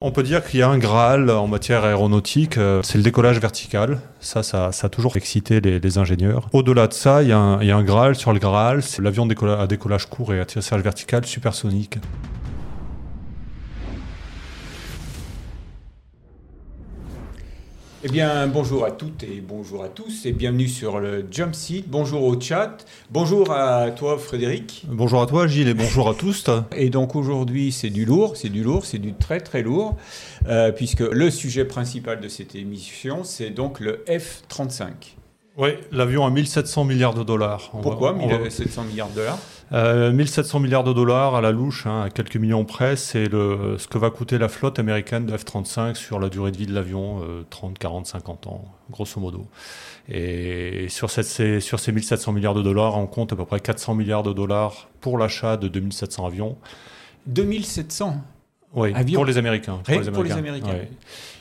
On 0.00 0.12
peut 0.12 0.22
dire 0.22 0.46
qu'il 0.46 0.60
y 0.60 0.62
a 0.62 0.68
un 0.68 0.78
Graal 0.78 1.28
en 1.28 1.48
matière 1.48 1.82
aéronautique, 1.82 2.56
euh, 2.56 2.82
c'est 2.84 2.98
le 2.98 3.02
décollage 3.02 3.40
vertical. 3.40 3.98
Ça, 4.20 4.44
ça, 4.44 4.68
a 4.68 4.88
toujours 4.88 5.16
excité 5.16 5.60
les, 5.60 5.98
ingénieurs. 5.98 6.48
Au-delà 6.52 6.86
de 6.86 6.92
ça, 6.92 7.24
il 7.24 7.30
y, 7.30 7.32
a 7.32 7.36
un, 7.36 7.82
Graal 7.82 8.14
sur 8.14 8.32
le 8.32 8.38
Graal, 8.38 8.84
c'est 8.84 9.02
l'avion 9.02 9.28
à 9.28 9.66
décollage 9.66 10.06
court 10.06 10.32
et 10.32 10.38
atterrissage 10.38 10.82
vertical 10.82 11.26
supersonique. 11.26 11.98
Eh 18.08 18.10
bien, 18.10 18.46
bonjour 18.46 18.86
à 18.86 18.90
toutes 18.90 19.22
et 19.22 19.42
bonjour 19.46 19.84
à 19.84 19.90
tous 19.90 20.24
et 20.24 20.32
bienvenue 20.32 20.66
sur 20.66 20.98
le 20.98 21.26
Jump 21.30 21.54
Seat. 21.54 21.90
Bonjour 21.90 22.22
au 22.22 22.40
chat. 22.40 22.78
Bonjour 23.10 23.50
à 23.50 23.90
toi, 23.90 24.16
Frédéric. 24.16 24.86
Bonjour 24.88 25.20
à 25.20 25.26
toi, 25.26 25.46
Gilles, 25.46 25.68
et 25.68 25.74
bonjour 25.74 26.08
à 26.08 26.14
tous. 26.14 26.46
Et 26.74 26.88
donc 26.88 27.14
aujourd'hui, 27.14 27.70
c'est 27.70 27.90
du 27.90 28.06
lourd, 28.06 28.38
c'est 28.38 28.48
du 28.48 28.62
lourd, 28.62 28.86
c'est 28.86 28.98
du 28.98 29.12
très 29.12 29.40
très 29.40 29.60
lourd, 29.60 29.98
euh, 30.46 30.72
puisque 30.72 31.00
le 31.00 31.30
sujet 31.30 31.66
principal 31.66 32.20
de 32.20 32.28
cette 32.28 32.54
émission, 32.54 33.24
c'est 33.24 33.50
donc 33.50 33.78
le 33.78 34.02
F-35. 34.08 34.86
Oui, 35.58 35.70
l'avion 35.92 36.24
à 36.24 36.30
1700 36.30 36.84
milliards 36.84 37.14
de 37.14 37.24
dollars. 37.24 37.72
Pourquoi 37.82 38.14
1700 38.14 38.84
milliards 38.84 39.10
de 39.10 39.16
dollars? 39.16 39.38
1700 39.70 40.58
euh, 40.58 40.62
milliards 40.62 40.84
de 40.84 40.92
dollars 40.92 41.34
à 41.34 41.40
la 41.40 41.50
louche, 41.50 41.86
hein, 41.86 42.02
à 42.02 42.10
quelques 42.10 42.36
millions 42.36 42.64
près, 42.64 42.96
c'est 42.96 43.30
ce 43.30 43.86
que 43.86 43.98
va 43.98 44.10
coûter 44.10 44.38
la 44.38 44.48
flotte 44.48 44.78
américaine 44.78 45.26
de 45.26 45.36
F-35 45.36 45.94
sur 45.94 46.18
la 46.18 46.28
durée 46.28 46.50
de 46.50 46.56
vie 46.56 46.66
de 46.66 46.74
l'avion, 46.74 47.22
30, 47.50 47.78
40, 47.78 48.06
50 48.06 48.46
ans, 48.46 48.64
grosso 48.90 49.20
modo. 49.20 49.46
Et 50.08 50.86
sur, 50.88 51.10
cette, 51.10 51.26
ces, 51.26 51.60
sur 51.60 51.80
ces 51.80 51.92
1700 51.92 52.32
milliards 52.32 52.54
de 52.54 52.62
dollars, 52.62 52.96
on 52.96 53.06
compte 53.06 53.32
à 53.32 53.36
peu 53.36 53.44
près 53.44 53.60
400 53.60 53.94
milliards 53.94 54.22
de 54.22 54.32
dollars 54.32 54.88
pour 55.00 55.18
l'achat 55.18 55.56
de 55.56 55.68
2700 55.68 56.26
avions. 56.26 56.56
2700 57.26 58.22
oui, 58.74 58.92
pour 59.14 59.24
les 59.24 59.38
Américains. 59.38 59.80
Pour 59.82 59.94
les 59.94 60.08
Américains. 60.08 60.12
Pour 60.12 60.24
les 60.24 60.32
Américains. 60.32 60.86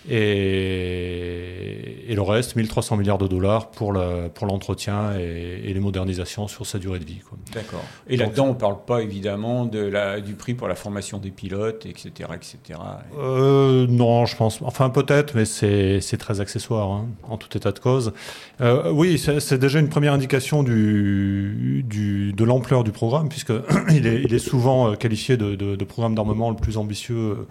Et, 0.10 2.06
et, 2.08 2.16
le 2.16 2.22
reste, 2.22 2.56
1300 2.56 2.96
milliards 2.98 3.18
de 3.18 3.28
dollars 3.28 3.72
pour 3.72 3.92
l'entretien 3.92 5.10
pour 5.10 5.20
et, 5.20 5.62
et, 5.66 5.74
les 5.74 5.80
modernisations 5.82 6.48
sur 6.48 6.66
sa 6.66 6.80
durée 6.80 7.00
de 7.00 7.06
vie. 7.06 7.20
D'accord. 7.54 7.84
Et 8.08 8.16
là-dedans, 8.16 8.46
on 8.46 8.54
ne 8.54 8.54
parle 8.54 8.78
pas 8.86 9.02
évidemment 9.02 9.66
de 9.66 9.80
la, 9.80 10.22
du 10.22 10.36
prix 10.36 10.54
pour 10.54 10.70
la 10.70 10.76
formation 10.76 11.18
des 11.18 11.32
pilotes, 11.32 11.86
etc. 11.86 12.30
etc. 12.36 12.80
Euh, 13.20 13.86
non, 13.88 14.26
je 14.26 14.38
pense. 14.38 14.62
Enfin, 14.62 14.90
peut-être, 14.90 15.36
mais 15.36 15.46
c'est 15.46 16.18
très 16.18 16.40
accessoire, 16.40 16.90
hein, 16.90 17.08
en 17.24 17.38
tout 17.38 17.58
état 17.58 17.74
de 17.74 17.80
cause. 17.80 18.14
Euh, 18.62 18.92
oui, 18.92 19.18
c'est 19.18 19.60
déjà 19.60 19.80
une 19.80 19.90
première 19.90 20.14
indication 20.14 20.64
du, 20.64 21.84
du 21.86 22.32
de 22.32 22.44
l'ampleur 22.46 22.84
du 22.86 22.92
programme, 22.92 23.28
puisqu'il 23.28 24.08
est, 24.08 24.22
il 24.24 24.34
est 24.34 24.40
souvent 24.40 24.96
qualifié 24.96 25.36
de, 25.36 25.56
de, 25.56 25.76
de 25.76 25.86
programme 25.86 26.16
d'armement 26.16 26.50
le 26.50 26.56
plus 26.56 26.78
ambitieux 26.78 27.48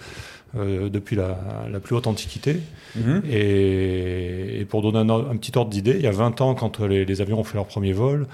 euh, 0.57 0.89
depuis 0.89 1.17
la, 1.17 1.37
plus 1.83 1.97
haute 1.97 2.07
antiquité. 2.07 2.61
Mhm. 2.95 3.23
Et, 3.29 4.67
pour 4.69 4.81
donner 4.81 5.13
un, 5.13 5.37
petit 5.37 5.53
ordre 5.57 5.71
d'idée, 5.71 5.95
il 5.97 6.03
y 6.03 6.07
a 6.07 6.13
20 6.13 6.41
ans, 6.41 6.55
quand 6.55 6.81
les, 6.81 7.21
avions 7.21 7.41
ont 7.41 7.45
fait 7.45 7.57
leur 7.57 7.67
premier 7.67 7.93
vol, 7.93 8.27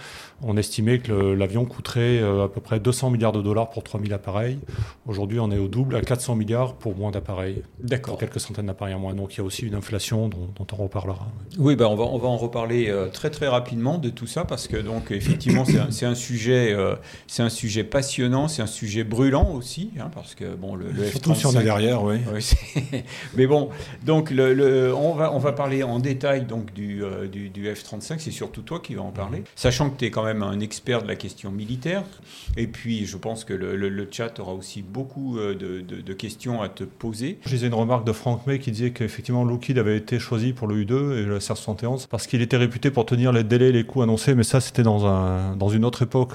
on 0.43 0.57
estimait 0.57 0.99
que 0.99 1.13
l'avion 1.13 1.65
coûterait 1.65 2.21
euh, 2.21 2.45
à 2.45 2.49
peu 2.49 2.61
près 2.61 2.81
200 2.81 3.11
milliards 3.11 3.33
de 3.33 3.43
dollars 3.43 3.71
pour 3.71 3.83
3000 3.83 4.13
appareils. 4.13 4.59
Aujourd'hui, 5.07 5.41
on 5.41 5.51
est 5.51 5.59
au 5.59 5.69
double, 5.69 5.97
à 5.97 6.01
400 6.01 6.37
milliards 6.37 6.75
pour 6.75 6.97
moins 6.97 7.11
d'appareils. 7.11 7.63
D'accord. 7.81 8.19
Quelques 8.19 8.41
centaines 8.41 8.67
d'appareils 8.67 8.95
en 8.95 8.99
moins. 8.99 9.15
Donc 9.15 9.35
il 9.35 9.39
y 9.39 9.41
a 9.41 9.45
aussi 9.45 9.67
une 9.67 9.75
inflation 9.75 10.29
dont, 10.29 10.67
on 10.73 10.77
reparlera. 10.77 11.29
Oui, 11.59 11.77
ben 11.77 11.87
on, 11.87 11.97
va, 11.97 12.05
on 12.05 12.19
va 12.19 12.29
en 12.29 12.37
reparler 12.37 12.89
euh, 12.89 13.09
très 13.09 13.31
très 13.31 13.49
rapidement 13.49 13.99
de 13.99 14.09
tout 14.09 14.27
ça 14.27 14.45
parce 14.45 14.69
que 14.69 14.77
donc 14.77 15.11
effectivement 15.11 15.65
c'est 15.65 16.07
un, 16.07 16.15
sujet 16.15 16.77
c'est 17.27 17.43
un 17.43 17.49
sujet 17.49 17.85
passionnant, 17.85 18.49
c'est 18.49 18.63
un 18.63 18.67
sujet 18.67 19.05
brûlant 19.05 19.51
aussi 19.53 19.91
hein, 19.99 20.11
parce 20.15 20.35
que 20.35 20.55
bon 20.55 20.75
le, 20.75 20.91
le 20.91 21.05
Surtout 21.07 21.35
si 21.35 21.47
on 21.47 21.53
est 21.53 21.65
derrière, 21.65 22.03
oui 22.03 22.17
mais 23.37 23.47
bon, 23.47 23.69
donc 24.05 24.31
le, 24.31 24.95
on, 24.95 25.15
va, 25.15 25.33
on 25.33 25.39
va 25.39 25.53
parler 25.53 25.83
en 25.83 25.99
détail 25.99 26.47
donc 26.47 26.73
du, 26.73 27.03
euh, 27.05 27.27
du, 27.29 27.51
F-35, 27.73 28.19
c'est 28.19 28.31
surtout 28.31 28.63
toi 28.63 28.81
qui 28.81 28.95
vas 28.95 29.03
en 29.03 29.11
parler, 29.11 29.45
sachant 29.55 29.91
que 29.91 29.99
tu 29.99 30.07
es 30.07 30.11
quand 30.11 30.25
même 30.25 30.32
un 30.41 30.61
expert 30.61 31.03
de 31.03 31.09
la 31.09 31.17
question 31.17 31.51
militaire, 31.51 32.05
et 32.57 32.67
puis 32.67 33.05
je 33.05 33.17
pense 33.17 33.45
que 33.45 33.53
le, 33.53 33.77
le 33.77 34.09
chat 34.11 34.39
aura 34.39 34.55
aussi 34.55 34.81
beaucoup 34.81 35.37
euh, 35.39 35.55
de, 35.55 35.81
de, 35.81 36.13
questions 36.15 36.63
à 36.63 36.69
te 36.69 36.85
poser. 36.85 37.39
Je 37.45 37.51
disais 37.51 37.67
une 37.67 37.75
remarque 37.75 38.07
de 38.07 38.13
Frank 38.13 38.47
May 38.47 38.59
qui 38.59 38.71
disait 38.71 38.93
qu'effectivement 38.93 39.45
Lockheed 39.45 39.79
avait 39.79 39.97
été 39.97 40.19
choisi 40.19 40.53
pour 40.53 40.69
le 40.69 40.85
U2 40.85 41.19
et 41.19 41.25
le 41.25 41.39
CR-71 41.39 42.07
parce 42.09 42.27
qu'il 42.27 42.41
était 42.41 42.57
réputé 42.57 42.91
pour 42.91 43.05
tenir 43.05 43.33
les 43.33 43.45
délais 43.45 43.69
et 43.69 43.73
les 43.73 43.85
coûts 43.85 44.03
annoncés, 44.03 44.35
mais 44.35 44.45
ça 44.45 44.61
c'était 44.61 44.85
dans, 44.85 45.07
un, 45.07 45.57
dans 45.57 45.69
une 45.69 45.85
autre 45.85 46.03
époque. 46.03 46.35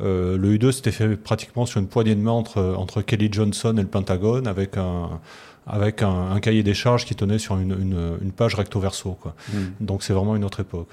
Euh, 0.00 0.36
le 0.36 0.56
U2 0.56 0.72
s'était 0.72 0.90
fait 0.90 1.16
pratiquement 1.16 1.64
sur 1.64 1.80
une 1.80 1.86
poignée 1.86 2.14
de 2.14 2.20
main 2.20 2.32
entre, 2.32 2.74
entre 2.76 3.02
Kelly 3.02 3.28
Johnson 3.30 3.74
et 3.76 3.82
le 3.82 3.88
Pentagone 3.88 4.46
avec 4.46 4.76
un, 4.76 5.20
avec 5.66 6.02
un, 6.02 6.38
cahier 6.40 6.62
des 6.62 6.74
charges 6.74 7.04
qui 7.04 7.14
tenait 7.14 7.38
sur 7.38 7.58
une, 7.58 8.16
une, 8.20 8.32
page 8.32 8.54
recto 8.54 8.80
verso. 8.80 9.16
Quoi. 9.20 9.34
Hmm. 9.52 9.70
Donc 9.80 10.02
c'est 10.02 10.12
vraiment 10.12 10.34
une 10.34 10.44
autre 10.44 10.60
époque. 10.60 10.88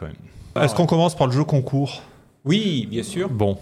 Ah 0.56 0.66
Est-ce 0.66 0.76
qu'on 0.76 0.86
commence 0.86 1.16
par 1.16 1.28
le 1.28 1.34
jeu 1.34 1.44
concours? 1.44 2.02
Oui, 2.46 2.88
bien 2.90 3.04
sûr. 3.04 3.30
Bon, 3.30 3.58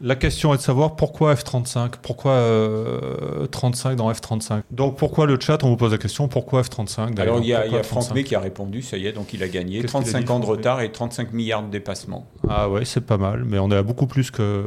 la 0.00 0.14
question 0.14 0.54
est 0.54 0.58
de 0.58 0.62
savoir 0.62 0.94
pourquoi 0.94 1.34
F35 1.34 1.94
Pourquoi 2.00 2.40
35 3.50 3.90
euh, 3.90 3.94
dans 3.96 4.12
F35 4.12 4.62
Donc 4.70 4.96
pourquoi 4.96 5.26
le 5.26 5.38
chat? 5.40 5.64
On 5.64 5.70
vous 5.70 5.76
pose 5.76 5.90
la 5.90 5.98
question 5.98 6.28
pourquoi 6.28 6.62
F35 6.62 7.18
Alors 7.18 7.40
il 7.40 7.46
y 7.46 7.54
a, 7.54 7.66
y 7.66 7.74
a 7.74 7.82
Franck 7.82 8.14
B 8.14 8.22
qui 8.22 8.36
a 8.36 8.40
répondu, 8.40 8.80
ça 8.82 8.96
y 8.96 9.06
est, 9.06 9.12
donc 9.12 9.32
il 9.34 9.42
a 9.42 9.48
gagné. 9.48 9.82
35 9.82 10.30
ans 10.30 10.38
de 10.38 10.46
retard 10.46 10.82
et 10.82 10.92
35 10.92 11.32
milliards 11.32 11.64
de 11.64 11.70
dépassements. 11.70 12.28
Ah 12.48 12.70
ouais, 12.70 12.84
c'est 12.84 13.00
pas 13.00 13.18
mal, 13.18 13.44
mais 13.44 13.58
on 13.58 13.70
est 13.70 13.76
à 13.76 13.82
beaucoup 13.82 14.06
plus 14.06 14.30
que. 14.30 14.66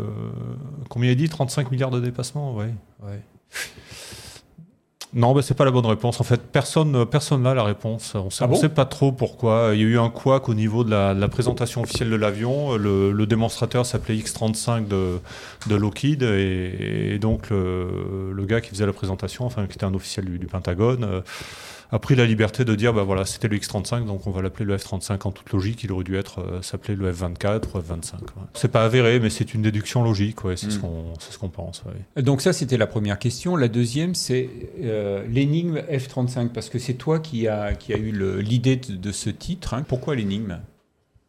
Combien 0.90 1.12
il 1.12 1.16
dit? 1.18 1.30
35 1.30 1.72
milliards 1.72 1.92
de 1.92 2.02
dépassements? 2.02 2.54
Ouais. 2.54 2.74
ouais. 3.04 3.22
Non, 5.14 5.36
ce 5.36 5.42
c'est 5.42 5.54
pas 5.54 5.66
la 5.66 5.72
bonne 5.72 5.86
réponse. 5.86 6.22
En 6.22 6.24
fait, 6.24 6.42
personne 6.42 7.06
personne 7.06 7.44
n'a 7.44 7.54
la 7.54 7.64
réponse. 7.64 8.16
On 8.16 8.26
ne 8.26 8.54
ah 8.54 8.56
sait 8.56 8.70
pas 8.70 8.86
trop 8.86 9.12
pourquoi. 9.12 9.72
Il 9.74 9.82
y 9.82 9.84
a 9.84 9.88
eu 9.88 10.00
un 10.00 10.10
couac 10.10 10.48
au 10.48 10.54
niveau 10.54 10.84
de 10.84 10.92
la, 10.92 11.28
présentation 11.28 11.82
officielle 11.82 12.10
de 12.10 12.16
l'avion. 12.16 12.78
Le, 12.78 13.26
démonstrateur 13.26 13.86
s'appelait 13.86 14.16
X35 14.16 14.88
de, 14.88 15.20
de 15.68 15.76
Lockheed 15.76 16.24
et, 16.24 17.18
donc 17.20 17.50
le, 17.50 18.46
gars 18.46 18.62
qui 18.62 18.70
faisait 18.70 18.86
la 18.86 18.94
présentation, 18.94 19.46
enfin 19.46 19.68
qui 19.68 19.74
était 19.74 19.86
un 19.86 19.94
officiel 19.94 20.26
du, 20.26 20.40
du 20.40 20.48
Pentagone. 20.48 21.24
A 21.94 22.00
pris 22.00 22.16
la 22.16 22.26
liberté 22.26 22.64
de 22.64 22.74
dire, 22.74 22.94
bah 22.94 23.04
voilà, 23.04 23.26
c'était 23.26 23.50
le 23.50 23.58
X35, 23.58 24.06
donc 24.06 24.26
on 24.26 24.32
va 24.32 24.42
l'appeler 24.42 24.64
le 24.66 24.78
F35 24.78 25.28
en 25.28 25.32
toute 25.32 25.52
logique. 25.52 25.84
Il 25.84 25.92
aurait 25.92 26.06
dû 26.06 26.18
être 26.18 26.40
euh, 26.40 26.62
s'appeler 26.62 26.96
le 26.96 27.12
F24 27.12 27.64
ou 27.74 27.80
F25. 27.80 28.14
C'est 28.54 28.72
pas 28.72 28.86
avéré, 28.86 29.20
mais 29.20 29.30
c'est 29.30 29.54
une 29.54 29.62
déduction 29.62 30.02
logique. 30.02 30.46
Ouais, 30.46 30.56
c'est 30.56 30.72
ce 30.72 30.78
hmm. 30.78 30.82
qu'on 30.82 31.14
ce 31.20 31.38
qu'on 31.38 31.50
pense. 31.50 31.84
Donc 32.16 32.42
ça, 32.42 32.54
c'était 32.54 32.78
la 32.78 32.88
première 32.88 33.20
question. 33.20 33.58
La 33.58 33.68
deuxième, 33.68 34.16
c'est 34.16 34.50
euh, 34.82 35.26
l'énigme 35.28 35.80
F35, 35.92 36.50
parce 36.50 36.70
que 36.70 36.80
c'est 36.80 36.94
toi 36.94 37.20
qui 37.20 37.50
a 37.50 37.74
qui 37.74 37.94
a 37.94 37.98
eu 37.98 38.12
l'idée 38.40 38.78
de, 38.78 39.12
ce 39.12 39.30
titre. 39.30 39.74
Hein. 39.74 39.84
Pourquoi 39.86 40.16
l'énigme? 40.16 40.60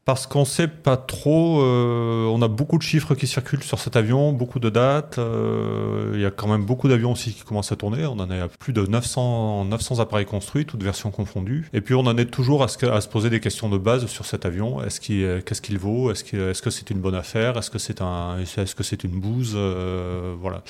Parce 0.05 0.27
qu'on 0.27 0.41
ne 0.41 0.45
sait 0.45 0.67
pas 0.67 0.97
trop, 0.97 1.61
euh, 1.63 2.27
on 2.27 2.43
a 2.43 2.49
beaucoup 2.49 2.77
de 2.77 2.83
chiffres 2.83 3.15
qui 3.15 3.29
circulent 3.29 3.63
sur 3.63 3.79
cet 3.79 3.95
avion, 3.95 4.33
beaucoup 4.33 4.59
de 4.59 4.69
dates, 4.69 5.19
euh, 5.19 6.11
il 6.15 6.21
y 6.21 6.27
a 6.27 6.33
quand 6.33 6.49
même 6.49 6.65
beaucoup 6.65 6.89
d'avions 6.89 7.13
aussi 7.13 7.33
qui 7.33 7.45
commencent 7.45 7.71
à 7.71 7.77
tourner, 7.77 8.05
on 8.07 8.19
en 8.19 8.29
a 8.29 8.49
plus 8.49 8.73
de 8.73 8.85
900, 8.85 9.67
900 9.67 10.01
appareils 10.01 10.27
construits, 10.27 10.67
toutes 10.67 10.83
versions 10.83 11.13
confondues, 11.13 11.69
et 11.73 11.81
puis 11.81 11.95
on 11.95 12.01
en 12.01 12.19
est 12.19 12.25
toujours 12.25 12.65
à 12.65 12.69
se, 12.69 12.85
à 12.85 13.01
se 13.01 13.07
poser 13.07 13.31
des 13.31 13.39
questions 13.39 13.69
de 13.69 13.79
base 13.79 14.07
sur 14.07 14.25
cet 14.25 14.45
avion, 14.45 14.83
est-ce 14.83 14.99
qu'il, 15.01 15.41
qu'est-ce 15.47 15.63
qu'il 15.63 15.79
vaut, 15.79 16.11
est-ce, 16.11 16.25
qu'il, 16.25 16.41
est-ce 16.41 16.63
que 16.63 16.71
c'est 16.71 16.91
une 16.91 16.99
bonne 16.99 17.15
affaire, 17.15 17.57
est-ce 17.57 17.71
que 17.71 17.79
c'est, 17.79 18.03
un, 18.03 18.39
est-ce 18.41 18.75
que 18.75 18.83
c'est 18.83 19.05
une 19.05 19.21
bouse, 19.21 19.53
euh, 19.55 20.35
voilà. 20.41 20.65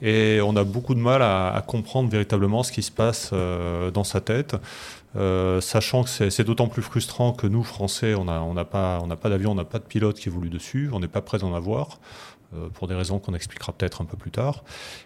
Et 0.00 0.38
on 0.44 0.54
a 0.54 0.62
beaucoup 0.62 0.94
de 0.94 1.00
mal 1.00 1.22
à, 1.22 1.52
à, 1.52 1.60
comprendre 1.60 2.08
véritablement 2.08 2.62
ce 2.62 2.70
qui 2.70 2.84
se 2.84 2.92
passe 2.92 3.32
dans 3.92 4.04
sa 4.04 4.20
tête. 4.20 4.54
Euh, 5.16 5.60
sachant 5.60 6.04
que 6.04 6.10
c'est 6.10 6.44
d'autant 6.44 6.68
plus 6.68 6.82
frustrant 6.82 7.32
que 7.32 7.46
nous, 7.46 7.62
Français, 7.62 8.14
on 8.14 8.24
n'a 8.24 8.64
pas 8.64 9.00
d'avion, 9.24 9.52
on 9.52 9.54
n'a 9.54 9.64
pas 9.64 9.78
de 9.78 9.84
pilote 9.84 10.18
qui 10.18 10.28
évolue 10.28 10.50
dessus, 10.50 10.90
on 10.92 11.00
n'est 11.00 11.08
pas 11.08 11.22
prêt 11.22 11.38
d'en 11.38 11.54
avoir. 11.54 11.98
Euh, 12.56 12.68
pour 12.74 12.88
des 12.88 12.94
raisons 12.94 13.18
qu'on 13.18 13.34
expliquera 13.34 13.72
peut-être 13.72 14.02
un 14.02 14.04
peu 14.04 14.16
plus 14.16 14.30
tard. 14.30 14.64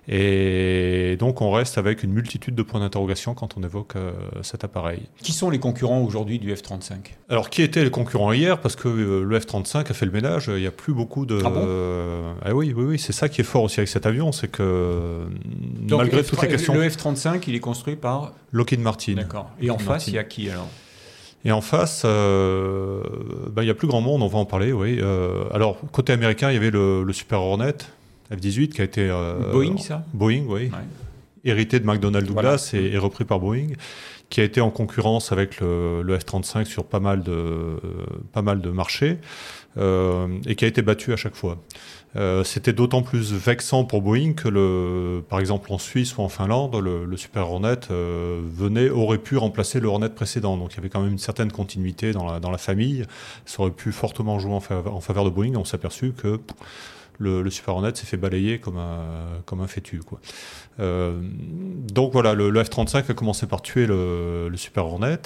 Et 0.09 1.17
donc 1.19 1.41
on 1.41 1.51
reste 1.51 1.79
avec 1.79 2.03
une 2.03 2.13
multitude 2.13 2.55
de 2.55 2.63
points 2.63 2.81
d'interrogation 2.81 3.35
quand 3.35 3.57
on 3.57 3.63
évoque 3.63 3.97
euh, 3.97 4.13
cet 4.43 4.65
appareil. 4.65 5.03
Qui 5.23 5.33
sont 5.33 5.51
les 5.51 5.59
concurrents 5.59 6.01
aujourd'hui 6.01 6.39
du 6.39 6.55
F-35 6.55 6.97
Alors 7.29 7.51
qui 7.51 7.63
étaient 7.63 7.85
les 7.85 7.91
concurrents 7.91 8.33
hier? 8.33 8.61
Parce 8.61 8.77
que 8.77 8.89
euh, 8.89 9.25
le 9.25 9.39
F-35 9.39 9.91
a 9.91 9.95
fait 9.95 10.07
le 10.07 10.13
ménage, 10.13 10.47
il 10.49 10.61
n'y 10.61 10.67
a 10.67 10.73
plus 10.73 10.93
beaucoup 10.93 11.27
de... 11.27 11.41
Ah 11.45 11.51
bon? 11.51 12.37
ah 12.45 12.55
oui, 12.55 12.73
oui, 12.77 12.85
oui, 12.85 12.99
c'est 12.99 13.13
ça 13.13 13.29
qui 13.29 13.41
est 13.41 13.45
fort 13.45 13.65
aussi 13.65 13.81
avec 13.81 13.89
cet 13.89 14.07
avion, 14.07 14.33
c'est 14.33 14.49
que 14.49 15.27
malgré 15.89 16.25
toutes 16.25 16.43
les 16.43 16.49
questions... 16.49 16.75
Le 16.75 16.89
F-35, 16.89 17.45
il 17.47 17.55
est 17.55 17.61
construit 17.61 17.97
par... 17.97 18.33
Lockheed 18.53 18.81
Martin. 18.81 19.15
D'accord. 19.15 19.51
Et 19.61 19.71
en 19.71 19.79
face, 19.79 20.09
il 20.09 20.15
y 20.15 20.19
a 20.19 20.25
qui 20.25 20.51
alors? 20.51 20.69
Et 21.45 21.53
en 21.53 21.63
face, 21.63 22.03
euh, 22.05 23.03
ben, 23.51 23.63
il 23.63 23.67
y 23.67 23.71
a 23.71 23.75
plus 23.75 23.89
grand 23.89 24.03
monde, 24.03 24.23
on 24.23 24.27
va 24.27 24.39
en 24.39 24.45
parler, 24.45 24.73
oui. 24.73 24.99
Euh, 25.01 25.45
alors, 25.53 25.79
côté 25.93 26.13
américain, 26.13 26.51
il 26.51 26.55
y 26.55 26.57
avait 26.59 26.71
le, 26.71 27.07
Super 27.13 27.41
Hornet 27.41 27.77
F-18 28.31 28.69
qui 28.69 28.81
a 28.83 28.85
été... 28.85 29.09
Euh, 29.09 29.51
Boeing, 29.51 29.79
ça 29.79 30.05
Boeing, 30.13 30.45
oui. 30.47 30.71
hérité 31.45 31.81
de 31.81 31.87
McDonnell 31.87 32.25
Douglas 32.25 32.73
et, 32.75 32.99
repris 32.99 33.25
par 33.25 33.41
Boeing, 33.41 33.69
qui 34.29 34.43
a 34.43 34.45
été 34.45 34.61
en 34.61 34.71
concurrence 34.71 35.33
avec 35.33 35.61
le, 35.61 36.03
le 36.03 36.19
F-35 36.19 36.67
sur 36.67 36.85
pas 36.85 37.01
mal 37.01 37.23
de, 37.23 37.81
pas 38.33 38.43
mal 38.43 38.61
de 38.61 38.71
marchés 38.71 39.19
et 39.77 40.55
qui 40.57 40.65
a 40.65 40.69
été 40.69 40.83
battu 40.83 41.13
à 41.13 41.17
chaque 41.17 41.37
fois. 41.37 41.57
Euh, 42.17 42.43
c'était 42.43 42.73
d'autant 42.73 43.03
plus 43.03 43.33
vexant 43.33 43.85
pour 43.85 44.03
Boeing 44.03 44.33
que, 44.33 44.49
le, 44.49 45.23
par 45.29 45.39
exemple, 45.39 45.73
en 45.73 45.79
Suisse 45.79 46.17
ou 46.17 46.23
en 46.23 46.29
Finlande, 46.29 46.75
le, 46.77 47.17
Super 47.17 47.49
Hornet 47.51 47.79
euh, 47.91 48.41
venait, 48.45 48.91
aurait 48.91 49.19
pu 49.19 49.37
remplacer 49.37 49.79
le 49.79 49.89
Hornet 49.89 50.09
précédent. 50.09 50.57
Donc 50.57 50.73
il 50.73 50.77
y 50.77 50.81
avait 50.81 50.89
quand 50.89 51.01
même 51.01 51.13
une 51.13 51.19
certaine 51.19 51.53
continuité 51.53 52.13
dans 52.13 52.25
la, 52.25 52.41
dans 52.41 52.51
la 52.51 52.59
famille. 52.59 53.05
Ça 53.47 53.63
aurait 53.63 53.71
pu 53.71 53.93
fortement 53.93 54.39
jouer 54.39 54.55
en 54.55 54.61
faveur, 54.61 55.25
de 55.25 55.31
Boeing. 55.31 55.55
On 55.55 55.65
s'est 55.65 55.77
aperçu 55.77 56.13
que 56.13 56.41
le, 57.21 57.49
Super 57.51 57.77
Hornet 57.77 57.95
s'est 57.95 58.07
fait 58.07 58.17
balayer 58.17 58.59
comme 58.59 58.79
un, 58.79 59.05
comme 59.45 59.61
un 59.61 59.69
fétu. 59.69 60.01
Euh, 60.81 61.21
donc 61.93 62.13
voilà, 62.13 62.35
le, 62.35 62.51
F-35 62.51 63.11
a 63.11 63.15
commencé 63.15 63.47
par 63.47 63.63
tuer 63.63 63.87
le, 63.87 64.51
Super 64.57 64.87
Hornet. 64.87 65.21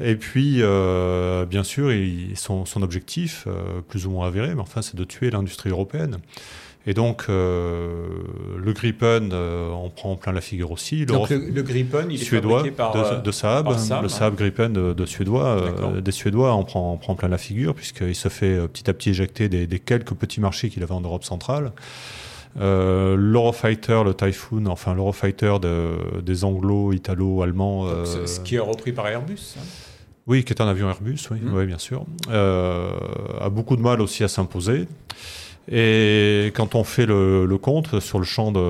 Et 0.00 0.16
puis, 0.16 0.58
euh, 0.60 1.46
bien 1.46 1.64
sûr, 1.64 1.90
son, 2.34 2.82
objectif, 2.82 3.44
euh, 3.46 3.80
plus 3.88 4.06
ou 4.06 4.10
moins 4.10 4.26
avéré, 4.26 4.54
mais 4.54 4.60
enfin, 4.60 4.82
c'est 4.82 4.96
de 4.96 5.04
tuer 5.04 5.30
l'industrie 5.30 5.70
européenne. 5.70 6.18
Et 6.88 6.94
donc, 6.94 7.24
euh, 7.28 8.06
le 8.56 8.72
Gripen 8.72 9.32
en 9.32 9.88
prend 9.90 10.14
plein 10.14 10.32
la 10.32 10.40
figure 10.40 10.70
aussi. 10.70 11.04
Donc, 11.04 11.30
le, 11.30 11.62
Gripen, 11.62 12.06
il 12.10 12.18
suédois 12.18 12.64
est 12.64 12.70
par, 12.70 12.92
de, 12.92 13.20
de 13.22 13.30
Saab, 13.32 13.68
le 14.02 14.08
Saab 14.08 14.36
Gripen 14.36 14.72
de, 14.72 15.06
Suédois, 15.06 15.62
des 16.00 16.12
Suédois 16.12 16.52
en 16.52 16.62
prend, 16.62 16.92
en 16.92 16.96
prend 16.96 17.16
plein 17.16 17.28
la 17.28 17.38
figure, 17.38 17.74
puisqu'il 17.74 18.14
se 18.14 18.28
fait 18.28 18.68
petit 18.68 18.88
à 18.88 18.92
petit 18.92 19.10
éjecter 19.10 19.48
des, 19.48 19.78
quelques 19.80 20.14
petits 20.14 20.40
marchés 20.40 20.68
qu'il 20.68 20.84
avait 20.84 20.94
en 20.94 21.00
Europe 21.00 21.24
centrale. 21.24 21.72
L'Eurofighter, 22.58 24.02
le 24.04 24.14
Typhoon, 24.14 24.66
enfin 24.66 24.94
l'Eurofighter 24.94 25.58
de, 25.60 26.20
des 26.22 26.44
anglo, 26.44 26.92
italo, 26.92 27.42
allemands. 27.42 27.86
ce 28.04 28.40
qui 28.40 28.56
est 28.56 28.60
repris 28.60 28.92
par 28.92 29.06
Airbus. 29.08 29.56
Hein. 29.58 29.62
Oui, 30.26 30.42
qui 30.42 30.52
est 30.52 30.60
un 30.60 30.66
avion 30.66 30.88
Airbus, 30.88 31.18
oui, 31.30 31.38
mmh. 31.40 31.54
oui 31.54 31.66
bien 31.66 31.78
sûr. 31.78 32.04
Euh, 32.30 32.90
a 33.40 33.48
beaucoup 33.48 33.76
de 33.76 33.82
mal 33.82 34.00
aussi 34.00 34.24
à 34.24 34.28
s'imposer. 34.28 34.88
Et 35.70 36.52
quand 36.54 36.74
on 36.74 36.84
fait 36.84 37.06
le, 37.06 37.58
compte 37.60 38.00
sur 38.00 38.18
le 38.18 38.24
champ 38.24 38.52
de, 38.52 38.60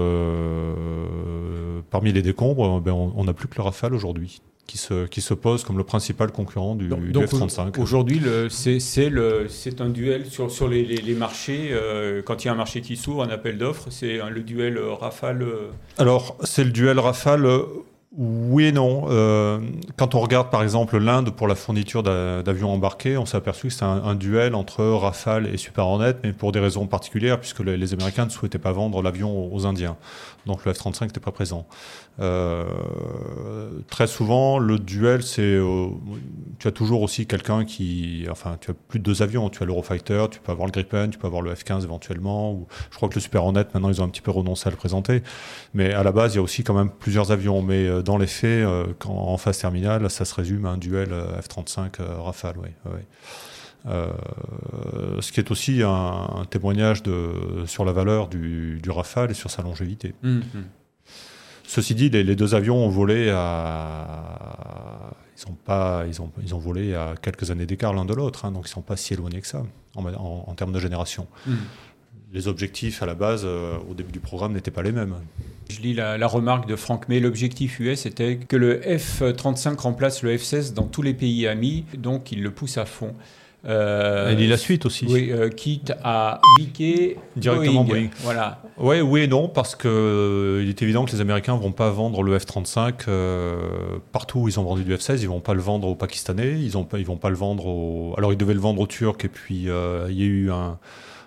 parmi 1.91 2.13
les 2.13 2.23
décombres, 2.23 2.81
ben 2.81 2.93
on 2.93 3.25
n'a 3.25 3.33
plus 3.33 3.49
que 3.49 3.57
le 3.57 3.63
Rafale 3.63 3.95
aujourd'hui. 3.95 4.41
Qui 4.67 4.79
se, 4.79 5.07
qui 5.07 5.21
se 5.21 5.33
pose 5.33 5.63
comme 5.63 5.79
le 5.79 5.85
principal 5.85 6.33
concurrent 6.33 6.75
du, 6.75 6.89
F-35. 6.89 7.81
Aujourd'hui, 7.81 8.21
c'est 8.49 9.81
un 9.81 9.89
duel 9.89 10.27
sur, 10.27 10.51
sur 10.51 10.67
les, 10.67 10.85
les, 10.85 11.15
marchés. 11.15 11.69
Euh, 11.71 12.21
quand 12.21 12.43
il 12.43 12.49
y 12.49 12.51
a 12.51 12.53
un 12.53 12.57
marché 12.57 12.81
qui 12.81 12.97
s'ouvre, 12.97 13.23
un 13.23 13.29
appel 13.29 13.59
d'offres, 13.59 13.87
c'est 13.91 14.19
le 14.19 14.41
duel 14.41 14.77
Rafale. 14.79 15.43
Euh, 15.43 15.71
Alors, 15.99 16.37
c'est 16.43 16.65
le 16.65 16.71
duel 16.71 16.99
Rafale 16.99 17.47
oui 18.13 18.67
et 18.67 18.73
non. 18.73 19.07
Euh, 19.09 19.61
quand 19.97 20.15
on 20.15 20.21
regarde 20.21 20.51
par 20.51 20.63
exemple 20.63 20.97
l'Inde 20.97 21.31
pour 21.31 21.49
la 21.49 21.55
fourniture 21.55 22.03
d'avions 22.03 22.71
embarqués, 22.71 23.19
on 23.19 23.27
s'est 23.27 23.37
aperçu 23.37 23.67
que 23.67 23.73
c'était 23.73 23.85
un, 23.85 24.15
duel 24.15 24.55
entre 24.55 24.85
Rafale 24.85 25.53
et 25.53 25.57
Super 25.57 25.87
Hornet, 25.87 26.15
mais 26.23 26.33
pour 26.33 26.53
des 26.53 26.61
raisons 26.61 26.87
particulières, 26.87 27.39
puisque 27.39 27.61
les, 27.61 27.93
Américains 27.93 28.25
ne 28.25 28.31
souhaitaient 28.31 28.59
pas 28.59 28.73
vendre 28.73 29.03
l'avion 29.03 29.53
aux 29.53 29.67
Indiens. 29.67 29.97
Donc 30.47 30.65
le 30.65 30.73
F-35 30.73 31.07
n'était 31.07 31.21
pas 31.21 31.33
présent. 31.33 31.67
Euh, 32.21 32.65
très 33.91 34.07
souvent, 34.07 34.59
le 34.59 34.79
duel, 34.79 35.23
c'est. 35.23 35.43
Euh, 35.43 35.89
tu 36.59 36.69
as 36.69 36.73
toujours 36.73 37.03
aussi 37.03 37.27
quelqu'un 37.27 37.65
qui. 37.65 38.27
Enfin, 38.31 38.57
tu 38.61 38.71
as 38.71 38.75
plus 38.75 38.99
de 39.01 39.05
deux 39.05 39.23
avions. 39.23 39.51
Tu 39.51 39.63
as 39.63 39.67
l'Eurofighter, 39.67 40.27
tu 40.31 40.41
peux 40.41 40.53
avoir 40.53 40.67
le 40.67 40.73
Gripen, 40.73 41.11
tu 41.11 41.19
peux 41.19 41.27
avoir 41.27 41.43
le 41.43 41.53
F-15 41.53 41.83
éventuellement. 41.83 42.67
Je 42.91 42.97
crois 42.97 43.09
que 43.09 43.17
le 43.17 43.21
Super 43.21 43.45
Hornet, 43.45 43.67
maintenant, 43.75 43.91
ils 43.91 44.01
ont 44.01 44.05
un 44.05 44.09
petit 44.09 44.23
peu 44.23 44.31
renoncé 44.31 44.69
à 44.69 44.71
le 44.71 44.77
présenter. 44.77 45.23
Mais 45.75 45.93
à 45.93 46.03
la 46.03 46.13
base, 46.13 46.35
il 46.35 46.37
y 46.37 46.39
a 46.39 46.43
aussi 46.43 46.63
quand 46.63 46.75
même 46.75 46.91
plusieurs 46.91 47.33
avions. 47.33 47.61
Mais 47.61 47.89
dans 48.05 48.19
les 48.19 48.27
faits, 48.27 48.67
quand, 48.99 49.13
en 49.13 49.37
phase 49.37 49.59
terminale, 49.59 50.11
ça 50.11 50.25
se 50.25 50.35
résume 50.35 50.67
à 50.67 50.71
un 50.71 50.79
duel 50.79 51.11
F-35 51.11 52.03
Rafale. 52.03 52.57
Oui, 52.63 52.71
ce 55.21 55.33
qui 55.33 55.41
est 55.41 55.51
aussi 55.51 55.83
un, 55.83 56.47
témoignage 56.51 57.03
de, 57.03 57.65
sur 57.67 57.85
la 57.85 57.93
valeur 57.93 58.29
du, 58.29 58.81
Rafale 58.89 59.31
et 59.31 59.35
sur 59.35 59.51
sa 59.51 59.63
longévité. 59.63 60.15
Mmh, 60.23 60.39
mmh. 60.39 60.43
Ceci 61.67 61.95
dit, 61.95 62.11
les, 62.11 62.37
deux 62.37 62.55
avions 62.55 62.77
ont 62.77 62.89
volé 62.89 63.31
à. 63.31 65.11
Ils 65.37 65.51
ont, 65.51 65.55
pas, 65.55 66.05
ils 66.07 66.23
ont, 66.23 66.33
ils 66.43 66.55
ont 66.55 66.59
volé 66.59 66.95
à 66.95 67.15
quelques 67.21 67.51
années 67.51 67.67
d'écart 67.67 67.93
l'un 67.93 68.07
de 68.07 68.15
l'autre, 68.15 68.47
hein, 68.47 68.53
donc 68.53 68.63
ils 68.63 68.71
ne 68.71 68.75
sont 68.75 68.83
pas 68.83 68.97
si 68.97 69.13
éloignés 69.13 69.41
que 69.43 69.47
ça 69.47 69.63
en, 69.95 70.55
termes 70.55 70.73
de 70.73 70.81
génération. 70.81 71.27
Hmm. 71.47 71.57
Les 72.33 72.49
objectifs 72.49 73.03
à 73.03 73.07
la 73.07 73.15
base, 73.15 73.43
euh, 73.45 73.77
au 73.89 73.95
début 73.95 74.13
du 74.13 74.21
programme, 74.21 74.53
n'étaient 74.53 74.71
pas 74.71 74.83
les 74.83 74.93
mêmes. 74.93 75.15
Je 75.69 75.81
lis 75.81 75.95
la, 75.95 76.27
remarque 76.27 76.69
de 76.69 76.77
Franck 76.77 77.09
May. 77.09 77.21
L'objectif 77.21 77.81
US 77.81 78.07
était 78.07 78.37
que 78.37 78.57
le 78.57 78.81
F-35 78.81 79.79
remplace 79.79 80.23
le 80.23 80.37
F-16 80.37 80.75
dans 80.75 80.85
tous 80.85 81.03
les 81.03 81.15
pays 81.15 81.47
amis, 81.47 81.85
donc 81.97 82.33
il 82.33 82.43
le 82.43 82.51
pousse 82.51 82.79
à 82.79 82.85
fond. 82.85 83.15
Euh, 83.65 84.29
il 84.33 84.39
lit 84.39 84.47
la 84.47 84.57
suite 84.57 84.87
aussi. 84.87 85.07
Oui, 85.09 85.31
euh, 85.33 85.49
quitte 85.49 85.93
à 86.05 86.41
piquer 86.57 87.17
directement 87.37 87.83
Boeing. 87.83 88.09
Voilà. 88.21 88.63
Ouais, 88.77 89.01
oui 89.01 89.23
et 89.23 89.27
non, 89.27 89.49
parce 89.49 89.75
que 89.75 89.89
euh, 89.89 90.63
il 90.63 90.69
est 90.69 90.83
évident 90.83 91.05
que 91.05 91.11
les 91.11 91.21
Américains 91.21 91.57
vont 91.57 91.73
pas 91.73 91.91
vendre 91.91 92.23
le 92.23 92.39
F-35 92.39 93.07
partout 94.13 94.41
où 94.41 94.49
ils 94.49 94.61
ont 94.61 94.65
vendu 94.65 94.85
du 94.85 94.95
F-16. 94.95 95.19
Ils 95.21 95.29
vont 95.29 95.41
pas 95.41 95.55
le 95.55 95.63
vendre 95.63 95.89
aux 95.89 95.97
Pakistanais. 95.97 96.61
Ils 96.61 96.79
ont 96.79 96.87
ils 96.97 97.07
vont 97.07 97.17
pas 97.17 97.31
le 97.31 97.37
vendre 97.37 97.67
aux. 97.67 98.15
Alors 98.17 98.33
ils 98.33 98.39
devaient 98.39 98.55
le 98.55 98.61
vendre 98.61 98.81
aux 98.81 98.87
Turcs 98.87 99.25
et 99.25 99.29
puis 99.29 99.57
il 99.57 99.65
y 99.65 99.71
a 99.71 100.09
eu 100.09 100.51
un 100.51 100.79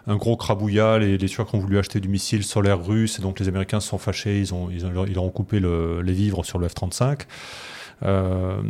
un 0.09 0.17
gros 0.17 0.35
crabouillat. 0.35 1.00
Les, 1.00 1.17
les 1.17 1.29
Turcs 1.29 1.53
ont 1.53 1.59
voulu 1.59 1.77
acheter 1.77 2.00
du 2.00 2.09
missile 2.09 2.44
solaire 2.44 2.83
russe 2.83 3.19
et 3.19 3.21
donc 3.21 3.39
les 3.39 3.47
Américains 3.47 3.79
se 3.79 3.88
sont 3.88 3.97
fâchés. 3.97 4.39
Ils 4.39 4.53
ont, 4.53 4.69
ils 4.69 4.85
ont, 4.85 5.06
ils 5.06 5.19
ont 5.19 5.29
coupé 5.29 5.59
le, 5.59 6.01
les 6.01 6.13
vivres 6.13 6.44
sur 6.44 6.59
le 6.59 6.67
F-35. 6.67 7.21
Euh, 8.03 8.61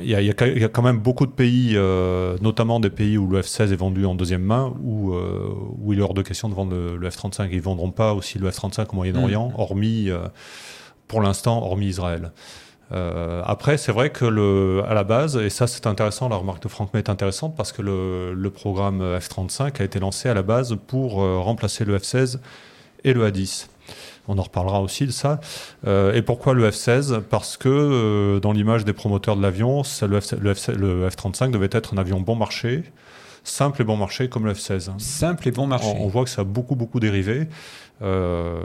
il 0.00 0.10
y, 0.10 0.30
a, 0.30 0.68
quand 0.68 0.82
même 0.82 0.98
beaucoup 0.98 1.26
de 1.26 1.32
pays, 1.32 1.72
euh, 1.74 2.36
notamment 2.42 2.80
des 2.80 2.90
pays 2.90 3.16
où 3.16 3.26
le 3.26 3.40
F-16 3.40 3.72
est 3.72 3.76
vendu 3.76 4.04
en 4.04 4.14
deuxième 4.14 4.42
main, 4.42 4.74
où, 4.82 5.14
euh, 5.14 5.50
où 5.78 5.92
il 5.92 5.98
est 5.98 6.02
hors 6.02 6.14
de 6.14 6.22
question 6.22 6.48
de 6.48 6.54
vendre 6.54 6.74
le, 6.74 7.10
F-35. 7.10 7.48
Ils 7.50 7.56
ne 7.56 7.62
vendront 7.62 7.90
pas 7.90 8.12
aussi 8.14 8.38
le 8.38 8.50
F-35 8.50 8.88
au 8.92 8.96
Moyen-Orient, 8.96 9.48
mm. 9.48 9.54
hormis, 9.56 10.10
pour 11.08 11.22
l'instant, 11.22 11.62
hormis 11.62 11.86
Israël. 11.86 12.32
Après, 12.90 13.76
c'est 13.76 13.92
vrai 13.92 14.10
que 14.10 14.24
le, 14.24 14.82
à 14.88 14.94
la 14.94 15.04
base, 15.04 15.36
et 15.36 15.50
ça 15.50 15.66
c'est 15.66 15.86
intéressant, 15.86 16.28
la 16.28 16.36
remarque 16.36 16.62
de 16.62 16.68
Franck 16.68 16.94
May 16.94 17.00
est 17.00 17.08
intéressante 17.08 17.56
parce 17.56 17.72
que 17.72 17.82
le, 17.82 18.34
le 18.34 18.50
programme 18.50 19.00
F-35 19.18 19.80
a 19.80 19.84
été 19.84 19.98
lancé 19.98 20.28
à 20.28 20.34
la 20.34 20.42
base 20.42 20.76
pour 20.86 21.14
remplacer 21.14 21.84
le 21.84 21.98
F-16 21.98 22.38
et 23.02 23.12
le 23.12 23.24
A-10. 23.24 23.66
On 24.26 24.38
en 24.38 24.42
reparlera 24.42 24.80
aussi 24.80 25.06
de 25.06 25.10
ça. 25.10 25.40
Euh, 25.86 26.14
et 26.14 26.22
pourquoi 26.22 26.54
le 26.54 26.68
F-16 26.70 27.20
Parce 27.20 27.56
que 27.56 27.68
euh, 27.68 28.40
dans 28.40 28.52
l'image 28.52 28.84
des 28.84 28.92
promoteurs 28.92 29.36
de 29.36 29.42
l'avion, 29.42 29.82
le, 30.02 30.20
F, 30.54 31.16
35 31.16 31.50
devait 31.50 31.68
être 31.70 31.94
un 31.94 31.98
avion 31.98 32.20
bon 32.20 32.34
marché, 32.34 32.84
simple 33.42 33.82
et 33.82 33.84
bon 33.84 33.96
marché 33.96 34.28
comme 34.28 34.46
le 34.46 34.54
F-16. 34.54 34.98
Simple 34.98 35.48
et 35.48 35.50
bon 35.50 35.66
marché. 35.66 35.94
On, 35.98 36.08
voit 36.08 36.24
que 36.24 36.30
ça 36.30 36.40
a 36.40 36.44
beaucoup, 36.44 36.74
beaucoup 36.74 37.00
dérivé. 37.00 37.48
Euh, 38.02 38.60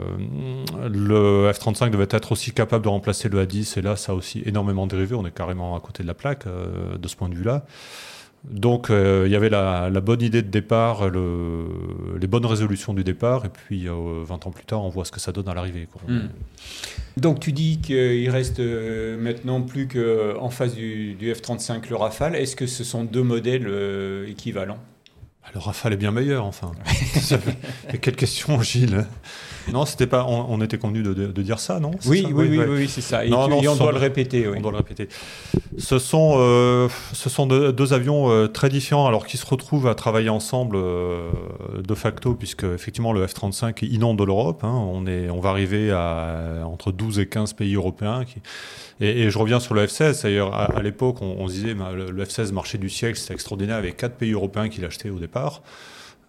le 0.88 1.50
F-35 1.52 1.90
devait 1.90 2.06
être 2.10 2.32
aussi 2.32 2.52
capable 2.52 2.84
de 2.84 2.88
remplacer 2.88 3.28
le 3.28 3.40
A-10, 3.40 3.78
et 3.78 3.82
là, 3.82 3.96
ça 3.96 4.12
a 4.12 4.14
aussi 4.14 4.42
énormément 4.44 4.86
dérivé. 4.86 5.14
On 5.14 5.24
est 5.26 5.34
carrément 5.34 5.76
à 5.76 5.80
côté 5.80 6.02
de 6.02 6.08
la 6.08 6.14
plaque 6.14 6.46
de 6.46 7.08
ce 7.08 7.16
point 7.16 7.28
de 7.28 7.34
vue-là. 7.34 7.64
Donc 8.48 8.88
euh, 8.88 9.24
il 9.26 9.32
y 9.32 9.36
avait 9.36 9.50
la, 9.50 9.90
bonne 10.00 10.22
idée 10.22 10.40
de 10.40 10.48
départ, 10.48 11.10
les 11.10 12.26
bonnes 12.26 12.46
résolutions 12.46 12.94
du 12.94 13.04
départ, 13.04 13.44
et 13.44 13.50
puis 13.50 13.86
20 13.86 13.92
euh, 13.92 14.24
ans 14.32 14.50
plus 14.50 14.64
tard, 14.64 14.82
on 14.82 14.88
voit 14.88 15.04
ce 15.04 15.12
que 15.12 15.20
ça 15.20 15.30
donne 15.32 15.48
à 15.48 15.54
l'arrivée. 15.54 15.86
Hmm. 16.08 16.28
Donc 17.18 17.40
tu 17.40 17.52
dis 17.52 17.80
qu'il 17.80 18.30
reste 18.30 18.60
euh, 18.60 19.18
maintenant 19.18 19.60
plus 19.60 19.88
qu'en 19.88 20.48
face 20.48 20.74
du, 20.74 21.14
du 21.14 21.32
F-35 21.32 21.90
le 21.90 21.96
Rafale. 21.96 22.34
Est-ce 22.34 22.56
que 22.56 22.66
ce 22.66 22.82
sont 22.82 23.04
deux 23.04 23.22
modèles 23.22 23.68
équivalents? 24.26 24.78
Le 25.54 25.60
Rafale 25.60 25.94
est 25.94 25.96
bien 25.96 26.12
meilleur, 26.12 26.44
enfin. 26.44 26.72
quelle 28.00 28.16
question, 28.16 28.60
Gilles 28.62 29.06
non, 29.72 29.84
c'était 29.84 30.06
pas. 30.06 30.26
On, 30.26 30.60
était 30.60 30.78
convenu 30.78 31.02
de, 31.02 31.42
dire 31.42 31.58
ça, 31.58 31.80
non? 31.80 31.92
Oui, 32.06 32.26
oui, 32.32 32.48
oui, 32.48 32.58
oui, 32.68 32.88
c'est 32.88 33.00
ça. 33.00 33.24
Et, 33.24 33.32
on 33.32 33.76
doit 33.76 33.92
le 33.92 33.98
répéter. 33.98 34.48
On 34.48 34.60
doit 34.60 34.72
le 34.72 34.78
répéter. 34.78 35.08
Ce 35.78 35.98
sont, 35.98 36.34
euh, 36.38 36.88
ce 37.12 37.30
sont 37.30 37.46
deux, 37.46 37.92
avions 37.92 38.30
euh, 38.30 38.48
très 38.48 38.68
différents, 38.68 39.06
alors 39.06 39.26
qui 39.26 39.36
se 39.36 39.46
retrouvent 39.46 39.86
à 39.86 39.94
travailler 39.94 40.28
ensemble 40.28 40.76
euh, 40.76 41.30
de 41.82 41.94
facto, 41.94 42.34
puisque 42.34 42.64
effectivement 42.64 43.12
le 43.12 43.26
F-35 43.26 43.84
inonde 43.86 44.20
l'Europe. 44.20 44.64
Hein. 44.64 44.72
on 44.72 45.06
est, 45.06 45.30
on 45.30 45.40
va 45.40 45.50
arriver 45.50 45.90
à 45.90 46.62
entre 46.64 46.92
12 46.92 47.18
et 47.20 47.26
15 47.26 47.52
pays 47.54 47.74
européens. 47.74 48.24
Qui... 48.24 48.40
Et, 49.00 49.30
je 49.30 49.38
reviens 49.38 49.60
sur 49.60 49.74
le 49.74 49.86
F-16. 49.86 50.22
D'ailleurs, 50.22 50.54
à, 50.54 50.82
l'époque, 50.82 51.22
on, 51.22 51.46
disait 51.46 51.74
bah, 51.74 51.92
le, 51.92 52.24
F-16 52.24 52.52
marché 52.52 52.78
du 52.78 52.90
siècle, 52.90 53.18
c'était 53.18 53.34
extraordinaire, 53.34 53.76
avec 53.76 53.96
quatre 53.96 54.16
pays 54.16 54.32
européens 54.32 54.68
qui 54.68 54.80
l'achetaient 54.80 55.10
au 55.10 55.18
départ. 55.18 55.39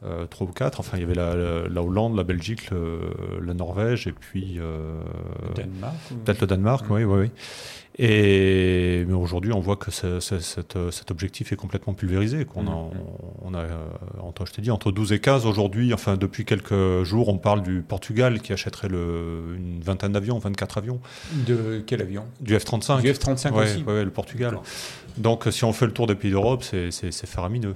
Euh, 0.04 0.26
trois 0.26 0.48
ou 0.48 0.52
quatre. 0.52 0.80
Enfin, 0.80 0.98
il 0.98 1.02
y 1.02 1.04
avait 1.04 1.14
la, 1.14 1.80
Hollande, 1.82 2.16
la 2.18 2.24
Belgique, 2.24 2.70
la 2.72 3.54
Norvège 3.54 4.08
et 4.08 4.12
puis 4.14 4.56
euh, 4.58 5.00
peut-être 6.26 6.42
le 6.42 6.48
Danemark, 6.48 6.86
oui, 6.90 7.04
oui, 7.04 7.20
oui. 7.20 7.30
Et 8.00 9.06
mais 9.08 9.14
aujourd'hui, 9.14 9.52
on 9.54 9.60
voit 9.60 9.76
que 9.76 9.92
ce- 9.92 10.20
ce- 10.20 10.40
cet, 10.40 10.76
cet 10.92 11.12
objectif 11.12 11.52
est 11.52 11.56
complètement 11.56 11.94
pulvérisé. 11.94 12.46
Qu'on 12.46 12.66
a, 12.66 12.72
Mhm. 12.72 12.92
on, 13.44 13.50
on 13.50 13.54
a, 13.54 13.60
euh, 13.60 13.76
entre, 14.24 14.48
je 14.48 14.54
t'ai 14.54 14.62
dit, 14.64 14.72
entre 14.72 14.92
12 14.92 15.12
et 15.12 15.20
15 15.20 15.46
aujourd'hui. 15.46 15.94
Enfin, 15.94 16.16
depuis 16.18 16.46
quelques 16.46 17.04
jours, 17.04 17.30
on 17.30 17.38
parle 17.38 17.62
du 17.62 17.82
Portugal 17.82 18.42
qui 18.42 18.54
achèterait 18.54 18.88
le, 18.88 19.56
une 19.58 19.82
vingtaine 19.82 20.14
d'avions, 20.14 20.40
24 20.40 20.78
avions, 20.80 21.00
De 21.46 21.84
quel 21.86 22.02
avion? 22.02 22.26
Du 22.40 22.58
F-35. 22.58 23.02
Du 23.02 23.14
F-35 23.14 23.52
Ouais, 23.54 23.64
aussi 23.66 23.84
ouais, 23.84 23.94
ouais, 23.94 24.04
le 24.06 24.10
Portugal. 24.12 24.58
Donc, 25.18 25.48
si 25.52 25.64
on 25.66 25.74
fait 25.74 25.86
le 25.86 25.92
tour 25.94 26.08
des 26.08 26.16
pays 26.16 26.32
d'Europe, 26.32 26.64
c'est 26.64 27.26
faramineux. 27.28 27.76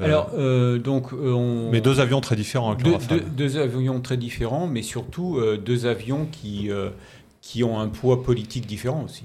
Euh, 0.00 0.04
Alors, 0.04 0.30
euh, 0.36 0.78
donc, 0.78 1.12
euh, 1.12 1.32
on... 1.32 1.70
mais 1.70 1.80
deux 1.80 2.00
avions 2.00 2.20
très 2.20 2.36
différents 2.36 2.72
avec 2.72 2.84
le 2.84 2.90
deux, 2.90 2.96
Rafale. 2.96 3.20
deux- 3.20 3.24
deux 3.30 3.56
avions 3.58 4.00
très 4.00 4.16
différents, 4.16 4.66
mais 4.66 4.82
surtout 4.82 5.38
euh, 5.38 5.56
deux 5.56 5.86
avions 5.86 6.26
qui, 6.30 6.68
qui 7.40 7.64
ont 7.64 7.78
un 7.80 7.88
poids 7.88 8.22
politique 8.22 8.66
différent 8.66 9.04
aussi. 9.04 9.24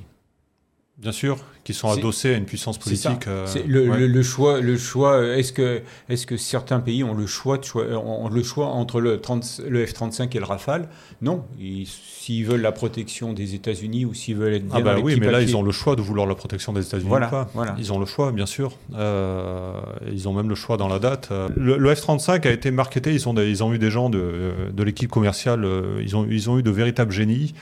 Bien 1.02 1.12
sûr, 1.12 1.38
qui 1.64 1.74
sont 1.74 1.90
adossés 1.90 2.36
à 2.36 2.38
une 2.38 2.46
puissance 2.46 2.78
politique. 2.78 3.28
euh, 3.28 3.48
le, 3.68 3.90
ouais. 3.90 3.98
le- 4.02 4.06
le 4.08 4.22
choix, 4.22 4.62
le 4.62 4.78
choix. 4.78 5.14
euh, 5.14 5.36
Est-ce 5.36 5.52
que, 5.52 5.82
est-ce 6.10 6.28
que 6.28 6.38
certains 6.38 6.80
pays 6.80 7.04
ont 7.04 7.16
le 7.16 7.26
choix, 7.26 7.58
de 7.58 7.64
choi- 7.64 7.86
ont 7.98 8.30
le 8.30 8.44
choix 8.44 8.68
entre 8.68 9.02
le, 9.02 9.20
30 9.20 9.62
le 9.68 9.84
F-35 9.84 10.36
et 10.36 10.40
le 10.40 10.46
Rafale? 10.46 10.90
Non. 11.24 11.44
Ils- 11.60 11.88
S'ils 11.88 12.46
veulent 12.46 12.62
la 12.62 12.72
protection 12.72 13.34
des 13.34 13.56
États-Unis 13.56 14.06
ou 14.06 14.14
s'ils 14.14 14.36
veulent 14.36 14.54
être 14.54 14.68
bien 14.68 14.76
Ah 14.78 14.82
bah 14.82 14.92
dans 14.92 14.98
les 14.98 15.04
oui, 15.04 15.18
mais 15.20 15.32
là, 15.32 15.42
ils 15.42 15.58
ont 15.58 15.64
le 15.64 15.72
choix 15.72 15.96
de 15.96 16.02
vouloir 16.04 16.28
la 16.28 16.36
protection 16.36 16.72
des 16.72 16.86
États-Unis 16.86 17.10
Voilà, 17.10 17.28
ou 17.28 17.32
pas. 17.32 17.50
voilà. 17.56 17.76
Ils 17.80 17.92
ont 17.92 17.98
le 18.00 18.06
choix, 18.06 18.32
bien 18.32 18.46
sûr. 18.46 18.78
Euh, 18.94 19.74
ils 20.14 20.30
ont 20.30 20.34
même 20.34 20.48
le 20.50 20.54
choix 20.54 20.78
dans 20.78 20.88
la 20.88 21.00
date. 21.00 21.30
Euh, 21.32 21.50
Le, 21.56 21.78
le 21.78 21.96
F-35 21.96 22.46
a 22.48 22.52
été 22.52 22.70
marketé. 22.70 23.12
Ils 23.12 23.28
ont, 23.28 23.34
des- 23.34 23.50
ils 23.50 23.64
ont 23.64 23.74
eu 23.74 23.80
des 23.80 23.90
gens 23.90 24.12
de, 24.12 24.52
de 24.72 24.84
l'équipe 24.84 25.10
commerciale. 25.10 25.66
euh, 25.66 26.00
Ils 26.04 26.16
ont, 26.16 26.28
ils 26.30 26.48
ont 26.52 26.60
eu 26.60 26.64
de 26.64 26.70
véritables 26.70 27.12
génies. 27.12 27.56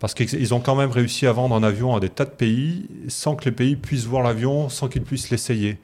Parce 0.00 0.14
qu'ils 0.14 0.32
ils 0.34 0.54
ont 0.54 0.60
quand 0.60 0.74
même 0.74 0.90
réussi 0.90 1.26
à 1.26 1.32
vendre 1.32 1.54
un 1.54 1.62
avion 1.62 1.94
à 1.94 2.00
des 2.00 2.08
tas 2.08 2.24
de 2.24 2.30
pays 2.30 2.88
sans 3.08 3.36
que 3.36 3.44
les 3.44 3.52
pays 3.52 3.76
puissent 3.76 4.06
voir 4.06 4.22
l'avion, 4.22 4.68
sans 4.68 4.88
qu'ils 4.88 5.02
puissent 5.02 5.30
l'essayer. 5.30 5.78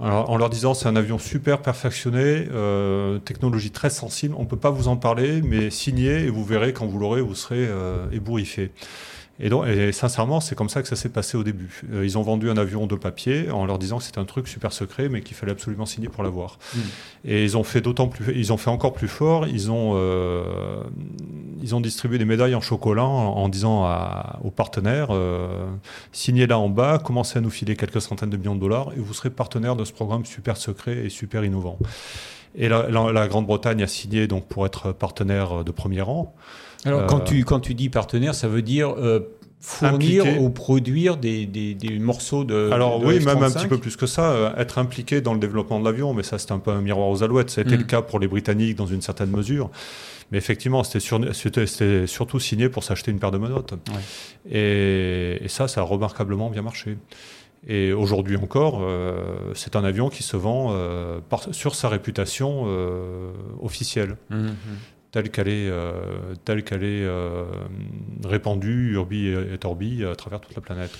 Alors, 0.00 0.30
en 0.30 0.38
leur 0.38 0.48
disant 0.48 0.72
c'est 0.72 0.88
un 0.88 0.96
avion 0.96 1.18
super 1.18 1.60
perfectionné, 1.60 2.48
euh, 2.50 3.18
technologie 3.18 3.70
très 3.70 3.90
sensible, 3.90 4.34
on 4.38 4.42
ne 4.42 4.48
peut 4.48 4.56
pas 4.56 4.70
vous 4.70 4.88
en 4.88 4.96
parler, 4.96 5.42
mais 5.42 5.68
signez 5.70 6.24
et 6.24 6.30
vous 6.30 6.44
verrez 6.44 6.72
quand 6.72 6.86
vous 6.86 6.98
l'aurez, 6.98 7.20
vous 7.20 7.34
serez 7.34 7.66
euh, 7.68 8.10
ébouriffé. 8.10 8.70
Et, 9.44 9.48
donc, 9.48 9.66
et 9.66 9.90
sincèrement, 9.90 10.40
c'est 10.40 10.54
comme 10.54 10.68
ça 10.68 10.82
que 10.82 10.88
ça 10.88 10.94
s'est 10.94 11.08
passé 11.08 11.36
au 11.36 11.42
début. 11.42 11.82
Euh, 11.92 12.04
ils 12.06 12.16
ont 12.16 12.22
vendu 12.22 12.48
un 12.48 12.56
avion 12.56 12.86
de 12.86 12.94
papier 12.94 13.50
en 13.50 13.66
leur 13.66 13.78
disant 13.78 13.98
que 13.98 14.04
c'était 14.04 14.20
un 14.20 14.24
truc 14.24 14.46
super 14.46 14.72
secret, 14.72 15.08
mais 15.08 15.20
qu'il 15.20 15.36
fallait 15.36 15.50
absolument 15.52 15.84
signer 15.84 16.08
pour 16.08 16.22
l'avoir. 16.22 16.58
Mm. 16.74 16.78
Et 17.24 17.42
ils 17.44 17.56
ont 17.56 17.64
fait 17.64 17.80
d'autant 17.80 18.06
plus, 18.06 18.32
ils 18.36 18.52
ont 18.52 18.56
fait 18.56 18.70
encore 18.70 18.92
plus 18.92 19.08
fort. 19.08 19.48
Ils 19.48 19.70
ont, 19.72 19.94
euh, 19.96 20.44
ils 21.60 21.74
ont 21.74 21.80
distribué 21.80 22.18
des 22.18 22.24
médailles 22.24 22.54
en 22.54 22.60
chocolat 22.60 23.04
en, 23.04 23.34
en 23.36 23.48
disant 23.48 23.84
à- 23.84 24.38
aux 24.44 24.50
partenaires 24.50 25.08
euh, 25.10 25.66
signez 26.12 26.46
là 26.46 26.58
en 26.58 26.68
bas, 26.68 26.98
commencez 26.98 27.38
à 27.38 27.40
nous 27.40 27.50
filer 27.50 27.74
quelques 27.76 28.00
centaines 28.00 28.30
de 28.30 28.36
millions 28.36 28.54
de 28.54 28.60
dollars, 28.60 28.92
et 28.96 29.00
vous 29.00 29.12
serez 29.12 29.30
partenaire 29.30 29.74
de 29.76 29.84
ce 29.84 29.92
programme 29.92 30.24
super 30.24 30.56
secret 30.56 30.98
et 31.06 31.08
super 31.08 31.44
innovant. 31.44 31.78
Et 32.54 32.68
la, 32.68 32.88
la- 32.90 33.12
la 33.12 33.28
Grande-Bretagne 33.28 33.82
a 33.82 33.86
signé 33.86 34.26
donc 34.26 34.46
pour 34.46 34.66
être 34.66 34.92
partenaire 34.92 35.64
de 35.64 35.70
premier 35.72 36.02
rang. 36.02 36.34
Alors, 36.84 37.02
Euh, 37.02 37.06
quand, 37.06 37.20
tu, 37.20 37.44
quand 37.44 37.60
tu 37.60 37.74
dis 37.74 37.88
partenaire, 37.88 38.34
ça 38.34 38.48
veut 38.48 38.62
dire 38.62 38.94
euh, 38.98 39.20
fournir 39.60 40.22
Impliqué. 40.24 40.38
ou 40.40 40.50
produire 40.50 41.16
des, 41.16 41.46
des, 41.46 41.74
des 41.74 41.98
morceaux 42.00 42.42
de. 42.44 42.70
Alors 42.72 42.98
de 42.98 43.06
oui, 43.06 43.24
même 43.24 43.42
un 43.42 43.48
F-35? 43.48 43.52
petit 43.60 43.66
peu 43.68 43.78
plus 43.78 43.96
que 43.96 44.06
ça, 44.06 44.30
euh, 44.32 44.50
être 44.56 44.78
impliqué 44.78 45.20
dans 45.20 45.34
le 45.34 45.38
développement 45.40 45.78
de 45.78 45.84
l'avion, 45.84 46.12
mais 46.14 46.22
ça 46.24 46.38
c'est 46.38 46.50
un 46.50 46.58
peu 46.58 46.72
un 46.72 46.80
miroir 46.80 47.08
aux 47.08 47.22
alouettes. 47.22 47.50
Ça 47.50 47.60
a 47.60 47.64
été 47.64 47.76
le 47.76 47.84
cas 47.84 48.02
pour 48.02 48.18
les 48.18 48.26
Britanniques 48.26 48.76
dans 48.76 48.86
une 48.86 49.02
certaine 49.02 49.30
mesure. 49.30 49.70
Mais 50.32 50.38
effectivement, 50.38 50.82
c'était 50.82 50.98
sur- 51.00 51.20
c'était- 51.34 51.66
c'était 51.66 52.06
surtout 52.06 52.40
signé 52.40 52.68
pour 52.70 52.82
s'acheter 52.84 53.10
une 53.12 53.18
paire 53.20 53.30
de 53.30 53.38
menottes. 53.38 53.74
Et, 54.50 55.38
et 55.44 55.48
ça, 55.48 55.68
ça 55.68 55.82
a 55.82 55.84
remarquablement 55.84 56.50
bien 56.50 56.62
marché. 56.62 56.96
Et 57.68 57.92
aujourd'hui 57.92 58.36
encore, 58.36 58.80
euh, 58.82 59.52
c'est 59.54 59.76
un 59.76 59.84
avion 59.84 60.08
qui 60.08 60.24
se 60.24 60.36
vend 60.36 60.70
euh, 60.72 61.20
par- 61.28 61.46
sur 61.54 61.76
sa 61.76 61.88
réputation 61.88 62.64
officielle, 63.62 64.16
Mhm. 64.30 64.54
Telle 65.12 65.30
qu'elle 65.30 65.48
est, 65.48 65.68
euh, 65.68 65.92
telle 66.46 66.64
qu'elle 66.64 66.82
est 66.84 67.04
euh, 67.04 67.44
répandue, 68.24 68.92
urbi 68.94 69.28
et 69.28 69.58
torbi, 69.58 70.04
à 70.04 70.16
travers 70.16 70.40
toute 70.40 70.56
la 70.56 70.62
planète. 70.62 70.90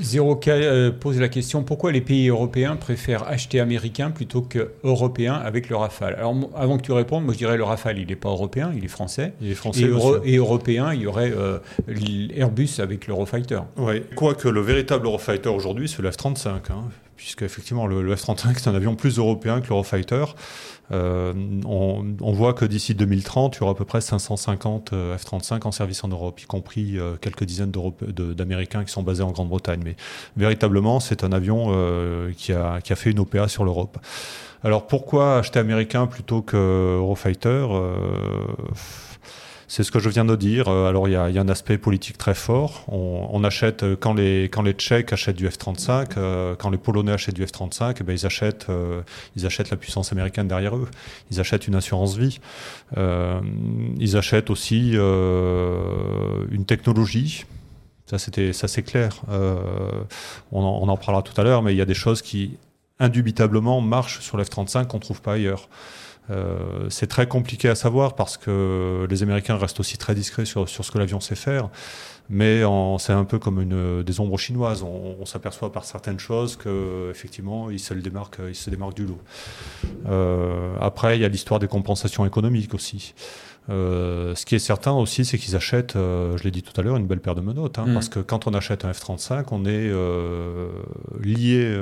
Zéro 0.00 0.36
K 0.36 0.48
euh, 0.48 0.90
pose 0.90 1.20
la 1.20 1.28
question 1.28 1.62
pourquoi 1.62 1.92
les 1.92 2.00
pays 2.00 2.28
européens 2.28 2.76
préfèrent 2.76 3.28
acheter 3.28 3.60
américain 3.60 4.10
plutôt 4.10 4.40
que 4.40 4.70
européen 4.84 5.34
avec 5.34 5.68
le 5.68 5.76
Rafale? 5.76 6.14
Alors, 6.14 6.34
avant 6.56 6.78
que 6.78 6.82
tu 6.82 6.92
répondes, 6.92 7.24
moi 7.24 7.34
je 7.34 7.38
dirais 7.38 7.58
le 7.58 7.64
Rafale, 7.64 7.98
il 7.98 8.06
n'est 8.08 8.16
pas 8.16 8.30
européen, 8.30 8.72
il 8.74 8.84
est 8.84 8.88
français. 8.88 9.34
Il 9.42 9.50
est 9.50 9.54
français. 9.54 9.82
Et, 9.82 9.86
euro- 9.88 10.14
monsieur. 10.16 10.32
et 10.32 10.36
européen, 10.36 10.94
il 10.94 11.02
y 11.02 11.06
aurait 11.06 11.30
euh, 11.36 11.58
l'Airbus 11.86 12.70
avec 12.78 13.06
l'Eurofighter. 13.06 13.60
Ouais. 13.76 14.02
Quoique 14.16 14.48
le 14.48 14.62
véritable 14.62 15.04
Eurofighter 15.04 15.50
aujourd'hui, 15.50 15.88
c'est 15.88 16.00
le 16.00 16.10
F-35, 16.10 16.48
hein, 16.48 16.84
puisque 17.16 17.42
effectivement 17.42 17.86
le, 17.86 18.00
le 18.00 18.16
F-35 18.16 18.54
c'est 18.56 18.68
un 18.70 18.74
avion 18.74 18.94
plus 18.94 19.18
européen 19.18 19.60
que 19.60 19.68
l'Eurofighter. 19.68 20.24
Euh, 20.90 21.34
on, 21.66 22.04
on 22.20 22.32
voit 22.32 22.54
que 22.54 22.64
d'ici 22.64 22.94
2030, 22.94 23.56
il 23.56 23.60
y 23.60 23.62
aura 23.62 23.72
à 23.72 23.74
peu 23.74 23.84
près 23.84 24.00
550 24.00 24.92
euh, 24.92 25.16
F-35 25.16 25.66
en 25.66 25.72
service 25.72 26.02
en 26.04 26.08
Europe, 26.08 26.40
y 26.40 26.44
compris 26.46 26.98
euh, 26.98 27.16
quelques 27.20 27.44
dizaines 27.44 27.72
d'Américains 27.72 28.84
qui 28.84 28.92
sont 28.92 29.02
basés 29.02 29.22
en 29.22 29.30
Grande-Bretagne. 29.30 29.82
Mais 29.84 29.96
véritablement, 30.36 31.00
c'est 31.00 31.24
un 31.24 31.32
avion 31.32 31.66
euh, 31.68 32.32
qui, 32.36 32.52
a, 32.52 32.80
qui 32.80 32.92
a 32.92 32.96
fait 32.96 33.10
une 33.10 33.20
OPA 33.20 33.48
sur 33.48 33.64
l'Europe. 33.64 33.98
Alors 34.64 34.86
pourquoi 34.86 35.38
acheter 35.38 35.60
américain 35.60 36.06
plutôt 36.06 36.42
que 36.42 36.96
Eurofighter? 36.96 37.66
C'est 39.68 39.82
ce 39.82 39.92
que 39.92 39.98
je 39.98 40.08
viens 40.08 40.24
de 40.24 40.34
dire. 40.34 40.68
Euh, 40.68 40.88
Alors, 40.88 41.08
il 41.08 41.12
y, 41.12 41.16
a, 41.16 41.24
un 41.24 41.48
aspect 41.48 41.76
politique 41.76 42.16
très 42.16 42.34
fort. 42.34 42.84
On, 42.88 43.44
achète, 43.44 43.82
euh, 43.82 43.96
quand 44.00 44.14
les, 44.14 44.44
quand 44.44 44.62
les 44.62 44.72
Tchèques 44.72 45.12
achètent 45.12 45.36
du 45.36 45.46
F-35, 45.46 46.12
euh, 46.16 46.56
quand 46.56 46.70
les 46.70 46.78
Polonais 46.78 47.12
achètent 47.12 47.34
du 47.34 47.44
F-35, 47.44 47.96
eh 48.00 48.02
ben, 48.02 48.14
ils, 48.14 48.24
achètent, 48.24 48.66
euh, 48.70 49.02
ils 49.36 49.44
achètent 49.44 49.70
la 49.70 49.76
puissance 49.76 50.10
américaine 50.10 50.48
derrière 50.48 50.74
eux. 50.74 50.88
Ils 51.30 51.38
achètent 51.38 51.68
une 51.68 51.74
assurance 51.74 52.16
vie. 52.16 52.40
Ils 52.96 54.16
achètent 54.16 54.50
aussi 54.50 54.92
une 54.92 56.64
technologie. 56.66 57.44
Ça, 58.06 58.18
c'était, 58.18 58.54
ça 58.54 58.68
c'est 58.68 58.82
clair. 58.82 59.20
On, 60.50 60.62
en, 60.62 60.80
on 60.82 60.88
en 60.88 60.96
parlera 60.96 61.22
tout 61.22 61.38
à 61.38 61.44
l'heure, 61.44 61.62
mais 61.62 61.74
il 61.74 61.76
y 61.76 61.82
a 61.82 61.84
des 61.84 61.94
choses 61.94 62.22
qui, 62.22 62.56
indubitablement, 62.98 63.82
marchent 63.82 64.20
sur 64.20 64.38
le 64.38 64.44
F-35 64.44 64.86
qu'on 64.86 64.96
ne 64.96 65.02
trouve 65.02 65.20
pas 65.20 65.34
ailleurs. 65.34 65.68
Euh, 66.30 66.88
c'est 66.90 67.06
très 67.06 67.26
compliqué 67.26 67.68
à 67.68 67.74
savoir 67.74 68.14
parce 68.14 68.36
que 68.36 69.06
les 69.08 69.22
Américains 69.22 69.56
restent 69.56 69.80
aussi 69.80 69.96
très 69.96 70.14
discrets 70.14 70.44
sur, 70.44 70.68
sur 70.68 70.84
ce 70.84 70.90
que 70.90 70.98
l'avion 70.98 71.20
sait 71.20 71.34
faire. 71.36 71.68
Mais 72.30 72.62
c'est 72.98 73.14
un 73.14 73.24
peu 73.24 73.38
comme 73.38 73.58
une, 73.60 74.02
des 74.02 74.20
ombres 74.20 74.36
chinoises. 74.36 74.82
On, 74.82 75.16
on 75.20 75.24
s'aperçoit 75.24 75.72
par 75.72 75.84
certaines 75.86 76.18
choses 76.18 76.56
que 76.56 77.08
effectivement, 77.10 77.70
ils 77.70 77.78
se 77.80 77.94
le 77.94 78.02
démarquent, 78.02 78.40
ils 78.46 78.54
se 78.54 78.68
démarquent 78.68 78.96
du 78.96 79.06
lot. 79.06 79.18
Euh, 80.06 80.74
après, 80.80 81.16
il 81.16 81.22
y 81.22 81.24
a 81.24 81.28
l'histoire 81.28 81.58
des 81.58 81.68
compensations 81.68 82.26
économiques 82.26 82.74
aussi. 82.74 83.14
Euh, 83.70 84.34
ce 84.34 84.46
qui 84.46 84.54
est 84.54 84.58
certain 84.58 84.92
aussi, 84.92 85.24
c'est 85.26 85.36
qu'ils 85.38 85.54
achètent, 85.56 85.96
euh, 85.96 86.36
je 86.38 86.44
l'ai 86.44 86.50
dit 86.50 86.62
tout 86.62 86.78
à 86.78 86.82
l'heure, 86.82 86.96
une 86.96 87.06
belle 87.06 87.20
paire 87.20 87.34
de 87.34 87.40
menottes. 87.42 87.78
hein, 87.78 87.84
Mhm. 87.86 87.94
Parce 87.94 88.08
que 88.10 88.20
quand 88.20 88.46
on 88.46 88.52
achète 88.54 88.84
un 88.84 88.92
F-35, 88.92 89.44
on 89.50 89.64
est 89.64 89.70
euh, 89.90 90.68
lié 91.22 91.76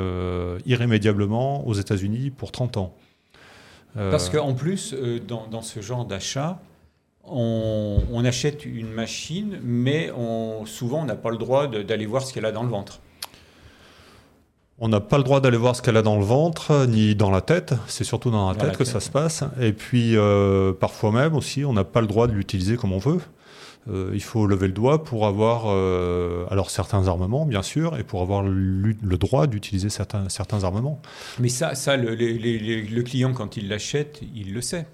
irrémédiablement 0.66 1.66
aux 1.66 1.74
États-Unis 1.74 2.30
pour 2.30 2.52
30 2.52 2.76
ans. 2.76 2.94
Euh, 3.96 4.10
Parce 4.10 4.28
qu'en 4.28 4.54
plus, 4.54 4.92
euh, 4.94 5.18
dans, 5.20 5.46
dans 5.46 5.62
ce 5.62 5.80
genre 5.80 6.04
d'achat, 6.04 6.58
on, 7.24 7.98
on 8.12 8.24
achète 8.24 8.64
une 8.64 8.90
machine, 8.90 9.58
mais 9.62 10.10
on, 10.16 10.64
souvent 10.66 11.02
on 11.02 11.04
n'a 11.06 11.16
pas 11.16 11.30
le 11.30 11.38
droit 11.38 11.66
d'aller 11.66 12.06
voir 12.06 12.22
ce 12.22 12.32
qu'elle 12.32 12.44
a 12.44 12.52
dans 12.52 12.62
le 12.62 12.68
ventre. 12.68 13.00
On 14.78 14.88
n'a 14.88 15.00
pas 15.00 15.16
le 15.16 15.24
droit 15.24 15.40
d'aller 15.40 15.56
voir 15.56 15.74
ce 15.74 15.80
qu'elle 15.80 15.96
a 15.96 16.02
dans 16.02 16.18
le 16.18 16.24
ventre, 16.24 16.84
ni 16.86 17.14
dans 17.14 17.30
la 17.30 17.40
tête. 17.40 17.72
C'est 17.86 18.04
surtout 18.04 18.30
dans 18.30 18.48
la 18.48 18.54
Dans 18.54 18.60
tête 18.60 18.68
la 18.68 18.74
que 18.74 18.84
tête, 18.84 18.92
ça 18.92 19.00
se 19.00 19.08
passe. 19.10 19.42
Et 19.58 19.72
puis, 19.72 20.16
euh, 20.16 20.74
parfois 20.74 21.12
même 21.12 21.34
aussi, 21.34 21.64
on 21.64 21.72
n'a 21.72 21.84
pas 21.84 22.02
le 22.02 22.06
droit 22.06 22.26
de 22.26 22.32
l'utiliser 22.32 22.76
comme 22.76 22.92
on 22.92 22.98
veut. 22.98 23.20
Euh, 23.88 24.10
il 24.14 24.22
faut 24.22 24.46
lever 24.46 24.66
le 24.66 24.72
doigt 24.72 25.04
pour 25.04 25.26
avoir, 25.26 25.64
euh, 25.66 26.44
alors 26.50 26.70
certains 26.70 27.06
armements, 27.06 27.46
bien 27.46 27.62
sûr, 27.62 27.96
et 27.96 28.02
pour 28.02 28.20
avoir 28.20 28.42
le 28.42 29.16
droit 29.16 29.46
d'utiliser 29.46 29.90
certains, 29.90 30.28
certains 30.28 30.64
armements. 30.64 31.00
Mais 31.38 31.48
ça, 31.48 31.74
ça 31.74 31.96
le, 31.96 33.02
client, 33.02 33.32
quand 33.32 33.56
il 33.56 33.68
l'achète, 33.68 34.20
il 34.34 34.52
le 34.52 34.60
sait. 34.60 34.86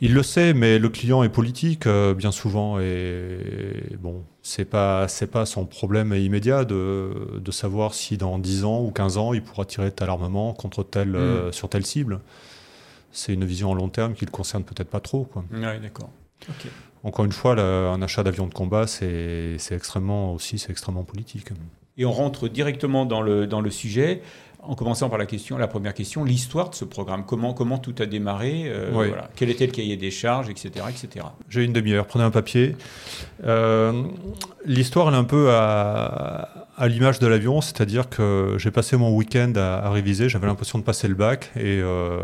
Il 0.00 0.14
le 0.14 0.22
sait, 0.22 0.54
mais 0.54 0.78
le 0.78 0.88
client 0.88 1.24
est 1.24 1.28
politique 1.28 1.86
euh, 1.86 2.14
bien 2.14 2.30
souvent 2.30 2.78
et 2.78 3.40
bon, 3.98 4.24
c'est 4.42 4.64
pas 4.64 5.08
c'est 5.08 5.26
pas 5.26 5.44
son 5.44 5.66
problème 5.66 6.14
immédiat 6.14 6.64
de, 6.64 7.40
de 7.40 7.50
savoir 7.50 7.94
si 7.94 8.16
dans 8.16 8.38
10 8.38 8.64
ans 8.64 8.80
ou 8.80 8.92
15 8.92 9.18
ans 9.18 9.32
il 9.32 9.42
pourra 9.42 9.64
tirer 9.64 9.90
tel 9.90 10.08
armement 10.08 10.52
contre 10.54 10.84
tel 10.84 11.16
euh, 11.16 11.50
sur 11.50 11.68
telle 11.68 11.84
cible. 11.84 12.20
C'est 13.10 13.34
une 13.34 13.44
vision 13.44 13.72
à 13.72 13.74
long 13.74 13.88
terme 13.88 14.14
qui 14.14 14.24
le 14.24 14.30
concerne 14.30 14.62
peut-être 14.62 14.90
pas 14.90 15.00
trop 15.00 15.24
quoi. 15.24 15.44
Oui, 15.50 15.80
d'accord. 15.82 16.10
Ok. 16.48 16.68
Encore 17.04 17.24
une 17.24 17.32
fois, 17.32 17.58
un 17.58 18.02
achat 18.02 18.22
d'avion 18.22 18.46
de 18.46 18.54
combat, 18.54 18.86
c'est 18.86 19.56
extrêmement 19.70 20.34
aussi, 20.34 20.58
c'est 20.58 20.70
extrêmement 20.70 21.04
politique. 21.04 21.48
Et 21.96 22.04
on 22.04 22.12
rentre 22.12 22.48
directement 22.48 23.06
dans 23.06 23.20
le, 23.20 23.46
dans 23.46 23.60
le 23.60 23.70
sujet. 23.70 24.22
En 24.60 24.74
commençant 24.74 25.08
par 25.08 25.18
la 25.18 25.26
question, 25.26 25.56
la 25.56 25.68
première 25.68 25.94
question, 25.94 26.24
l'histoire 26.24 26.70
de 26.70 26.74
ce 26.74 26.84
programme. 26.84 27.24
Comment, 27.24 27.54
comment 27.54 27.78
tout 27.78 27.94
a 28.00 28.06
démarré 28.06 28.64
euh, 28.66 28.90
voilà. 28.92 29.30
Quel 29.36 29.50
était 29.50 29.66
le 29.66 29.72
cahier 29.72 29.96
des 29.96 30.10
charges, 30.10 30.50
etc. 30.50 30.84
etc. 30.90 31.26
J'ai 31.48 31.64
une 31.64 31.72
demi-heure, 31.72 32.06
prenez 32.06 32.24
un 32.24 32.30
papier. 32.30 32.76
Euh, 33.44 34.02
l'histoire, 34.66 35.08
elle 35.08 35.14
est 35.14 35.18
un 35.18 35.24
peu 35.24 35.50
à, 35.52 36.66
à 36.76 36.88
l'image 36.88 37.18
de 37.18 37.26
l'avion, 37.26 37.60
c'est-à-dire 37.60 38.08
que 38.08 38.56
j'ai 38.58 38.72
passé 38.72 38.96
mon 38.96 39.14
week-end 39.14 39.52
à, 39.56 39.88
réviser, 39.90 40.28
j'avais 40.28 40.46
l'impression 40.46 40.78
de 40.78 40.84
passer 40.84 41.08
le 41.08 41.14
bac 41.14 41.50
et, 41.56 41.80
euh, 41.80 42.20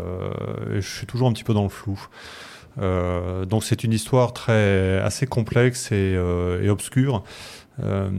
et, 0.73 0.81
je 0.81 0.87
suis 0.97 1.07
toujours 1.07 1.29
un 1.29 1.33
petit 1.33 1.43
peu 1.43 1.53
dans 1.53 1.63
le 1.63 1.69
flou. 1.69 2.07
Euh, 2.81 3.45
donc 3.45 3.63
c'est 3.63 3.83
une 3.83 3.93
histoire 3.93 4.33
très 4.33 4.99
assez 4.99 5.27
complexe 5.27 5.91
et, 5.91 6.15
euh, 6.15 6.63
et 6.63 6.69
obscure. 6.69 7.23
Euh, 7.83 8.09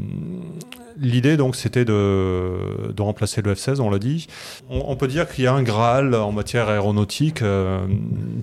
l'idée 0.99 1.39
donc 1.39 1.57
c'était 1.57 1.87
de, 1.87 2.93
de, 2.93 3.03
remplacer 3.03 3.41
le 3.41 3.55
F-16, 3.55 3.81
on 3.81 3.91
l'a 3.91 3.99
dit. 3.99 4.27
On, 4.69 4.85
on, 4.89 4.97
peut 4.97 5.09
dire 5.09 5.29
qu'il 5.29 5.45
y 5.45 5.47
a 5.47 5.55
un 5.55 5.63
Graal 5.63 6.15
en 6.15 6.33
matière 6.33 6.69
aéronautique, 6.69 7.41
euh, 7.41 7.87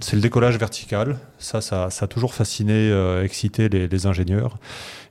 c'est 0.01 0.15
le 0.15 0.21
décollage 0.21 0.57
vertical. 0.57 1.17
Ça, 1.37 1.61
ça, 1.61 1.89
ça 1.91 2.05
a 2.05 2.07
toujours 2.07 2.33
fasciné, 2.33 2.73
euh, 2.73 3.23
excité 3.23 3.69
les, 3.69 3.87
les, 3.87 4.05
ingénieurs 4.07 4.57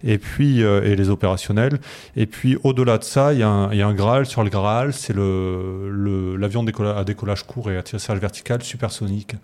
et 0.03 0.19
puis 0.19 0.65
euh, 0.65 0.83
et 0.83 0.97
les 0.97 1.09
opérationnels. 1.09 1.79
Et 2.17 2.27
puis 2.27 2.57
au-delà 2.65 2.99
de 2.99 3.05
ça, 3.05 3.33
il 3.33 3.39
y, 3.39 3.43
a 3.43 3.49
un, 3.49 3.73
il 3.73 3.79
y, 3.79 3.83
a 3.83 3.87
un 3.87 3.95
Graal 3.95 4.27
sur 4.27 4.43
le 4.43 4.51
Graal, 4.51 4.93
c'est 4.93 5.15
le 5.15 6.37
l'avion 6.37 6.65
le, 6.65 6.97
à 6.97 7.05
décollage 7.05 7.45
court 7.45 7.71
et 7.71 7.77
atterrissage 7.77 8.19
vertical 8.19 8.63
supersonique. 8.63 9.37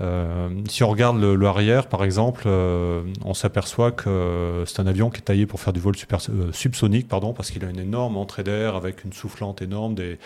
Euh, 0.00 0.48
si 0.68 0.84
on 0.84 0.88
regarde 0.88 1.20
le, 1.20 1.34
le 1.34 1.46
arrière, 1.46 1.88
par 1.88 2.04
exemple, 2.04 2.44
euh, 2.46 3.02
on 3.24 3.34
s'aperçoit 3.34 3.90
que 3.90 4.62
c'est 4.66 4.80
un 4.80 4.86
avion 4.86 5.10
qui 5.10 5.18
est 5.18 5.24
taillé 5.24 5.46
pour 5.46 5.60
faire 5.60 5.72
du 5.72 5.80
vol 5.80 5.96
super, 5.96 6.20
euh, 6.30 7.00
pardon, 7.08 7.32
parce 7.32 7.50
qu'il 7.50 7.64
a 7.64 7.70
une 7.70 7.80
énorme 7.80 8.16
entrée 8.16 8.44
d'air 8.44 8.76
avec 8.76 9.04
une 9.04 9.12
soufflante 9.12 9.60
énorme, 9.62 9.94
des, 9.94 10.18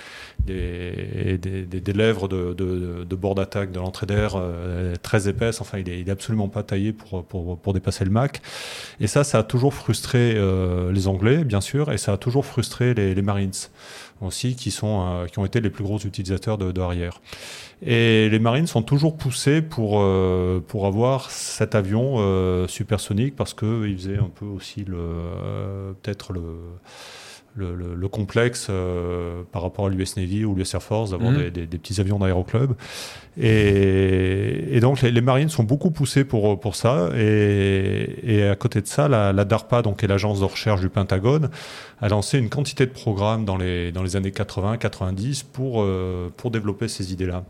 des, 0.45 1.39
des, 1.39 1.65
des 1.65 1.93
lèvres 1.93 2.29
de, 2.29 2.53
de, 2.53 3.05
de 3.05 3.17
bord 3.17 3.35
d'attaque 3.35 3.73
de 3.73 3.79
l'entrée 3.79 4.07
d'air 4.07 4.35
euh, 4.37 4.95
très 5.03 5.29
épaisse. 5.29 5.61
Enfin, 5.61 5.79
il 5.79 5.89
est, 5.89 6.01
il 6.01 6.09
est 6.09 6.13
absolument 6.13 6.49
pas 6.49 6.63
taillé 6.63 6.93
pour, 6.93 7.25
pour, 7.25 7.59
pour, 7.59 7.73
dépasser 7.73 8.05
le 8.05 8.11
Mach. 8.11 8.33
Et 9.01 9.07
ça, 9.07 9.25
ça 9.25 9.39
a 9.39 9.43
toujours 9.43 9.75
frustré 9.75 10.35
euh, 10.37 10.93
les 10.93 11.09
Anglais, 11.09 11.45
bien 11.45 11.61
sûr, 11.61 11.93
et 11.93 11.99
ça 11.99 12.13
a 12.13 12.17
toujours 12.17 12.45
frustré 12.45 12.95
les, 12.95 13.15
les 13.15 13.23
Marines 13.23 13.53
aussi, 14.27 14.57
qui, 14.57 14.71
sont, 14.71 15.27
qui 15.31 15.39
ont 15.39 15.45
été 15.45 15.61
les 15.61 15.71
plus 15.71 15.85
gros 15.85 15.99
utilisateurs 15.99 16.59
de, 16.59 16.73
de 16.73 16.81
arrière. 16.81 17.21
Et 17.85 18.29
les 18.29 18.39
marines 18.39 18.69
sont 18.69 18.83
toujours 18.83 19.17
poussés 19.17 19.61
pour, 19.61 20.01
euh, 20.01 20.63
pour 20.67 20.87
avoir 20.87 21.31
cet 21.33 21.75
avion 21.75 22.15
euh, 22.19 22.69
supersonique 22.69 23.35
parce 23.35 23.55
qu'ils 23.55 23.97
faisaient 23.97 24.19
un 24.19 24.31
peu 24.33 24.45
aussi 24.45 24.85
le, 24.85 24.97
euh, 24.99 25.93
peut-être 26.01 26.33
le, 26.33 26.43
le, 27.55 27.75
le, 27.75 27.95
le, 27.95 28.09
complexe 28.09 28.69
euh, 28.71 29.43
par 29.53 29.63
rapport 29.63 29.87
à 29.87 29.89
l'US 29.91 30.17
Navy 30.17 30.45
ou 30.45 30.55
l'US 30.55 30.73
Air 30.75 30.83
Force 30.83 31.11
d'avoir 31.11 31.33
mmh. 31.33 31.37
des, 31.37 31.51
des, 31.51 31.67
des, 31.67 31.79
petits 31.79 32.01
avions 32.01 32.19
d'aéroclub. 32.19 32.73
Et, 33.39 34.77
et, 34.77 34.81
donc 34.81 35.03
les, 35.03 35.11
les, 35.11 35.21
marines 35.21 35.49
sont 35.49 35.63
beaucoup 35.63 35.91
poussés 35.91 36.25
pour, 36.25 36.59
pour 36.61 36.77
ça. 36.77 37.11
Et, 37.17 38.17
et 38.23 38.49
à 38.49 38.57
côté 38.57 38.81
de 38.81 38.87
ça, 38.87 39.09
la, 39.09 39.33
la 39.33 39.45
DARPA, 39.45 39.83
donc, 39.83 39.99
qui 39.99 40.07
est 40.07 40.09
l'agence 40.09 40.41
de 40.41 40.45
recherche 40.45 40.81
du 40.81 40.89
Pentagone, 40.89 41.51
a 42.01 42.09
lancé 42.09 42.39
une 42.39 42.49
quantité 42.49 42.87
de 42.87 42.93
programmes 42.93 43.45
dans 43.45 43.57
les, 43.57 43.93
dans 43.93 44.03
les 44.03 44.17
années 44.17 44.31
80-90 44.31 45.45
pour, 45.53 45.83
euh, 45.83 46.33
pour 46.37 46.51
développer 46.51 46.89
ces 46.89 47.13
idées-là. 47.13 47.45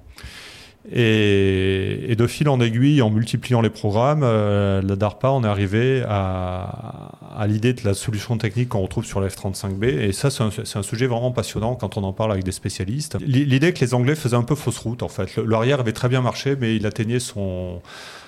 Et, 0.90 2.10
et, 2.10 2.16
de 2.16 2.26
fil 2.26 2.48
en 2.48 2.60
aiguille, 2.60 3.02
en 3.02 3.10
multipliant 3.10 3.60
les 3.60 3.70
programmes, 3.70 4.22
euh, 4.24 4.82
la 4.82 4.96
DARPA, 4.96 5.30
on 5.30 5.44
est 5.44 5.46
arrivé 5.46 6.02
à, 6.08 7.12
à 7.36 7.46
l'idée 7.46 7.72
de 7.72 7.82
la 7.84 7.94
solution 7.94 8.36
technique 8.36 8.70
qu'on 8.70 8.80
retrouve 8.80 9.04
sur 9.04 9.20
la 9.20 9.28
F-35B. 9.28 9.84
Et 9.84 10.12
ça, 10.12 10.28
c'est 10.30 10.42
un, 10.42 10.82
sujet 10.82 11.06
vraiment 11.06 11.30
passionnant 11.30 11.76
quand 11.76 11.96
on 11.96 12.02
en 12.02 12.12
parle 12.12 12.32
avec 12.32 12.42
des 12.42 12.52
spécialistes. 12.52 13.16
L'idée 13.24 13.72
que 13.72 13.80
les 13.84 13.94
Anglais 13.94 14.16
faisaient 14.16 14.36
un 14.36 14.42
peu 14.42 14.56
fausse 14.56 14.78
route, 14.78 15.04
en 15.04 15.08
fait. 15.08 15.36
L'arrière 15.36 15.78
avait 15.78 15.92
très 15.92 16.08
bien 16.08 16.20
marché, 16.20 16.56
mais 16.60 16.74
il 16.74 16.84
atteignait 16.84 17.20
son, 17.20 17.80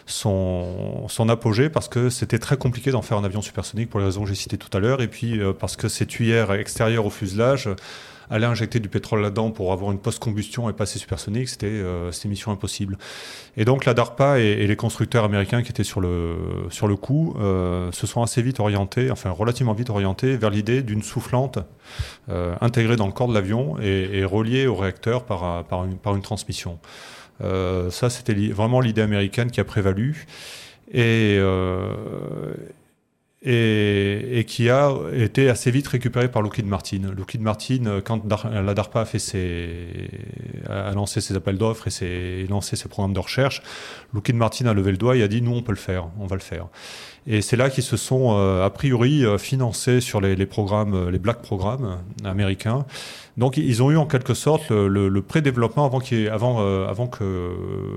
son, 0.06 1.08
son 1.08 1.28
apogée 1.28 1.68
parce 1.68 1.88
que 1.88 2.08
c'était 2.08 2.38
très 2.38 2.56
compliqué 2.56 2.92
d'en 2.92 3.02
faire 3.02 3.18
un 3.18 3.24
avion 3.24 3.42
supersonique 3.42 3.90
pour 3.90 4.00
les 4.00 4.06
raisons 4.06 4.22
que 4.22 4.28
j'ai 4.28 4.34
citées 4.34 4.58
tout 4.58 4.74
à 4.76 4.80
l'heure. 4.80 5.02
Et 5.02 5.08
puis 5.08 5.40
euh, 5.40 5.52
parce 5.52 5.76
que 5.76 5.88
ces 5.88 6.06
tuyères 6.06 6.52
extérieures 6.52 7.06
au 7.06 7.10
fuselage 7.10 7.68
aller 8.34 8.46
injecter 8.46 8.80
du 8.80 8.88
pétrole 8.88 9.22
là-dedans 9.22 9.50
pour 9.52 9.72
avoir 9.72 9.92
une 9.92 9.98
post-combustion 9.98 10.68
et 10.68 10.72
passer 10.72 10.98
supersonique, 10.98 11.48
c'était 11.48 11.66
euh, 11.68 12.10
mission 12.24 12.50
impossible. 12.50 12.98
Et 13.56 13.64
donc 13.64 13.84
la 13.84 13.94
DARPA 13.94 14.40
et, 14.40 14.66
les 14.66 14.76
constructeurs 14.76 15.24
américains 15.24 15.62
qui 15.62 15.70
étaient 15.70 15.84
sur 15.84 16.00
le, 16.00 16.36
sur 16.70 16.88
le 16.88 16.96
coup 16.96 17.36
euh, 17.38 17.92
se 17.92 18.06
sont 18.08 18.22
assez 18.22 18.42
vite 18.42 18.58
orientés, 18.58 19.10
enfin 19.10 19.30
relativement 19.30 19.72
vite 19.72 19.88
orientés 19.88 20.36
vers 20.36 20.50
l'idée 20.50 20.82
d'une 20.82 21.02
soufflante 21.02 21.60
euh, 22.28 22.56
intégrée 22.60 22.96
dans 22.96 23.06
le 23.06 23.12
corps 23.12 23.28
de 23.28 23.34
l'avion 23.34 23.76
et, 23.80 24.24
reliée 24.24 24.66
au 24.66 24.74
réacteur 24.74 25.24
par, 25.24 25.64
par, 25.64 25.84
une, 25.84 25.96
par 25.96 26.16
une 26.16 26.22
transmission. 26.22 26.78
Euh, 27.42 27.90
ça, 27.90 28.10
c'était 28.10 28.34
vraiment 28.34 28.80
l'idée 28.80 29.02
américaine 29.02 29.50
qui 29.50 29.60
a 29.60 29.64
prévalu. 29.64 30.26
Et, 30.92 31.38
et, 33.44 34.38
et, 34.38 34.44
qui 34.44 34.70
a 34.70 34.92
été 35.12 35.48
assez 35.48 35.70
vite 35.70 35.86
récupéré 35.86 36.30
par 36.30 36.42
Lockheed 36.42 36.66
Martin. 36.66 37.12
Lockheed 37.16 37.42
Martin, 37.42 37.86
euh, 37.86 38.00
quand 38.00 38.22
la 38.24 38.74
DARPA 38.74 39.02
a, 39.02 39.04
fait 39.04 39.18
ses, 39.18 40.08
a 40.68 40.92
lancé 40.92 41.20
ses 41.20 41.36
appels 41.36 41.58
d'offres 41.58 41.86
et 41.88 41.90
ses, 41.90 42.46
lancé 42.48 42.76
ses 42.76 42.88
programmes 42.88 43.12
de 43.12 43.20
recherche, 43.20 43.62
Lockheed 44.14 44.36
Martin 44.36 44.66
a 44.66 44.74
levé 44.74 44.92
le 44.92 44.96
doigt 44.96 45.16
et 45.16 45.22
a 45.22 45.28
dit 45.28 45.42
nous 45.42 45.54
on 45.54 45.62
peut 45.62 45.72
le 45.72 45.76
faire, 45.76 46.08
on 46.18 46.26
va 46.26 46.36
le 46.36 46.42
faire. 46.42 46.68
Et 47.26 47.40
c'est 47.40 47.56
là 47.56 47.70
qu'ils 47.70 47.84
se 47.84 47.96
sont 47.96 48.36
euh, 48.36 48.64
a 48.64 48.70
priori 48.70 49.24
euh, 49.24 49.38
financés 49.38 50.00
sur 50.00 50.20
les, 50.20 50.36
les 50.36 50.46
programmes, 50.46 51.08
les 51.08 51.18
black 51.18 51.40
programmes 51.40 51.98
américains. 52.24 52.84
Donc 53.36 53.56
ils 53.56 53.82
ont 53.82 53.90
eu 53.90 53.96
en 53.96 54.06
quelque 54.06 54.34
sorte 54.34 54.70
le, 54.70 54.86
le, 54.86 55.08
le 55.08 55.22
pré-développement 55.22 55.84
avant, 55.84 56.00
qu 56.00 56.28
avant, 56.28 56.58
euh, 56.60 56.86
avant 56.86 57.08
que 57.08 57.50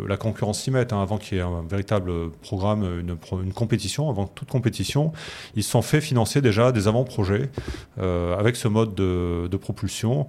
la 0.07 0.17
concurrence 0.17 0.61
s'y 0.61 0.71
mette, 0.71 0.93
hein, 0.93 1.01
avant 1.01 1.17
qu'il 1.17 1.37
y 1.37 1.41
ait 1.41 1.43
un 1.43 1.63
véritable 1.69 2.11
programme, 2.41 2.83
une, 2.83 3.17
une, 3.43 3.53
compétition, 3.53 4.09
avant 4.09 4.25
toute 4.25 4.49
compétition. 4.49 5.11
Ils 5.55 5.63
se 5.63 5.69
sont 5.69 5.83
fait 5.83 6.01
financer 6.01 6.41
déjà 6.41 6.71
des 6.71 6.87
avant-projets 6.87 7.51
euh, 7.99 8.35
avec 8.37 8.55
ce 8.55 8.67
mode 8.67 8.95
de, 8.95 9.47
de 9.47 9.57
propulsion. 9.57 10.27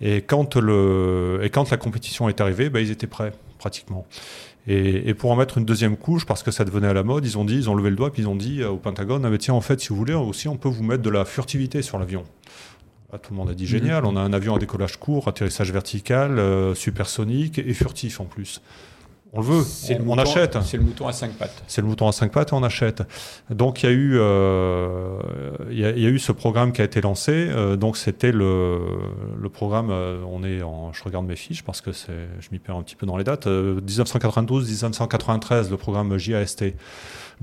Et 0.00 0.22
quand, 0.22 0.56
le, 0.56 1.40
et 1.42 1.50
quand 1.50 1.70
la 1.70 1.76
compétition 1.76 2.28
est 2.28 2.40
arrivée, 2.40 2.70
ben, 2.70 2.80
ils 2.80 2.90
étaient 2.90 3.06
prêts 3.06 3.32
pratiquement. 3.58 4.06
Et, 4.68 5.08
et, 5.08 5.14
pour 5.14 5.30
en 5.30 5.36
mettre 5.36 5.58
une 5.58 5.64
deuxième 5.64 5.96
couche, 5.96 6.26
parce 6.26 6.42
que 6.42 6.50
ça 6.50 6.64
devenait 6.64 6.88
à 6.88 6.92
la 6.92 7.04
mode, 7.04 7.24
ils 7.24 7.38
ont 7.38 7.44
dit, 7.44 7.54
ils 7.54 7.70
ont 7.70 7.74
levé 7.74 7.90
le 7.90 7.96
doigt, 7.96 8.12
puis 8.12 8.22
ils 8.22 8.28
ont 8.28 8.34
dit 8.34 8.64
au 8.64 8.76
Pentagone, 8.76 9.24
ah, 9.24 9.30
mais 9.30 9.38
tiens, 9.38 9.54
en 9.54 9.60
fait, 9.60 9.80
si 9.80 9.88
vous 9.88 9.96
voulez, 9.96 10.14
aussi, 10.14 10.48
on 10.48 10.56
peut 10.56 10.68
vous 10.68 10.82
mettre 10.82 11.02
de 11.02 11.10
la 11.10 11.24
furtivité 11.24 11.82
sur 11.82 11.98
l'avion. 11.98 12.24
Ah, 13.12 13.18
tout 13.18 13.32
le 13.32 13.36
monde 13.36 13.50
a 13.50 13.54
dit 13.54 13.66
génial. 13.66 14.02
Mmh. 14.02 14.06
On 14.06 14.16
a 14.16 14.20
un 14.20 14.32
avion 14.32 14.56
à 14.56 14.58
décollage 14.58 14.96
court, 14.96 15.28
atterrissage 15.28 15.72
vertical, 15.72 16.38
euh, 16.38 16.74
supersonique 16.74 17.58
et 17.58 17.72
furtif 17.72 18.20
en 18.20 18.24
plus. 18.24 18.60
On 19.36 19.40
le 19.40 19.46
veut, 19.46 19.62
on, 19.62 19.92
le 19.92 19.98
mouton, 19.98 20.12
on, 20.12 20.18
achète. 20.18 20.58
C'est 20.62 20.78
le 20.78 20.82
mouton 20.82 21.06
à 21.06 21.12
cinq 21.12 21.32
pattes. 21.32 21.62
C'est 21.66 21.82
le 21.82 21.86
mouton 21.86 22.08
à 22.08 22.12
cinq 22.12 22.32
pattes 22.32 22.52
et 22.52 22.54
on 22.54 22.62
achète. 22.62 23.02
Donc 23.50 23.82
il 23.82 23.86
y 23.86 23.88
a 23.90 23.92
eu, 23.92 24.12
euh, 24.14 25.18
il, 25.70 25.78
y 25.78 25.84
a, 25.84 25.90
il 25.90 26.02
y 26.02 26.06
a 26.06 26.08
eu 26.08 26.18
ce 26.18 26.32
programme 26.32 26.72
qui 26.72 26.80
a 26.80 26.84
été 26.84 27.02
lancé. 27.02 27.48
Euh, 27.50 27.76
donc 27.76 27.98
c'était 27.98 28.32
le, 28.32 28.80
le 29.38 29.48
programme. 29.50 29.90
Euh, 29.90 30.22
on 30.26 30.42
est 30.42 30.62
en, 30.62 30.94
je 30.94 31.04
regarde 31.04 31.26
mes 31.26 31.36
fiches 31.36 31.62
parce 31.62 31.82
que 31.82 31.90
je 31.92 32.48
m'y 32.50 32.58
perds 32.58 32.76
un 32.76 32.82
petit 32.82 32.96
peu 32.96 33.04
dans 33.04 33.18
les 33.18 33.24
dates. 33.24 33.46
1992-1993, 33.46 35.52
euh, 35.52 35.70
le 35.70 35.76
programme 35.76 36.16
JAST, 36.16 36.64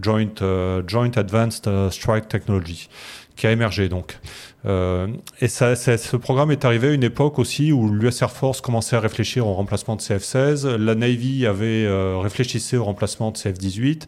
Joint 0.01 0.81
Joint 0.87 1.11
Advanced 1.15 1.69
Strike 1.91 2.27
Technology, 2.27 2.89
qui 3.35 3.47
a 3.47 3.51
émergé 3.51 3.89
donc. 3.89 4.19
Euh, 4.65 5.07
et 5.41 5.47
ça, 5.47 5.75
ça, 5.75 5.97
ce 5.97 6.15
programme 6.15 6.51
est 6.51 6.65
arrivé 6.65 6.89
à 6.89 6.91
une 6.91 7.03
époque 7.03 7.39
aussi 7.39 7.71
où 7.71 7.89
l'US 7.89 8.21
Air 8.21 8.31
Force 8.31 8.61
commençait 8.61 8.95
à 8.95 8.99
réfléchir 8.99 9.45
au 9.47 9.53
remplacement 9.53 9.95
de 9.95 10.01
CF-16, 10.01 10.75
la 10.75 10.95
Navy 10.95 11.45
avait 11.45 11.85
euh, 11.85 12.17
réfléchissait 12.19 12.77
au 12.77 12.85
remplacement 12.85 13.31
de 13.31 13.37
CF-18, 13.37 14.03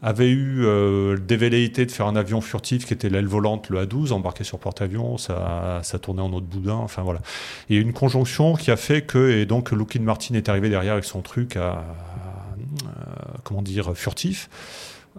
avait 0.00 0.28
eu 0.28 0.60
euh, 0.60 1.16
des 1.16 1.36
velléités 1.36 1.84
de 1.84 1.90
faire 1.90 2.06
un 2.06 2.14
avion 2.14 2.40
furtif 2.40 2.86
qui 2.86 2.94
était 2.94 3.08
l'aile 3.08 3.26
volante, 3.26 3.70
le 3.70 3.80
A-12, 3.80 4.12
embarqué 4.12 4.44
sur 4.44 4.60
porte-avions, 4.60 5.18
ça, 5.18 5.80
ça 5.82 5.98
tournait 5.98 6.22
en 6.22 6.32
autre 6.32 6.46
boudin, 6.46 6.76
enfin 6.76 7.02
voilà. 7.02 7.20
Il 7.68 7.74
y 7.74 7.78
a 7.78 7.82
une 7.82 7.92
conjonction 7.92 8.54
qui 8.54 8.70
a 8.70 8.76
fait 8.76 9.02
que, 9.02 9.30
et 9.30 9.46
donc 9.46 9.72
Lockheed 9.72 10.02
Martin 10.02 10.34
est 10.34 10.48
arrivé 10.48 10.68
derrière 10.68 10.92
avec 10.92 11.04
son 11.04 11.22
truc 11.22 11.56
à, 11.56 11.70
à 11.70 11.84
comment 13.42 13.62
dire, 13.62 13.96
furtif 13.96 14.48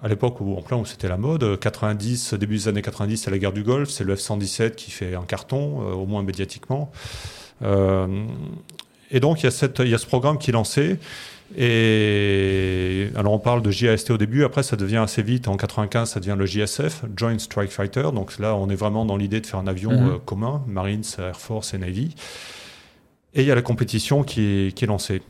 à 0.02 0.08
l'époque 0.08 0.40
où 0.42 0.56
en 0.56 0.62
plein 0.62 0.78
où 0.78 0.86
c'était 0.86 1.08
la 1.08 1.18
mode, 1.18 1.60
90, 1.60 2.34
début 2.36 2.56
des 2.56 2.68
années 2.68 2.82
90, 2.82 3.18
c'est 3.18 3.32
la 3.32 3.38
guerre 3.38 3.52
du 3.52 3.64
Golfe, 3.64 3.90
c'est 3.90 4.04
le 4.04 4.16
F-117 4.16 4.76
qui 4.76 4.92
fait 4.92 5.16
un 5.16 5.24
carton, 5.24 5.82
euh, 5.82 5.94
au 5.94 6.06
moins 6.06 6.24
médiatiquement. 6.24 6.92
Euh, 7.64 8.26
et 9.12 9.20
donc 9.20 9.42
il 9.42 9.46
y, 9.46 9.48
a 9.48 9.52
cette, 9.52 9.80
il 9.80 9.90
y 9.90 9.94
a 9.94 9.98
ce 9.98 10.06
programme 10.06 10.38
qui 10.38 10.52
est 10.52 10.54
lancé. 10.54 10.98
Et 11.58 13.10
alors 13.16 13.34
on 13.34 13.40
parle 13.40 13.64
de 13.64 13.72
JAST 13.72 14.12
au 14.12 14.18
début, 14.18 14.44
après 14.44 14.62
ça 14.62 14.76
devient 14.76 14.98
assez 14.98 15.24
vite, 15.24 15.48
en 15.48 15.58
95 15.58 16.12
ça 16.12 16.20
devient 16.20 16.36
le 16.38 16.46
JSF, 16.46 17.06
Joint 17.16 17.40
Strike 17.40 17.72
Fighter, 17.72 18.10
donc 18.14 18.38
là 18.38 18.56
on 18.56 18.70
est 18.70 18.76
vraiment 18.76 19.04
dans 19.04 19.18
l'idée 19.18 19.42
de 19.42 19.48
faire 19.48 19.60
un 19.60 19.66
avion 19.66 19.92
mm 19.92 19.96
-hmm. 19.96 20.12
euh, 20.12 20.18
commun, 20.24 20.62
Marines, 20.68 21.04
Air 21.18 21.40
Force 21.40 21.74
et 21.74 21.80
Navy. 21.80 22.14
Et 23.34 23.42
il 23.42 23.48
y 23.48 23.52
a 23.52 23.56
la 23.56 23.64
compétition 23.64 24.24
qui 24.24 24.42
est, 24.42 24.76
qui 24.76 24.84
est 24.86 24.88
lancée. 24.88 25.22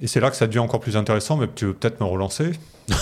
Et 0.00 0.06
c'est 0.06 0.20
là 0.20 0.30
que 0.30 0.36
ça 0.36 0.46
devient 0.46 0.58
encore 0.58 0.80
plus 0.80 0.96
intéressant, 0.96 1.36
mais 1.36 1.46
tu 1.54 1.66
veux 1.66 1.74
peut-être 1.74 2.00
me 2.00 2.06
relancer 2.06 2.52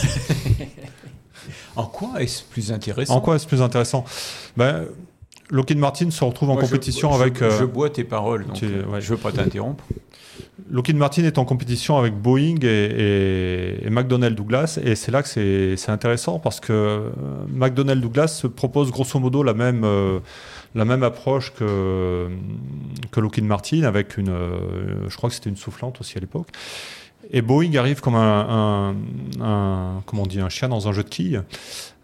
En 1.76 1.86
quoi 1.86 2.22
est-ce 2.22 2.42
plus 2.44 2.70
intéressant? 2.70 3.14
En 3.16 3.20
quoi 3.20 3.36
est-ce 3.36 3.46
plus 3.46 3.62
intéressant? 3.62 4.04
Ben, 4.56 4.84
Lockheed 5.50 5.78
Martin 5.78 6.10
se 6.10 6.22
retrouve 6.22 6.50
en 6.50 6.56
compétition 6.56 7.12
avec. 7.12 7.38
Je, 7.38 7.50
je, 7.50 7.64
bois 7.64 7.90
tes 7.90 8.04
paroles, 8.04 8.46
donc 8.46 8.60
ouais. 8.62 9.00
je 9.00 9.12
ne 9.12 9.16
veux 9.16 9.16
pas 9.16 9.32
t'interrompre. 9.32 9.84
Lockheed 10.70 10.96
Martin 10.96 11.24
est 11.24 11.38
en 11.38 11.44
compétition 11.44 11.98
avec 11.98 12.14
Boeing 12.14 12.56
et, 12.62 12.66
et, 12.66 13.86
et 13.86 13.90
McDonnell 13.90 14.34
Douglas, 14.34 14.78
et 14.82 14.94
c'est 14.94 15.10
là 15.10 15.22
que 15.22 15.28
c'est 15.28 15.90
intéressant 15.90 16.38
parce 16.38 16.60
que 16.60 17.10
McDonnell 17.48 18.00
Douglas 18.00 18.44
propose 18.54 18.90
grosso 18.90 19.18
modo 19.18 19.42
la 19.42 19.54
même, 19.54 19.82
euh, 19.84 20.20
la 20.74 20.84
même 20.84 21.02
approche 21.02 21.52
que, 21.52 22.28
que 23.10 23.20
Lockheed 23.20 23.44
Martin 23.44 23.82
avec 23.82 24.16
une, 24.16 24.30
euh, 24.30 25.08
je 25.08 25.16
crois 25.16 25.28
que 25.28 25.34
c'était 25.34 25.50
une 25.50 25.56
soufflante 25.56 26.00
aussi 26.00 26.16
à 26.16 26.20
l'époque. 26.20 26.48
Et 27.30 27.40
Boeing 27.40 27.76
arrive 27.76 28.00
comme 28.00 28.16
un, 28.16 28.94
un, 29.40 29.44
un, 29.44 30.02
comment 30.06 30.22
on 30.22 30.26
dit, 30.26 30.40
un 30.40 30.48
chien 30.48 30.68
dans 30.68 30.88
un 30.88 30.92
jeu 30.92 31.04
de 31.04 31.08
quilles 31.08 31.42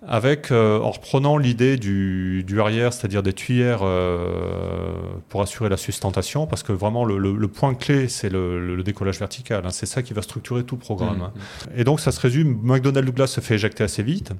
avec, 0.06 0.52
euh, 0.52 0.80
en 0.80 0.90
reprenant 0.90 1.38
l'idée 1.38 1.76
du, 1.76 2.44
du, 2.46 2.60
arrière, 2.60 2.92
c'est-à-dire 2.92 3.22
des 3.22 3.32
tuyères 3.32 3.80
euh, 3.82 4.92
pour 5.28 5.42
assurer 5.42 5.68
la 5.68 5.76
sustentation, 5.76 6.46
parce 6.46 6.62
que 6.62 6.72
vraiment 6.72 7.04
le, 7.04 7.18
le, 7.18 7.34
le 7.34 7.48
point 7.48 7.74
clé, 7.74 8.08
c'est 8.08 8.28
le, 8.28 8.76
le, 8.76 8.82
décollage 8.82 9.18
vertical. 9.18 9.64
Hein, 9.66 9.70
c'est 9.70 9.86
ça 9.86 10.02
qui 10.02 10.12
va 10.14 10.22
structurer 10.22 10.64
tout 10.64 10.76
programme. 10.76 11.18
Mmh. 11.18 11.22
Hein. 11.22 11.32
Et 11.76 11.84
donc 11.84 12.00
ça 12.00 12.12
se 12.12 12.20
résume, 12.20 12.58
McDonnell 12.62 13.04
Douglas 13.04 13.26
se 13.26 13.40
fait 13.40 13.56
éjecter 13.56 13.82
assez 13.84 14.02
vite, 14.02 14.32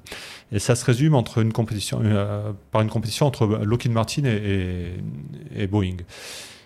et 0.51 0.59
ça 0.59 0.75
se 0.75 0.85
résume 0.85 1.13
entre 1.13 1.39
une 1.39 1.51
compétition, 1.51 1.99
euh, 2.03 2.51
par 2.71 2.81
une 2.81 2.89
compétition 2.89 3.25
entre 3.25 3.45
Lockheed 3.45 3.91
Martin 3.91 4.23
et, 4.25 4.93
et, 5.55 5.63
et 5.63 5.67
Boeing. 5.67 5.97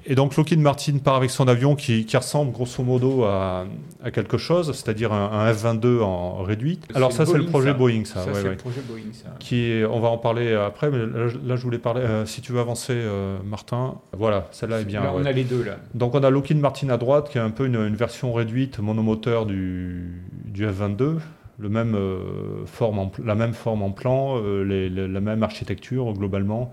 Et 0.05 0.15
donc 0.15 0.35
Lockheed 0.35 0.59
Martin 0.59 0.97
part 0.97 1.15
avec 1.15 1.29
son 1.29 1.47
avion 1.47 1.75
qui, 1.75 2.05
qui 2.05 2.17
ressemble 2.17 2.51
grosso 2.51 2.83
modo 2.83 3.23
à, 3.23 3.65
à 4.03 4.11
quelque 4.11 4.37
chose, 4.37 4.71
c'est-à-dire 4.73 5.13
un, 5.13 5.31
un, 5.31 5.53
F-22 5.53 6.01
en 6.01 6.43
réduite. 6.43 6.85
Alors 6.93 7.11
ça 7.11 7.25
c'est 7.25 7.37
le 7.37 7.45
projet 7.45 7.69
ça. 7.69 7.73
Boeing, 7.73 8.05
ça. 8.05 8.21
ça 8.21 8.27
ouais, 8.27 8.33
c'est 8.33 8.43
ouais. 8.43 8.49
le 8.51 8.57
projet 8.57 8.81
Boeing, 8.81 9.13
ça. 9.13 9.29
Qui 9.39 9.71
est, 9.71 9.85
on 9.85 9.99
va 9.99 10.09
en 10.09 10.17
parler 10.17 10.53
après, 10.53 10.91
mais 10.91 10.97
là, 10.97 11.27
là 11.45 11.55
je 11.55 11.63
voulais 11.63 11.77
parler. 11.77 12.01
Euh, 12.01 12.25
si 12.25 12.41
tu 12.41 12.51
veux 12.51 12.59
avancer, 12.59 12.93
euh, 12.95 13.37
Martin. 13.45 13.95
Voilà, 14.17 14.47
celle-là 14.51 14.81
est 14.81 14.85
bien. 14.85 15.03
Là, 15.03 15.13
on 15.15 15.25
a 15.25 15.31
les 15.31 15.43
deux 15.43 15.63
là. 15.63 15.77
Donc 15.93 16.15
on 16.15 16.23
a 16.23 16.29
Lockheed 16.29 16.59
Martin 16.59 16.89
à 16.89 16.97
droite, 16.97 17.29
qui 17.29 17.37
est 17.37 17.41
un 17.41 17.51
peu 17.51 17.65
une, 17.65 17.75
une 17.75 17.95
version 17.95 18.33
réduite 18.33 18.79
monomoteur 18.79 19.45
du, 19.45 20.21
du 20.45 20.65
F-22 20.67 21.17
le 21.59 21.69
même, 21.69 21.95
euh, 21.95 22.65
forme 22.65 22.99
en, 22.99 23.11
la 23.23 23.35
même 23.35 23.53
forme 23.53 23.83
en 23.83 23.91
plan, 23.91 24.41
les, 24.41 24.89
les, 24.89 25.07
la 25.07 25.21
même 25.21 25.43
architecture 25.43 26.11
globalement 26.13 26.71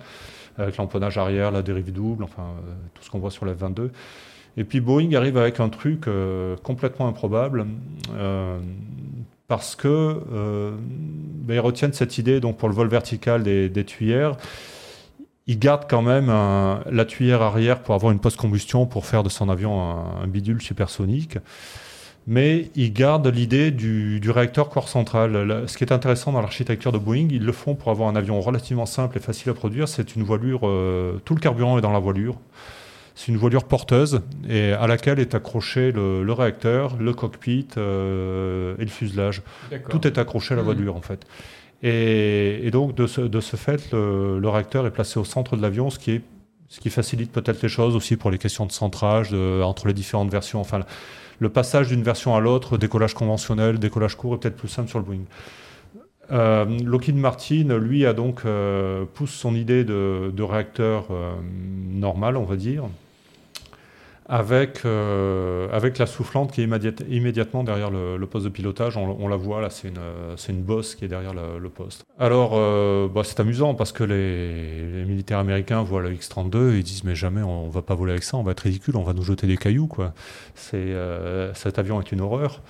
avec 0.58 0.76
l'empennage 0.76 1.18
arrière, 1.18 1.50
la 1.50 1.62
dérive 1.62 1.92
double, 1.92 2.24
enfin 2.24 2.42
euh, 2.42 2.72
tout 2.94 3.02
ce 3.02 3.10
qu'on 3.10 3.18
voit 3.18 3.30
sur 3.30 3.46
la 3.46 3.54
F-22. 3.54 3.90
Et 4.56 4.64
puis 4.64 4.80
Boeing 4.80 5.14
arrive 5.14 5.36
avec 5.36 5.60
un 5.60 5.68
truc 5.68 6.08
euh, 6.08 6.56
complètement 6.62 7.08
improbable 7.08 7.66
euh, 8.14 8.58
parce 9.46 9.74
que 9.76 10.20
ben, 11.42 11.54
ils 11.54 11.60
retiennent 11.60 11.92
cette 11.92 12.18
idée 12.18 12.40
donc 12.40 12.56
pour 12.56 12.68
le 12.68 12.74
vol 12.74 12.88
vertical 12.88 13.42
des, 13.42 13.68
des 13.68 13.84
tuyères. 13.84 14.36
Ils 15.46 15.58
gardent 15.58 15.88
quand 15.88 16.02
même 16.02 16.26
la 16.28 17.04
tuyère 17.04 17.42
arrière 17.42 17.82
pour 17.82 17.96
avoir 17.96 18.12
une 18.12 18.20
post-combustion 18.20 18.86
pour 18.86 19.06
faire 19.06 19.24
de 19.24 19.28
son 19.28 19.48
avion 19.48 19.80
un, 19.80 20.22
un 20.22 20.26
bidule 20.28 20.62
supersonique 20.62 21.38
mais 22.26 22.70
ils 22.76 22.92
gardent 22.92 23.26
l'idée 23.26 23.70
du, 23.70 24.20
du, 24.20 24.30
réacteur 24.30 24.68
corps 24.68 24.88
central. 24.88 25.64
Ce 25.66 25.76
qui 25.76 25.84
est 25.84 25.92
intéressant 25.92 26.32
dans 26.32 26.40
l'architecture 26.40 26.92
de 26.92 26.98
Boeing, 26.98 27.28
ils 27.30 27.44
le 27.44 27.52
font 27.52 27.74
pour 27.74 27.90
avoir 27.90 28.08
un 28.08 28.16
avion 28.16 28.40
relativement 28.40 28.86
simple 28.86 29.16
et 29.16 29.20
facile 29.20 29.50
à 29.50 29.54
produire. 29.54 29.88
C'est 29.88 30.14
une 30.16 30.22
voilure, 30.22 30.60
euh, 30.64 31.20
tout 31.24 31.34
le 31.34 31.40
carburant 31.40 31.78
est 31.78 31.80
dans 31.80 31.92
la 31.92 31.98
voilure. 31.98 32.36
C'est 33.14 33.28
une 33.28 33.36
voilure 33.36 33.64
porteuse 33.64 34.22
et 34.48 34.72
à 34.72 34.86
laquelle 34.86 35.18
est 35.18 35.34
accroché 35.34 35.92
le, 35.92 36.22
le 36.22 36.32
réacteur, 36.32 36.96
le 36.96 37.12
cockpit 37.12 37.68
euh, 37.76 38.76
et 38.78 38.82
le 38.82 38.90
fuselage. 38.90 39.42
Tout 39.88 40.06
est 40.06 40.16
accroché 40.16 40.54
à 40.54 40.56
la 40.56 40.62
voilure 40.62 40.94
mmh. 40.94 40.98
en 40.98 41.02
fait. 41.02 41.26
Et, 41.82 42.66
et, 42.66 42.70
donc 42.70 42.94
de 42.94 43.06
ce, 43.06 43.22
de 43.22 43.40
ce 43.40 43.56
fait, 43.56 43.90
le, 43.92 44.38
le, 44.38 44.48
réacteur 44.48 44.86
est 44.86 44.90
placé 44.90 45.18
au 45.18 45.24
centre 45.24 45.56
de 45.56 45.62
l'avion, 45.62 45.90
ce 45.90 45.98
qui 45.98 46.12
est 46.12 46.22
ce 46.70 46.78
qui 46.78 46.88
facilite 46.88 47.32
peut-être 47.32 47.60
les 47.62 47.68
choses 47.68 47.96
aussi 47.96 48.16
pour 48.16 48.30
les 48.30 48.38
questions 48.38 48.64
de 48.64 48.70
centrage 48.70 49.30
de, 49.30 49.60
entre 49.60 49.88
les 49.88 49.92
différentes 49.92 50.30
versions. 50.30 50.60
Enfin, 50.60 50.80
le 51.40 51.48
passage 51.48 51.88
d'une 51.88 52.02
version 52.02 52.36
à 52.36 52.40
l'autre, 52.40 52.76
décollage 52.76 53.14
conventionnel, 53.14 53.78
décollage 53.78 54.14
court, 54.14 54.34
est 54.34 54.38
peut-être 54.38 54.56
plus 54.56 54.68
simple 54.68 54.88
sur 54.88 54.98
le 54.98 55.04
Boeing. 55.04 55.24
Euh, 56.30 56.64
Lockheed 56.84 57.16
Martin, 57.16 57.76
lui, 57.78 58.06
a 58.06 58.12
donc 58.12 58.42
euh, 58.44 59.04
pousse 59.14 59.32
son 59.32 59.54
idée 59.54 59.82
de, 59.82 60.42
réacteur 60.42 61.06
euh, 61.10 61.32
normal, 61.90 62.36
on 62.36 62.44
va 62.44 62.56
dire, 62.56 62.84
avec, 64.30 64.82
euh, 64.84 65.68
avec 65.72 65.98
la 65.98 66.06
soufflante 66.06 66.52
qui 66.52 66.60
est 66.60 66.64
immédiate, 66.64 67.02
immédiatement 67.08 67.64
derrière 67.64 67.90
le, 67.90 68.24
poste 68.26 68.44
de 68.44 68.50
pilotage. 68.50 68.96
On, 68.96 69.26
la 69.26 69.34
voit 69.34 69.60
là, 69.60 69.70
c'est 69.70 69.88
une, 69.88 69.98
c'est 70.36 70.52
une 70.52 70.62
bosse 70.62 70.94
qui 70.94 71.04
est 71.04 71.08
derrière 71.08 71.34
le, 71.34 71.68
poste. 71.68 72.04
Alors, 72.16 72.52
euh, 72.54 73.08
bah, 73.12 73.22
c'est 73.24 73.40
amusant 73.40 73.74
parce 73.74 73.90
que 73.90 74.04
les, 74.04 75.04
militaires 75.04 75.38
américains 75.38 75.82
voient 75.82 76.00
le 76.00 76.12
X-32 76.12 76.74
et 76.74 76.78
ils 76.78 76.84
disent 76.84 77.02
mais 77.02 77.16
jamais 77.16 77.42
on, 77.42 77.68
va 77.70 77.82
pas 77.82 77.96
voler 77.96 78.12
avec 78.12 78.22
ça, 78.22 78.36
on 78.36 78.44
va 78.44 78.52
être 78.52 78.60
ridicule, 78.60 78.96
on 78.96 79.02
va 79.02 79.14
nous 79.14 79.24
jeter 79.24 79.48
des 79.48 79.56
cailloux 79.56 79.88
quoi. 79.88 80.14
Euh, 80.74 81.52
cet 81.54 81.80
avion 81.80 82.00
est 82.00 82.12
une 82.12 82.20
horreur. 82.20 82.62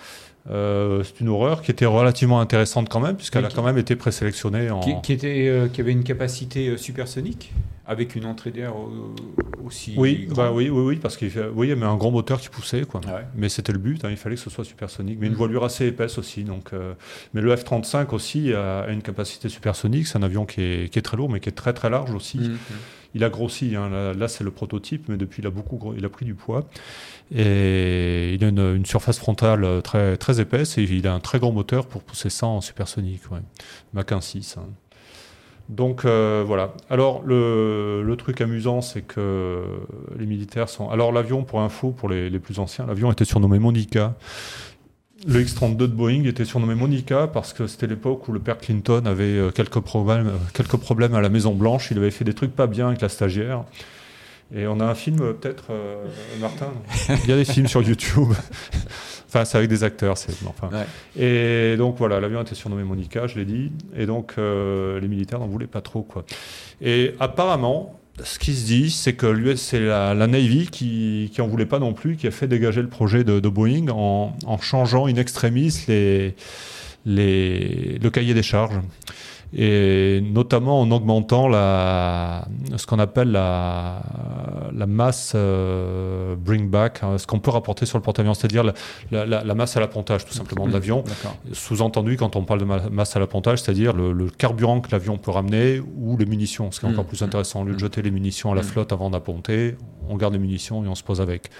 Euh, 0.49 1.03
c'est 1.05 1.21
une 1.21 1.29
horreur 1.29 1.61
qui 1.61 1.71
était 1.71 1.87
relativement 1.87 2.41
intéressante 2.41 2.89
quand 2.89 3.01
même, 3.01 3.17
puisqu'elle 3.17 3.45
a 3.45 3.51
quand 3.51 3.63
même 3.63 3.79
été 3.79 3.95
présélectionnée 3.97 4.71
en. 4.71 4.81
Qui, 4.81 4.95
qui 5.03 5.13
était, 5.13 5.49
euh, 5.49 5.69
qui 5.69 5.81
avait 5.81 5.93
une 5.93 6.05
capacité 6.05 6.77
supersonique 6.79 7.53
avec 7.91 8.15
une 8.15 8.25
entrée 8.25 8.53
d'air 8.53 8.73
aussi. 9.65 9.95
Oui, 9.97 10.29
bah 10.35 10.53
oui, 10.53 10.71
oui, 10.71 10.83
oui, 10.83 10.97
parce 10.97 11.17
qu'il 11.17 11.31
oui, 11.55 11.69
y 11.69 11.73
avait 11.73 11.85
un 11.85 11.97
grand 11.97 12.13
moteur 12.13 12.41
qui 12.41 12.49
poussait, 12.49 12.83
quoi. 12.83 13.01
Ouais. 13.01 13.27
Mais 13.35 13.49
c'était 13.49 13.73
le 13.73 13.81
but, 13.81 14.05
hein, 14.05 14.11
il 14.11 14.17
fallait 14.17 14.37
que 14.37 14.41
ce 14.41 14.49
soit 14.49 14.65
supersonique. 14.65 15.19
Mais 15.21 15.27
une 15.27 15.33
mmh. 15.33 15.37
voilure 15.37 15.65
assez 15.65 15.87
épaisse 15.87 16.17
aussi. 16.17 16.45
Donc, 16.45 16.73
euh, 16.73 16.95
mais 17.35 17.41
le 17.41 17.53
F-35 17.55 18.15
aussi 18.15 18.55
a, 18.55 18.87
une 18.89 19.03
capacité 19.03 19.49
supersonique. 19.49 20.07
C'est 20.07 20.19
un 20.19 20.23
avion 20.23 20.47
qui 20.47 20.63
est, 20.63 20.93
qui 20.93 21.01
est, 21.01 21.03
très 21.03 21.17
lourd, 21.17 21.29
mais 21.29 21.41
qui 21.41 21.49
est 21.49 21.53
très 21.53 21.73
très 21.73 21.91
large 21.91 22.15
aussi. 22.15 22.39
Mmh. 22.39 22.59
Il 23.15 23.25
a 23.25 23.29
grossi. 23.29 23.75
Hein. 23.75 23.89
Là, 23.91 24.15
là 24.15 24.29
c'est 24.29 24.45
le 24.45 24.53
prototype, 24.53 25.09
mais 25.09 25.17
depuis, 25.17 25.43
il 25.43 25.47
a 25.49 25.51
beaucoup, 25.51 25.93
il 25.97 26.05
a 26.05 26.09
pris 26.09 26.25
du 26.25 26.35
poids. 26.35 26.69
Et 27.33 28.35
il 28.35 28.45
a 28.45 28.49
une, 28.49 28.85
surface 28.85 29.19
frontale 29.19 29.83
très 29.83 30.17
très 30.17 30.41
épaisse 30.41 30.79
et 30.79 30.83
il 30.83 31.07
a 31.07 31.15
un 31.15 31.21
très 31.21 31.39
grand 31.39 31.53
moteur 31.53 31.87
pour 31.87 32.03
pousser 32.03 32.31
ça 32.31 32.47
en 32.47 32.61
supersonique. 32.61 33.31
Ouais. 33.31 33.39
Mach 33.95 34.07
1.6. 34.07 34.59
Hein. 34.59 34.65
Donc 35.71 36.05
euh, 36.05 36.43
voilà. 36.45 36.75
Alors 36.91 37.23
le, 37.25 38.15
truc 38.19 38.41
amusant, 38.41 38.81
c'est 38.81 39.03
que 39.03 39.63
les 40.19 40.27
militaires 40.27 40.69
sont. 40.69 40.91
Alors 40.91 41.13
l'avion, 41.13 41.45
pour 41.45 41.61
info, 41.61 41.93
pour 41.93 42.09
les, 42.09 42.39
plus 42.41 42.59
anciens, 42.59 42.87
l'avion 42.87 43.11
était 43.11 43.25
surnommé 43.25 43.59
Monica. 43.59 44.17
Le 45.27 45.41
X-32 45.43 45.77
de 45.77 45.87
Boeing 45.87 46.25
était 46.25 46.47
surnommé 46.47 46.75
Monica 46.75 47.27
parce 47.27 47.53
que 47.53 47.67
c'était 47.67 47.87
l'époque 47.87 48.27
où 48.27 48.33
le 48.33 48.41
père 48.41 48.59
Clinton 48.59 49.03
avait 49.05 49.25
euh, 49.25 49.51
quelques 49.51 49.81
problèmes 49.81 51.15
à 51.15 51.21
la 51.21 51.29
Maison 51.29 51.55
Blanche. 51.55 51.91
Il 51.93 51.99
avait 51.99 52.11
fait 52.11 52.25
des 52.25 52.35
trucs 52.35 52.57
pas 52.57 52.67
bien 52.67 52.89
avec 52.89 53.01
la 53.01 53.09
stagiaire. 53.09 53.65
Et 54.55 54.67
on 54.67 54.81
a 54.81 54.85
un 54.85 54.95
film, 54.95 55.19
peut-être, 55.19 55.65
euh, 55.71 56.05
Martin 56.41 56.73
Il 57.25 57.31
y 57.31 57.33
a 57.33 57.37
des 57.37 57.45
films 57.45 57.69
sur 57.69 57.83
YouTube. 57.83 58.33
Enfin, 59.33 59.45
c'est 59.45 59.59
avec 59.59 59.71
des 59.71 59.85
acteurs. 59.85 60.19
C'est, 60.19 60.33
enfin. 60.45 60.69
Ouais. 60.77 60.87
Et 61.17 61.77
donc 61.77 61.95
voilà, 61.99 62.19
l'avion 62.19 62.43
était 62.43 62.57
surnommé 62.57 62.83
Monica, 62.83 63.29
je 63.29 63.39
l'ai 63.39 63.45
dit. 63.45 63.71
Et 63.97 64.05
donc 64.05 64.33
euh, 64.39 64.99
les 64.99 65.07
militaires 65.07 65.39
n'en 65.39 65.47
voulaient 65.47 65.69
pas 65.69 65.83
trop, 65.83 66.03
quoi. 66.03 66.25
Et 66.81 67.15
apparemment, 67.21 68.01
ce 68.25 68.41
qui 68.41 68.55
se 68.55 68.67
dit, 68.67 68.91
c'est 68.91 69.13
que 69.13 69.27
l'US, 69.27 69.61
c'est 69.61 69.79
la, 69.79 70.15
la, 70.15 70.27
Navy 70.27 70.67
qui, 70.67 71.31
qui 71.33 71.41
en 71.41 71.47
voulait 71.47 71.65
pas 71.65 71.79
non 71.79 71.93
plus, 71.93 72.17
qui 72.17 72.27
a 72.27 72.33
fait 72.33 72.49
dégager 72.49 72.83
le 72.83 72.89
projet 72.89 73.23
de, 73.23 73.39
de 73.39 73.49
Boeing 73.49 73.89
en, 73.89 74.37
en, 74.45 74.59
changeant 74.59 75.07
in 75.07 75.15
extremis 75.15 75.85
les, 75.87 76.35
les, 77.07 77.99
le 78.03 78.11
cahier 78.11 78.35
des 78.35 78.43
charges 78.43 78.81
et 79.53 80.21
notamment 80.23 80.81
en 80.81 80.91
augmentant 80.91 81.49
la, 81.49 82.47
ce 82.77 82.87
qu'on 82.87 83.01
appelle 83.01 83.33
la, 83.33 84.01
la 84.73 84.87
masse 84.87 85.33
euh, 85.35 86.37
bring 86.37 86.71
back, 86.71 87.01
hein, 87.03 87.19
ce 87.19 87.27
qu'on 87.27 87.41
peut 87.41 87.51
rapporter 87.51 87.85
sur 87.85 87.99
le 87.99 88.03
porte-avions, 88.03 88.35
c'est-à-dire 88.35 88.63
la, 88.63 88.75
la, 89.11 89.27
la, 89.27 89.55
masse 89.55 89.77
à 89.77 89.81
l'appontage 89.81 90.25
tout 90.25 90.35
simplement 90.35 90.69
de 90.69 90.73
l'avion. 90.73 91.03
Sous-entendu, 91.53 92.17
quand 92.17 92.37
on 92.37 92.45
parle 92.45 92.61
de 92.61 92.65
masse 92.65 93.17
à 93.17 93.19
l'appontage, 93.19 93.63
c'est-à-dire 93.63 93.93
le, 93.93 94.13
le, 94.13 94.31
carburant 94.31 94.81
que 94.81 94.91
l'avion 94.93 95.19
peut 95.19 95.33
ramener 95.33 95.81
ou 95.81 96.17
les 96.17 96.27
munitions, 96.27 96.71
ce 96.71 96.81
qui 96.81 96.87
est 96.87 96.89
encore 96.89 97.05
mmh. 97.05 97.09
plus 97.09 97.23
intéressant. 97.23 97.63
Au 97.63 97.65
lieu 97.65 97.75
de 97.75 97.79
jeter 97.79 98.03
les 98.03 98.11
munitions 98.11 98.53
à 98.53 98.55
la 98.55 98.63
flotte 98.63 98.93
avant 98.93 99.11
d'apponter, 99.11 99.77
on 100.09 100.17
garde 100.17 100.33
les 100.33 100.39
munitions 100.39 100.85
et 100.85 100.89
on 100.89 100.95
se 100.95 101.03
pose 101.03 101.21
avec. 101.21 101.51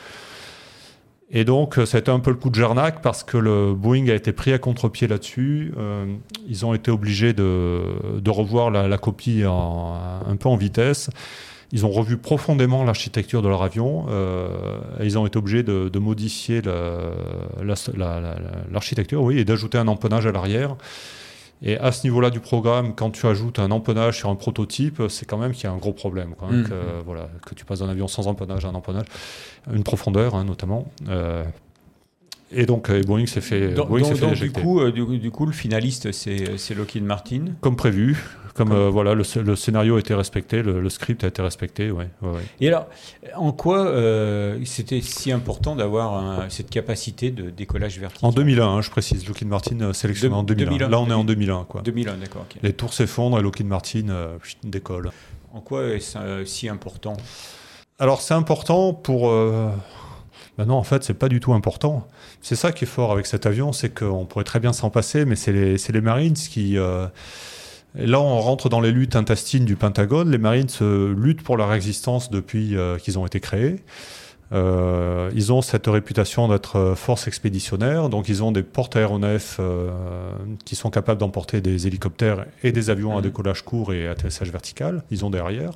Et 1.33 1.45
donc, 1.45 1.79
ça 1.87 1.97
a 1.97 2.01
été 2.01 2.11
un 2.11 2.19
peu 2.19 2.31
le 2.31 2.37
coup 2.37 2.51
de 2.51 2.57
Jarnac 2.57 3.03
parce 3.03 3.23
que 3.23 3.37
le 3.37 3.73
Boeing 3.73 4.09
a 4.09 4.15
été 4.15 4.33
pris 4.33 4.53
à 4.53 4.59
contre-pied 4.59 5.07
là-dessus. 5.07 5.73
Euh, 5.79 6.07
ils 6.49 6.67
ont 6.67 6.75
été 6.75 6.91
obligés 6.91 7.33
de, 7.33 7.83
revoir 8.29 8.71
la, 8.71 8.99
copie 8.99 9.45
un 9.45 10.37
peu 10.37 10.49
en 10.49 10.57
vitesse. 10.57 11.09
Ils 11.73 11.87
ont 11.87 11.91
revu 11.91 12.17
profondément 12.17 12.83
l'architecture 12.83 13.43
de 13.43 13.49
leur 13.49 13.63
avion. 13.63 14.07
Euh, 14.09 14.49
ils 15.03 15.19
ont 15.19 15.27
été 15.27 15.39
obligés 15.39 15.63
de 15.63 15.99
modifier 16.01 16.63
l'architecture, 17.63 19.23
oui, 19.23 19.39
et 19.39 19.45
d'ajouter 19.45 19.79
un 19.79 19.87
empennage 19.87 20.27
à 20.27 20.33
l'arrière. 20.33 20.75
Et 21.63 21.77
à 21.77 21.93
ce 21.93 22.07
niveau-là 22.07 22.31
du 22.31 22.41
programme, 22.41 22.95
quand 22.95 23.11
tu 23.11 23.27
ajoutes 23.27 23.59
un 23.59 23.71
empennage 23.71 24.17
sur 24.17 24.31
un 24.31 24.35
prototype, 24.35 25.03
c'est 25.11 25.27
quand 25.27 25.37
même 25.37 25.53
qu'il 25.53 25.65
y 25.65 25.67
a 25.67 25.73
un 25.73 25.77
gros 25.77 25.93
problème. 25.93 26.35
Quoi, 26.35 26.49
mmh. 26.51 26.65
que, 26.65 26.75
voilà, 27.05 27.29
que 27.47 27.55
tu 27.55 27.65
passes 27.67 27.81
d'un 27.81 27.89
avion 27.91 28.09
sans 28.09 28.29
empennage 28.29 28.65
à 28.65 28.69
un 28.69 28.75
empennage, 28.75 29.07
une 29.73 29.85
profondeur 29.85 30.35
hein, 30.35 30.45
notamment. 30.45 30.91
Euh, 31.09 31.45
Et 32.53 32.65
donc 32.65 32.89
euh, 32.91 33.03
Boeing 33.03 33.27
s'est 33.27 33.43
fait, 33.43 33.75
Donc, 33.75 33.89
Boeing 33.89 34.05
s'est 34.05 34.11
donc- 34.11 34.35
fait 34.37 34.47
donc, 34.47 34.55
du, 34.55 34.63
coup, 34.63 34.81
euh, 34.81 34.91
du, 34.91 35.19
du 35.19 35.31
coup, 35.31 35.45
le 35.45 35.53
finaliste, 35.53 36.13
c'est 36.13 36.75
Lockheed 36.75 37.05
Martin. 37.05 37.45
Comme 37.61 37.77
prévu, 37.77 38.17
comme 38.65 38.73
euh, 38.73 38.91
voilà, 38.91 39.15
le, 39.15 39.25
le 39.43 39.57
scénario 39.57 39.97
a 39.97 40.01
été 40.01 40.15
respecté, 40.15 40.63
le, 40.63 40.81
le 40.81 40.89
script 40.91 41.25
a 41.25 41.29
été 41.29 41.41
respecté, 41.41 41.91
ouais, 41.91 42.09
ouais, 42.23 42.31
ouais. 42.31 42.43
Et 42.61 42.69
alors, 42.69 42.87
en 43.37 43.53
quoi 43.53 43.87
euh, 43.87 44.59
c'était 44.65 45.01
si 45.01 45.33
important 45.33 45.77
d'avoir 45.77 46.51
cette 46.51 46.69
capacité 46.71 47.31
de 47.31 47.51
décollage 47.51 47.99
vertical 47.99 48.29
En 48.29 48.33
2001, 48.33 48.67
hein, 48.67 48.81
je 48.83 48.91
précise, 48.91 49.27
Lockheed 49.27 49.49
Martin 49.49 49.81
euh, 49.81 49.93
sélectionné 49.93 50.35
De- 50.35 50.39
en 50.39 50.43
2001. 50.43 50.67
2001, 50.71 50.89
Là, 50.89 51.01
on 51.01 51.09
est 51.09 51.15
en 51.15 51.25
2001, 51.25 51.65
quoi. 51.65 51.81
2001, 51.83 52.17
d'accord. 52.19 52.47
Les 52.63 52.73
tours 52.73 52.93
s'effondrent 52.93 53.39
et 53.39 53.43
Lockheed 53.43 53.67
Martin 53.67 54.37
décolle. 54.63 55.11
En 55.55 55.61
quoi 55.61 55.85
est-ce 55.89 56.45
si 56.45 56.69
important? 56.69 57.17
Alors 57.99 58.21
c'est 58.21 58.35
important 58.35 58.93
pour... 58.93 59.31
Ben 60.59 60.67
non, 60.67 60.75
en 60.75 60.83
fait, 60.83 61.03
c'est 61.05 61.15
pas 61.15 61.29
du 61.31 61.41
tout 61.41 61.55
important. 61.55 62.07
C'est 62.43 62.57
ça 62.57 62.73
qui 62.73 62.85
est 62.85 62.87
fort 62.87 63.13
avec 63.13 63.25
cet 63.25 63.47
avion, 63.47 63.73
c'est 63.73 63.89
qu'on 63.99 64.27
pourrait 64.27 64.45
très 64.45 64.61
bien 64.61 64.75
s'en 64.75 64.91
passer, 64.91 65.25
mais 65.25 65.35
c'est 65.37 65.53
les, 65.53 66.01
Marines 66.03 66.35
qui... 66.35 66.77
euh, 66.77 67.07
et 67.99 68.07
Là, 68.07 68.21
on 68.21 68.41
rentre 68.41 68.69
dans 68.69 68.81
les 68.81 68.93
luttes 68.93 69.17
intestines 69.17 69.65
du 69.65 69.77
Pentagone. 69.77 70.31
Les 70.31 70.39
Marines 70.39 70.69
euh, 70.81 71.15
luttent 71.17 71.43
pour 71.43 71.57
leur 71.57 71.73
existence 71.73 72.31
depuis 72.31 72.77
euh, 72.77 72.99
qu'ils 72.99 73.19
ont 73.19 73.27
été 73.27 73.41
créés. 73.41 73.77
Euh, 74.53 75.31
ils 75.35 75.53
ont 75.53 75.63
cette 75.63 75.87
réputation 75.87 76.49
d'être 76.49 76.75
euh, 76.77 76.95
force 76.97 77.29
expéditionnaire, 77.29 78.09
donc 78.09 78.29
ils 78.29 78.43
ont 78.43 78.51
des 78.51 78.65
porte-aéronefs 78.65 79.59
euh, 79.61 79.91
qui 80.65 80.75
sont 80.75 80.91
capables 80.91 81.21
d'emporter 81.21 81.61
des 81.61 81.87
hélicoptères 81.87 82.47
et 82.65 82.73
des 82.73 82.91
avions 82.91 83.13
à 83.13 83.17
Mhm. 83.19 83.23
décollage 83.23 83.63
court 83.63 83.93
et 83.93 84.09
atterrissage 84.09 84.51
vertical. 84.51 85.05
Ils 85.13 85.25
ont 85.25 85.31
des 85.31 85.39
arrières. 85.39 85.75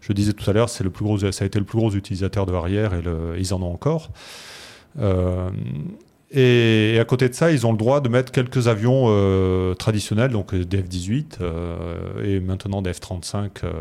Je 0.00 0.12
disais 0.12 0.34
tout 0.34 0.48
à 0.48 0.52
l'heure, 0.52 0.68
c'est 0.68 0.84
le 0.84 0.90
plus 0.90 1.04
gros, 1.04 1.18
ça 1.18 1.42
a 1.42 1.46
été 1.46 1.58
le 1.58 1.64
plus 1.64 1.78
gros 1.78 1.90
utilisateur 1.94 2.46
de 2.46 2.52
arrière 2.52 2.94
et 2.94 3.02
le- 3.02 3.34
ils 3.38 3.52
en 3.54 3.60
ont 3.62 3.72
encore. 3.72 4.10
Euh, 5.00 5.50
et, 6.32 6.98
à 7.00 7.04
côté 7.04 7.28
de 7.28 7.34
ça, 7.34 7.50
ils 7.52 7.66
ont 7.66 7.72
le 7.72 7.78
droit 7.78 8.00
de 8.00 8.08
mettre 8.08 8.32
quelques 8.32 8.68
avions 8.68 9.06
euh, 9.08 9.74
traditionnels, 9.74 10.30
donc 10.30 10.54
des 10.54 10.82
F-18 10.82 11.38
euh, 11.40 12.24
et 12.24 12.40
maintenant 12.40 12.82
des 12.82 12.92
F-35 12.92 13.48
euh, 13.64 13.72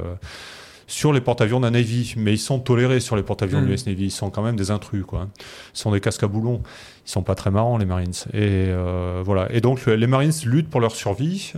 sur 0.87 1.13
les 1.13 1.21
porte-avions 1.21 1.59
d'un 1.61 1.71
Navy. 1.71 2.13
Mais 2.17 2.33
ils 2.33 2.37
sont 2.39 2.59
tolérés 2.59 2.99
sur 2.99 3.15
les 3.15 3.23
porte-avions 3.23 3.59
Mhm. 3.61 3.67
du 3.67 3.73
US 3.73 3.85
Navy. 3.87 4.05
Ils 4.05 4.11
sont 4.11 4.29
quand 4.29 4.41
même 4.43 4.55
des 4.57 4.71
intrus, 4.71 5.05
quoi. 5.05 5.27
Ils 5.73 5.77
sont 5.79 5.91
des 5.91 6.01
casques 6.01 6.23
à 6.23 6.27
boulons. 6.27 6.61
Ils 7.07 7.11
sont 7.11 7.23
pas 7.23 7.35
très 7.35 7.51
marrants, 7.51 7.77
les 7.77 7.85
Marines. 7.85 8.11
Et 8.33 8.67
euh, 8.67 9.21
voilà. 9.23 9.47
Et 9.53 9.61
donc, 9.61 9.85
le- 9.85 9.95
les 9.95 10.07
Marines 10.07 10.33
luttent 10.45 10.69
pour 10.69 10.81
leur 10.81 10.95
survie. 10.95 11.53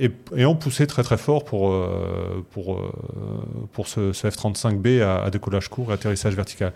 et, 0.00 0.10
et 0.36 0.46
ont 0.46 0.54
poussé 0.54 0.86
très 0.86 1.02
très 1.02 1.16
fort 1.18 1.44
pour, 1.44 1.74
pour, 2.52 2.80
pour 3.72 3.88
ce, 3.88 4.12
ce 4.12 4.28
F-35B 4.28 5.02
à, 5.02 5.24
à 5.24 5.30
décollage 5.30 5.68
court 5.68 5.90
et 5.90 5.94
atterrissage 5.94 6.34
vertical. 6.36 6.72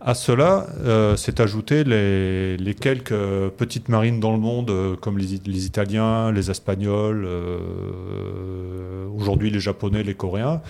À 0.00 0.14
cela, 0.14 0.66
euh, 0.84 1.16
s'est 1.16 1.40
ajouté 1.40 1.82
les, 1.82 2.56
les 2.56 2.74
quelques 2.74 3.10
euh, 3.12 3.48
petites 3.50 3.88
marines 3.88 4.20
dans 4.20 4.32
le 4.32 4.38
monde, 4.38 4.70
euh, 4.70 4.94
comme 4.96 5.18
les, 5.18 5.40
les 5.44 5.66
Italiens, 5.66 6.30
les 6.30 6.50
Espagnols, 6.52 7.24
euh, 7.26 9.06
aujourd'hui 9.16 9.50
les 9.50 9.58
Japonais, 9.58 10.04
les 10.04 10.14
Coréens. 10.14 10.62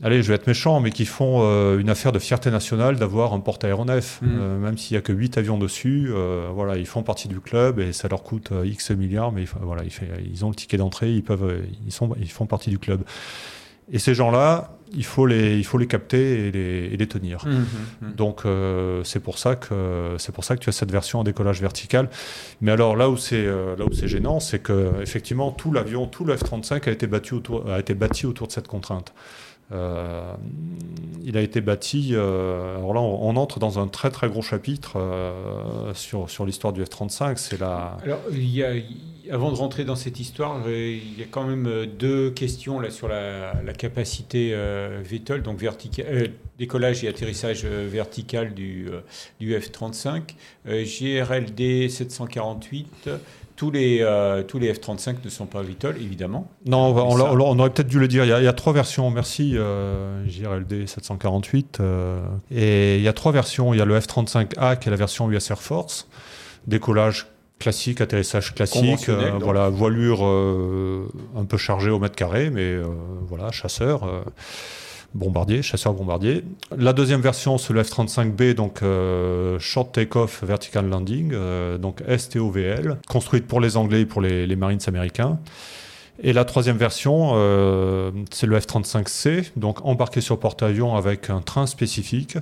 Allez, 0.00 0.22
je 0.22 0.28
vais 0.28 0.34
être 0.36 0.46
méchant, 0.46 0.78
mais 0.78 0.92
qui 0.92 1.04
font 1.04 1.40
une 1.76 1.90
affaire 1.90 2.12
de 2.12 2.20
fierté 2.20 2.52
nationale 2.52 2.94
d'avoir 2.94 3.32
un 3.32 3.40
porte-aéronef. 3.40 4.20
Mm. 4.22 4.26
Euh, 4.30 4.58
même 4.60 4.78
s'il 4.78 4.94
n'y 4.94 4.98
a 4.98 5.00
que 5.02 5.12
8 5.12 5.38
avions 5.38 5.58
dessus, 5.58 6.12
voilà, 6.54 6.76
ils 6.76 6.86
font 6.86 7.02
partie 7.02 7.26
du 7.26 7.40
club 7.40 7.80
et 7.80 7.92
ça 7.92 8.06
leur 8.06 8.22
coûte 8.22 8.52
X 8.64 8.92
milliards, 8.92 9.32
mais 9.32 9.44
voilà, 9.60 9.82
il 9.82 9.90
fait- 9.90 10.06
ils 10.32 10.44
ont 10.44 10.50
le 10.50 10.54
ticket 10.54 10.76
d'entrée, 10.76 11.10
ils, 11.12 11.24
peuvent, 11.24 11.62
ils, 11.84 11.90
sont, 11.90 12.14
ils 12.20 12.30
font 12.30 12.46
partie 12.46 12.70
du 12.70 12.78
club. 12.78 13.02
Et 13.92 13.98
ces 13.98 14.14
gens-là, 14.14 14.74
il 14.92 15.04
faut 15.04 15.26
les, 15.26 15.56
il 15.58 15.64
faut 15.64 15.78
les 15.78 15.86
capter 15.86 16.48
et 16.48 16.52
les, 16.52 16.88
et 16.92 16.96
les 16.96 17.06
tenir. 17.06 17.44
Mhm, 17.46 18.12
Donc 18.16 18.42
euh, 18.44 19.02
c'est 19.04 19.20
pour 19.20 19.38
ça 19.38 19.56
que 19.56 20.14
c'est 20.18 20.32
pour 20.32 20.44
ça 20.44 20.56
que 20.56 20.60
tu 20.60 20.68
as 20.68 20.72
cette 20.72 20.90
version 20.90 21.20
en 21.20 21.24
décollage 21.24 21.60
vertical. 21.60 22.08
Mais 22.60 22.72
alors 22.72 22.96
là 22.96 23.10
où 23.10 23.16
c'est 23.16 23.36
euh, 23.36 23.76
là 23.76 23.84
où 23.84 23.92
c'est 23.92 24.08
gênant, 24.08 24.40
c'est 24.40 24.60
que 24.60 24.92
effectivement 25.02 25.50
tout 25.50 25.72
l'avion, 25.72 26.06
tout 26.06 26.24
le 26.24 26.34
F-35 26.36 26.88
a 26.88 26.92
été 26.92 27.06
battu 27.06 27.34
autour 27.34 27.70
a 27.70 27.78
été 27.78 27.94
bâti 27.94 28.26
autour 28.26 28.46
de 28.46 28.52
cette 28.52 28.68
contrainte. 28.68 29.12
Euh, 29.72 30.34
il 31.24 31.36
a 31.36 31.42
été 31.42 31.60
bâti. 31.60 32.10
euh, 32.12 32.76
alors 32.78 32.94
là, 32.94 33.00
on, 33.00 33.36
entre 33.36 33.58
dans 33.58 33.78
un 33.78 33.86
très 33.86 34.10
très 34.10 34.28
gros 34.28 34.42
chapitre 34.42 34.94
euh, 34.96 35.92
sur 35.94 36.30
sur 36.30 36.46
l'histoire 36.46 36.72
du 36.72 36.82
F-35. 36.82 37.36
C'est 37.36 37.60
la 37.60 37.98
Alors, 38.02 38.20
avant 39.30 39.52
de 39.52 39.56
rentrer 39.56 39.84
dans 39.84 39.96
cette 39.96 40.20
histoire, 40.20 40.66
il 40.70 41.18
y 41.18 41.22
a 41.22 41.26
quand 41.30 41.44
même 41.44 41.84
deux 41.86 42.30
questions 42.30 42.80
là 42.80 42.90
sur 42.90 43.08
la, 43.08 43.52
la 43.62 43.72
capacité 43.74 44.56
VTOL, 45.04 45.42
donc 45.42 45.58
décollage 46.58 47.04
et 47.04 47.08
atterrissage 47.08 47.66
vertical 47.66 48.54
du, 48.54 48.88
du 49.38 49.54
F-35. 49.54 50.34
Euh, 50.66 50.84
GRLD 50.84 51.88
748, 51.88 53.10
tous 53.58 53.70
les, 53.72 53.98
euh, 54.02 54.44
tous 54.44 54.58
les 54.60 54.72
F-35 54.72 55.16
ne 55.24 55.28
sont 55.28 55.46
pas 55.46 55.62
VTOL, 55.62 55.96
évidemment. 56.00 56.48
Non, 56.64 56.78
on, 56.86 56.92
va- 56.92 57.02
on 57.02 57.16
Mais 57.16 57.22
l'a- 57.24 57.28
ça- 57.30 57.34
on 57.34 57.40
on 57.40 57.58
aurait 57.58 57.70
peut-être 57.70 57.88
dû 57.88 57.98
le 57.98 58.06
dire. 58.06 58.24
Il 58.24 58.28
y 58.28 58.32
a, 58.32 58.38
il 58.38 58.44
y 58.44 58.48
a 58.48 58.52
trois 58.52 58.72
versions. 58.72 59.10
Merci, 59.10 59.54
euh, 59.56 60.24
JRLD 60.28 60.86
748. 60.86 61.78
euh, 61.80 62.20
et 62.52 62.96
il 62.98 63.02
y 63.02 63.08
a 63.08 63.12
trois 63.12 63.32
versions. 63.32 63.74
Il 63.74 63.78
y 63.78 63.80
a 63.80 63.84
le 63.84 63.98
F-35A 64.00 64.78
qui 64.78 64.88
est 64.88 64.90
la 64.92 64.96
version 64.96 65.28
US 65.30 65.50
Air 65.50 65.60
Force. 65.60 66.08
Décollage 66.68 67.26
classique, 67.58 68.00
atterrissage 68.00 68.54
classique. 68.54 69.08
Euh, 69.08 69.32
voilà, 69.40 69.68
voilure 69.68 70.22
un 70.22 71.44
peu 71.44 71.56
chargée 71.56 71.90
au 71.90 71.98
mètre 71.98 72.14
carré, 72.14 72.50
mais 72.50 72.76
voilà, 73.28 73.50
chasseur. 73.50 74.02
Bombardier, 75.14 75.62
chasseur-bombardier. 75.62 76.44
La 76.76 76.92
deuxième 76.92 77.22
version, 77.22 77.56
c'est 77.56 77.72
le 77.72 77.82
F-35B, 77.82 78.52
donc 78.52 78.82
euh, 78.82 79.58
Short 79.58 79.90
Takeoff 79.90 80.44
Vertical 80.44 80.86
Landing, 80.86 81.30
euh, 81.32 81.78
donc 81.78 82.02
STOVL, 82.14 82.98
construite 83.08 83.46
pour 83.46 83.60
les 83.60 83.78
Anglais 83.78 84.02
et 84.02 84.06
pour 84.06 84.20
les, 84.20 84.54
Marines 84.54 84.80
américains. 84.86 85.38
Et 86.22 86.34
la 86.34 86.44
troisième 86.44 86.76
version, 86.76 87.30
euh, 87.34 88.10
c'est 88.30 88.46
le 88.46 88.58
F-35C, 88.58 89.52
donc 89.56 89.82
embarqué 89.84 90.20
sur 90.20 90.38
porte-avions 90.38 90.94
avec 90.94 91.30
un 91.30 91.40
train 91.40 91.66
spécifique, 91.66 92.36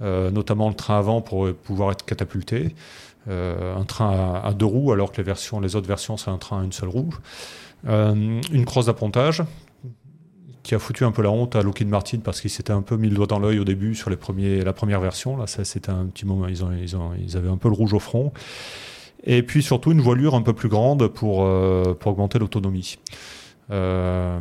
euh, 0.00 0.30
notamment 0.30 0.70
le 0.70 0.74
train 0.74 0.98
avant 0.98 1.20
pour 1.20 1.52
pouvoir 1.52 1.92
être 1.92 2.04
catapulté. 2.04 2.74
Un 3.28 3.84
train 3.84 4.40
à, 4.42 4.52
deux 4.54 4.64
roues, 4.64 4.90
alors 4.90 5.12
que 5.12 5.20
les, 5.20 5.32
les 5.62 5.76
autres 5.76 5.86
versions, 5.86 6.16
c'est 6.16 6.30
un 6.30 6.38
train 6.38 6.62
à 6.62 6.64
une 6.64 6.72
seule 6.72 6.88
roue. 6.88 7.14
Une 7.86 8.64
crosse 8.64 8.86
d'appontage 8.86 9.44
qui 10.62 10.74
a 10.74 10.78
foutu 10.78 11.04
un 11.04 11.12
peu 11.12 11.22
la 11.22 11.30
honte 11.30 11.56
à 11.56 11.62
Lockheed 11.62 11.88
Martin 11.88 12.18
parce 12.18 12.40
qu'ils 12.40 12.50
s'étaient 12.50 12.72
un 12.72 12.82
peu 12.82 12.96
mis 12.96 13.08
le 13.08 13.14
doigt 13.14 13.26
dans 13.26 13.38
l'œil 13.38 13.58
au 13.58 13.64
début 13.64 13.94
sur 13.94 14.10
les 14.10 14.16
premiers, 14.16 14.62
la 14.62 14.72
première 14.72 15.00
version. 15.00 15.36
Là, 15.36 15.46
ça, 15.46 15.64
c'était 15.64 15.90
un 15.90 16.06
petit 16.06 16.26
moment, 16.26 16.48
ils, 16.48 16.64
ont, 16.64 16.70
ils, 16.72 16.96
ont, 16.96 17.12
ils 17.18 17.36
avaient 17.36 17.48
un 17.48 17.56
peu 17.56 17.68
le 17.68 17.74
rouge 17.74 17.94
au 17.94 17.98
front. 17.98 18.32
Et 19.24 19.42
puis 19.42 19.62
surtout 19.62 19.92
une 19.92 20.00
voilure 20.00 20.34
un 20.34 20.42
peu 20.42 20.52
plus 20.52 20.68
grande 20.68 21.08
pour, 21.08 21.44
euh, 21.44 21.94
pour 21.98 22.12
augmenter 22.12 22.38
l'autonomie. 22.38 22.98
Euh, 23.70 24.40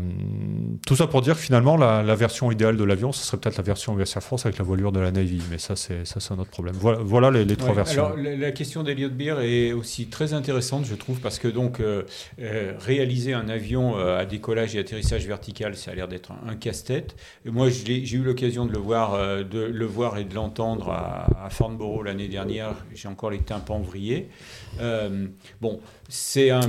tout 0.86 0.96
ça 0.96 1.08
pour 1.08 1.22
dire 1.22 1.36
que 1.36 1.42
finalement, 1.42 1.78
la, 1.78 2.02
la 2.02 2.16
version 2.16 2.52
idéale 2.52 2.78
de 2.78 2.84
l'avion, 2.84 3.12
ce 3.12 3.24
serait 3.24 3.38
peut-être 3.38 3.58
la 3.58 3.64
version 3.64 3.98
US 4.00 4.16
Air 4.16 4.24
Force 4.24 4.46
avec 4.46 4.58
la 4.58 4.64
voilure 4.64 4.92
de 4.92 5.00
la 5.00 5.12
Navy, 5.12 5.42
mais 5.52 5.58
ça, 5.58 5.76
c'est 5.76 6.02
un 6.32 6.40
autre 6.40 6.50
problème. 6.50 6.76
Voilà, 6.80 7.00
voilà 7.04 7.32
les, 7.32 7.46
les 7.46 7.56
trois 7.56 7.70
Ouais, 7.70 7.76
versions. 7.76 8.06
Alors, 8.06 8.18
la, 8.18 8.36
la 8.36 8.52
question 8.52 8.82
d'Eliott 8.84 9.14
Beer 9.14 9.36
est 9.42 9.72
aussi 9.74 10.08
très 10.08 10.34
intéressante, 10.34 10.86
je 10.86 10.96
trouve, 10.96 11.20
parce 11.20 11.38
que 11.38 11.48
donc 11.48 11.80
euh, 11.80 12.04
euh, 12.40 12.74
réaliser 12.80 13.34
un 13.34 13.50
avion 13.50 13.98
à 13.98 14.26
décollage 14.26 14.76
et 14.76 14.80
atterrissage 14.80 15.28
vertical, 15.28 15.76
ça 15.76 15.92
a 15.92 15.96
l'air 15.96 16.08
d'être 16.08 16.32
un, 16.32 16.50
un 16.50 16.56
casse-tête. 16.56 17.16
Et 17.46 17.52
moi, 17.52 17.70
j'ai 17.70 18.02
eu 18.16 18.24
l'occasion 18.24 18.66
de 18.66 18.72
le 18.72 18.80
voir, 18.80 19.18
de 19.44 19.60
le 19.60 19.86
voir 19.86 20.18
et 20.18 20.24
de 20.24 20.34
l'entendre 20.34 20.90
à, 20.90 21.46
à 21.46 21.50
Farnborough 21.50 22.04
l'année 22.06 22.28
dernière. 22.28 22.76
J'ai 22.96 23.08
encore 23.08 23.30
les 23.30 23.40
tympans 23.40 23.80
vrillés. 23.80 24.30
Bon, 25.62 25.80
c'est 26.08 26.50
un 26.50 26.62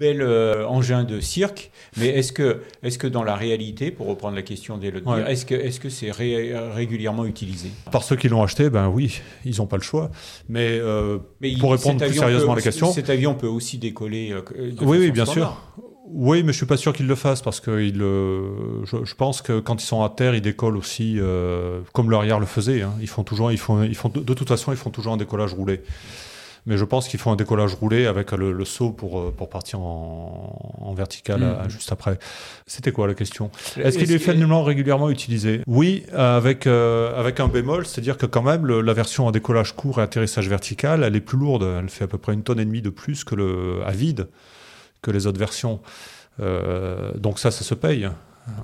bel 0.00 0.22
euh, 0.22 0.66
engin 0.66 1.04
de 1.04 1.20
cirque, 1.20 1.70
mais 1.98 2.08
est-ce 2.08 2.32
que, 2.32 2.62
est 2.82 2.96
que 2.96 3.06
dans 3.06 3.22
la 3.22 3.36
réalité, 3.36 3.90
pour 3.90 4.06
reprendre 4.06 4.34
la 4.34 4.40
question 4.42 4.78
Beer, 4.78 4.92
Ouais. 5.04 5.30
est-ce 5.30 5.78
que 5.78 5.88
c'est 5.90 6.10
ré- 6.10 6.52
réguliellement 6.74 7.26
utilisé? 7.26 7.68
Par 7.92 8.02
ceux 8.02 8.16
qui 8.16 8.28
l'ont 8.30 8.42
acheté, 8.42 8.70
ben 8.70 8.88
oui, 8.88 9.20
ils 9.44 9.58
n'ont 9.58 9.66
pas 9.66 9.76
le 9.76 9.82
choix. 9.82 10.10
Mais 10.48 10.68
euh, 10.80 11.18
Mais 11.42 11.54
Pour 11.58 11.72
répondre 11.72 11.98
plus 12.02 12.14
sérieusement 12.14 12.46
peut- 12.46 12.52
à 12.52 12.56
la 12.56 12.62
question. 12.62 12.90
Cet 12.92 13.10
avion 13.10 13.34
peut 13.34 13.46
aussi 13.46 13.76
décoller. 13.76 14.32
euh, 14.32 14.40
de 14.40 14.70
oui, 14.70 14.74
façon 14.76 14.86
oui, 14.90 15.10
bien 15.10 15.24
standard. 15.26 15.52
sûr. 15.76 15.84
Oui, 16.12 16.42
mais 16.42 16.52
je 16.52 16.56
suis 16.56 16.66
pas 16.66 16.78
sûr 16.78 16.92
qu'ils 16.94 17.06
le 17.06 17.14
fassent 17.14 17.42
parce 17.42 17.60
que 17.60 17.80
ils, 17.82 18.00
euh, 18.02 18.84
je, 18.84 19.04
je 19.04 19.14
pense 19.14 19.42
que 19.42 19.60
quand 19.60 19.80
ils 19.80 19.86
sont 19.86 20.02
à 20.02 20.08
terre, 20.08 20.34
ils 20.34 20.40
décollent 20.40 20.76
aussi 20.78 21.16
euh, 21.20 21.82
comme 21.92 22.10
l'arrière 22.10 22.40
le 22.40 22.46
faisait. 22.46 22.82
hein. 22.82 22.92
Ils 23.00 23.06
font 23.08 23.22
toujours, 23.22 23.52
ils 23.52 23.58
font, 23.58 23.82
ils 23.84 23.94
font 23.94 24.08
de, 24.08 24.20
de 24.20 24.34
toute 24.34 24.48
façon, 24.48 24.72
ils 24.72 24.76
font 24.78 24.90
toujours 24.90 25.12
un 25.12 25.16
décollage 25.18 25.52
roulé. 25.54 25.82
Mais 26.66 26.76
je 26.76 26.84
pense 26.84 27.08
qu'ils 27.08 27.18
font 27.18 27.32
un 27.32 27.36
décollage 27.36 27.74
roulé 27.74 28.06
avec 28.06 28.32
le, 28.32 28.52
le 28.52 28.64
saut 28.64 28.90
pour, 28.90 29.18
euh, 29.18 29.34
pour 29.36 29.48
partir 29.48 29.80
en, 29.80 30.76
en 30.78 30.94
vertical 30.94 31.42
euh, 31.42 31.68
juste 31.68 31.90
après. 31.92 32.18
C'était 32.66 32.92
quoi 32.92 33.06
la 33.06 33.14
question? 33.14 33.50
Est-ce 33.76 33.96
qu'il 33.98 34.10
est 34.12 34.18
que- 34.18 34.32
finalement 34.32 34.62
régulièrement 34.62 35.10
utilisé? 35.10 35.62
Oui, 35.66 36.04
avec, 36.12 36.66
euh, 36.66 37.18
avec 37.18 37.40
un 37.40 37.48
bémol, 37.48 37.86
c'est-à-dire 37.86 38.18
que 38.18 38.26
quand 38.26 38.42
même, 38.42 38.66
le- 38.66 38.82
la 38.82 38.92
version 38.92 39.26
à 39.28 39.32
décollage 39.32 39.74
court 39.74 40.00
et 40.00 40.02
atterrissage 40.02 40.48
vertical, 40.48 41.02
elle 41.02 41.16
est 41.16 41.20
plus 41.20 41.38
lourde. 41.38 41.62
Elle 41.62 41.88
fait 41.88 42.04
à 42.04 42.08
peu 42.08 42.18
près 42.18 42.34
une 42.34 42.42
tonne 42.42 42.60
et 42.60 42.64
demie 42.64 42.82
de 42.82 42.90
plus 42.90 43.24
que 43.24 43.34
le, 43.34 43.80
à 43.86 43.92
vide 43.92 44.28
que 45.02 45.10
les 45.10 45.26
autres 45.26 45.38
versions. 45.38 45.80
Euh, 46.40 47.12
donc 47.16 47.38
ça, 47.38 47.50
ça 47.50 47.64
se 47.64 47.74
paye. 47.74 48.08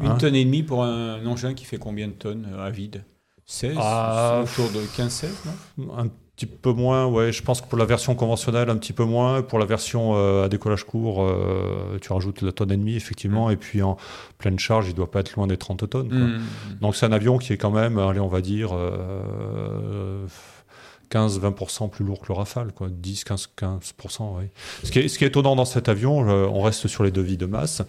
Une 0.01 0.09
hein. 0.09 0.17
tonne 0.19 0.35
et 0.35 0.45
demie 0.45 0.63
pour 0.63 0.85
un 0.85 1.25
engin 1.27 1.55
qui 1.55 1.65
fait 1.65 1.79
combien 1.79 2.09
de 2.09 2.13
tonnes 2.13 2.47
à 2.59 2.71
vide? 2.71 3.05
16 3.47 3.77
Ah, 3.79 4.41
Autour 4.43 4.71
de 4.71 4.81
15-16, 4.81 5.27
non? 5.79 5.97
Un 5.99 6.09
petit 6.37 6.47
peu 6.47 6.73
moins, 6.73 7.07
ouais. 7.07 7.33
Je 7.33 7.43
pense 7.43 7.63
que 7.63 7.67
pour 7.67 7.79
la 7.79 7.87
version 7.87 8.15
conventionnelle, 8.15 8.69
un 8.69 8.77
petit 8.77 8.93
peu 8.93 9.05
moins. 9.05 9.43
Pour 9.43 9.59
la 9.59 9.65
version 9.65 10.13
euh, 10.15 10.45
à 10.45 10.49
décollage 10.49 10.85
court, 10.85 11.23
euh, 11.23 11.99
tu 12.01 12.13
rajoutes 12.13 12.43
la 12.43 12.53
tonne 12.53 12.71
et 12.73 12.77
demie, 12.77 12.95
effectivement. 12.95 13.49
Et 13.49 13.57
puis 13.57 13.83
en 13.83 13.97
pleine 14.37 14.59
charge, 14.59 14.89
il 14.89 14.95
doit 14.95 15.11
pas 15.11 15.21
être 15.21 15.35
loin 15.35 15.47
des 15.47 15.57
30 15.57 15.89
tonnes. 15.89 16.09
quoi. 16.09 16.19
Mhm. 16.19 16.43
Donc 16.83 16.95
c'est 16.95 17.07
un 17.07 17.13
avion 17.13 17.39
qui 17.39 17.55
est 17.55 17.57
quand 17.57 17.71
même, 17.71 17.99
allez, 17.99 18.21
on 18.21 18.29
va 18.29 18.43
dire, 18.43 18.71
euh, 18.75 20.27
15-20% 21.11 21.91
plus 21.91 22.05
lourd 22.05 22.21
que 22.21 22.27
le 22.29 22.35
Rafale, 22.35 22.73
quoi. 22.73 22.89
10-15%. 22.89 24.39
Oui. 24.39 24.45
Ce, 24.83 24.91
qui 24.91 25.01
est, 25.01 25.09
ce 25.09 25.19
qui 25.19 25.25
est 25.25 25.29
étonnant 25.29 25.57
dans 25.57 25.65
cet 25.65 25.89
avion, 25.89 26.29
euh, 26.29 26.47
on 26.47 26.63
reste 26.63 26.87
sur 26.89 27.05
les 27.05 27.11
devis 27.11 27.37
de 27.37 27.47
masse, 27.47 27.83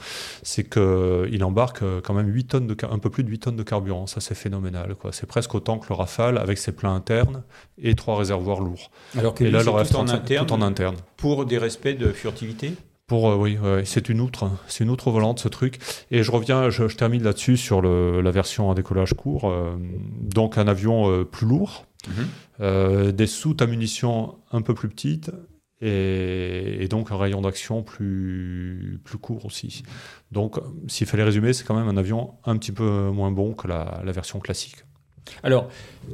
c'est 0.43 0.69
qu'il 0.69 1.43
embarque 1.43 1.81
euh, 1.83 2.01
quand 2.01 2.13
même 2.13 2.27
8 2.27 2.43
tonnes 2.45 2.67
de, 2.67 2.75
un 2.89 2.99
peu 2.99 3.09
plus 3.09 3.23
de 3.23 3.29
8 3.29 3.39
tonnes 3.39 3.55
de 3.55 3.63
carburant. 3.63 4.07
Ça, 4.07 4.21
c'est 4.21 4.35
phénoménal. 4.35 4.95
C'est 5.11 5.27
presque 5.27 5.53
autant 5.55 5.77
que 5.79 5.87
le 5.89 5.95
Rafale 5.95 6.37
avec 6.37 6.57
ses 6.57 6.71
pleins 6.71 6.95
internes 6.95 7.43
et 7.81 7.95
trois 7.95 8.17
réservoirs 8.17 8.61
lourds. 8.61 8.91
Alors 9.17 9.33
que 9.33 9.43
Et 9.43 9.51
là, 9.51 9.59
le 9.59 9.65
tout 9.65 9.71
en 9.71 9.83
F-35, 9.83 10.09
interne, 10.11 10.45
tout 10.47 10.53
en 10.53 10.61
interne. 10.61 10.95
pour 11.17 11.45
des 11.45 11.57
respects 11.57 11.97
de 11.97 12.11
furtivité? 12.11 12.73
Pour, 13.07 13.29
euh, 13.29 13.35
oui, 13.35 13.57
ouais, 13.57 13.83
c'est 13.85 14.09
une 14.09 14.19
outre, 14.19 14.49
c'est 14.67 14.83
une 14.83 14.89
outre 14.89 15.11
volante 15.11 15.39
ce 15.39 15.47
truc. 15.47 15.79
Et 16.11 16.23
je 16.23 16.31
reviens, 16.31 16.69
je, 16.69 16.89
je 16.89 16.97
termine 16.97 17.23
là-dessus 17.23 17.55
sur 17.55 17.81
le, 17.81 18.19
la 18.19 18.31
version 18.31 18.69
à 18.69 18.75
décollage 18.75 19.13
court. 19.13 19.49
euh, 19.49 19.77
donc 20.21 20.57
un 20.57 20.67
avion 20.67 21.09
euh, 21.09 21.23
plus 21.23 21.47
lourd, 21.47 21.85
euh, 22.59 23.11
des 23.11 23.27
soutes 23.27 23.61
à 23.61 23.67
munitions 23.67 24.37
un 24.51 24.61
peu 24.61 24.73
plus 24.73 24.89
petites 24.89 25.31
et, 25.79 26.87
donc 26.89 27.11
un 27.11 27.17
rayon 27.17 27.41
d'action 27.41 27.83
plus, 27.83 28.99
plus 29.03 29.17
court 29.17 29.45
aussi. 29.45 29.83
Donc, 30.31 30.57
s'il 30.87 31.05
fallait 31.05 31.23
résumer, 31.23 31.53
c'est 31.53 31.65
quand 31.65 31.75
même 31.75 31.87
un 31.87 31.97
avion 31.97 32.33
un 32.45 32.57
petit 32.57 32.71
peu 32.71 33.09
moins 33.11 33.31
bon 33.31 33.53
que 33.53 33.67
la 33.67 34.11
version 34.11 34.39
classique. 34.39 34.86
Alors, 35.43 35.69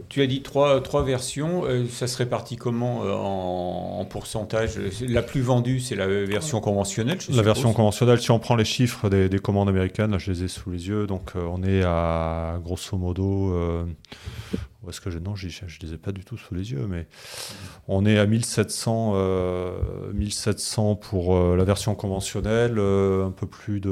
tu 0.10 0.22
as 0.22 0.28
dit 0.28 0.42
trois, 0.42 0.82
trois 0.82 1.04
versions. 1.04 1.64
euh, 1.66 1.86
ça 1.88 2.08
se 2.08 2.18
répartit 2.18 2.56
comment 2.56 3.04
euh, 3.06 3.14
en, 3.14 4.00
en 4.00 4.06
pourcentage? 4.06 4.78
La 5.02 5.22
plus 5.22 5.42
vendue, 5.42 5.80
c'est 5.80 5.96
la 5.96 6.08
version 6.08 6.60
conventionnelle. 6.62 7.20
je 7.22 7.28
La 7.28 7.34
suppose. 7.34 7.46
version 7.46 7.74
conventionnelle, 7.74 8.20
si 8.20 8.32
on 8.32 8.40
prend 8.40 8.56
les 8.56 8.66
chiffres 8.66 9.10
des, 9.10 9.30
des 9.30 9.40
commandes 9.40 9.70
américaines, 9.70 10.12
là 10.12 10.18
je 10.18 10.32
les 10.32 10.44
ai 10.44 10.48
sous 10.48 10.72
les 10.72 10.88
yeux, 10.88 11.08
donc 11.08 11.32
euh, 11.36 11.44
on 11.50 11.64
est 11.64 11.84
à 11.84 12.60
grosso 12.64 12.98
modo. 12.98 13.54
où 14.84 14.90
est-ce 14.90 15.00
que 15.00 15.10
je. 15.10 15.20
Non, 15.20 15.36
je 15.36 15.48
ne 15.48 15.88
les 15.88 15.94
ai 15.94 15.98
pas 15.98 16.12
du 16.12 16.26
tout 16.26 16.38
sous 16.38 16.54
les 16.56 16.72
yeux, 16.72 16.88
mais 16.90 17.08
on 17.88 18.06
est 18.06 18.18
à 18.20 18.26
1700, 18.26 19.14
euh, 19.16 19.78
1700 20.14 20.96
pour 20.96 21.56
la 21.56 21.64
version 21.64 21.96
conventionnelle, 21.96 22.78
un 22.80 23.32
peu 23.32 23.48
plus 23.48 23.80
de. 23.80 23.92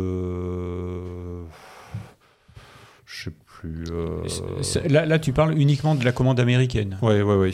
Je 3.05 3.25
sais 3.25 3.31
plus. 3.61 3.85
euh, 3.91 4.87
Là, 4.89 5.05
là, 5.05 5.19
tu 5.19 5.31
parles 5.33 5.57
uniquement 5.57 5.95
de 5.95 6.03
la 6.03 6.11
commande 6.11 6.39
américaine. 6.39 6.97
Ouais, 7.01 7.21
ouais, 7.21 7.35
ouais. 7.35 7.51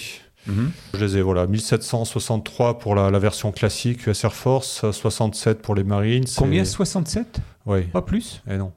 Je 0.94 1.04
les 1.06 1.18
ai, 1.18 1.22
voilà. 1.22 1.46
1763 1.46 2.80
pour 2.80 2.96
la, 2.96 3.12
la 3.12 3.20
version 3.20 3.52
classique 3.52 4.08
US 4.08 4.24
Air 4.24 4.34
Force, 4.34 4.90
67 4.92 5.62
pour 5.62 5.76
les 5.76 5.84
Marines. 5.84 6.24
Combien 6.38 6.62
et- 6.62 6.66
67 6.66 7.40
Ouais. 7.66 7.82
Pas 7.82 8.02
plus? 8.02 8.42
Eh 8.50 8.56
non. 8.56 8.72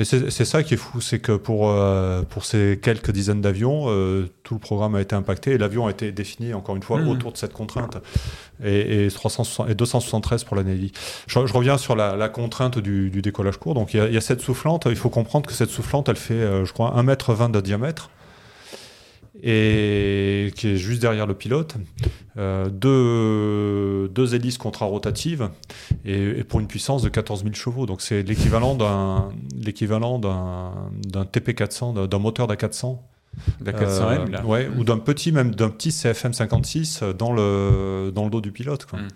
Mais 0.00 0.06
c'est 0.06 0.46
ça 0.46 0.62
qui 0.62 0.72
est 0.72 0.76
fou, 0.78 1.02
c'est 1.02 1.18
que 1.18 1.32
pour, 1.32 1.68
euh, 1.68 2.22
pour 2.22 2.46
ces 2.46 2.80
quelques 2.82 3.10
dizaines 3.10 3.42
d'avions, 3.42 3.84
euh, 3.88 4.30
tout 4.44 4.54
le 4.54 4.60
programme 4.60 4.94
a 4.94 5.00
été 5.02 5.14
impacté 5.14 5.50
et 5.50 5.58
l'avion 5.58 5.88
a 5.88 5.90
été 5.90 6.10
défini, 6.10 6.54
encore 6.54 6.74
une 6.74 6.82
fois, 6.82 7.00
Mhm. 7.00 7.08
autour 7.08 7.32
de 7.32 7.36
cette 7.36 7.52
contrainte. 7.52 7.98
Et, 8.64 9.04
et, 9.04 9.10
360 9.10 9.68
et 9.68 9.74
273 9.74 10.44
pour 10.44 10.56
la 10.56 10.62
Navy. 10.62 10.90
Je, 11.26 11.44
je 11.44 11.52
reviens 11.52 11.76
sur 11.76 11.96
la, 11.96 12.16
la 12.16 12.30
contrainte 12.30 12.78
du, 12.78 13.10
du 13.10 13.20
décollage 13.20 13.58
court. 13.58 13.74
Donc 13.74 13.92
il 13.92 13.98
y, 13.98 14.00
a, 14.00 14.06
il 14.06 14.14
y 14.14 14.16
a 14.16 14.22
cette 14.22 14.40
soufflante, 14.40 14.86
il 14.88 14.96
faut 14.96 15.10
comprendre 15.10 15.46
que 15.46 15.52
cette 15.52 15.68
soufflante, 15.68 16.08
elle 16.08 16.16
fait, 16.16 16.32
euh, 16.32 16.64
je 16.64 16.72
crois, 16.72 16.94
1m20 16.96 17.50
de 17.50 17.60
diamètre 17.60 18.08
et 19.42 20.52
qui 20.56 20.68
est 20.68 20.76
juste 20.76 21.00
derrière 21.00 21.26
le 21.26 21.34
pilote. 21.34 21.76
Euh, 22.36 22.68
deux, 22.70 24.08
deux 24.08 24.34
hélices 24.34 24.56
contrarotatives 24.58 25.50
et, 26.04 26.14
et 26.38 26.44
pour 26.44 26.60
une 26.60 26.66
puissance 26.68 27.02
de 27.02 27.08
14 27.08 27.42
000 27.42 27.54
chevaux. 27.54 27.86
Donc 27.86 28.00
c'est 28.02 28.22
l'équivalent 28.22 28.74
d'un 28.74 29.30
l'équivalent 29.56 30.18
d'un 30.18 30.72
d'un 31.06 31.24
TP400, 31.24 32.06
d'un- 32.08 32.18
moteur 32.18 32.46
d'A400. 32.46 32.98
La 33.64 33.72
400M, 33.72 34.30
là. 34.30 34.40
Euh, 34.40 34.44
ouais, 34.46 34.68
ou 34.76 34.84
d'un 34.84 34.98
petit 34.98 35.30
même 35.32 35.54
d'un 35.54 35.70
petit 35.70 35.92
CFM 35.92 36.32
56 36.32 37.02
dans 37.18 37.32
le 37.32 38.10
dans 38.14 38.24
le 38.24 38.30
dos 38.30 38.40
du 38.40 38.52
pilote. 38.52 38.86
Quoi. 38.86 38.98
Mhm. 39.00 39.08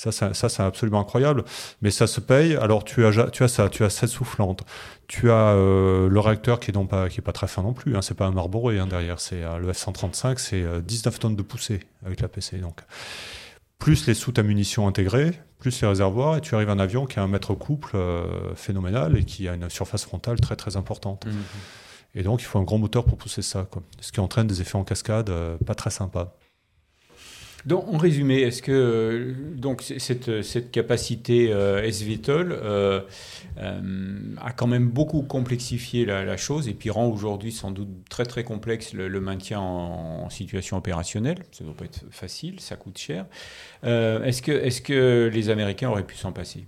Ça, 0.00 0.12
ça, 0.12 0.32
ça, 0.32 0.48
c'est 0.48 0.62
absolument 0.62 1.00
incroyable. 1.00 1.44
Mais 1.82 1.90
ça 1.90 2.06
se 2.06 2.20
paye. 2.20 2.56
Alors, 2.56 2.84
tu 2.84 3.04
as, 3.04 3.30
tu 3.30 3.42
as 3.42 3.48
ça, 3.48 3.68
tu 3.68 3.84
as 3.84 3.90
cette 3.90 4.08
soufflante. 4.08 4.64
Tu 5.08 5.30
as 5.30 5.52
euh, 5.52 6.08
le 6.08 6.20
réacteur 6.20 6.58
qui 6.58 6.70
est, 6.70 6.74
non 6.74 6.86
pas, 6.86 7.10
qui 7.10 7.20
est 7.20 7.22
pas 7.22 7.32
très 7.32 7.46
fin 7.46 7.62
non 7.62 7.74
plus. 7.74 7.96
Hein, 7.96 8.02
c'est 8.02 8.16
pas 8.16 8.26
un 8.26 8.30
marboré 8.30 8.78
hein, 8.78 8.86
derrière. 8.86 9.20
C'est 9.20 9.42
euh, 9.42 9.58
le 9.58 9.72
F-135, 9.72 10.38
c'est 10.38 10.62
euh, 10.62 10.80
19 10.80 11.18
tonnes 11.18 11.36
de 11.36 11.42
poussée 11.42 11.80
avec 12.06 12.20
la 12.20 12.28
PC. 12.28 12.56
Donc, 12.58 12.80
plus 13.78 14.06
les 14.06 14.14
soutes 14.14 14.38
à 14.38 14.42
munitions 14.42 14.86
intégrées, 14.86 15.32
plus 15.58 15.80
les 15.80 15.88
réservoirs, 15.88 16.36
et 16.36 16.40
tu 16.40 16.54
arrives 16.54 16.70
à 16.70 16.72
un 16.72 16.78
avion 16.78 17.06
qui 17.06 17.18
a 17.18 17.22
un 17.22 17.28
mètre 17.28 17.54
couple 17.54 17.92
euh, 17.96 18.54
phénoménal 18.54 19.18
et 19.18 19.24
qui 19.24 19.48
a 19.48 19.54
une 19.54 19.68
surface 19.68 20.04
frontale 20.04 20.38
très 20.40 20.54
très 20.54 20.76
importante. 20.76 21.26
Mhm. 21.26 21.34
Et 22.14 22.22
donc, 22.22 22.40
il 22.42 22.44
faut 22.44 22.58
un 22.58 22.62
grand 22.62 22.78
moteur 22.78 23.04
pour 23.04 23.16
pousser 23.16 23.42
ça. 23.42 23.66
Quoi. 23.70 23.82
Ce 24.00 24.12
qui 24.12 24.20
entraîne 24.20 24.46
des 24.46 24.60
effets 24.60 24.76
en 24.76 24.84
cascade 24.84 25.30
euh, 25.30 25.56
pas 25.66 25.74
très 25.74 25.90
sympas. 25.90 26.36
Donc, 27.66 27.86
en 27.92 27.98
résumé, 27.98 28.40
est-ce 28.40 28.62
que 28.62 28.72
euh, 28.72 29.34
donc 29.56 29.82
cette, 29.82 30.42
cette 30.42 30.70
capacité 30.70 31.52
euh, 31.52 31.82
SVTOL 31.90 32.52
euh, 32.52 33.00
euh, 33.58 33.80
a 34.42 34.52
quand 34.52 34.66
même 34.66 34.88
beaucoup 34.88 35.22
complexifié 35.22 36.04
la, 36.06 36.24
la 36.24 36.36
chose 36.36 36.68
et 36.68 36.74
puis 36.74 36.90
rend 36.90 37.06
aujourd'hui 37.06 37.52
sans 37.52 37.70
doute 37.70 37.88
très 38.08 38.24
très 38.24 38.44
complexe 38.44 38.92
le, 38.94 39.08
le 39.08 39.20
maintien 39.20 39.60
en, 39.60 40.22
en 40.24 40.30
situation 40.30 40.76
opérationnelle. 40.78 41.38
Ça 41.52 41.64
ne 41.64 41.68
doit 41.68 41.76
pas 41.76 41.84
être 41.84 42.04
facile, 42.10 42.60
ça 42.60 42.76
coûte 42.76 42.96
cher. 42.98 43.26
Euh, 43.84 44.24
est-ce 44.24 44.40
que 44.42 44.52
est-ce 44.52 44.80
que 44.80 45.30
les 45.32 45.50
Américains 45.50 45.90
auraient 45.90 46.04
pu 46.06 46.16
s'en 46.16 46.32
passer? 46.32 46.66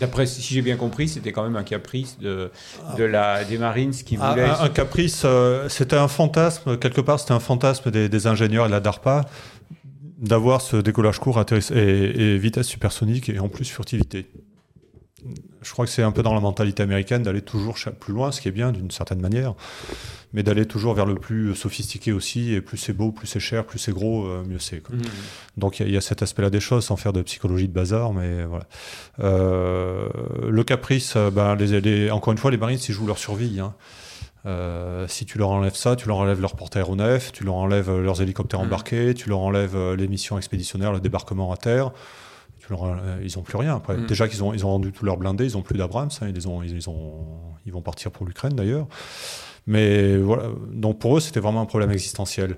D'après, 0.00 0.24
si 0.24 0.40
j'ai 0.54 0.62
bien 0.62 0.76
compris, 0.76 1.06
c'était 1.06 1.32
quand 1.32 1.42
même 1.42 1.54
un 1.56 1.64
caprice 1.64 2.18
de, 2.18 2.50
de 2.96 3.04
la, 3.04 3.44
des 3.44 3.58
Marines 3.58 3.90
qui 3.92 4.16
Ah, 4.18 4.30
voulaient. 4.30 4.48
un, 4.48 4.60
un 4.62 4.68
caprice, 4.70 5.20
euh, 5.26 5.68
c'était 5.68 5.96
un 5.96 6.08
fantasme, 6.08 6.78
quelque 6.78 7.02
part, 7.02 7.20
c'était 7.20 7.32
un 7.34 7.40
fantasme 7.40 7.90
des, 7.90 8.08
des 8.08 8.26
ingénieurs 8.26 8.64
et 8.64 8.68
de 8.68 8.72
la 8.72 8.80
DARPA 8.80 9.26
d'avoir 10.22 10.60
ce 10.62 10.76
décollage 10.76 11.18
court 11.18 11.44
et, 11.74 11.76
et 11.76 12.38
vitesse 12.38 12.66
supersonique 12.68 13.28
et 13.28 13.38
en 13.38 13.48
plus 13.48 13.68
furtivité. 13.68 14.26
Je 15.62 15.70
crois 15.70 15.84
que 15.84 15.90
c'est 15.92 16.02
un 16.02 16.10
peu 16.10 16.22
dans 16.24 16.34
la 16.34 16.40
mentalité 16.40 16.82
américaine 16.82 17.22
d'aller 17.22 17.42
toujours 17.42 17.76
plus 18.00 18.12
loin, 18.12 18.32
ce 18.32 18.40
qui 18.40 18.48
est 18.48 18.52
bien 18.52 18.72
d'une 18.72 18.90
certaine 18.90 19.20
manière, 19.20 19.54
mais 20.32 20.42
d'aller 20.42 20.66
toujours 20.66 20.94
vers 20.94 21.06
le 21.06 21.14
plus 21.14 21.54
sophistiqué 21.54 22.10
aussi, 22.10 22.52
et 22.54 22.60
plus 22.60 22.76
c'est 22.76 22.92
beau, 22.92 23.12
plus 23.12 23.28
c'est 23.28 23.38
cher, 23.38 23.64
plus 23.64 23.78
c'est 23.78 23.92
gros, 23.92 24.26
euh, 24.26 24.42
mieux 24.44 24.58
c'est. 24.58 24.82
Mhm. 24.90 25.00
Donc 25.58 25.78
il 25.78 25.82
y, 25.82 25.84
a- 25.84 25.88
il 25.90 25.94
y 25.94 25.96
a 25.96 26.00
cet 26.00 26.22
aspect-là 26.22 26.50
des 26.50 26.58
choses, 26.58 26.84
sans 26.86 26.96
faire 26.96 27.12
de 27.12 27.22
psychologie 27.22 27.68
de 27.68 27.72
bazar, 27.72 28.12
mais 28.12 28.44
voilà. 28.44 28.64
Euh, 29.20 30.08
le 30.48 30.64
caprice, 30.64 31.14
euh, 31.14 31.30
ben, 31.30 31.54
les, 31.54 31.80
les- 31.80 32.10
encore 32.10 32.32
une 32.32 32.38
fois, 32.38 32.50
les 32.50 32.56
marines, 32.56 32.80
ils 32.88 32.92
jouent 32.92 33.06
leur 33.06 33.18
survie. 33.18 33.60
hein. 33.60 33.74
Euh, 34.44 35.06
si 35.08 35.24
tu 35.24 35.38
leur 35.38 35.50
enlèves 35.50 35.76
ça, 35.76 35.94
tu 35.94 36.08
leur 36.08 36.16
enlèves 36.16 36.40
leur 36.40 36.56
porte-aéronef, 36.56 37.30
tu 37.32 37.44
leur 37.44 37.54
enlèves 37.54 37.88
euh, 37.88 38.02
leurs 38.02 38.20
hélicoptères 38.22 38.60
Mhm. 38.60 38.66
embarqués, 38.66 39.14
tu 39.14 39.28
leur 39.28 39.38
enlèves 39.38 39.76
euh, 39.76 39.94
les 39.96 40.08
missions 40.08 40.36
expéditionnaires, 40.36 40.92
le 40.92 41.00
débarquement 41.00 41.52
à 41.52 41.56
terre. 41.56 41.92
Tu 42.58 42.66
leur, 42.70 42.82
en- 42.82 42.96
ils 43.22 43.38
ont 43.38 43.42
plus 43.42 43.56
rien 43.56 43.76
après. 43.76 43.96
Mhm. 43.96 44.06
Déjà 44.06 44.26
qu'ils 44.28 44.42
ont, 44.42 44.52
ils 44.52 44.64
ont 44.66 44.70
rendu 44.70 44.92
tous 44.92 45.04
leurs 45.04 45.16
blindés, 45.16 45.44
ils 45.44 45.56
ont 45.56 45.62
plus 45.62 45.78
d'Abrams, 45.78 46.10
hein, 46.20 46.26
ils, 46.34 46.48
ont, 46.48 46.62
ils, 46.62 46.88
ont, 46.88 47.24
ils 47.66 47.72
vont 47.72 47.82
partir 47.82 48.10
pour 48.10 48.26
l'Ukraine 48.26 48.54
d'ailleurs. 48.54 48.86
Mais 49.68 50.16
voilà, 50.16 50.44
donc 50.72 50.98
pour 50.98 51.16
eux, 51.16 51.20
c'était 51.20 51.38
vraiment 51.38 51.60
un 51.60 51.66
problème 51.66 51.92
existentiel. 51.92 52.56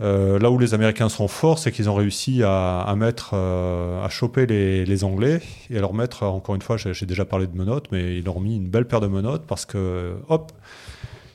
Euh, 0.00 0.38
là 0.38 0.50
où 0.50 0.56
les 0.58 0.72
Américains 0.72 1.10
sont 1.10 1.28
forts, 1.28 1.58
c'est 1.58 1.70
qu'ils 1.70 1.90
ont 1.90 1.94
réussi 1.94 2.42
à, 2.42 2.80
à 2.80 2.96
mettre, 2.96 3.32
euh, 3.34 4.02
à 4.02 4.08
choper 4.08 4.46
les, 4.46 4.86
les 4.86 5.04
Anglais 5.04 5.42
et 5.68 5.76
à 5.76 5.80
leur 5.82 5.92
mettre, 5.92 6.22
encore 6.22 6.54
une 6.54 6.62
fois, 6.62 6.78
j'ai 6.78 6.94
j'ai 6.94 7.04
déjà 7.04 7.26
parlé 7.26 7.46
de 7.46 7.54
menottes, 7.54 7.88
mais 7.92 8.16
ils 8.16 8.24
leur 8.24 8.38
ont 8.38 8.40
mis 8.40 8.56
une 8.56 8.68
belle 8.70 8.86
paire 8.86 9.02
de 9.02 9.06
menottes 9.06 9.44
parce 9.46 9.66
que, 9.66 10.16
hop, 10.30 10.50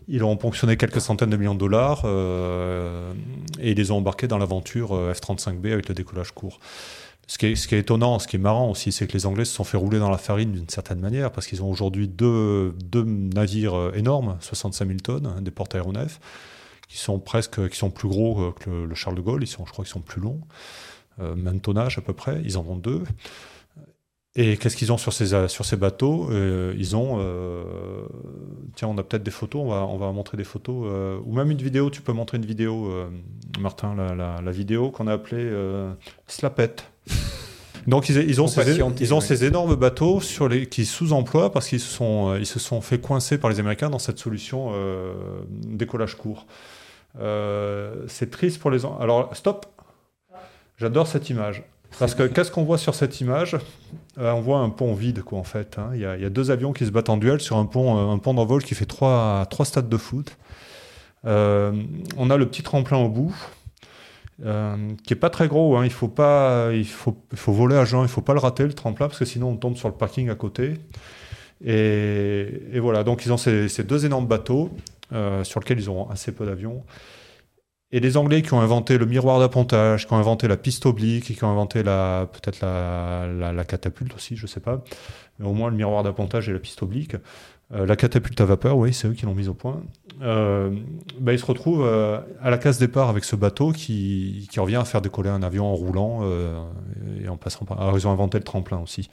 ils 0.07 0.23
ont 0.23 0.35
ponctionné 0.37 0.77
quelques 0.77 1.01
centaines 1.01 1.29
de 1.29 1.37
millions 1.37 1.53
de 1.53 1.59
dollars 1.59 2.01
euh, 2.05 3.13
et 3.59 3.71
ils 3.71 3.77
les 3.77 3.91
ont 3.91 3.97
embarqués 3.97 4.27
dans 4.27 4.37
l'aventure 4.37 4.95
euh, 4.95 5.13
F-35B 5.13 5.71
avec 5.71 5.89
le 5.89 5.95
décollage 5.95 6.31
court. 6.31 6.59
Ce 7.27 7.37
qui, 7.37 7.45
est, 7.45 7.73
étonnant, 7.73 8.19
ce 8.19 8.27
qui 8.27 8.35
est 8.35 8.39
marrant 8.39 8.69
aussi, 8.69 8.91
c'est 8.91 9.07
que 9.07 9.13
les 9.13 9.25
Anglais 9.25 9.45
se 9.45 9.53
sont 9.53 9.63
fait 9.63 9.77
rouler 9.77 9.99
dans 9.99 10.09
la 10.09 10.17
farine 10.17 10.51
d'une 10.51 10.67
certaine 10.67 10.99
manière 10.99 11.31
parce 11.31 11.47
qu'ils 11.47 11.63
ont 11.63 11.69
aujourd'hui 11.69 12.09
deux, 12.09 12.73
navires 13.05 13.75
euh, 13.75 13.93
énormes, 13.95 14.37
65 14.41 14.87
000 14.87 14.99
tonnes, 14.99 15.27
hein, 15.27 15.41
des 15.41 15.51
porte-aéronefs, 15.51 16.19
qui 16.89 16.97
sont 16.97 17.19
presque, 17.19 17.69
qui 17.69 17.77
sont 17.77 17.89
plus 17.89 18.09
gros 18.09 18.51
que 18.51 18.69
le, 18.69 18.85
le 18.85 18.95
Charles 18.95 19.15
de 19.15 19.21
Gaulle. 19.21 19.43
Ils 19.43 19.47
sont, 19.47 19.65
je 19.65 19.71
crois 19.71 19.85
qu'ils 19.85 19.93
sont 19.93 20.01
plus 20.01 20.19
longs, 20.19 20.41
même 21.19 21.61
tonnage 21.61 21.97
à 21.97 22.01
peu 22.01 22.11
près. 22.11 22.41
Ils 22.43 22.57
en 22.57 22.65
ont 22.65 22.75
deux. 22.75 23.03
Et 24.37 24.55
qu'est-ce 24.55 24.77
qu'ils 24.77 24.93
ont 24.93 24.97
sur 24.97 25.11
ces, 25.11 25.47
sur 25.49 25.65
ces 25.65 25.75
bateaux? 25.75 26.29
Euh, 26.31 26.73
Ils 26.77 26.95
ont. 26.95 27.17
euh, 27.19 27.63
tiens, 28.75 28.87
on 28.87 28.97
a 28.97 29.03
peut-être 29.03 29.23
des 29.23 29.31
photos, 29.31 29.61
on 29.63 29.67
va, 29.69 29.85
on 29.85 29.97
va 29.97 30.11
montrer 30.13 30.37
des 30.37 30.45
photos, 30.45 30.85
euh, 30.87 31.19
ou 31.25 31.35
même 31.35 31.51
une 31.51 31.61
vidéo. 31.61 31.89
Tu 31.89 32.01
peux 32.01 32.13
montrer 32.13 32.37
une 32.37 32.45
vidéo, 32.45 32.89
Martin, 33.59 33.93
la, 33.95 34.15
la- 34.15 34.41
la 34.41 34.51
vidéo 34.51 34.89
qu'on 34.89 35.07
a 35.07 35.13
appelée 35.13 35.51
Slapette. 36.27 36.85
Donc 37.87 38.09
ils, 38.09 38.17
ils 38.29 38.39
ont, 38.39 38.47
ces, 38.47 38.77
ils 38.77 39.13
ont 39.13 39.17
oui. 39.19 39.25
ces 39.25 39.43
énormes 39.43 39.75
bateaux 39.75 40.21
sur 40.21 40.47
les, 40.47 40.69
qui 40.69 40.85
sous-emploient 40.85 41.51
parce 41.51 41.67
qu'ils 41.67 41.79
se, 41.79 41.89
sont, 41.91 42.35
ils 42.35 42.45
se 42.45 42.59
sont 42.59 42.79
fait 42.79 42.99
coincer 43.01 43.37
par 43.39 43.49
les 43.49 43.59
Américains 43.59 43.89
dans 43.89 43.99
cette 43.99 44.19
solution 44.19 44.71
décollage 45.49 46.15
court. 46.15 46.45
C'est 47.17 48.29
triste 48.31 48.59
pour 48.61 48.71
les... 48.71 48.85
Alors, 48.85 49.35
stop 49.35 49.65
J'adore 50.77 51.05
cette 51.07 51.29
image. 51.29 51.63
Parce 51.99 52.15
que 52.15 52.23
qu'est-ce 52.23 52.51
qu'on 52.51 52.63
voit 52.63 52.77
sur 52.77 52.95
cette 52.95 53.21
image? 53.21 53.55
Euh, 54.17 54.31
On 54.31 54.41
voit 54.41 54.59
un 54.59 54.69
pont 54.69 54.93
vide, 54.93 55.21
quoi, 55.23 55.39
en 55.39 55.43
fait. 55.43 55.77
hein. 55.77 55.91
Il 55.93 55.99
y, 56.01 56.05
a, 56.05 56.29
deux 56.29 56.51
avions 56.51 56.73
qui 56.73 56.85
se 56.85 56.91
battent 56.91 57.09
en 57.09 57.17
duel 57.17 57.39
sur 57.41 57.57
un 57.57 57.65
pont, 57.65 57.97
euh, 57.97 58.11
un 58.13 58.17
pont 58.17 58.33
d'envol 58.33 58.63
qui 58.63 58.75
fait 58.75 58.85
trois, 58.85 59.45
trois 59.49 59.65
stades 59.65 59.89
de 59.89 59.97
foot. 59.97 60.37
Euh, 61.25 61.71
on 62.17 62.29
a 62.29 62.37
le 62.37 62.47
petit 62.47 62.63
tremplin 62.63 62.97
au 62.97 63.09
bout, 63.09 63.35
qui 64.39 65.13
est 65.13 65.19
pas 65.19 65.29
très 65.29 65.47
gros. 65.47 65.77
hein. 65.77 65.85
Il 65.85 65.91
faut 65.91 66.07
pas, 66.07 66.71
il 66.73 66.87
faut, 66.87 67.15
il 67.31 67.37
faut 67.37 67.51
voler 67.53 67.75
à 67.75 67.85
jeun. 67.85 68.01
Il 68.01 68.07
faut 68.07 68.21
pas 68.21 68.33
le 68.33 68.39
rater 68.39 68.63
le 68.63 68.73
tremplin 68.73 69.07
parce 69.07 69.19
que 69.19 69.25
sinon 69.25 69.49
on 69.49 69.57
tombe 69.57 69.75
sur 69.75 69.87
le 69.87 69.93
parking 69.93 70.29
à 70.29 70.35
côté. 70.35 70.73
Et, 71.63 72.79
voilà. 72.79 73.03
Donc 73.03 73.25
ils 73.25 73.31
ont 73.31 73.37
ces, 73.37 73.69
ces 73.69 73.83
deux 73.83 74.05
énormes 74.05 74.25
bateaux 74.27 74.71
sur 75.43 75.59
lesquels 75.59 75.79
ils 75.79 75.89
auront 75.89 76.09
assez 76.09 76.31
peu 76.31 76.45
d'avions. 76.47 76.83
Et 77.93 77.99
les 77.99 78.15
Anglais 78.15 78.41
qui 78.41 78.53
ont 78.53 78.61
inventé 78.61 78.97
le 78.97 79.05
miroir 79.05 79.39
d'appontage, 79.39 80.07
qui 80.07 80.13
ont 80.13 80.17
inventé 80.17 80.47
la 80.47 80.57
piste 80.57 80.85
oblique, 80.85 81.29
et 81.29 81.33
qui 81.33 81.43
ont 81.43 81.51
inventé 81.51 81.83
la 81.83 82.27
peut-être 82.31 82.61
la, 82.61 83.27
la, 83.27 83.51
la 83.51 83.63
catapulte 83.65 84.15
aussi, 84.15 84.35
je 84.37 84.47
sais 84.47 84.61
pas. 84.61 84.81
Mais 85.39 85.47
au 85.47 85.53
moins 85.53 85.69
le 85.69 85.75
miroir 85.75 86.03
d'appontage 86.03 86.47
et 86.47 86.53
la 86.53 86.59
piste 86.59 86.81
oblique. 86.83 87.15
Euh, 87.73 87.85
la 87.85 87.95
catapulte 87.95 88.39
à 88.41 88.45
vapeur, 88.45 88.77
oui, 88.77 88.93
c'est 88.93 89.07
eux 89.07 89.13
qui 89.13 89.25
l'ont 89.25 89.33
mise 89.33 89.47
au 89.47 89.53
point. 89.53 89.81
Euh, 90.21 90.71
bah, 91.19 91.31
ils 91.33 91.39
se 91.39 91.45
retrouvent 91.45 91.85
euh, 91.85 92.19
à 92.41 92.49
la 92.49 92.57
case 92.57 92.77
départ 92.77 93.09
avec 93.09 93.23
ce 93.23 93.35
bateau 93.35 93.71
qui, 93.71 94.47
qui 94.51 94.59
revient 94.59 94.75
à 94.75 94.85
faire 94.85 95.01
décoller 95.01 95.29
un 95.29 95.41
avion 95.41 95.65
en 95.65 95.73
roulant 95.73 96.19
euh, 96.23 96.61
et 97.23 97.29
en 97.29 97.37
passant 97.37 97.65
par. 97.65 97.81
Alors 97.81 97.97
ils 97.97 98.05
ont 98.07 98.11
inventé 98.11 98.37
le 98.37 98.43
tremplin 98.43 98.79
aussi. 98.79 99.09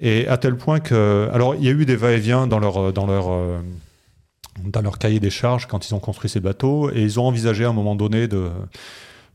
Et 0.00 0.26
à 0.26 0.36
tel 0.36 0.56
point 0.56 0.80
que, 0.80 1.28
alors 1.32 1.54
il 1.54 1.64
y 1.64 1.68
a 1.68 1.70
eu 1.70 1.84
des 1.84 1.96
va-et-vient 1.96 2.48
dans 2.48 2.58
leur 2.58 2.92
dans 2.92 3.06
leur 3.06 3.30
euh, 3.30 3.60
dans 4.62 4.82
leur 4.82 4.98
cahier 4.98 5.20
des 5.20 5.30
charges 5.30 5.66
quand 5.66 5.88
ils 5.88 5.94
ont 5.94 6.00
construit 6.00 6.30
ces 6.30 6.40
bateaux 6.40 6.90
et 6.90 7.02
ils 7.02 7.18
ont 7.18 7.24
envisagé 7.26 7.64
à 7.64 7.68
un 7.70 7.72
moment 7.72 7.96
donné 7.96 8.28
de 8.28 8.50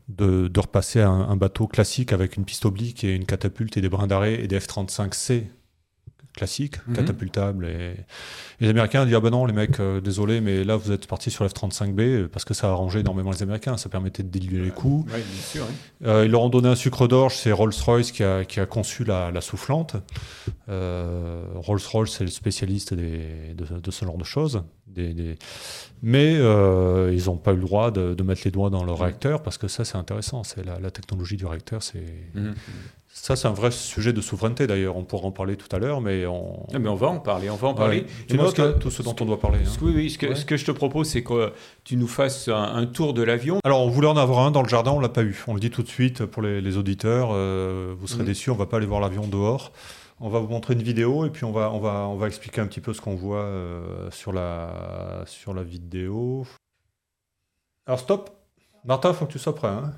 de, 0.08 0.48
de 0.48 0.60
repasser 0.60 1.00
à 1.00 1.08
un, 1.08 1.28
un 1.30 1.36
bateau 1.36 1.68
classique 1.68 2.12
avec 2.12 2.36
une 2.36 2.44
piste 2.44 2.64
oblique 2.66 3.04
et 3.04 3.14
une 3.14 3.26
catapulte 3.26 3.76
et 3.76 3.80
des 3.80 3.88
brins 3.88 4.08
d'arrêt 4.08 4.42
et 4.42 4.48
des 4.48 4.58
F-35C 4.58 5.44
classiques, 6.36 6.78
Mhm. 6.86 6.94
catapultables. 6.96 7.66
Et, 7.66 7.92
et 8.60 8.64
les 8.64 8.68
Américains 8.70 9.02
ont 9.02 9.06
dit 9.06 9.14
Ah 9.14 9.20
ben 9.20 9.30
non, 9.30 9.46
les 9.46 9.52
mecs, 9.52 9.78
euh, 9.78 10.00
désolé, 10.00 10.40
mais 10.40 10.64
là 10.64 10.74
vous 10.76 10.90
êtes 10.90 11.06
partis 11.06 11.30
sur 11.30 11.44
l'F-35B 11.44 12.00
euh, 12.00 12.28
parce 12.28 12.44
que 12.44 12.54
ça 12.54 12.68
a 12.68 12.70
arrangé 12.70 13.00
énormément 13.00 13.30
les 13.30 13.42
Américains, 13.42 13.76
ça 13.76 13.88
permettait 13.88 14.22
de 14.24 14.28
diluer 14.28 14.64
les 14.64 14.70
coûts. 14.70 15.04
Oui, 15.08 15.12
bien 15.20 15.42
sûr. 15.42 15.64
hein. 15.64 16.06
Euh, 16.06 16.24
ils 16.24 16.30
leur 16.32 16.42
ont 16.42 16.48
donné 16.48 16.68
un 16.68 16.76
sucre 16.76 17.06
d'orge, 17.06 17.36
c'est 17.36 17.52
Rolls-Royce 17.52 18.10
qui 18.10 18.22
a, 18.24 18.44
qui 18.44 18.58
a 18.58 18.66
conçu 18.66 19.04
la, 19.04 19.30
la 19.30 19.40
soufflante. 19.40 19.94
Euh, 20.68 21.44
Rolls-Royce, 21.54 22.10
c'est 22.18 22.24
le 22.24 22.30
spécialiste 22.30 22.94
des- 22.94 23.54
de, 23.54 23.78
de 23.78 23.90
ce 23.90 24.04
genre 24.04 24.18
de 24.18 24.24
choses. 24.24 24.62
Des, 24.94 25.14
des- 25.14 25.36
Mais 26.02 26.34
euh, 26.36 27.12
ils 27.14 27.26
n'ont 27.26 27.36
pas 27.36 27.52
eu 27.52 27.56
le 27.56 27.62
droit 27.62 27.90
de, 27.90 28.14
de 28.14 28.22
mettre 28.22 28.42
les 28.44 28.50
doigts 28.50 28.70
dans 28.70 28.84
le 28.84 28.92
réacteur 28.92 29.42
parce 29.42 29.58
que 29.58 29.68
ça, 29.68 29.84
c'est 29.84 29.96
intéressant. 29.98 30.42
C'est 30.44 30.64
la, 30.64 30.78
la 30.80 30.90
technologie 30.90 31.36
du 31.36 31.46
réacteur. 31.46 31.82
C'est 31.82 32.02
Mhm. 32.34 32.54
ça, 33.12 33.36
c'est 33.36 33.46
un 33.48 33.52
vrai 33.52 33.70
sujet 33.70 34.12
de 34.12 34.20
souveraineté 34.20 34.66
d'ailleurs. 34.66 34.96
On 34.96 35.04
pourra 35.04 35.26
en 35.28 35.30
parler 35.30 35.56
tout 35.56 35.68
à 35.74 35.78
l'heure, 35.78 36.00
mais 36.00 36.26
on. 36.26 36.66
Ah, 36.74 36.78
mais 36.78 36.88
on 36.88 36.94
va 36.94 37.08
en 37.08 37.18
parler, 37.20 37.50
on 37.50 37.56
va 37.56 37.68
en 37.68 37.74
parler. 37.74 37.98
Ouais. 38.00 38.06
Tu 38.28 38.36
moi, 38.36 38.50
que- 38.52 38.72
tout 38.78 38.90
ce 38.90 39.02
dont 39.02 39.14
on 39.20 39.24
doit 39.26 39.38
parler. 39.38 39.58
hein. 39.64 39.70
oui, 39.82 39.92
oui, 39.94 40.10
ce 40.10 40.18
que, 40.18 40.26
Ouais. 40.28 40.34
ce 40.34 40.44
que 40.44 40.56
je 40.56 40.64
te 40.64 40.70
propose, 40.72 41.08
c'est 41.08 41.22
que 41.22 41.52
tu 41.84 41.96
nous 41.96 42.08
fasses 42.08 42.48
un, 42.48 42.54
un 42.76 42.86
tour 42.86 43.12
de 43.14 43.22
l'avion. 43.22 43.58
Alors, 43.64 43.82
on 43.82 43.90
voulait 43.90 44.08
en 44.08 44.16
avoir 44.16 44.40
un 44.46 44.50
dans 44.50 44.62
le 44.62 44.68
jardin, 44.68 44.90
on 44.92 45.00
l'a 45.00 45.08
pas 45.08 45.22
eu. 45.22 45.44
On 45.46 45.54
le 45.54 45.60
dit 45.60 45.70
tout 45.70 45.82
de 45.82 45.88
suite 45.88 46.24
pour 46.24 46.42
les, 46.42 46.60
les 46.60 46.76
auditeurs. 46.78 47.30
euh, 47.32 47.94
vous 47.98 48.06
serez 48.08 48.22
Mhm. 48.22 48.26
déçus, 48.26 48.50
on 48.50 48.56
va 48.56 48.66
pas 48.66 48.78
aller 48.78 48.86
voir 48.86 49.00
l'avion 49.00 49.26
dehors. 49.28 49.70
On 50.22 50.28
va 50.28 50.38
vous 50.38 50.48
montrer 50.48 50.74
une 50.74 50.82
vidéo 50.82 51.24
et 51.24 51.30
puis 51.30 51.44
on 51.44 51.50
va, 51.52 52.26
expliquer 52.26 52.60
un 52.60 52.66
petit 52.66 52.82
peu 52.82 52.92
ce 52.92 53.00
qu'on 53.00 53.14
voit 53.14 53.42
euh, 53.44 54.10
sur, 54.10 54.32
la, 54.32 55.24
vidéo. 55.64 56.46
Alors, 57.86 58.00
stop. 58.00 58.30
Martin, 58.84 59.14
faut 59.14 59.24
que 59.24 59.32
tu 59.32 59.38
sois 59.38 59.54
prêt. 59.54 59.68
hein. 59.68 59.92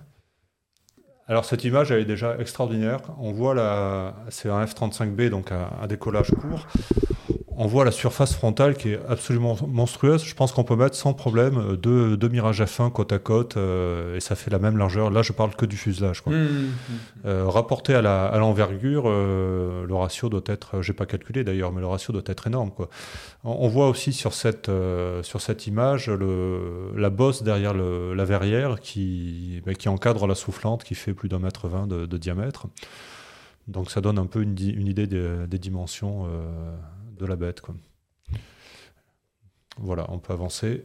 Alors, 1.27 1.45
cette 1.45 1.65
image, 1.65 1.91
elle 1.91 2.01
est 2.01 2.05
déjà 2.05 2.39
extraordinaire. 2.39 3.01
On 3.19 3.33
voit 3.33 3.55
la, 3.55 4.15
c'est 4.29 4.49
un 4.49 4.65
F-35B, 4.65 5.29
donc 5.29 5.51
un 5.51 5.87
décollage 5.89 6.31
court. 6.31 6.67
On 7.57 7.67
voit 7.67 7.85
la 7.85 7.91
surface 7.91 8.35
frontale 8.35 8.77
qui 8.77 8.91
est 8.91 9.01
absolument 9.09 9.57
monstrueuse. 9.69 10.25
Je 10.25 10.35
pense 10.35 10.53
qu'on 10.53 10.65
peut 10.65 10.75
mettre 10.75 10.97
sans 10.97 11.13
problème 11.13 11.59
euh, 11.59 11.77
deux, 11.77 12.17
deux 12.17 12.29
Mirage 12.29 12.63
F1 12.63 12.91
côte 12.91 13.13
à 13.13 13.19
côte 13.19 13.57
euh, 13.57 14.17
et 14.17 14.21
ça 14.21 14.35
fait 14.35 14.51
la 14.51 14.59
même 14.59 14.79
largeur. 14.79 15.11
Là, 15.11 15.21
je 15.23 15.33
parle 15.33 15.55
que 15.55 15.67
du 15.67 15.77
fuselage. 15.77 16.23
Quoi. 16.23 16.33
Mhm. 16.33 16.71
Euh, 17.27 17.45
rapporté 17.47 17.95
à 17.95 17.99
à 18.03 18.39
l'envergure, 18.39 19.05
euh, 19.07 19.87
le 19.87 19.95
ratio 19.95 20.29
doit 20.31 20.41
être, 20.47 20.81
j'ai 20.83 20.95
pas 20.95 21.05
calculé 21.07 21.45
d'ailleurs, 21.45 21.73
mais 21.73 21.81
le 21.83 21.87
ratio 21.87 22.13
doit 22.13 22.23
être 22.27 22.47
énorme. 22.47 22.71
Quoi. 22.71 22.89
On, 23.45 23.51
on 23.61 23.69
voit 23.69 23.89
aussi 23.89 24.13
sur 24.15 24.33
cette, 24.33 24.71
sur 25.23 25.41
cette 25.41 25.67
image 25.67 26.09
le, 26.09 26.93
la 26.97 27.11
bosse 27.11 27.43
derrière 27.43 27.75
le- 27.75 28.15
la 28.15 28.25
verrière 28.25 28.81
qui, 28.81 29.61
ben, 29.67 29.75
qui 29.77 29.89
encadre 29.89 30.27
la 30.27 30.35
soufflante 30.35 30.85
qui 30.85 30.95
fait 30.95 31.13
plus 31.15 31.29
d'un 31.29 31.39
mètre 31.39 31.69
vingt 31.69 31.87
de, 31.87 32.07
de 32.07 32.17
diamètre. 32.17 32.67
Donc 33.69 33.91
ça 33.91 34.01
donne 34.01 34.19
un 34.19 34.27
peu 34.27 34.43
une, 34.43 34.59
idée 34.59 35.07
des, 35.07 35.47
des 35.47 35.59
dimensions 35.59 36.27
de 37.23 37.27
la 37.27 37.37
bête. 37.37 37.61
Quoi. 37.61 37.75
Voilà, 39.79 40.07
on 40.11 40.19
peut 40.19 40.33
avancer. 40.33 40.85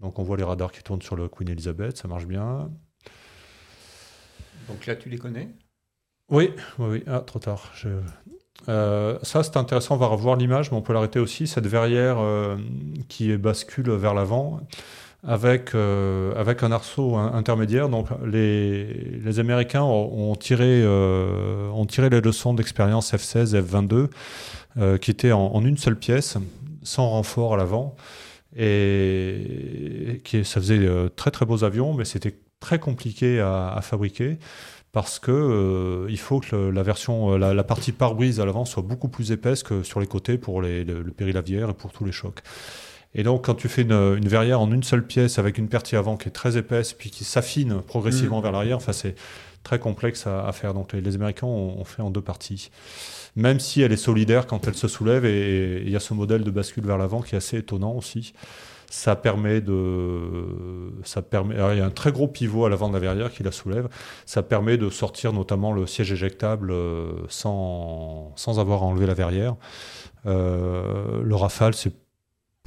Donc 0.00 0.18
on 0.18 0.22
voit 0.22 0.36
les 0.36 0.44
radars 0.44 0.70
qui 0.72 0.82
tournent 0.82 1.02
sur 1.02 1.16
le 1.16 1.28
Queen 1.28 1.48
Elizabeth, 1.48 1.96
ça 1.96 2.08
marche 2.08 2.26
bien. 2.26 2.70
Donc 4.68 4.86
là, 4.86 4.94
tu 4.96 5.08
les 5.08 5.18
connais? 5.18 5.48
Oui, 6.30 6.50
oui, 6.78 6.86
oui. 6.88 7.02
Ah, 7.06 7.20
trop 7.20 7.38
tard. 7.38 7.70
Je- 7.74 7.88
Euh, 8.68 9.18
ça, 9.22 9.44
c'est 9.44 9.56
intéressant. 9.56 9.94
On 9.94 9.98
va 9.98 10.08
revoir 10.08 10.34
l'image, 10.36 10.72
mais 10.72 10.76
on 10.76 10.82
peut 10.82 10.92
l'arrêter 10.92 11.20
aussi. 11.20 11.46
Cette 11.46 11.66
verrière 11.68 12.18
euh, 12.18 12.58
qui 13.08 13.34
bascule 13.36 13.88
vers 13.92 14.14
l'avant 14.14 14.60
avec, 15.26 15.74
euh, 15.74 16.32
avec 16.36 16.62
un 16.62 16.72
arceau 16.72 17.16
in- 17.16 17.32
intermédiaire. 17.34 17.88
Donc, 17.88 18.08
les, 18.24 18.84
les 19.24 19.38
Américains 19.38 19.82
ont, 19.82 20.34
tiré, 20.36 20.82
euh, 20.82 21.68
ont 21.70 21.86
tiré 21.86 22.08
les 22.10 22.20
leçons 22.20 22.54
d'expérience 22.54 23.12
F-16, 23.12 23.60
F-22, 23.60 24.08
euh, 24.76 24.98
qui 24.98 25.10
étaient 25.10 25.32
en, 25.32 25.64
une 25.64 25.76
seule 25.76 25.96
pièce, 25.96 26.36
sans 26.82 27.08
renfort 27.08 27.54
à 27.54 27.56
l'avant. 27.56 27.96
Et 28.56 30.22
qui, 30.24 30.44
ça 30.44 30.60
faisait 30.60 30.88
très 31.14 31.30
très 31.30 31.44
beaux 31.44 31.62
avions, 31.64 31.92
mais 31.94 32.04
c'était 32.04 32.34
très 32.60 32.78
compliqué 32.78 33.40
à, 33.40 33.78
fabriquer 33.82 34.38
parce 34.90 35.18
que 35.18 36.06
il 36.08 36.18
faut 36.18 36.40
que 36.40 36.56
la 36.56 36.82
version, 36.82 37.36
la, 37.36 37.62
partie 37.62 37.92
pare-brise 37.92 38.40
à 38.40 38.46
l'avant 38.46 38.64
soit 38.64 38.82
beaucoup 38.82 39.08
plus 39.08 39.32
épaisse 39.32 39.62
que 39.62 39.82
sur 39.82 40.00
les 40.00 40.06
côtés 40.06 40.38
pour 40.38 40.62
les, 40.62 40.82
le, 40.82 41.02
le 41.02 41.12
périlavière 41.12 41.70
et 41.70 41.74
pour 41.74 41.92
tous 41.92 42.06
les 42.06 42.10
chocs. 42.10 42.40
Et 43.14 43.22
donc, 43.22 43.46
quand 43.46 43.54
tu 43.54 43.68
fais 43.68 43.82
une, 43.82 43.92
une 43.92 44.28
verrière 44.28 44.60
en 44.60 44.70
une 44.70 44.82
seule 44.82 45.06
pièce 45.06 45.38
avec 45.38 45.58
une 45.58 45.68
partie 45.68 45.96
avant 45.96 46.16
qui 46.16 46.28
est 46.28 46.32
très 46.32 46.56
épaisse 46.56 46.92
puis 46.92 47.10
qui 47.10 47.24
s'affine 47.24 47.80
progressivement 47.82 48.40
Mm. 48.40 48.42
vers 48.42 48.52
l'arrière, 48.52 48.76
enfin 48.76 48.92
c'est 48.92 49.14
très 49.64 49.78
complexe 49.78 50.26
à, 50.26 50.46
à 50.46 50.52
faire. 50.52 50.74
Donc, 50.74 50.92
les, 50.92 51.00
les 51.00 51.14
Américains 51.16 51.46
ont, 51.46 51.78
ont 51.80 51.84
fait 51.84 52.02
en 52.02 52.10
deux 52.10 52.20
parties. 52.22 52.70
Même 53.36 53.60
si 53.60 53.82
elle 53.82 53.92
est 53.92 53.96
solidaire 53.96 54.46
quand 54.46 54.66
elle 54.68 54.74
se 54.74 54.88
soulève, 54.88 55.24
et 55.24 55.82
il 55.84 55.90
y 55.90 55.96
a 55.96 56.00
ce 56.00 56.14
modèle 56.14 56.44
de 56.44 56.50
bascule 56.50 56.84
vers 56.84 56.98
l'avant 56.98 57.20
qui 57.22 57.34
est 57.34 57.38
assez 57.38 57.58
étonnant 57.58 57.92
aussi. 57.92 58.32
Ça 58.90 59.16
permet 59.16 59.60
de, 59.60 60.92
ça 61.04 61.20
permet. 61.20 61.54
alors, 61.56 61.72
il 61.72 61.78
y 61.78 61.82
a 61.82 61.84
un 61.84 61.90
très 61.90 62.10
gros 62.10 62.26
pivot 62.26 62.64
à 62.64 62.70
l'avant 62.70 62.88
de 62.88 62.94
la 62.94 63.00
verrière 63.00 63.30
qui 63.30 63.42
la 63.42 63.52
soulève. 63.52 63.88
Ça 64.24 64.42
permet 64.42 64.78
de 64.78 64.88
sortir 64.88 65.32
notamment 65.34 65.72
le 65.72 65.86
siège 65.86 66.10
éjectable 66.10 66.70
euh, 66.70 67.12
sans, 67.28 68.32
sans 68.36 68.58
avoir 68.60 68.82
à 68.82 68.86
enlever 68.86 69.06
la 69.06 69.12
verrière. 69.14 69.56
Euh, 70.26 71.22
le 71.22 71.34
Rafale, 71.34 71.74
c'est 71.74 71.92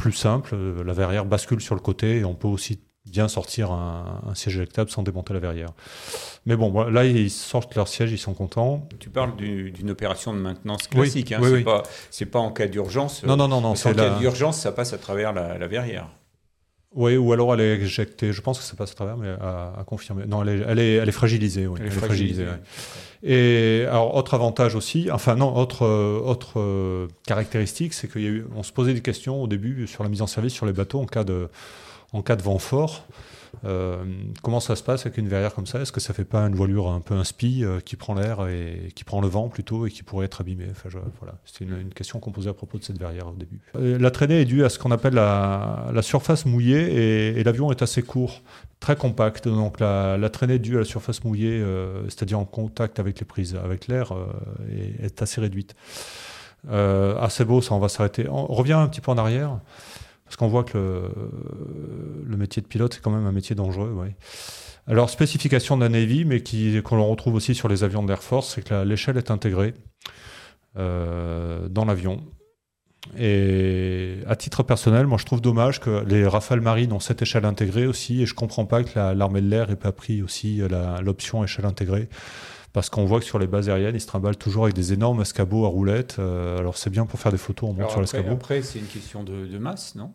plus 0.02 0.14
simple. 0.14 0.52
Euh, 0.56 0.84
La 0.84 0.93
verrière 0.93 1.26
bascule 1.26 1.62
sur 1.62 1.76
le 1.76 1.82
côté 1.82 2.18
et 2.18 2.26
on 2.26 2.34
peut 2.36 2.47
aussi 2.47 2.80
bien 3.06 3.28
sortir 3.28 3.72
un, 3.72 4.22
un 4.28 4.36
siège 4.36 4.58
éjectable 4.58 4.89
sans 4.89 5.02
démonter 5.04 5.34
la 5.34 5.39
verrière. 5.39 5.70
Mais 6.45 6.56
bon, 6.56 6.84
là, 6.84 7.04
ils 7.06 7.32
sortent 7.32 7.76
leur 7.76 7.88
siège, 7.88 8.12
ils 8.12 8.18
sont 8.20 8.34
contents. 8.34 8.88
Tu 8.99 9.10
parles 9.10 9.36
du- 9.36 9.72
d'une 9.72 9.89
opération 9.89 10.34
de 10.34 10.39
maintenance 10.39 10.84
Oui, 10.93 11.02
classique. 11.02 11.32
hein, 11.32 11.39
oui, 11.41 11.47
c'est 11.49 11.54
oui. 11.56 11.64
pas, 11.64 11.84
c'est 12.12 12.26
pas 12.28 12.39
en 12.39 12.52
cas 12.52 12.68
d'urgence. 12.68 13.24
Non, 13.24 13.36
non, 13.36 13.47
non, 13.47 13.60
non, 13.62 13.70
Parce 13.70 13.84
qu'en 13.84 13.89
c'est 13.89 13.95
cas 13.95 14.10
la... 14.10 14.20
d'urgence, 14.20 14.60
ça 14.60 14.72
passe 14.72 14.93
à 14.93 14.97
travers 14.99 15.34
la, 15.34 15.58
la 15.58 15.68
verrière. 15.68 16.10
Oui, 16.93 17.15
ou 17.15 17.31
alors 17.31 17.53
elle 17.53 17.61
est 17.61 17.75
éjectée. 17.79 18.33
Je 18.33 18.41
pense 18.41 18.59
que 18.59 18.65
ça 18.65 18.75
passe 18.75 18.91
à 18.91 18.95
travers, 18.95 19.15
mais 19.17 19.29
à, 19.29 19.73
à 19.79 19.83
confirmer. 19.85 20.25
Non, 20.25 20.43
elle 20.43 20.49
est, 20.49 20.65
elle 20.67 20.79
est, 20.79 20.93
elle 20.95 21.07
est 21.07 21.13
fragilisée. 21.13 21.65
Oui, 21.67 21.79
Elle 21.81 21.87
est 21.87 21.91
fragilisée. 21.91 22.43
ouais. 22.45 22.59
Et 23.23 23.85
alors, 23.87 24.15
autre 24.15 24.33
avantage 24.33 24.75
aussi, 24.75 25.09
enfin 25.11 25.35
non, 25.35 25.55
autre, 25.55 25.85
autre 25.85 26.59
euh, 26.59 27.07
caractéristique, 27.27 27.93
c'est 27.93 28.07
qu'on 28.07 28.63
se 28.63 28.71
posait 28.73 28.93
des 28.93 29.01
questions 29.01 29.41
au 29.41 29.47
début 29.47 29.85
sur 29.87 30.03
la 30.03 30.09
mise 30.09 30.21
en 30.21 30.27
service 30.27 30.53
sur 30.53 30.65
les 30.65 30.73
bateaux 30.73 30.99
en 30.99 31.05
cas 31.05 31.23
de, 31.23 31.47
en 32.13 32.21
cas 32.23 32.35
de 32.35 32.41
vent 32.41 32.57
fort. 32.57 33.05
Euh, 33.64 34.03
comment 34.41 34.59
ça 34.59 34.76
se 34.76 34.84
passe 34.84 35.05
avec 35.05 35.18
une 35.18 35.28
verrière 35.28 35.53
comme 35.53 35.68
ça? 35.68 35.80
Est-ce 35.80 35.91
que 35.91 35.99
ça 35.99 36.14
fait 36.14 36.26
pas 36.26 36.41
une 36.47 36.55
voilure 36.55 36.89
un 36.89 36.99
peu 36.99 37.14
inspi 37.14 37.64
euh, 37.64 37.80
qui 37.80 37.95
prend 37.95 38.14
l'air 38.14 38.47
et 38.47 38.91
qui 38.95 39.03
prend 39.03 39.22
le 39.22 39.28
vent 39.28 39.49
plutôt 39.49 39.86
et 39.86 39.91
qui 39.91 40.03
pourrait 40.03 40.26
être 40.26 40.41
abîmée? 40.41 40.68
Enfin, 40.72 40.89
voilà. 41.20 41.36
C'était 41.45 41.66
une, 41.66 41.89
question 41.89 42.20
qu'on 42.20 42.32
posait 42.32 42.49
à 42.49 42.53
propos 42.53 42.78
de 42.78 42.84
cette 42.84 42.97
verrière 42.97 43.28
au 43.28 43.34
début. 43.34 43.59
Euh, 43.76 43.97
La 43.99 44.12
traînée 44.12 44.41
est 44.41 44.45
due 44.45 44.64
à 44.64 44.70
ce 44.70 44.80
qu'on 44.80 44.91
appelle 44.91 45.14
la, 45.14 46.01
surface 46.01 46.45
mouillée 46.45 47.38
et, 47.39 47.43
l'avion 47.43 47.72
est 47.72 47.82
assez 47.82 48.01
court, 48.01 48.41
très 48.80 48.95
compact. 48.95 49.47
Donc 49.47 49.80
la, 49.80 50.18
la 50.18 50.30
traînée 50.30 50.57
due 50.57 50.78
à 50.78 50.80
la 50.80 50.86
surface 50.86 51.24
mouillée, 51.24 51.64
c'est-à-dire 52.05 52.39
en 52.39 52.45
contact 52.45 52.99
avec 52.99 53.20
les 53.20 53.26
prises, 53.26 53.55
avec 53.64 53.88
l'air, 53.88 54.14
est, 54.72 55.05
est 55.05 55.22
assez 55.22 55.39
réduite. 55.41 55.76
Assez 56.70 57.45
beau, 57.45 57.62
ça, 57.62 57.76
on 57.76 57.80
va 57.80 57.89
s'arrêter. 57.89 58.28
On 58.30 58.47
revient 58.47 58.74
un 58.74 58.88
petit 58.88 59.01
peu 59.01 59.12
en 59.12 59.18
arrière, 59.18 59.59
parce 60.32 60.38
qu'on 60.38 60.47
voit 60.47 60.63
que 60.63 60.77
le, 60.77 61.11
le, 62.25 62.38
métier 62.38 62.61
de 62.61 62.67
pilote, 62.67 62.93
c'est 62.93 63.01
quand 63.01 63.11
même 63.11 63.25
un 63.25 63.34
métier 63.34 63.53
dangereux. 63.53 63.93
Alors, 64.88 65.09
spécification 65.09 65.75
de 65.75 65.84
la 65.84 65.89
Navy, 65.89 66.23
mais 66.23 66.41
qu'on 66.82 67.03
retrouve 67.03 67.36
aussi 67.36 67.53
sur 67.53 67.67
les 67.67 67.84
avions 67.84 68.01
d'Air 68.01 68.23
Force, 68.23 68.53
c'est 68.55 68.61
que 68.61 68.86
l'échelle 68.86 69.17
est 69.17 69.29
intégrée 69.29 69.73
euh, 70.77 71.67
dans 71.67 71.84
l'avion. 71.84 72.23
Et 73.19 74.19
à 74.25 74.38
titre 74.38 74.63
personnel, 74.63 75.05
moi 75.05 75.17
je 75.17 75.25
trouve 75.25 75.41
dommage 75.41 75.82
que 75.82 76.05
les 76.05 76.25
Rafales 76.25 76.61
marines 76.61 76.93
ont 76.93 77.01
cette 77.01 77.21
échelle 77.21 77.43
intégrée 77.43 77.86
aussi, 77.86 78.21
et 78.21 78.25
je 78.25 78.34
comprends 78.34 78.65
pas 78.65 78.86
que 78.86 78.97
l'armée 79.13 79.41
de 79.41 79.49
l'air 79.49 79.67
n'ait 79.67 79.75
pas 79.75 79.91
pris 79.91 80.21
aussi 80.21 80.61
l'option 81.01 81.43
échelle 81.43 81.65
intégrée. 81.65 82.07
Parce 82.73 82.89
qu'on 82.89 83.05
voit 83.05 83.19
que 83.19 83.25
sur 83.25 83.38
les 83.38 83.47
bases 83.47 83.69
aériennes, 83.69 83.95
ils 83.95 84.01
se 84.01 84.07
trimballent 84.07 84.38
toujours 84.38 84.63
avec 84.63 84.75
des 84.75 84.93
énormes 84.93 85.21
escabeaux 85.21 85.65
à 85.65 85.67
roulettes. 85.67 86.17
Euh, 86.19 86.57
alors 86.57 86.77
c'est 86.77 86.89
bien 86.89 87.05
pour 87.05 87.19
faire 87.19 87.32
des 87.32 87.38
photos, 87.38 87.69
on 87.69 87.73
monte 87.73 87.89
sur 87.89 87.99
l'escabeau. 87.99 88.32
Après, 88.32 88.61
c'est 88.61 88.79
une 88.79 88.86
question 88.86 89.23
de, 89.23 89.57
masse, 89.57 89.95
non? 89.95 90.13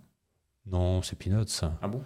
Non, 0.70 1.02
c'est 1.02 1.18
peanuts. 1.18 1.62
Ah 1.82 1.88
bon? 1.88 2.02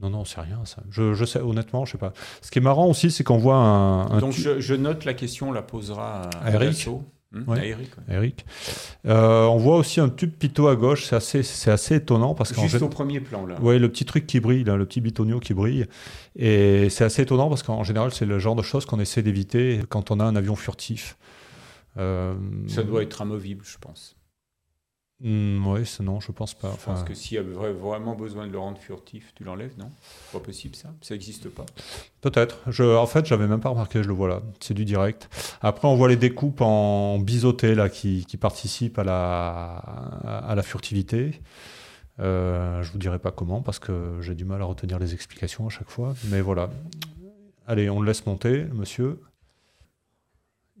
Non, 0.00 0.10
non, 0.10 0.24
c'est 0.24 0.40
rien, 0.40 0.60
ça. 0.64 0.82
Je, 0.90 1.24
sais, 1.24 1.40
honnêtement, 1.40 1.84
je 1.84 1.92
sais 1.92 1.98
pas. 1.98 2.12
Ce 2.40 2.50
qui 2.50 2.60
est 2.60 2.62
marrant 2.62 2.86
aussi, 2.86 3.10
c'est 3.10 3.24
qu'on 3.24 3.38
voit 3.38 3.56
un. 3.56 4.20
Donc, 4.20 4.32
je, 4.32 4.74
note 4.74 5.04
la 5.04 5.14
question, 5.14 5.48
on 5.48 5.52
la 5.52 5.62
posera 5.62 6.22
à, 6.40 6.52
Eric. 6.52 6.88
Hmm, 7.30 7.54
Eric. 7.56 7.90
Eric. 8.08 8.46
Euh, 9.04 9.44
on 9.44 9.58
voit 9.58 9.76
aussi 9.76 10.00
un 10.00 10.08
tube 10.08 10.32
pitot 10.32 10.68
à 10.68 10.76
gauche, 10.76 11.04
c'est 11.04 11.16
assez, 11.16 11.42
c'est 11.42 11.70
assez 11.70 11.96
étonnant 11.96 12.34
parce 12.34 12.54
qu'en 12.54 12.66
juste 12.66 12.80
au 12.80 12.88
premier 12.88 13.20
plan 13.20 13.44
là. 13.44 13.56
Oui, 13.60 13.78
le 13.78 13.90
petit 13.90 14.06
truc 14.06 14.26
qui 14.26 14.40
brille, 14.40 14.64
le 14.64 14.86
petit 14.86 15.02
bitonio 15.02 15.38
qui 15.38 15.52
brille, 15.52 15.84
et 16.36 16.88
c'est 16.88 17.04
assez 17.04 17.20
étonnant 17.20 17.50
parce 17.50 17.62
qu'en 17.62 17.84
général 17.84 18.14
c'est 18.14 18.24
le 18.24 18.38
genre 18.38 18.56
de 18.56 18.62
choses 18.62 18.86
qu'on 18.86 18.98
essaie 18.98 19.20
d'éviter 19.20 19.82
quand 19.90 20.10
on 20.10 20.20
a 20.20 20.24
un 20.24 20.36
avion 20.36 20.56
furtif. 20.56 21.18
Euh, 21.98 22.34
Ça 22.66 22.82
doit 22.82 23.02
être 23.02 23.20
amovible, 23.20 23.62
je 23.66 23.76
pense. 23.76 24.16
Hmm, 25.20 25.66
oui, 25.66 25.82
non, 26.00 26.20
je 26.20 26.30
pense 26.30 26.54
pas. 26.54 26.72
Je 26.78 26.84
pense 26.84 27.02
que 27.02 27.12
s'il 27.12 27.34
y 27.34 27.38
avait 27.38 27.72
vraiment 27.72 28.14
besoin 28.14 28.46
de 28.46 28.52
le 28.52 28.58
rendre 28.58 28.78
furtif, 28.78 29.32
tu 29.34 29.42
l'enlèves, 29.42 29.76
non? 29.76 29.90
Pas 30.32 30.38
possible 30.38 30.76
ça? 30.76 30.90
Ça 31.00 31.14
n'existe 31.14 31.48
pas. 31.48 31.66
Peut-être. 32.20 32.60
en 32.80 33.06
fait, 33.06 33.26
j'avais 33.26 33.48
même 33.48 33.60
pas 33.60 33.70
remarqué, 33.70 34.00
je 34.02 34.08
le 34.08 34.14
vois 34.14 34.28
là. 34.28 34.42
C'est 34.60 34.74
du 34.74 34.84
direct. 34.84 35.28
Après, 35.60 35.88
on 35.88 35.96
voit 35.96 36.08
les 36.08 36.16
découpes 36.16 36.60
en 36.60 37.18
biseauté 37.18 37.74
là, 37.74 37.88
qui, 37.88 38.24
participent 38.40 38.98
à 39.00 39.04
la, 39.04 39.76
à 40.24 40.54
la 40.54 40.62
furtivité. 40.62 41.40
Euh, 42.20 42.82
je 42.82 42.90
vous 42.90 42.98
dirai 42.98 43.18
pas 43.18 43.30
comment 43.30 43.62
parce 43.62 43.78
que 43.78 44.18
j'ai 44.20 44.34
du 44.34 44.44
mal 44.44 44.60
à 44.60 44.64
retenir 44.64 44.98
les 44.98 45.14
explications 45.14 45.66
à 45.66 45.70
chaque 45.70 45.90
fois. 45.90 46.14
Mais 46.30 46.40
voilà. 46.40 46.70
Allez, 47.66 47.90
on 47.90 48.00
le 48.00 48.06
laisse 48.06 48.24
monter, 48.26 48.64
monsieur. 48.72 49.20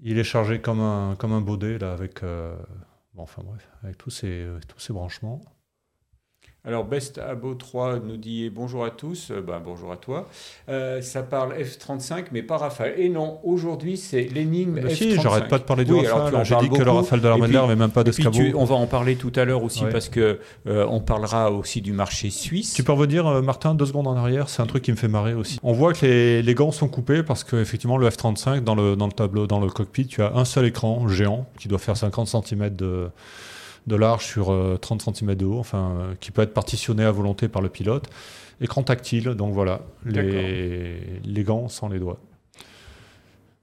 Il 0.02 0.18
est 0.18 0.24
chargé 0.24 0.60
comme 0.60 0.80
un, 0.80 1.16
comme 1.16 1.32
un 1.32 1.40
baudet 1.40 1.78
là, 1.78 1.92
avec. 1.92 2.22
Euh, 2.22 2.56
enfin 3.20 3.42
bref, 3.44 3.68
avec 3.82 3.98
tous 3.98 4.10
ces, 4.10 4.42
euh, 4.42 4.60
tous 4.66 4.78
ces 4.78 4.92
branchements. 4.92 5.40
Alors, 6.68 6.84
Best 6.84 7.16
Abo 7.16 7.54
3 7.54 8.00
nous 8.00 8.18
dit 8.18 8.50
bonjour 8.50 8.84
à 8.84 8.90
tous, 8.90 9.30
euh, 9.30 9.40
ben, 9.40 9.58
bonjour 9.64 9.90
à 9.90 9.96
toi. 9.96 10.28
Euh, 10.68 11.00
ça 11.00 11.22
parle 11.22 11.54
F-35, 11.54 12.26
mais 12.30 12.42
pas 12.42 12.58
Rafale. 12.58 12.92
Et 12.98 13.08
non, 13.08 13.40
aujourd'hui, 13.42 13.96
c'est 13.96 14.24
l'énigme 14.24 14.78
F-35. 14.80 14.94
Si, 14.94 15.14
j'arrête 15.18 15.48
pas 15.48 15.56
de 15.56 15.62
parler 15.62 15.86
du 15.86 15.94
Rafale. 15.94 16.44
J'ai 16.44 16.56
dit 16.58 16.68
que 16.68 16.82
le 16.82 16.90
Rafale 16.90 17.22
de 17.22 17.28
l'armée 17.28 17.46
de 17.48 17.52
l'air 17.52 17.66
même 17.66 17.90
pas 17.90 18.04
d'escabeau. 18.04 18.38
On 18.54 18.66
va 18.66 18.74
en 18.74 18.86
parler 18.86 19.16
tout 19.16 19.32
à 19.36 19.46
l'heure 19.46 19.62
aussi, 19.62 19.84
parce 19.90 20.10
que 20.10 20.40
euh, 20.66 20.86
on 20.90 21.00
parlera 21.00 21.50
aussi 21.50 21.80
du 21.80 21.94
marché 21.94 22.28
suisse. 22.28 22.74
Tu 22.74 22.84
peux 22.84 22.92
revenir, 22.92 23.24
Martin, 23.42 23.74
deux 23.74 23.86
secondes 23.86 24.06
en 24.06 24.16
arrière 24.16 24.50
C'est 24.50 24.60
un 24.60 24.66
truc 24.66 24.84
qui 24.84 24.90
me 24.90 24.98
fait 24.98 25.08
marrer 25.08 25.32
aussi. 25.32 25.58
On 25.62 25.72
voit 25.72 25.94
que 25.94 26.04
les, 26.04 26.42
les 26.42 26.54
gants 26.54 26.70
sont 26.70 26.88
coupés 26.88 27.22
parce 27.22 27.44
qu'effectivement, 27.44 27.96
le 27.96 28.10
F-35, 28.10 28.60
dans 28.60 28.74
le, 28.74 28.94
dans 28.94 29.06
le 29.06 29.12
tableau, 29.12 29.46
dans 29.46 29.58
le 29.60 29.70
cockpit, 29.70 30.06
tu 30.06 30.20
as 30.20 30.34
un 30.34 30.44
seul 30.44 30.66
écran 30.66 31.08
géant 31.08 31.46
qui 31.58 31.68
doit 31.68 31.78
faire 31.78 31.96
50 31.96 32.28
cm 32.28 32.76
de 32.76 33.08
de 33.88 33.96
large 33.96 34.24
sur 34.24 34.46
30 34.80 35.08
euh, 35.08 35.12
cm 35.12 35.34
de 35.34 35.44
haut, 35.44 35.58
enfin, 35.58 35.96
euh, 35.98 36.14
qui 36.20 36.30
peut 36.30 36.42
être 36.42 36.54
partitionné 36.54 37.04
à 37.04 37.10
volonté 37.10 37.48
par 37.48 37.62
le 37.62 37.68
pilote. 37.68 38.08
Écran 38.60 38.82
tactile, 38.82 39.30
donc 39.30 39.52
voilà, 39.52 39.82
les, 40.04 41.00
les 41.24 41.42
gants 41.44 41.68
sans 41.68 41.88
les 41.88 41.98
doigts. 41.98 42.18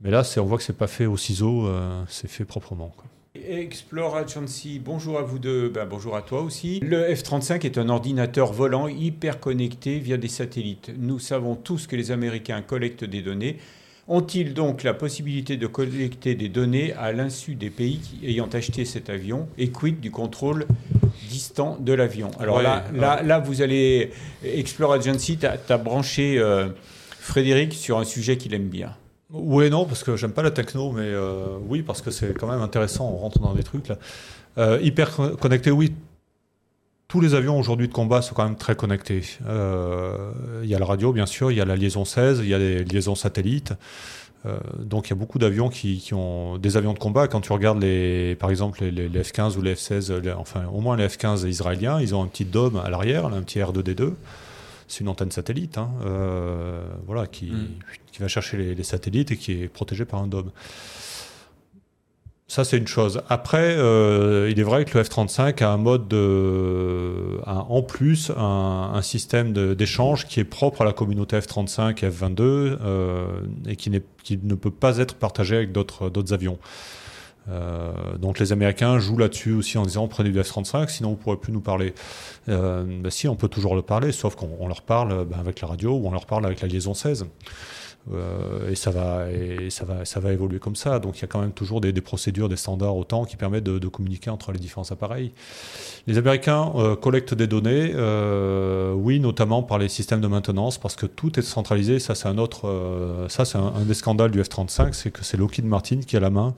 Mais 0.01 0.11
là, 0.11 0.23
on 0.37 0.43
voit 0.43 0.57
que 0.57 0.63
c'est 0.63 0.77
pas 0.77 0.87
fait 0.87 1.05
au 1.05 1.17
ciseau, 1.17 1.67
euh, 1.67 2.03
c'est 2.07 2.29
fait 2.29 2.45
proprement. 2.45 2.93
Quoi. 2.95 3.05
Explore 3.35 4.15
Agency, 4.15 4.79
bonjour 4.79 5.19
à 5.19 5.21
vous 5.21 5.39
deux, 5.39 5.69
ben, 5.69 5.85
bonjour 5.85 6.15
à 6.15 6.21
toi 6.21 6.41
aussi. 6.41 6.79
Le 6.79 7.13
F-35 7.13 7.65
est 7.65 7.77
un 7.77 7.89
ordinateur 7.89 8.53
volant 8.53 8.87
hyper 8.87 9.39
connecté 9.39 9.99
via 9.99 10.17
des 10.17 10.29
satellites. 10.29 10.91
Nous 10.97 11.19
savons 11.19 11.55
tous 11.55 11.87
que 11.87 11.95
les 11.95 12.11
Américains 12.11 12.61
collectent 12.61 13.03
des 13.03 13.21
données 13.21 13.57
ont-ils 14.07 14.53
donc 14.53 14.83
la 14.83 14.93
possibilité 14.93 15.57
de 15.57 15.67
collecter 15.67 16.35
des 16.35 16.49
données 16.49 16.93
à 16.93 17.11
l'insu 17.11 17.55
des 17.55 17.69
pays 17.69 18.01
ayant 18.23 18.47
acheté 18.53 18.85
cet 18.85 19.09
avion 19.09 19.47
et 19.57 19.69
quid 19.69 19.99
du 19.99 20.11
contrôle 20.11 20.65
distant 21.29 21.77
de 21.79 21.93
l'avion? 21.93 22.31
Alors 22.39 22.61
là, 22.61 22.83
là, 22.93 23.23
là, 23.23 23.39
vous 23.39 23.61
allez, 23.61 24.11
Explore 24.43 24.93
Agency, 24.93 25.37
tu 25.37 25.45
as, 25.45 25.77
branché 25.77 26.37
euh, 26.37 26.69
Frédéric 27.19 27.73
sur 27.73 27.97
un 27.97 28.03
sujet 28.05 28.37
qu'il 28.37 28.53
aime 28.53 28.69
bien. 28.69 28.95
Oui 29.31 29.69
non, 29.69 29.85
parce 29.85 30.03
que 30.03 30.15
j'aime 30.15 30.31
pas 30.31 30.43
la 30.43 30.51
techno, 30.51 30.91
mais 30.91 31.01
euh, 31.03 31.57
oui, 31.67 31.81
parce 31.81 32.01
que 32.01 32.11
c'est 32.11 32.33
quand 32.37 32.47
même 32.47 32.61
intéressant, 32.61 33.09
on 33.11 33.17
rentre 33.17 33.39
dans 33.39 33.53
des 33.53 33.63
trucs 33.63 33.87
là. 33.87 33.97
Euh, 34.57 34.79
hyper 34.81 35.11
connecté, 35.41 35.69
oui, 35.69 35.93
tous 37.15 37.21
les 37.21 37.33
avions 37.33 37.57
aujourd'hui 37.57 37.87
de 37.87 37.93
combat 37.93 38.21
sont 38.21 38.35
quand 38.35 38.43
même 38.43 38.57
très 38.57 38.75
connectés. 38.75 39.21
Euh, 39.47 40.33
il 40.63 40.69
y 40.69 40.75
a 40.75 40.79
la 40.79 40.85
radio, 40.85 41.13
bien 41.13 41.25
sûr, 41.25 41.49
il 41.49 41.57
y 41.57 41.61
a 41.61 41.65
la 41.65 41.77
liaison 41.77 42.03
16, 42.03 42.41
il 42.43 42.49
y 42.49 42.53
a 42.53 42.57
les 42.57 42.83
liaisons 42.83 43.15
satellites. 43.15 43.71
Euh, 44.45 44.57
donc 44.79 45.07
il 45.07 45.11
y 45.11 45.13
a 45.13 45.15
beaucoup 45.15 45.39
d'avions 45.39 45.69
qui, 45.69 46.11
ont 46.11 46.57
des 46.57 46.75
avions 46.75 46.91
de 46.91 46.99
combat. 46.99 47.29
Quand 47.29 47.39
tu 47.39 47.53
regardes 47.53 47.81
les, 47.81 48.35
par 48.35 48.49
exemple 48.49 48.83
les, 48.83 49.07
F-15 49.23 49.55
ou 49.57 49.61
les 49.61 49.75
F-16, 49.75 50.33
enfin 50.35 50.65
au 50.73 50.81
moins 50.81 50.97
les 50.97 51.07
F-15 51.07 51.47
israéliens, 51.47 52.01
ils 52.01 52.13
ont 52.13 52.21
un 52.21 52.27
petit 52.27 52.43
dôme 52.43 52.81
à 52.83 52.89
l'arrière, 52.89 53.27
un 53.27 53.43
petit 53.43 53.59
R2D2. 53.59 54.15
C'est 54.89 54.99
une 54.99 55.07
antenne 55.07 55.31
satellite, 55.31 55.77
hein, 55.77 55.91
euh, 56.05 56.83
voilà, 57.05 57.27
qui, 57.27 57.45
mm. 57.45 57.67
qui, 58.11 58.19
va 58.19 58.27
chercher 58.27 58.57
les, 58.57 58.75
les, 58.75 58.83
satellites 58.83 59.31
et 59.31 59.37
qui 59.37 59.53
est 59.53 59.67
protégée 59.69 60.03
par 60.03 60.21
un 60.21 60.27
dôme. 60.27 60.51
Ça, 62.47 62.63
c'est 62.63 62.77
une 62.77 62.85
chose. 62.87 63.21
Après, 63.27 63.75
euh, 63.75 64.51
il 64.51 64.59
est 64.59 64.63
vrai 64.63 64.85
que 64.85 64.95
le 64.95 65.03
F-35 65.03 65.63
a 65.63 65.71
un 65.71 65.77
mode 65.77 66.07
de, 66.07 67.39
en 67.43 67.81
plus 67.81 68.31
un, 68.37 69.01
système 69.01 69.51
d'échange 69.73 70.27
qui 70.27 70.39
est 70.41 70.45
propre 70.45 70.83
à 70.83 70.85
la 70.85 70.93
communauté 70.93 71.39
F-35 71.39 72.05
et 72.05 72.09
F-22 72.09 72.41
euh, 72.41 73.25
et 73.67 73.75
qui, 73.75 73.91
qui, 74.23 74.39
ne 74.43 74.53
peut 74.53 74.69
pas 74.69 74.99
être 74.99 75.15
partagé 75.15 75.55
avec 75.55 75.71
d'autres 75.71 76.33
avions. 76.33 76.59
Euh, 77.49 78.17
donc 78.17 78.39
les 78.39 78.51
Américains 78.51 78.97
jouent 78.99 79.17
là-dessus 79.17 79.53
aussi 79.53 79.77
en 79.77 79.83
disant 79.83 80.07
prenez 80.07 80.31
du 80.31 80.39
F-35, 80.39 80.89
sinon 80.89 81.09
vous 81.09 81.15
ne 81.15 81.21
pourrez 81.21 81.37
plus 81.37 81.53
nous 81.53 81.61
parler. 81.61 81.93
Euh, 82.49 82.83
bah, 83.01 83.11
si, 83.11 83.27
on 83.27 83.35
peut 83.35 83.47
toujours 83.47 83.75
le 83.75 83.81
parler, 83.81 84.11
sauf 84.11 84.35
qu'on 84.35 84.67
leur 84.67 84.81
parle 84.81 85.25
bah, 85.25 85.37
avec 85.39 85.61
la 85.61 85.67
radio 85.67 85.91
ou 85.95 86.07
on 86.07 86.11
leur 86.11 86.25
parle 86.25 86.45
avec 86.45 86.61
la 86.61 86.67
liaison 86.67 86.93
16. 86.93 87.25
Euh, 88.13 88.69
et 88.69 88.75
ça 88.75 88.91
va 88.91 89.25
ça 89.69 89.83
va 89.83 90.05
ça 90.05 90.19
va 90.19 90.31
évoluer 90.31 90.59
comme 90.59 90.75
ça. 90.75 90.99
Donc 90.99 91.17
il 91.17 91.21
y 91.21 91.25
a 91.25 91.27
quand 91.27 91.41
même 91.41 91.51
toujours 91.51 91.81
des, 91.81 91.93
procédures, 92.01 92.49
des 92.49 92.55
standards 92.55 92.95
autant 92.95 93.25
qui 93.25 93.35
permettent 93.35 93.63
de, 93.63 93.87
communiquer 93.87 94.29
entre 94.29 94.51
les 94.51 94.59
différents 94.59 94.89
appareils. 94.91 95.31
Les 96.07 96.17
Américains 96.17 96.71
euh, 96.75 96.95
collectent 96.95 97.33
des 97.33 97.47
données, 97.47 97.91
euh, 97.95 98.93
oui, 98.93 99.19
notamment 99.19 99.63
par 99.63 99.79
les 99.79 99.89
systèmes 99.89 100.21
de 100.21 100.27
maintenance, 100.27 100.77
parce 100.77 100.95
que 100.95 101.05
tout 101.05 101.39
est 101.39 101.43
centralisé. 101.43 101.99
Ça 101.99 102.15
c'est 102.15 102.27
un 102.27 102.37
autre, 102.37 103.25
ça 103.29 103.45
c'est 103.45 103.57
un, 103.57 103.71
des 103.81 103.93
scandales 103.93 104.31
du 104.31 104.41
F-35, 104.41 104.93
c'est 104.93 105.11
que 105.11 105.23
c'est 105.23 105.37
Lockheed 105.37 105.65
Martin 105.65 105.99
qui 106.05 106.15
a 106.17 106.19
la 106.19 106.29
main 106.29 106.55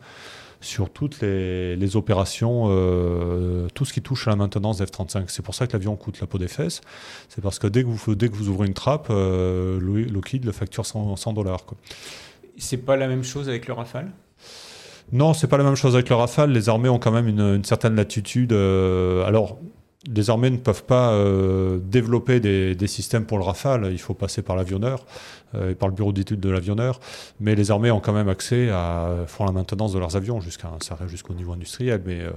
sur 0.59 0.89
toutes 0.89 1.21
les, 1.21 1.95
opérations, 1.95 2.65
euh, 2.69 3.67
tout 3.73 3.85
ce 3.85 3.93
qui 3.93 4.01
touche 4.01 4.27
à 4.27 4.31
la 4.31 4.35
maintenance 4.35 4.81
F-35. 4.81 5.25
C'est 5.27 5.43
pour 5.43 5.55
ça 5.55 5.67
que 5.67 5.73
l'avion 5.73 5.95
coûte 5.95 6.19
la 6.19 6.27
peau 6.27 6.37
des 6.37 6.47
fesses. 6.47 6.81
C'est 7.29 7.41
parce 7.41 7.59
que 7.59 7.67
dès 7.67 7.83
que 7.83 7.87
vous, 7.87 8.15
dès 8.15 8.29
que 8.29 8.35
vous 8.35 8.49
ouvrez 8.49 8.67
une 8.67 8.73
trappe, 8.73 9.07
euh, 9.09 9.79
Lockheed 9.79 10.45
le 10.45 10.51
facture 10.51 10.85
100 10.85 11.33
dollars. 11.33 11.65
C'est 12.57 12.77
pas 12.77 12.95
la 12.95 13.07
même 13.07 13.23
chose 13.23 13.49
avec 13.49 13.67
le 13.67 13.73
Rafale? 13.73 14.11
Non, 15.11 15.33
c'est 15.33 15.47
pas 15.47 15.57
la 15.57 15.63
même 15.63 15.75
chose 15.75 15.95
avec 15.95 16.09
le 16.09 16.15
Rafale. 16.15 16.51
Les 16.51 16.69
armées 16.69 16.89
ont 16.89 16.99
quand 16.99 17.11
même 17.11 17.27
une, 17.27 17.63
certaine 17.63 17.95
latitude. 17.95 18.51
Euh, 18.51 19.25
alors, 19.25 19.57
les 20.13 20.29
armées 20.29 20.49
ne 20.49 20.57
peuvent 20.57 20.83
pas 20.83 21.11
euh, 21.11 21.79
développer 21.83 22.39
des, 22.39 22.87
systèmes 22.87 23.25
pour 23.25 23.37
le 23.37 23.43
Rafale, 23.43 23.89
il 23.91 23.99
faut 23.99 24.13
passer 24.13 24.41
par 24.41 24.55
l'avionneur 24.55 25.05
euh, 25.55 25.71
et 25.71 25.75
par 25.75 25.89
le 25.89 25.95
bureau 25.95 26.13
d'études 26.13 26.39
de 26.39 26.49
l'avionneur, 26.49 26.99
mais 27.39 27.53
les 27.53 27.69
armées 27.69 27.91
ont 27.91 27.99
quand 27.99 28.13
même 28.13 28.29
accès 28.29 28.69
à 28.69 29.09
font 29.27 29.45
la 29.45 29.51
maintenance 29.51 29.93
de 29.93 29.99
leurs 29.99 30.15
avions 30.15 30.39
jusqu'à 30.39 30.69
ça 30.81 30.97
jusqu'au 31.07 31.33
niveau 31.33 31.51
industriel, 31.51 32.01
mais 32.05 32.21
euh, 32.21 32.31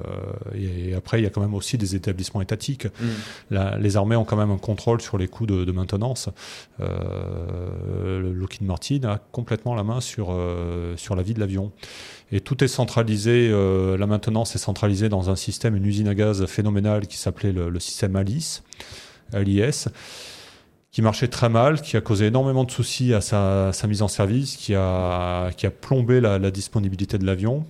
et, 0.55 0.95
après 0.95 1.21
il 1.21 1.25
y 1.25 1.27
a 1.27 1.31
quand 1.31 1.41
même 1.41 1.55
aussi 1.55 1.79
des 1.79 1.95
établissements 1.95 2.41
étatiques. 2.41 2.87
Mm. 2.87 3.57
les 3.79 3.97
armées 3.97 4.17
ont 4.17 4.25
quand 4.25 4.37
même 4.37 4.51
un 4.51 4.59
contrôle 4.59 5.01
sur 5.01 5.19
les 5.19 5.29
coûts 5.29 5.47
de, 5.47 5.71
maintenance. 5.71 6.29
Lockheed 6.79 8.63
Martin 8.63 9.05
a 9.05 9.19
complètement 9.31 9.75
la 9.75 9.85
main 9.85 10.01
sur 10.01 10.37
sur 10.97 11.15
la 11.15 11.23
vie 11.23 11.35
de 11.35 11.41
l'avion. 11.41 11.71
Et 12.33 12.41
tout 12.41 12.63
est 12.63 12.69
centralisé, 12.69 13.49
euh, 13.51 13.97
la 13.97 14.07
maintenance 14.07 14.55
est 14.55 14.61
centralisée 14.61 15.09
dans 15.09 15.31
un 15.31 15.37
système, 15.37 15.75
une 15.77 15.87
usine 15.87 16.09
à 16.09 16.15
gaz 16.15 16.47
phénoménale 16.47 17.07
qui 17.07 17.17
s'appelait 17.17 17.53
le, 17.53 17.81
système 17.81 18.15
Alice, 18.15 18.63
LIS, 19.33 19.89
qui 20.93 21.03
marchait 21.03 21.29
très 21.29 21.49
mal, 21.49 21.81
qui 21.81 21.97
a 21.97 22.01
causé 22.01 22.27
énormément 22.27 22.65
de 22.65 22.71
soucis 22.71 23.15
à 23.15 23.21
sa, 23.21 23.73
mise 23.89 24.03
en 24.03 24.09
service, 24.09 24.57
qui 24.57 24.75
a, 24.77 25.51
qui 25.57 25.67
a 25.67 25.71
plombé 25.71 26.21
la, 26.21 26.51
disponibilité 26.53 27.19
de 27.19 27.27
l'avion, 27.27 27.65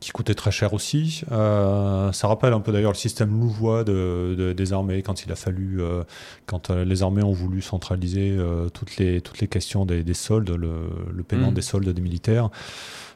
qui 0.00 0.10
coûtait 0.12 0.34
très 0.34 0.50
cher 0.50 0.72
aussi. 0.72 1.22
Euh, 1.30 2.10
ça 2.12 2.28
rappelle 2.28 2.54
un 2.54 2.60
peu 2.60 2.72
d'ailleurs 2.72 2.92
le 2.92 2.96
système 2.96 3.38
louvois 3.38 3.84
de, 3.84 4.54
des 4.56 4.72
armées 4.72 5.02
quand 5.02 5.26
il 5.26 5.32
a 5.32 5.36
fallu, 5.36 5.82
euh, 5.82 6.02
quand 6.46 6.70
les 6.70 7.02
armées 7.02 7.22
ont 7.22 7.32
voulu 7.32 7.60
centraliser 7.60 8.38
toutes, 8.72 8.96
les, 8.96 9.20
toutes 9.20 9.40
les 9.40 9.48
questions 9.48 9.84
des, 9.84 10.14
soldes, 10.14 10.48
le, 10.48 11.22
paiement 11.24 11.50
mmh. 11.50 11.54
des 11.54 11.62
soldes 11.62 11.88
des 11.90 12.00
militaires. 12.00 12.48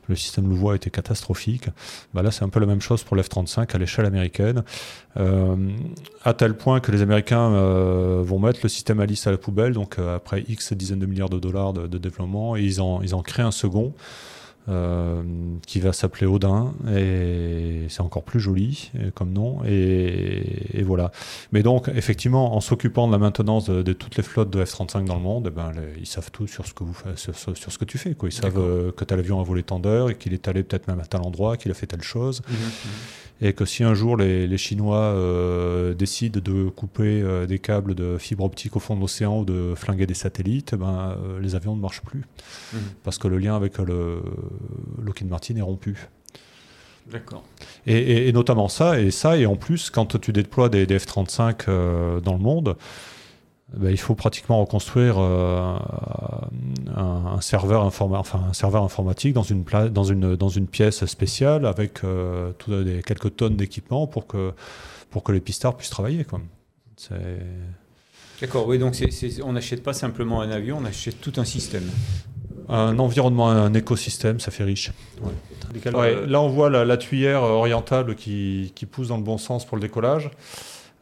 Le 0.09 0.17
système 0.17 0.49
louvois 0.49 0.77
était 0.77 0.91
catastrophique. 0.91 1.69
Bah 2.13 2.23
là, 2.23 2.31
c'est 2.31 2.45
un 2.45 2.49
peu 2.49 2.61
la 2.61 2.67
même 2.67 2.81
chose 2.81 3.03
pour 3.03 3.17
l'F-35 3.17 3.75
à 3.75 3.79
l'échelle 3.79 4.07
américaine, 4.07 4.63
à 5.17 6.35
tel 6.35 6.55
point 6.55 6.81
que 6.81 6.93
les 6.93 7.03
Américains 7.03 7.51
vont 8.23 8.39
mettre 8.39 8.61
le 8.63 8.69
système 8.69 9.01
Alice 9.01 9.27
à 9.27 9.31
la 9.31 9.39
poubelle, 9.39 9.73
donc 9.73 9.99
après 9.99 10.45
X 10.49 10.73
dizaines 10.73 10.99
de 10.99 11.07
milliards 11.07 11.31
de 11.31 11.39
dollars 11.39 11.73
de, 11.73 11.99
développement, 11.99 12.57
et 12.57 12.63
ils 12.63 12.81
en 12.81 13.23
créent 13.23 13.43
un 13.43 13.51
second. 13.51 13.95
Euh, 14.67 15.23
qui 15.67 15.79
va 15.79 15.93
s'appeler 15.93 16.27
Odin 16.27 16.73
et 16.91 17.85
c'est 17.91 18.01
encore 18.01 18.23
plus 18.23 18.41
joli 18.41 18.91
euh, 18.97 19.11
comme 19.11 19.31
nom 19.31 19.63
et, 19.63 20.83
voilà. 20.87 21.13
Mais 21.53 21.63
donc 21.63 21.89
effectivement, 21.95 22.57
en 22.57 22.63
s'occupant 22.63 23.07
de 23.07 23.13
la 23.13 23.19
maintenance 23.19 23.69
de, 23.69 23.93
toutes 23.93 24.17
les 24.17 24.23
flottes 24.23 24.49
de 24.49 24.65
F-35 24.65 25.05
dans 25.05 25.17
le 25.17 25.21
monde, 25.21 25.49
eh 25.49 25.55
ben, 25.55 25.73
ils 25.99 26.07
savent 26.07 26.31
tout 26.31 26.47
sur 26.47 26.65
ce 26.65 26.73
que 26.73 26.83
vous 26.83 26.97
sur, 27.17 27.37
sur 27.37 27.73
ce 27.73 27.77
que 27.77 27.85
tu 27.85 27.99
fais. 27.99 28.15
Quoi. 28.15 28.31
Ils 28.31 28.33
savent 28.33 28.59
euh, 28.59 28.91
que 28.91 29.05
tel 29.05 29.19
avion 29.19 29.39
a 29.39 29.45
volé 29.45 29.63
tant 29.63 29.81
d'heures 29.81 30.09
et 30.09 30.17
qu'il 30.17 30.33
est 30.33 30.49
allé 30.49 30.63
peut-être 30.63 30.89
même 30.89 31.01
à 31.01 31.05
tel 31.05 31.21
endroit, 31.21 31.59
qu'il 31.59 31.71
a 31.71 31.75
fait 31.75 31.87
telle 31.87 32.03
chose. 32.03 32.41
Mmh, 32.49 32.53
mmh 32.55 33.24
et 33.41 33.53
que 33.53 33.65
si 33.65 33.83
un 33.83 33.95
jour 33.95 34.17
les, 34.17 34.47
les 34.47 34.59
Chinois 34.59 34.99
euh, 34.99 35.95
décident 35.95 36.41
de 36.41 36.69
couper 36.69 37.21
euh, 37.21 37.47
des 37.47 37.59
câbles 37.59 37.95
de 37.95 38.17
fibre 38.17 38.45
optique 38.45 38.77
au 38.77 38.81
fond 38.81 38.95
de 38.95 39.01
l'océan 39.01 39.41
ou 39.41 39.45
de 39.45 39.75
flinguer 39.75 40.07
des 40.07 40.15
satellites, 40.15 40.71
eh 40.75 40.77
ben, 40.77 41.17
euh, 41.19 41.41
les 41.41 41.55
avions 41.55 41.75
ne 41.75 41.81
marchent 41.81 42.03
plus. 42.03 42.25
Mhm. 42.73 42.81
Parce 43.03 43.19
que 43.19 43.29
le 43.29 43.39
lien 43.39 43.57
avec 43.57 43.79
le 43.79 44.23
Lockheed 45.03 45.29
Martin 45.29 45.57
est 45.57 45.63
rompu. 45.63 46.09
D'accord. 47.11 47.45
Et, 47.87 48.29
et, 48.29 48.33
notamment 48.33 48.69
ça, 48.69 48.99
et 48.99 49.11
ça, 49.11 49.37
et 49.37 49.45
en 49.45 49.57
plus, 49.57 49.91
quand 49.91 50.19
tu 50.19 50.33
déploies 50.33 50.71
des, 50.71 50.87
des 50.87 50.99
F-35 50.99 52.21
dans 52.21 52.33
le 52.33 52.39
monde, 52.39 52.77
ben, 53.73 53.91
il 53.91 53.99
faut 53.99 54.15
pratiquement 54.15 54.61
reconstruire 54.61 55.17
euh, 55.19 55.77
un, 56.95 57.41
serveur 57.41 57.83
enfin, 57.83 58.45
un 58.51 58.53
serveur 58.53 58.85
informatique 58.85 59.33
dans 59.33 59.43
une, 59.43 59.65
dans 59.65 60.05
une, 60.05 60.37
dans 60.37 60.49
une 60.49 60.67
pièce 60.67 61.05
spéciale 61.07 61.67
avec 61.67 62.05
euh, 62.05 62.53
des, 62.69 63.03
quelques 63.03 63.37
tonnes 63.37 63.57
d'équipement 63.57 64.07
pour 64.07 64.27
que, 64.27 64.53
pour 65.11 65.23
que 65.23 65.33
les 65.33 65.41
pistards 65.41 65.77
puissent 65.77 65.91
travailler. 65.91 66.27
D'accord, 68.41 68.69
oui, 68.69 68.79
donc 68.79 68.95
on 69.43 69.53
n'achète 69.53 69.83
pas 69.83 69.95
simplement 69.95 70.43
un 70.43 70.51
avion, 70.51 70.79
on 70.81 70.85
achète 70.85 71.21
tout 71.21 71.33
un 71.39 71.45
système. 71.45 71.91
Un 72.69 72.99
environnement, 72.99 73.49
un 73.51 73.75
écosystème, 73.75 74.41
ça 74.41 74.51
fait 74.51 74.65
riche. 74.65 74.93
là, 75.85 76.41
on 76.41 76.49
voit 76.49 76.71
la, 76.71 76.85
la 76.85 76.97
tuyère 76.97 77.43
orientable 77.43 78.15
qui, 78.15 78.73
qui 78.75 78.87
pousse 78.87 79.09
dans 79.09 79.17
le 79.17 79.23
bon 79.23 79.39
sens 79.39 79.65
pour 79.65 79.77
le 79.77 79.83
décollage. 79.83 80.31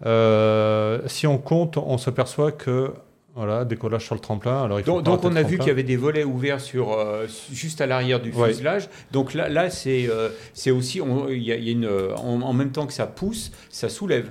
Euh, 0.05 1.01
si 1.07 1.27
on 1.27 1.39
compte, 1.39 1.77
on 1.77 1.99
s'aperçoit 1.99 2.53
que 2.53 2.93
voilà, 3.35 3.65
décollage 3.65 4.05
sur 4.05 4.15
le 4.15 4.21
tremplin. 4.21 4.65
Alors, 4.65 4.83
donc, 4.83 5.25
on 5.25 5.37
a 5.37 5.43
vu 5.43 5.57
qu'il 5.57 5.69
y 5.69 5.71
avait 5.71 5.83
des 5.83 5.97
volets 5.97 6.25
ouverts 6.25 6.61
sur, 6.61 6.93
euh, 6.93 7.27
juste 7.51 7.81
à 7.81 7.87
l'arrière 7.87 8.21
du 8.21 8.31
fuselage. 8.31 8.89
Donc 9.11 9.33
là, 9.33 9.49
là 9.49 9.71
c'est 9.71 10.07
euh, 10.09 10.29
aussi, 10.69 11.01
il 11.31 11.43
y 11.43 11.53
a, 11.53 11.57
une, 11.57 11.89
en, 12.17 12.53
même 12.53 12.73
temps 12.73 12.87
que 12.87 12.93
ça 12.93 13.07
pousse, 13.07 13.53
ça 13.71 13.89
soulève. 13.89 14.29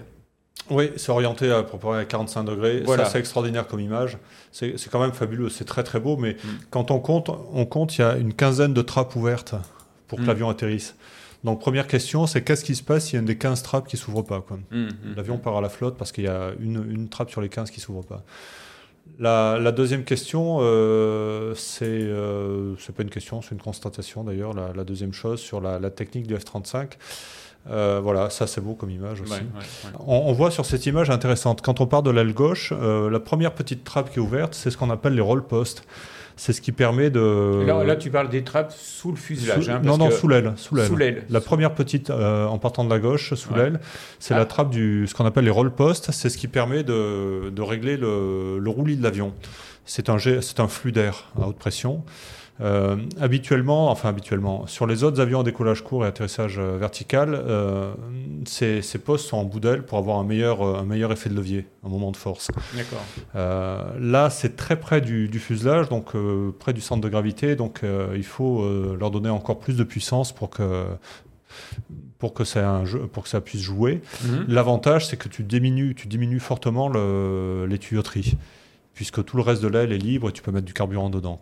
Oui, 0.69 0.91
c'est 0.95 1.11
orienté 1.11 1.51
à 1.51 1.63
près 1.63 2.05
45 2.05 2.43
degrés. 2.43 2.81
Voilà. 2.85 3.05
Ça, 3.05 3.11
c'est 3.11 3.19
extraordinaire 3.19 3.67
comme 3.67 3.79
image. 3.79 4.17
C'est 4.51 4.89
quand 4.91 5.01
même 5.01 5.11
fabuleux. 5.11 5.49
C'est 5.49 5.65
très 5.65 5.83
très 5.83 5.99
beau. 5.99 6.17
Mais 6.17 6.33
mm. 6.33 6.47
quand 6.69 6.91
on 6.91 6.99
compte, 6.99 7.29
on 7.51 7.65
compte, 7.65 7.97
il 7.97 8.01
y 8.01 8.03
a 8.03 8.15
une 8.15 8.33
quinzaine 8.33 8.73
de 8.73 8.81
trappes 8.81 9.15
ouvertes 9.15 9.55
pour 10.07 10.19
que 10.19 10.23
mm. 10.23 10.27
l'avion 10.27 10.49
atterrisse. 10.49 10.95
Donc, 11.43 11.59
première 11.59 11.87
question, 11.87 12.27
c'est 12.27 12.43
qu'est-ce 12.43 12.63
qui 12.63 12.75
se 12.75 12.83
passe 12.83 13.05
s'il 13.05 13.15
y 13.15 13.17
a 13.17 13.19
une 13.19 13.25
des 13.25 13.37
15 13.37 13.63
trappes 13.63 13.87
qui 13.87 13.97
s'ouvrent 13.97 14.21
pas 14.21 14.41
quoi? 14.41 14.57
Mmh, 14.69 14.77
mmh, 14.77 14.91
L'avion 15.15 15.37
part 15.37 15.57
à 15.57 15.61
la 15.61 15.69
flotte 15.69 15.97
parce 15.97 16.11
qu'il 16.11 16.25
y 16.25 16.27
a 16.27 16.51
une, 16.59 16.85
une, 16.89 17.09
trappe 17.09 17.31
sur 17.31 17.41
les 17.41 17.49
15 17.49 17.71
qui 17.71 17.79
s'ouvre 17.79 18.03
pas. 18.03 18.23
La, 19.19 19.71
deuxième 19.71 20.03
question, 20.03 20.59
euh, 20.61 21.53
c'est 21.55 21.85
euh, 21.85 22.75
c'est 22.77 22.95
pas 22.95 23.03
une 23.03 23.09
question, 23.09 23.41
c'est 23.41 23.51
une 23.51 23.61
constatation 23.61 24.23
d'ailleurs. 24.23 24.53
La, 24.53 24.83
deuxième 24.83 25.13
chose 25.13 25.39
sur 25.39 25.61
la, 25.61 25.89
technique 25.89 26.27
du 26.27 26.35
F-35. 26.35 26.93
Euh, 27.69 27.99
voilà, 28.01 28.31
ça 28.31 28.47
c'est 28.47 28.61
beau 28.61 28.73
comme 28.73 28.89
image 28.89 29.21
aussi. 29.21 29.33
On, 30.07 30.23
on, 30.25 30.33
voit 30.33 30.49
sur 30.49 30.65
cette 30.65 30.85
image 30.87 31.11
intéressante, 31.11 31.61
quand 31.61 31.79
on 31.79 31.85
part 31.85 32.01
de 32.01 32.09
l'aile 32.09 32.33
gauche, 32.33 32.73
euh, 32.75 33.09
la 33.09 33.19
première 33.19 33.53
petite 33.53 33.83
trappe 33.83 34.11
qui 34.11 34.17
est 34.17 34.21
ouverte, 34.21 34.55
c'est 34.55 34.71
ce 34.71 34.77
qu'on 34.77 34.89
appelle 34.89 35.13
les 35.13 35.21
roll 35.21 35.45
posts. 35.45 35.83
C'est 36.43 36.53
ce 36.53 36.61
qui 36.61 36.71
permet 36.71 37.11
de. 37.11 37.63
Là, 37.85 37.95
tu 37.95 38.09
parles 38.09 38.27
des 38.27 38.43
trappes 38.43 38.73
sous 38.75 39.11
le 39.11 39.15
fuselage. 39.15 39.69
Hein, 39.69 39.79
non, 39.83 39.99
non, 39.99 40.09
sous 40.09 40.27
l'aile. 40.27 40.53
Sous 40.55 40.73
l'aile. 40.73 41.23
La 41.29 41.39
première 41.39 41.75
petite, 41.75 42.09
euh, 42.09 42.47
en 42.47 42.57
partant 42.57 42.83
de 42.83 42.89
la 42.89 42.97
gauche, 42.97 43.35
sous 43.35 43.53
l'aile, 43.53 43.79
c'est 44.17 44.33
la 44.33 44.41
ah. 44.41 44.45
trappe 44.45 44.71
du 44.71 45.05
ce 45.05 45.13
qu'on 45.13 45.27
appelle 45.27 45.45
les 45.45 45.51
roll 45.51 45.69
posts. 45.69 46.09
C'est 46.09 46.29
ce 46.29 46.39
qui 46.39 46.47
permet 46.47 46.81
de, 46.81 47.51
de 47.51 47.61
régler 47.61 47.95
le, 47.95 48.57
le 48.57 48.69
roulis 48.71 48.97
de 48.97 49.03
l'avion. 49.03 49.35
C'est 49.85 50.09
un, 50.09 50.17
c'est 50.17 50.59
un 50.59 50.67
flux 50.67 50.91
d'air 50.91 51.25
à 51.39 51.47
haute 51.47 51.59
pression. 51.59 52.03
Euh, 52.61 52.97
habituellement, 53.19 53.89
enfin 53.89 54.09
habituellement, 54.09 54.67
sur 54.67 54.85
les 54.85 55.03
autres 55.03 55.19
avions 55.19 55.39
en 55.39 55.43
décollage 55.43 55.83
court 55.83 56.05
et 56.05 56.07
atterrissage 56.07 56.59
euh, 56.59 56.77
vertical, 56.77 57.33
euh, 57.33 57.93
ces, 58.45 58.81
postes 58.99 59.27
sont 59.27 59.37
en 59.37 59.45
bout 59.45 59.59
d'aile 59.59 59.83
pour 59.83 59.97
avoir 59.97 60.19
un 60.19 60.23
meilleur, 60.23 60.61
un 60.61 60.85
meilleur 60.85 61.11
effet 61.11 61.29
de 61.29 61.35
levier, 61.35 61.65
un 61.83 61.89
moment 61.89 62.11
de 62.11 62.17
force. 62.17 62.49
D'accord. 62.75 63.01
là, 63.99 64.29
c'est 64.29 64.55
très 64.55 64.79
près 64.79 65.01
du, 65.01 65.27
fuselage, 65.39 65.89
donc 65.89 66.13
près 66.59 66.73
du 66.73 66.81
centre 66.81 67.01
de 67.01 67.09
gravité, 67.09 67.55
donc 67.55 67.81
il 68.15 68.23
faut 68.23 68.67
leur 68.99 69.11
donner 69.11 69.29
encore 69.29 69.59
plus 69.59 69.75
de 69.75 69.83
puissance 69.83 70.31
pour 70.31 70.49
que 70.49 70.85
pour 72.19 72.33
que 72.33 72.43
ça, 72.43 72.69
un 72.69 72.85
jeu, 72.85 72.99
pour 73.07 73.23
que 73.23 73.29
ça 73.29 73.41
puisse 73.41 73.61
jouer. 73.61 74.01
Mhm. 74.23 74.45
L'avantage, 74.47 75.07
c'est 75.07 75.17
que 75.17 75.27
tu 75.27 75.43
diminues, 75.43 75.95
tu 75.95 76.07
diminues 76.07 76.39
fortement 76.39 76.87
le, 76.87 77.65
les 77.67 77.79
tuyauteries 77.79 78.37
puisque 78.93 79.23
tout 79.23 79.37
le 79.37 79.43
reste 79.43 79.61
de 79.61 79.67
l'aile 79.67 79.91
est 79.91 79.97
libre 79.97 80.29
et 80.29 80.31
tu 80.31 80.41
peux 80.41 80.51
mettre 80.51 80.65
du 80.65 80.73
carburant 80.73 81.09
dedans. 81.09 81.39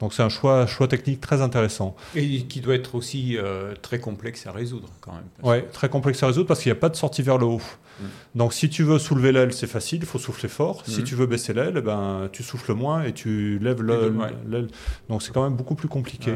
Donc 0.00 0.12
c'est 0.12 0.22
un 0.22 0.28
choix, 0.28 0.66
choix 0.66 0.88
technique 0.88 1.20
très 1.20 1.40
intéressant. 1.40 1.96
Et 2.14 2.42
qui 2.42 2.60
doit 2.60 2.74
être 2.74 2.94
aussi 2.94 3.36
euh, 3.38 3.74
très 3.80 3.98
complexe 3.98 4.46
à 4.46 4.52
résoudre 4.52 4.88
quand 5.00 5.12
même. 5.12 5.24
Oui, 5.42 5.56
très 5.72 5.88
complexe 5.88 6.22
à 6.22 6.26
résoudre 6.26 6.46
parce 6.46 6.60
qu'il 6.60 6.70
n'y 6.70 6.76
a 6.76 6.80
pas 6.80 6.90
de 6.90 6.96
sortie 6.96 7.22
vers 7.22 7.38
le 7.38 7.46
haut. 7.46 7.62
Mm. 8.00 8.04
Donc 8.34 8.52
si 8.52 8.68
tu 8.68 8.82
veux 8.82 8.98
soulever 8.98 9.32
l'aile, 9.32 9.54
c'est 9.54 9.66
facile, 9.66 10.00
il 10.02 10.06
faut 10.06 10.18
souffler 10.18 10.50
fort. 10.50 10.82
Si 10.86 11.00
mm. 11.00 11.04
tu 11.04 11.14
veux 11.14 11.26
baisser 11.26 11.54
l'aile, 11.54 11.80
ben, 11.80 12.28
tu 12.30 12.42
souffles 12.42 12.74
moins 12.74 13.04
et 13.04 13.12
tu 13.12 13.58
lèves 13.58 13.82
l'aile. 13.82 14.68
Donc 15.08 15.22
c'est 15.22 15.32
quand 15.32 15.44
même 15.44 15.56
beaucoup 15.56 15.74
plus 15.74 15.88
compliqué. 15.88 16.34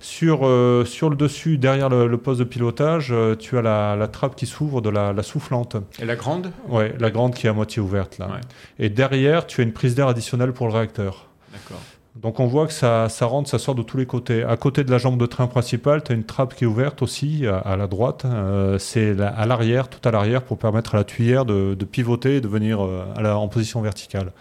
Sur, 0.00 0.46
euh, 0.46 0.84
sur 0.84 1.08
le 1.10 1.16
dessus, 1.16 1.58
derrière 1.58 1.88
le, 1.88 2.18
poste 2.18 2.40
de 2.40 2.44
pilotage, 2.44 3.08
euh, 3.12 3.36
tu 3.36 3.56
as 3.58 3.62
la, 3.62 4.08
trappe 4.08 4.34
qui 4.34 4.46
s'ouvre 4.46 4.80
de 4.80 4.90
la, 4.90 5.22
soufflante. 5.22 5.76
Et 6.00 6.04
la 6.04 6.16
grande 6.16 6.50
Oui, 6.68 6.84
la 6.98 7.10
grande 7.10 7.34
qui 7.34 7.46
est 7.46 7.50
à 7.50 7.52
moitié 7.52 7.80
ouverte 7.80 8.18
là. 8.18 8.40
Et 8.80 8.88
derrière, 8.88 9.46
tu 9.46 9.60
as 9.60 9.64
une 9.64 9.72
prise 9.72 9.94
d'air 9.94 10.08
additionnelle 10.08 10.52
pour 10.52 10.66
le 10.66 10.72
réacteur. 10.72 11.28
D'accord. 11.52 11.80
Donc 12.20 12.40
on 12.40 12.46
voit 12.46 12.66
que 12.66 12.72
ça, 12.72 13.08
ça 13.08 13.26
rentre, 13.26 13.48
ça 13.48 13.58
sort 13.58 13.74
de 13.74 13.82
tous 13.82 13.96
les 13.96 14.06
côtés. 14.06 14.42
À 14.42 14.56
côté 14.56 14.82
de 14.82 14.90
la 14.90 14.98
jambe 14.98 15.18
de 15.18 15.26
train 15.26 15.46
principale, 15.46 16.02
tu 16.02 16.12
as 16.12 16.14
une 16.14 16.24
trappe 16.24 16.54
qui 16.54 16.64
est 16.64 16.66
ouverte 16.66 17.00
aussi 17.00 17.46
à, 17.46 17.76
la 17.76 17.86
droite. 17.86 18.24
Euh, 18.24 18.76
c'est 18.78 19.20
à 19.20 19.46
l'arrière, 19.46 19.88
tout 19.88 20.06
à 20.06 20.10
l'arrière, 20.10 20.42
pour 20.42 20.58
permettre 20.58 20.96
à 20.96 20.98
la 20.98 21.04
tuyère 21.04 21.44
de, 21.44 21.74
pivoter 21.84 22.36
et 22.36 22.40
de 22.40 22.48
venir 22.48 22.80
en 22.80 23.48
position 23.48 23.80
verticale. 23.80 24.32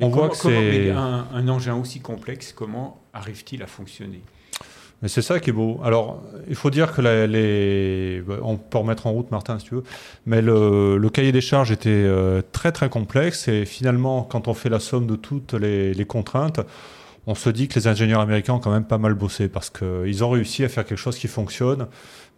On 0.00 0.08
voit 0.08 0.28
que 0.28 0.36
c'est 0.36 0.90
un, 0.90 1.26
un 1.34 1.48
engin 1.48 1.74
aussi 1.74 2.00
complexe, 2.00 2.52
comment 2.52 3.00
arrive-t-il 3.12 3.62
à 3.62 3.66
fonctionner? 3.66 4.22
Mais 5.02 5.08
c'est 5.08 5.22
ça 5.22 5.38
qui 5.38 5.50
est 5.50 5.52
beau. 5.52 5.80
Alors, 5.84 6.22
il 6.48 6.56
faut 6.56 6.70
dire 6.70 6.92
que 6.92 7.00
les, 7.00 8.22
on 8.42 8.56
peut 8.56 8.78
remettre 8.78 9.06
en 9.06 9.12
route 9.12 9.30
Martin 9.30 9.58
si 9.58 9.66
tu 9.66 9.74
veux, 9.76 9.84
mais 10.26 10.42
le, 10.42 11.08
cahier 11.12 11.32
des 11.32 11.40
charges 11.40 11.70
était 11.70 11.88
euh, 11.90 12.42
très 12.52 12.72
très 12.72 12.88
complexe. 12.88 13.48
Et 13.48 13.64
finalement, 13.64 14.22
quand 14.22 14.48
on 14.48 14.54
fait 14.54 14.68
la 14.68 14.80
somme 14.80 15.06
de 15.06 15.16
toutes 15.16 15.54
les, 15.54 15.94
les 15.94 16.04
contraintes, 16.04 16.60
on 17.28 17.34
se 17.34 17.50
dit 17.50 17.68
que 17.68 17.78
les 17.78 17.86
ingénieurs 17.86 18.20
américains 18.20 18.54
ont 18.54 18.58
quand 18.58 18.72
même 18.72 18.86
pas 18.86 18.98
mal 18.98 19.14
bossé 19.14 19.48
parce 19.48 19.70
qu'ils 19.70 20.24
ont 20.24 20.30
réussi 20.30 20.64
à 20.64 20.68
faire 20.68 20.84
quelque 20.84 20.98
chose 20.98 21.18
qui 21.18 21.28
fonctionne 21.28 21.86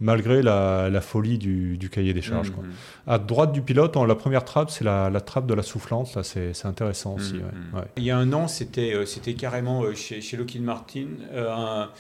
malgré 0.01 0.43
la, 0.43 1.01
folie 1.01 1.39
du, 1.39 1.91
cahier 1.91 2.13
des 2.13 2.23
charges. 2.23 2.51
Mmh, 2.51 2.63
mmh. 2.63 3.11
À 3.11 3.19
droite 3.19 3.53
du 3.53 3.63
pilote, 3.63 3.97
la 3.97 4.15
première 4.15 4.45
trappe, 4.45 4.71
c'est 4.71 4.85
la, 4.85 5.11
trappe 5.21 5.47
de 5.47 5.55
la 5.55 5.63
soufflante. 5.63 6.15
Là, 6.15 6.23
c'est, 6.23 6.53
intéressant 6.65 7.15
aussi. 7.15 7.35
Mmh, 7.35 7.79
Il 7.97 8.05
y 8.05 8.11
a 8.11 8.17
un 8.17 8.33
an, 8.33 8.49
c'était, 8.49 8.95
euh, 8.95 9.07
c'était 9.07 9.35
carrément 9.35 9.83
euh, 9.83 9.95
chez, 9.95 10.21
chez, 10.21 10.37
Lockheed 10.37 10.63
Martin 10.63 11.07
euh, 11.33 11.51
un, 11.53 11.91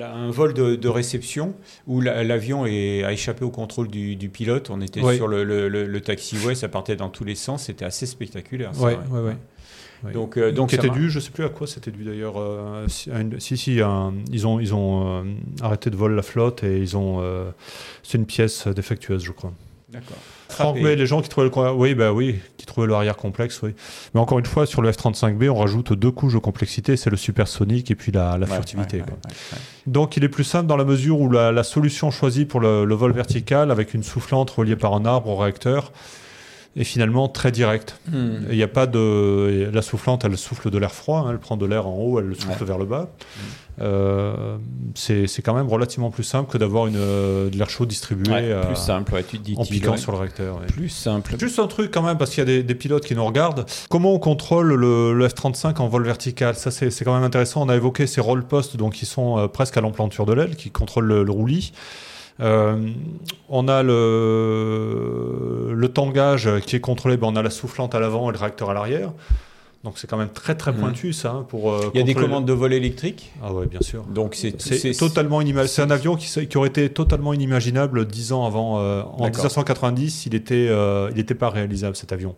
un, 0.00 0.30
vol 0.30 0.54
de, 0.54 0.88
réception 0.88 1.54
où 1.86 2.00
l'avion 2.00 2.64
a 2.64 3.12
échappé 3.12 3.44
au 3.44 3.50
contrôle 3.50 3.88
du, 3.88 4.28
pilote. 4.28 4.70
On 4.70 4.80
était 4.80 5.00
sur 5.14 5.28
le, 5.28 5.44
le, 5.44 6.00
taxiway, 6.00 6.54
ça 6.54 6.68
partait 6.68 6.96
dans 6.96 7.10
tous 7.10 7.24
les 7.24 7.34
sens. 7.34 7.64
C'était 7.64 7.84
assez 7.84 8.06
spectaculaire. 8.06 8.72
Oui. 10.04 10.12
Donc, 10.12 10.36
euh, 10.36 10.52
donc 10.52 10.70
c'était 10.70 10.90
dû, 10.90 11.10
je 11.10 11.20
sais 11.20 11.30
plus 11.30 11.44
à 11.44 11.48
quoi 11.48 11.66
c'était 11.66 11.90
dû 11.90 12.04
d'ailleurs. 12.04 12.34
Euh, 12.38 12.86
si, 12.88 13.56
si, 13.56 13.76
ils 13.76 14.46
ont, 14.46 14.60
ils 14.60 14.74
ont 14.74 15.20
euh, 15.20 15.22
arrêté 15.62 15.90
de 15.90 15.96
voler 15.96 16.16
la 16.16 16.22
flotte 16.22 16.62
et 16.64 16.78
ils 16.78 16.96
ont. 16.96 17.22
c'est 18.02 18.18
une 18.18 18.26
pièce 18.26 18.66
défectueuse, 18.68 19.22
je 19.24 19.32
crois. 19.32 19.52
D'accord. 19.88 20.16
Franck, 20.48 20.78
les 20.78 21.06
gens 21.06 21.22
qui 21.22 21.28
trouvaient 21.28 21.48
le, 21.48 21.72
oui, 21.72 21.94
bah 21.94 22.12
oui, 22.12 22.36
qui 22.56 22.66
trouvaient 22.66 22.86
le 22.88 22.94
arrière 22.94 23.16
complexe, 23.16 23.62
oui. 23.62 23.70
Mais 24.14 24.20
encore 24.20 24.38
une 24.38 24.44
fois, 24.46 24.66
sur 24.66 24.82
le 24.82 24.90
F-35B, 24.90 25.48
on 25.48 25.54
rajoute 25.54 25.92
deux 25.92 26.10
couches 26.10 26.34
de 26.34 26.38
complexité, 26.38 26.96
c'est 26.96 27.08
le 27.10 27.16
supersonique 27.16 27.90
et 27.90 27.94
puis 27.94 28.10
la, 28.12 28.36
la 28.36 28.46
Ouais, 28.46 28.52
furtivité. 28.54 28.98
ouais, 28.98 29.02
quoi. 29.04 29.12
ouais, 29.26 29.32
ouais, 29.52 29.58
Donc 29.86 30.16
il 30.16 30.24
est 30.24 30.28
plus 30.28 30.44
simple 30.44 30.66
dans 30.66 30.76
la 30.76 30.84
mesure 30.84 31.20
où 31.20 31.30
la, 31.30 31.52
la 31.52 31.62
solution 31.62 32.10
choisie 32.10 32.46
pour 32.46 32.60
le, 32.60 32.84
le 32.84 32.94
vol 32.96 33.12
vertical, 33.12 33.70
avec 33.70 33.94
une 33.94 34.02
soufflante 34.02 34.50
reliée 34.50 34.76
par 34.76 34.92
un 34.94 35.04
arbre 35.04 35.28
au 35.30 35.36
réacteur, 35.36 35.92
est 36.76 36.84
finalement 36.84 37.28
très 37.28 37.50
directe. 37.52 37.98
ouais. 38.12 38.18
Hmm. 38.18 38.46
Il 38.50 38.56
n'y 38.56 38.62
a 38.62 38.68
pas 38.68 38.86
de. 38.86 39.70
La 39.72 39.82
soufflante, 39.82 40.24
elle 40.24 40.36
souffle 40.36 40.70
de 40.70 40.78
l'air 40.78 40.92
froid, 40.92 41.20
hein, 41.20 41.30
elle 41.30 41.38
prend 41.38 41.56
de 41.56 41.66
l'air 41.66 41.86
en 41.86 41.96
haut, 41.96 42.18
elle 42.20 42.26
le 42.26 42.34
souffle 42.34 42.60
Ouais. 42.62 42.66
vers 42.66 42.78
le 42.78 42.84
bas. 42.84 43.08
Euh, 43.82 44.56
c'est 44.94 45.26
quand 45.42 45.52
même 45.54 45.68
relativement 45.68 46.10
plus 46.10 46.22
simple 46.24 46.50
que 46.50 46.56
d'avoir 46.56 46.86
une, 46.86 46.96
euh, 46.96 47.50
de 47.50 47.58
l'air 47.58 47.68
chaud 47.68 47.84
distribué 47.84 48.32
Ouais, 48.32 48.60
plus 48.66 48.76
simple, 48.76 49.12
ouais, 49.12 49.22
tu 49.22 49.38
te 49.38 49.44
dis 49.44 49.54
en 49.58 49.64
piquant 49.66 49.92
ouais. 49.92 49.96
sur 49.98 50.12
le 50.12 50.18
réacteur. 50.18 50.60
Plus 50.68 50.88
simple. 50.88 51.34
Juste 51.38 51.58
un 51.58 51.66
truc 51.66 51.90
quand 51.92 52.02
même, 52.02 52.16
parce 52.16 52.30
qu'il 52.30 52.38
y 52.38 52.42
a 52.42 52.46
des, 52.46 52.62
des 52.62 52.74
pilotes 52.74 53.04
qui 53.04 53.14
nous 53.14 53.24
regardent. 53.24 53.66
Comment 53.90 54.14
on 54.14 54.18
contrôle 54.18 54.72
le, 54.74 55.12
le 55.12 55.28
F-35 55.28 55.76
en 55.80 55.88
vol 55.88 56.04
vertical? 56.04 56.54
Ça, 56.54 56.70
c'est 56.70 56.90
c'est 56.90 57.04
quand 57.04 57.14
même 57.14 57.24
intéressant. 57.24 57.62
On 57.66 57.68
a 57.68 57.76
évoqué 57.76 58.06
ces 58.06 58.20
roll 58.22 58.44
posts, 58.44 58.76
donc 58.78 58.94
qui 58.94 59.04
sont 59.06 59.38
euh, 59.38 59.46
presque 59.48 59.76
à 59.76 59.82
l'emplanture 59.82 60.24
de 60.24 60.32
l'aile, 60.32 60.56
qui 60.56 60.70
contrôlent 60.70 61.04
le, 61.06 61.22
le 61.22 61.30
roulis. 61.32 61.72
Euh, 62.40 62.90
on 63.48 63.66
a 63.68 63.82
le, 63.82 65.72
le 65.74 65.88
tangage 65.88 66.48
qui 66.66 66.76
est 66.76 66.80
contrôlé. 66.80 67.16
Ben, 67.16 67.28
on 67.28 67.36
a 67.36 67.42
la 67.42 67.50
soufflante 67.50 67.94
à 67.94 68.00
l'avant 68.00 68.28
et 68.30 68.32
le 68.32 68.38
réacteur 68.38 68.70
à 68.70 68.74
l'arrière. 68.74 69.12
Donc 69.84 69.98
c'est 69.98 70.08
quand 70.08 70.16
même 70.16 70.30
très 70.30 70.56
très 70.56 70.72
Mhm. 70.72 70.78
pointu 70.80 71.12
ça 71.12 71.30
hein, 71.30 71.46
pour. 71.48 71.72
euh, 71.72 71.90
Il 71.94 71.98
y 71.98 72.02
a 72.02 72.06
des 72.06 72.14
commandes 72.14 72.44
de 72.44 72.52
vol 72.52 72.72
électrique, 72.72 73.30
Ah 73.42 73.52
ouais, 73.52 73.66
bien 73.66 73.80
sûr. 73.80 74.02
donc 74.04 74.34
c'est 74.34 74.52
totalement 74.98 75.40
inimaginable. 75.40 75.68
C'est 75.68 75.82
un 75.82 75.90
avion 75.90 76.16
qui, 76.16 76.56
aurait 76.58 76.68
été 76.68 76.88
totalement 76.90 77.32
inimaginable 77.32 78.04
dix 78.06 78.32
ans 78.32 78.44
avant. 78.46 78.80
euh, 78.80 79.02
en 79.02 79.10
D'accord. 79.24 79.26
1990, 79.28 80.26
il 80.26 80.34
était, 80.34 80.66
euh, 80.68 81.08
il 81.12 81.18
n'était 81.18 81.36
pas 81.36 81.50
réalisable 81.50 81.94
cet 81.94 82.12
avion. 82.12 82.34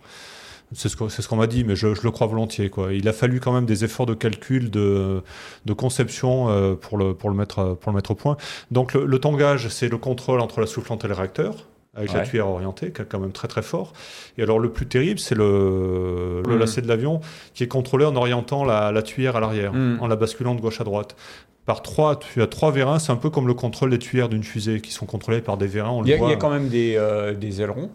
C'est 0.73 0.89
ce 0.89 0.97
qu'on 0.97 1.09
ce 1.09 1.35
m'a 1.35 1.47
dit, 1.47 1.65
mais 1.65 1.77
je, 1.77 1.95
je 1.95 2.03
le 2.03 2.11
crois 2.11 2.27
volontiers. 2.27 2.69
Quoi. 2.69 2.93
Il 2.93 3.09
a 3.09 3.13
fallu 3.13 3.41
quand 3.41 3.53
même 3.53 3.65
des 3.67 3.85
efforts 3.85 4.07
de 4.07 4.15
calcul, 4.15 4.71
de, 4.71 5.23
de 5.65 5.73
conception 5.73 6.49
euh, 6.51 6.75
pour, 6.75 6.99
le, 6.99 7.15
pour, 7.15 7.31
le 7.31 7.37
mettre, 7.37 7.75
pour 7.81 7.91
le 7.93 7.97
mettre 7.97 8.11
au 8.11 8.15
point. 8.15 8.37
Donc 8.71 8.93
le, 8.95 9.07
le 9.07 9.19
tangage, 9.19 9.69
c'est 9.69 9.89
le 9.89 9.97
contrôle 9.99 10.41
entre 10.41 10.61
la 10.61 10.67
soufflante 10.67 11.05
et 11.05 11.09
le 11.09 11.15
réacteur, 11.15 11.55
avec 11.97 12.13
la 12.13 12.21
Ouais. 12.21 12.27
tuyère 12.27 12.49
orientée, 12.49 12.93
qui 12.93 13.01
est 13.03 13.07
quand 13.07 13.19
même 13.19 13.33
très 13.33 13.49
très 13.49 13.63
fort. 13.63 13.93
Et 14.37 14.43
alors 14.43 14.59
le 14.59 14.71
plus 14.71 14.87
terrible, 14.87 15.19
c'est 15.19 15.35
le, 15.35 16.43
le 16.47 16.53
Mhm. 16.55 16.59
lacet 16.59 16.83
de 16.83 16.89
l'avion, 16.89 17.21
qui 17.55 17.65
est 17.65 17.69
contrôlé 17.69 18.05
en 18.05 18.15
orientant 18.15 18.65
la, 18.65 18.93
la 18.93 19.03
tuyère 19.03 19.37
à 19.37 19.41
l'arrière, 19.41 19.73
Mhm. 19.73 19.99
en 20.01 20.07
la 20.07 20.17
basculant 20.17 20.55
de 20.55 20.61
gauche 20.61 20.81
à 20.81 20.85
droite. 20.85 21.17
Par 21.65 21.83
trois, 21.83 22.17
tu 22.19 22.41
as 22.43 22.47
trois 22.47 22.71
vérins, 22.73 22.99
c'est 22.99 23.13
un 23.13 23.17
peu 23.17 23.31
comme 23.31 23.47
le 23.47 23.55
contrôle 23.55 23.91
des 23.91 23.99
tuyères 23.99 24.29
d'une 24.29 24.45
fusée, 24.45 24.81
qui 24.81 24.93
sont 24.93 25.07
contrôlés 25.07 25.41
par 25.41 25.57
des 25.57 25.67
vérins. 25.67 25.91
On 25.91 26.03
Il 26.05 26.09
y, 26.09 26.13
a, 26.13 26.17
le 26.17 26.19
voit. 26.21 26.29
il 26.29 26.33
y 26.33 26.35
a 26.35 26.39
quand 26.39 26.51
même 26.51 26.69
des, 26.69 26.95
euh, 26.97 27.35
des 27.35 27.61
ailerons. 27.63 27.91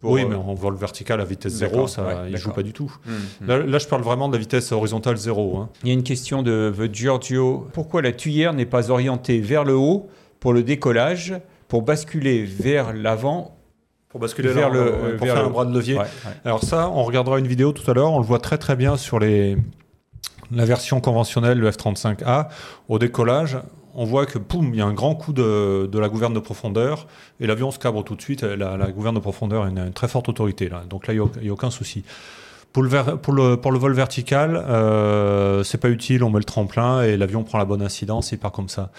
Pour, 0.00 0.12
oui, 0.12 0.22
euh, 0.22 0.26
mais 0.28 0.36
en 0.36 0.54
vol 0.54 0.76
vertical 0.76 1.20
à 1.20 1.24
vitesse 1.24 1.52
zéro, 1.54 1.88
ça, 1.88 2.06
ouais, 2.06 2.30
il 2.30 2.36
joue 2.36 2.52
pas 2.52 2.62
du 2.62 2.72
tout. 2.72 2.92
hmm, 3.04 3.10
hmm. 3.10 3.46
Là, 3.48 3.58
là, 3.58 3.78
je 3.78 3.86
parle 3.88 4.02
vraiment 4.02 4.28
de 4.28 4.34
la 4.34 4.38
vitesse 4.38 4.70
horizontale 4.72 5.16
zéro. 5.16 5.56
hein. 5.58 5.68
Il 5.82 5.88
y 5.88 5.90
a 5.90 5.94
une 5.94 6.04
question 6.04 6.42
de 6.42 6.72
The 6.76 6.94
Giorgio. 6.94 7.66
Pourquoi 7.72 8.00
la 8.02 8.12
tuyère 8.12 8.52
n'est 8.52 8.66
pas 8.66 8.90
orientée 8.90 9.40
vers 9.40 9.64
le 9.64 9.74
haut 9.76 10.08
pour 10.38 10.52
le 10.52 10.62
décollage, 10.62 11.34
pour 11.66 11.82
basculer 11.82 12.44
vers 12.44 12.92
l'avant 12.94 13.56
Pour 14.08 14.20
basculer 14.20 14.50
Vers 14.50 14.70
le- 14.70 14.80
euh, 14.80 15.16
pour 15.16 15.26
vers 15.26 15.34
faire 15.34 15.42
le- 15.42 15.48
un 15.48 15.50
bras 15.52 15.64
de 15.64 15.74
levier. 15.74 15.94
Ouais, 15.94 16.00
ouais. 16.02 16.32
Alors 16.44 16.62
ça, 16.62 16.88
on 16.90 17.02
regardera 17.02 17.38
une 17.40 17.48
vidéo 17.48 17.72
tout 17.72 17.90
à 17.90 17.94
l'heure, 17.94 18.12
on 18.12 18.20
le 18.20 18.24
voit 18.24 18.38
très 18.38 18.56
très 18.58 18.76
bien 18.76 18.96
sur 18.96 19.18
les... 19.18 19.56
la 20.52 20.64
version 20.64 21.00
conventionnelle, 21.00 21.58
le 21.58 21.68
F-35A. 21.70 22.48
Au 22.88 22.98
décollage, 23.00 23.58
on 23.98 24.04
voit 24.04 24.24
que 24.26 24.38
poum, 24.38 24.70
il 24.72 24.78
y 24.78 24.80
a 24.80 24.86
un 24.86 24.94
grand 24.94 25.14
coup 25.14 25.32
de, 25.32 25.86
de 25.90 25.98
la 25.98 26.08
gouverne 26.08 26.32
de 26.32 26.40
profondeur 26.40 27.06
et 27.40 27.46
l'avion 27.46 27.70
se 27.70 27.78
cabre 27.78 28.02
tout 28.04 28.14
de 28.14 28.22
suite. 28.22 28.42
La, 28.42 28.76
la 28.76 28.90
gouverne 28.90 29.14
de 29.16 29.20
profondeur 29.20 29.64
a 29.64 29.68
une, 29.68 29.78
une 29.78 29.92
très 29.92 30.08
forte 30.08 30.28
autorité 30.28 30.68
là, 30.68 30.82
donc 30.88 31.06
là 31.06 31.14
il 31.14 31.20
n'y 31.42 31.48
a, 31.48 31.52
aucun 31.52 31.70
souci. 31.70 32.04
Pour 32.72 32.82
le, 32.82 32.90
ver- 32.90 33.18
pour, 33.18 33.32
le, 33.32 33.56
pour 33.56 33.72
le 33.72 33.78
vol 33.78 33.94
vertical, 33.94 34.54
euh, 34.68 35.64
c'est 35.64 35.78
pas 35.78 35.88
utile, 35.88 36.22
on 36.22 36.30
met 36.30 36.38
le 36.38 36.44
tremplin 36.44 37.02
et 37.02 37.16
l'avion 37.16 37.42
prend 37.42 37.56
la 37.58 37.64
bonne 37.64 37.80
incidence, 37.82 38.30
il 38.32 38.38
part 38.38 38.52
comme 38.52 38.68
ça. 38.68 38.90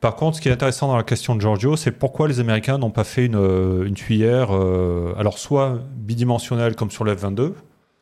Par 0.00 0.16
contre, 0.16 0.36
ce 0.36 0.42
qui 0.42 0.48
est 0.48 0.52
intéressant 0.52 0.88
dans 0.88 0.96
la 0.96 1.04
question 1.04 1.36
de 1.36 1.40
Giorgio, 1.40 1.76
c'est 1.76 1.92
pourquoi 1.92 2.26
les 2.26 2.40
Américains 2.40 2.78
n'ont 2.78 2.90
pas 2.90 3.04
fait 3.04 3.24
une, 3.26 3.36
euh, 3.36 3.84
une 3.86 3.94
tuyère, 3.94 4.48
euh, 4.50 5.14
alors 5.16 5.38
soit 5.38 5.78
bidimensionnelle 5.96 6.74
comme 6.74 6.90
sur 6.90 7.04
le 7.04 7.14
F-22, 7.16 7.52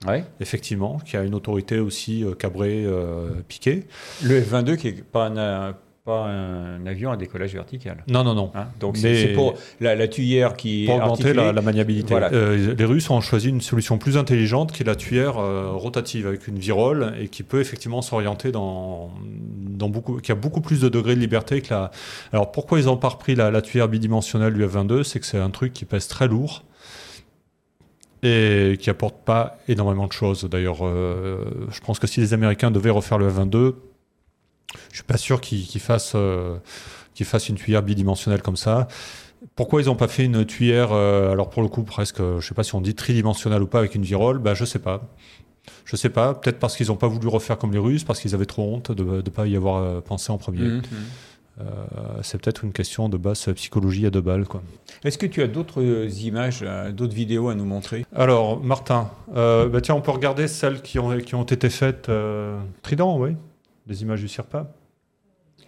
Ouais. 0.07 0.25
effectivement, 0.41 0.99
qui 1.05 1.19
a 1.19 1.23
une 1.23 1.35
autorité 1.35 1.79
aussi 1.79 2.25
euh, 2.25 2.35
cabrée, 2.35 2.83
euh, 2.87 3.29
piquée. 3.47 3.87
Le 4.25 4.41
F-22 4.41 4.77
qui 4.79 4.89
est 4.89 5.05
pas 5.05 5.27
un, 5.27 5.75
pas 6.11 6.27
un 6.27 6.85
avion 6.87 7.11
à 7.13 7.17
décollage 7.17 7.55
vertical. 7.55 8.05
Non, 8.09 8.25
non, 8.25 8.35
non. 8.35 8.51
hein. 8.55 8.67
Donc 8.81 8.97
c'est 8.97 9.33
pour 9.35 9.55
la, 9.81 9.95
la 9.95 10.09
tuyère 10.09 10.57
qui 10.57 10.85
Pour 10.87 10.97
est 10.97 11.01
augmenter 11.03 11.33
la, 11.35 11.53
la 11.53 11.63
maniabilité. 11.63 12.15
Voilà. 12.15 12.31
Euh, 12.33 12.75
les 12.77 12.85
Russes 12.85 13.11
ont 13.11 13.21
choisi 13.21 13.49
une 13.49 13.61
solution 13.61 13.99
plus 13.99 14.17
intelligente 14.17 14.73
qui 14.73 14.83
est 14.83 14.87
la 14.87 14.97
tuyère 14.97 15.39
euh, 15.39 15.71
rotative 15.73 16.27
avec 16.27 16.49
une 16.49 16.59
virole 16.59 17.15
et 17.21 17.29
qui 17.29 17.43
peut 17.43 17.61
effectivement 17.61 18.03
s'orienter 18.03 18.53
dans, 18.53 19.11
dans 19.81 19.89
beaucoup, 19.89 20.19
qui 20.21 20.33
a 20.33 20.35
beaucoup 20.35 20.61
plus 20.61 20.81
de 20.81 20.89
degrés 20.89 21.15
de 21.15 21.21
liberté 21.21 21.61
que 21.63 21.73
la. 21.73 21.91
Alors 22.33 22.51
pourquoi 22.53 22.81
ils 22.81 22.87
n'ont 22.87 22.97
pas 22.97 23.09
repris 23.11 23.35
la, 23.35 23.51
la 23.51 23.63
tuyère 23.63 23.89
bidimensionnelle 23.89 24.55
du 24.55 24.65
F-22? 24.67 25.05
C'est 25.05 25.21
que 25.21 25.27
c'est 25.27 25.39
un 25.39 25.51
truc 25.51 25.73
qui 25.73 25.85
pèse 25.85 26.09
très 26.09 26.29
lourd 26.29 26.65
et 28.23 28.77
qui 28.79 28.91
apporte 28.91 29.17
pas 29.25 29.57
énormément 29.69 30.07
de 30.07 30.13
choses. 30.13 30.45
D'ailleurs, 30.45 30.79
euh, 30.83 31.45
je 31.71 31.81
pense 31.81 31.99
que 31.99 32.07
si 32.07 32.21
les 32.21 32.35
Américains 32.35 32.71
devaient 32.71 32.91
refaire 32.91 33.17
le 33.19 33.29
F-22, 33.31 33.75
je 34.91 34.97
suis 34.97 35.05
pas 35.05 35.17
sûr 35.17 35.41
qu'ils 35.41 35.81
fassent, 35.81 36.13
euh, 36.15 36.59
fassent 37.23 37.49
une 37.49 37.57
tuyère 37.57 37.83
bidimensionnelle 37.83 38.43
comme 38.43 38.57
ça. 38.57 38.89
Pourquoi 39.57 39.83
ils 39.83 39.87
n'ont 39.87 39.97
pas 39.97 40.09
fait 40.09 40.25
une 40.25 40.45
tuyère, 40.45 40.93
euh, 40.93 41.33
alors 41.33 41.51
pour 41.51 41.63
le 41.63 41.69
coup 41.69 41.83
presque, 41.83 42.21
euh, 42.21 42.41
je 42.41 42.49
sais 42.49 42.55
pas 42.55 42.63
si 42.63 42.75
on 42.75 42.81
dit 42.81 42.95
tridimensionnelle 42.95 43.63
ou 43.63 43.67
pas 43.67 43.79
avec 43.79 43.95
une 43.95 44.03
virole, 44.03 44.39
bah 44.39 44.55
je 44.55 44.65
sais 44.65 44.79
pas. 44.79 45.03
Je 45.85 45.97
sais 45.97 46.09
pas, 46.09 46.35
peut-être 46.35 46.59
parce 46.59 46.77
qu'ils 46.77 46.89
n'ont 46.89 46.97
pas 46.97 47.09
voulu 47.09 47.29
refaire 47.29 47.59
comme 47.59 47.73
les 47.73 47.79
Russes, 47.79 48.05
parce 48.05 48.21
qu'ils 48.21 48.35
avaient 48.35 48.47
trop 48.47 48.63
honte 48.63 48.93
de 48.93 49.05
ne 49.05 49.21
pas 49.21 49.47
y 49.47 49.57
avoir 49.57 49.83
euh, 49.83 50.01
pensé 50.01 50.33
en 50.33 50.39
premier. 50.39 50.63
Mhm. 50.63 50.83
Euh, 51.61 51.65
c'est 52.23 52.41
peut-être 52.41 52.65
une 52.65 52.73
question 52.73 53.09
de 53.09 53.19
basse 53.19 53.49
psychologie 53.55 54.07
à 54.07 54.11
deux 54.11 54.21
balles. 54.21 54.47
Est-ce 55.05 55.19
que 55.19 55.27
tu 55.27 55.43
as 55.43 55.47
d'autres 55.47 55.83
images, 56.25 56.65
d'autres 56.93 57.15
vidéos 57.15 57.49
à 57.49 57.55
nous 57.55 57.67
montrer? 57.67 58.07
Alors, 58.15 58.63
Martin, 58.63 59.11
euh, 59.37 59.69
bah 59.69 59.81
tiens, 59.81 59.95
on 59.95 60.01
peut 60.01 60.11
regarder 60.11 60.49
celles 60.49 60.81
qui 60.81 60.99
ont, 60.99 61.19
qui 61.19 61.35
ont 61.35 61.43
été 61.43 61.69
faites. 61.69 62.09
euh, 62.09 62.59
Trident, 62.83 63.19
oui, 63.19 63.37
des 63.87 64.03
images 64.03 64.21
du 64.21 64.29
CIRPA. 64.29 64.71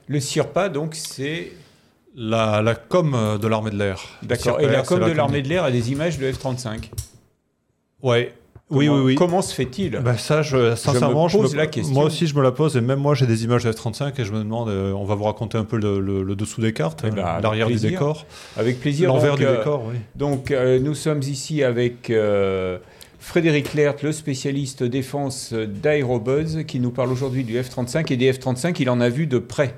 Le 0.08 0.20
CIRPA, 0.20 0.68
donc, 0.68 0.94
c'est. 0.94 1.52
La, 2.14 2.60
la 2.60 2.74
com 2.74 3.38
de 3.40 3.48
l'armée 3.48 3.70
de 3.70 3.78
l'air. 3.78 3.98
D'accord. 4.22 4.60
Et 4.60 4.66
la 4.66 4.82
com 4.82 5.00
de 5.00 5.12
l'armée 5.12 5.40
de 5.40 5.48
l'air 5.48 5.64
a 5.64 5.70
des 5.70 5.92
images 5.92 6.18
de 6.18 6.30
F-35. 6.30 6.90
Ouais. 8.02 8.34
Oui, 8.70 8.86
Comment- 8.86 8.98
oui, 8.98 9.04
oui. 9.04 9.14
Comment 9.14 9.42
se 9.42 9.54
fait-il? 9.54 9.98
Bah 9.98 10.16
ça, 10.16 10.40
je, 10.42 10.74
sincèrement, 10.76 11.28
je 11.28 11.36
pose 11.38 11.52
me- 11.52 11.58
la 11.58 11.66
question. 11.66 11.92
moi 11.94 12.04
aussi 12.04 12.26
je 12.26 12.34
me 12.34 12.42
la 12.42 12.52
pose 12.52 12.74
et 12.76 12.80
même 12.80 12.98
moi 13.00 13.14
j'ai 13.14 13.26
des 13.26 13.44
images 13.44 13.64
de 13.64 13.70
F-35 13.72 14.18
et 14.18 14.24
je 14.24 14.32
me 14.32 14.38
demande, 14.38 14.68
euh, 14.70 14.92
on 14.92 15.04
va 15.04 15.14
vous 15.14 15.24
raconter 15.24 15.58
un 15.58 15.64
peu 15.64 15.76
le, 15.78 16.00
le- 16.00 16.22
le 16.22 16.36
dessous 16.36 16.62
des 16.62 16.72
cartes, 16.72 17.02
Eh 17.06 17.10
ben, 17.10 17.18
euh, 17.26 17.40
l'arrière 17.40 17.66
du 17.68 17.76
décor, 17.76 18.24
Avec 18.56 18.80
plaisir. 18.80 19.08
l'envers 19.08 19.36
du 19.36 19.44
euh, 19.46 19.58
décor, 19.58 19.84
oui. 19.86 19.96
Donc, 20.14 20.50
euh, 20.50 20.78
nous 20.78 20.94
sommes 20.94 21.20
ici 21.20 21.62
avec 21.62 22.08
Frédéric 23.22 23.74
Lert, 23.74 23.94
le 24.02 24.10
spécialiste 24.10 24.82
défense 24.82 25.52
d'Aerobuzz, 25.52 26.64
qui 26.64 26.80
nous 26.80 26.90
parle 26.90 27.12
aujourd'hui 27.12 27.44
du 27.44 27.56
F-35 27.56 28.12
et 28.12 28.16
des 28.16 28.32
F-35, 28.32 28.76
il 28.80 28.90
en 28.90 29.00
a 29.00 29.08
vu 29.08 29.28
de 29.28 29.38
près. 29.38 29.76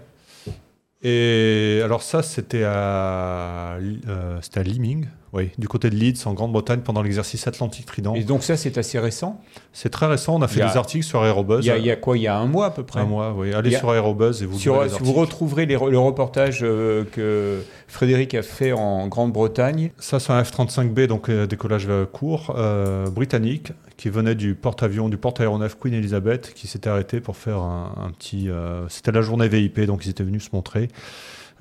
Et 1.02 1.82
alors 1.84 2.02
ça, 2.02 2.22
c'était 2.22 2.64
à, 2.64 3.76
euh, 4.08 4.40
Leeming, 4.56 5.06
oui, 5.34 5.50
du 5.58 5.68
côté 5.68 5.90
de 5.90 5.96
Leeds, 5.96 6.26
en 6.26 6.32
Grande-Bretagne, 6.34 6.80
pendant 6.80 7.02
l'exercice 7.02 7.46
Atlantique 7.46 7.86
Trident. 7.86 8.14
Et 8.14 8.24
donc, 8.24 8.42
ça, 8.42 8.56
c'est 8.56 8.78
assez 8.78 8.98
récent? 8.98 9.40
C'est 9.72 9.88
très 9.90 10.06
récent, 10.06 10.36
on 10.36 10.42
a 10.42 10.48
fait 10.48 10.62
a- 10.62 10.70
des 10.70 10.76
articles 10.76 11.04
sur 11.04 11.24
Aerobuzz. 11.24 11.64
Il 11.64 11.68
y, 11.68 11.70
a, 11.70 11.76
il 11.78 11.84
y 11.84 11.90
a 11.90 11.96
quoi? 11.96 12.16
Il 12.16 12.22
y 12.22 12.26
a 12.28 12.36
un 12.38 12.46
mois 12.46 12.66
à 12.66 12.70
peu 12.70 12.84
près 12.84 13.00
un 13.00 13.04
mois, 13.04 13.34
oui. 13.36 13.52
Allez 13.52 13.74
a- 13.74 13.78
sur 13.78 13.92
Aerobuzz 13.92 14.42
et 14.42 14.46
vous 14.46 14.58
Sur- 14.58 14.74
lirez 14.82 14.88
les 14.88 15.04
vous 15.04 15.12
retrouverez 15.12 15.66
les 15.66 15.74
le 15.76 15.98
reportage 15.98 16.60
euh, 16.62 17.04
que 17.12 17.60
Frédéric 17.88 18.34
a 18.34 18.42
fait 18.42 18.72
en 18.72 19.08
Grande-Bretagne. 19.08 19.90
Ça, 19.98 20.20
c'est 20.20 20.32
un 20.32 20.42
F-35B, 20.42 21.06
donc 21.06 21.28
euh, 21.28 21.46
décollage 21.46 21.88
court, 22.12 22.54
euh, 22.56 23.10
britannique, 23.10 23.72
qui 23.96 24.08
venait 24.10 24.34
du 24.34 24.54
porte-avions, 24.54 25.08
du 25.08 25.16
porte-aéronef 25.16 25.76
Queen 25.80 25.94
Elizabeth, 25.94 26.52
qui 26.54 26.66
s'était 26.66 26.90
arrêté 26.90 27.20
pour 27.20 27.36
faire 27.36 27.58
un, 27.58 27.92
un 28.06 28.10
petit. 28.10 28.48
C'était 28.88 29.12
la 29.12 29.22
journée 29.22 29.48
VIP, 29.48 29.80
donc 29.86 30.04
ils 30.06 30.10
étaient 30.10 30.24
venus 30.24 30.44
se 30.44 30.50
montrer. 30.52 30.88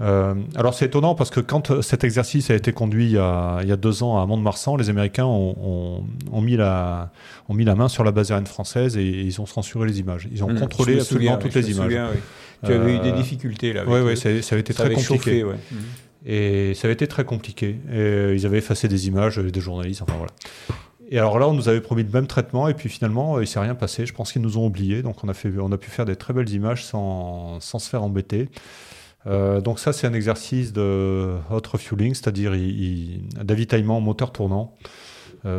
Euh, 0.02 0.34
alors 0.56 0.74
c'est 0.74 0.86
étonnant 0.86 1.14
parce 1.14 1.30
que 1.30 1.39
quand 1.39 1.70
euh, 1.70 1.82
cet 1.84 2.04
exercice 2.04 2.50
a 2.50 2.56
été 2.56 2.74
conduit 2.74 3.06
il 3.06 3.12
y 3.12 3.18
a, 3.20 3.60
il 3.62 3.70
y 3.70 3.72
a 3.72 3.76
deux 3.76 4.02
ans 4.02 4.20
à 4.20 4.26
Mont-de-Marsan, 4.26 4.76
les 4.76 4.89
Américains 4.89 5.26
ont, 5.26 5.56
ont- 5.62 6.04
ont 6.32 6.41
mis 6.41 6.58
la, 6.58 7.12
ont 7.48 7.54
mis 7.54 7.64
la 7.64 7.76
main 7.76 7.88
sur 7.88 8.04
la 8.04 8.12
base 8.12 8.32
aérienne 8.32 8.48
française 8.48 8.98
et, 8.98 9.04
ils 9.08 9.39
ont 9.39 9.46
censuré 9.46 9.88
les 9.88 10.00
images. 10.00 10.28
Ils 10.32 10.44
ont 10.44 10.50
Hum, 10.50 10.60
contrôlé 10.60 11.00
absolument 11.00 11.34
souviens, 11.34 11.38
toutes 11.38 11.54
les 11.56 11.70
images. 11.72 11.84
souviens, 11.86 12.10
oui. 12.12 12.20
Tu 12.66 12.72
avais 12.74 12.96
eu 12.96 13.00
des 13.00 13.10
Euh, 13.10 13.16
difficultés 13.18 13.74
là. 13.74 13.84
Oui, 13.86 14.00
oui, 14.00 14.18
ça, 14.18 14.30
ça 14.41 14.56
avait 14.56 14.62
été 14.62 14.74
Ça 14.74 14.84
très 14.84 14.86
avait 14.94 14.96
compliqué. 14.96 15.41
chauffé, 15.41 15.44
ouais. 15.44 15.56
Mhm. 15.72 15.80
Et 16.26 16.74
ça 16.76 16.88
avait 16.88 16.94
été 16.94 17.06
très 17.08 17.26
compliqué. 17.26 17.76
Et 17.94 18.34
ils 18.34 18.46
avaient 18.46 18.60
effacé 18.60 18.88
des 18.88 19.08
images, 19.08 19.38
des 19.38 19.60
journalistes, 19.62 20.02
enfin 20.02 20.14
voilà. 20.18 20.32
Et 21.12 21.20
alors 21.20 21.38
là, 21.38 21.48
on 21.48 21.54
nous 21.54 21.68
avait 21.70 21.82
promis 21.82 22.02
le 22.04 22.10
même 22.10 22.26
traitement, 22.28 22.68
et 22.70 22.74
puis 22.74 22.89
finalement, 22.89 23.39
il 23.41 23.46
s'est 23.48 23.60
rien 23.60 23.76
passé. 23.76 24.06
Je 24.08 24.14
pense 24.14 24.32
qu'ils 24.32 24.41
nous 24.41 24.58
ont 24.58 24.66
oubliés, 24.66 25.04
donc 25.04 25.24
on 25.24 25.30
a, 25.30 25.34
fait, 25.34 25.52
on 25.60 25.72
a 25.72 25.78
pu 25.78 25.91
faire 25.91 26.06
des 26.06 26.16
très 26.16 26.34
belles 26.34 26.50
images 26.50 26.84
sans, 26.86 27.60
sans 27.60 27.78
se 27.78 27.89
faire 27.89 28.02
embêter. 28.02 28.50
Donc 29.26 29.80
ça, 29.80 29.93
c'est 29.93 30.07
un 30.07 30.13
exercice 30.13 30.74
de 30.74 31.36
hot 31.49 31.61
refueling, 31.71 32.13
c'est-à-dire 32.13 32.53
d'avitaillement 33.41 34.01
moteur 34.01 34.32
tournant, 34.32 34.76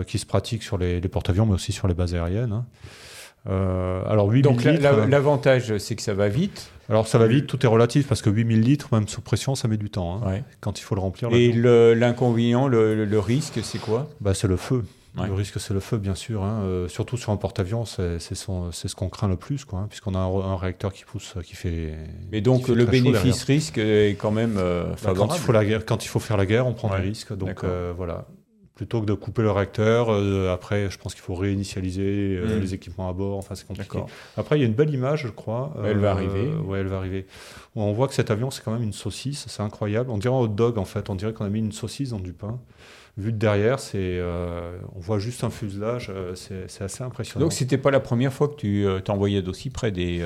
qui 0.06 0.18
se 0.18 0.26
pratique 0.26 0.62
sur 0.62 0.78
les, 0.78 1.00
porte-avions, 1.00 1.46
mais 1.46 1.54
aussi 1.54 1.72
sur 1.72 1.88
les 1.88 1.94
bases 1.94 2.14
aériennes. 2.14 2.52
Hein. 2.52 4.04
alors 4.08 4.28
8000 4.28 4.42
Donc 4.42 4.64
l'avantage, 4.64 5.78
c'est 5.78 5.96
que 5.96 6.02
ça 6.02 6.14
va 6.14 6.28
vite. 6.28 6.70
Alors 6.88 7.06
ça 7.06 7.18
va 7.18 7.26
vite, 7.26 7.46
tout 7.46 7.64
est 7.64 7.68
relatif 7.68 8.06
parce 8.06 8.20
que 8.20 8.28
8000 8.28 8.60
litres, 8.60 8.88
même 8.92 9.08
sous 9.08 9.22
pression, 9.22 9.54
ça 9.54 9.68
met 9.68 9.78
du 9.78 9.88
temps 9.90 10.20
hein, 10.26 10.40
quand 10.60 10.78
il 10.78 10.82
faut 10.82 10.94
le 10.94 11.00
remplir. 11.00 11.30
Et 11.32 11.52
l'inconvénient, 11.52 12.68
le, 12.68 13.18
risque, 13.18 13.60
c'est 13.62 13.78
quoi? 13.78 14.08
Bah, 14.20 14.34
C'est 14.34 14.48
le 14.48 14.56
feu. 14.56 14.84
Le 15.16 15.32
risque, 15.32 15.60
c'est 15.60 15.74
le 15.74 15.80
feu, 15.80 15.98
bien 15.98 16.14
sûr. 16.14 16.42
Hein. 16.42 16.62
Euh, 16.62 16.88
surtout 16.88 17.16
sur 17.16 17.30
un 17.30 17.36
porte-avions, 17.36 17.84
c'est 17.84 18.18
ce 18.18 18.94
qu'on 18.94 19.08
craint 19.08 19.28
le 19.28 19.36
plus, 19.36 19.64
quoi, 19.64 19.80
hein, 19.80 19.86
puisqu'on 19.88 20.14
a 20.14 20.18
un, 20.18 20.56
réacteur 20.56 20.92
qui 20.92 21.04
pousse, 21.04 21.34
qui 21.44 21.54
fait. 21.54 21.94
Mais 22.32 22.40
donc 22.40 22.68
le 22.68 22.84
bénéfice-risque 22.84 23.78
est 23.78 24.16
quand 24.18 24.32
même 24.32 24.56
euh, 24.56 24.96
favorable. 24.96 25.30
quand, 25.30 25.36
il 25.36 25.40
faut 25.40 25.52
la 25.52 25.64
guerre, 25.64 25.86
quand 25.86 26.04
il 26.04 26.08
faut 26.08 26.20
faire 26.20 26.36
la 26.36 26.46
guerre, 26.46 26.66
on 26.66 26.72
prend 26.72 26.88
des 26.88 27.02
risques. 27.02 27.36
Donc 27.36 27.62
euh, 27.64 27.92
voilà 27.96 28.26
plutôt 28.74 29.00
que 29.00 29.06
de 29.06 29.14
couper 29.14 29.42
le 29.42 29.52
réacteur. 29.52 30.10
Après, 30.50 30.90
je 30.90 30.98
pense 30.98 31.14
qu'il 31.14 31.22
faut 31.22 31.36
réinitialiser 31.36 32.40
mm. 32.42 32.58
les 32.58 32.74
équipements 32.74 33.08
à 33.08 33.12
bord. 33.12 33.38
Enfin, 33.38 33.54
c'est 33.54 33.68
compliqué. 33.68 34.00
Après, 34.36 34.58
il 34.58 34.62
y 34.62 34.64
a 34.64 34.66
une 34.66 34.74
belle 34.74 34.92
image, 34.92 35.22
je 35.22 35.28
crois. 35.28 35.72
elle 35.84 35.98
va 35.98 36.10
arriver. 36.10 36.50
Ouais, 36.66 36.80
elle 36.80 36.88
va 36.88 36.96
arriver. 36.96 37.24
On 37.76 37.92
voit 37.92 38.08
que 38.08 38.14
cet 38.14 38.32
avion, 38.32 38.50
c'est 38.50 38.64
quand 38.64 38.72
même 38.72 38.82
une 38.82 38.92
saucisse. 38.92 39.44
C'est 39.46 39.62
incroyable. 39.62 40.10
On 40.10 40.18
dirait 40.18 40.34
un 40.34 40.38
hot 40.38 40.48
dog, 40.48 40.78
en 40.78 40.84
fait. 40.84 41.08
On 41.08 41.14
dirait 41.14 41.32
qu'on 41.32 41.44
a 41.44 41.50
mis 41.50 41.60
une 41.60 41.70
saucisse 41.70 42.10
dans 42.10 42.18
du 42.18 42.32
pain. 42.32 42.58
Vu 43.16 43.32
de 43.32 43.38
derrière, 43.38 43.78
c'est, 43.78 44.20
on 44.96 44.98
voit 44.98 45.20
juste 45.20 45.44
un 45.44 45.50
fuselage. 45.50 46.10
c'est, 46.34 46.82
assez 46.82 47.04
impressionnant. 47.04 47.44
Donc, 47.46 47.52
c'était 47.52 47.78
pas 47.78 47.92
la 47.92 48.00
première 48.00 48.32
fois 48.32 48.48
que 48.48 48.56
tu 48.56 48.86
t'envoyais 49.04 49.40
d'aussi 49.40 49.70
près 49.70 49.92
des. 49.92 50.18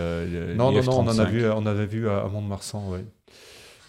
non, 0.57 0.73
non, 0.73 0.83
non, 0.83 1.01
on 1.01 1.09
en 1.09 1.19
a 1.19 1.25
vu, 1.25 1.47
on 1.47 1.67
avait 1.67 1.87
vu 1.87 2.09
à, 2.09 2.27
Mont-de-Marsan, 2.29 2.91
ouais. 2.91 3.05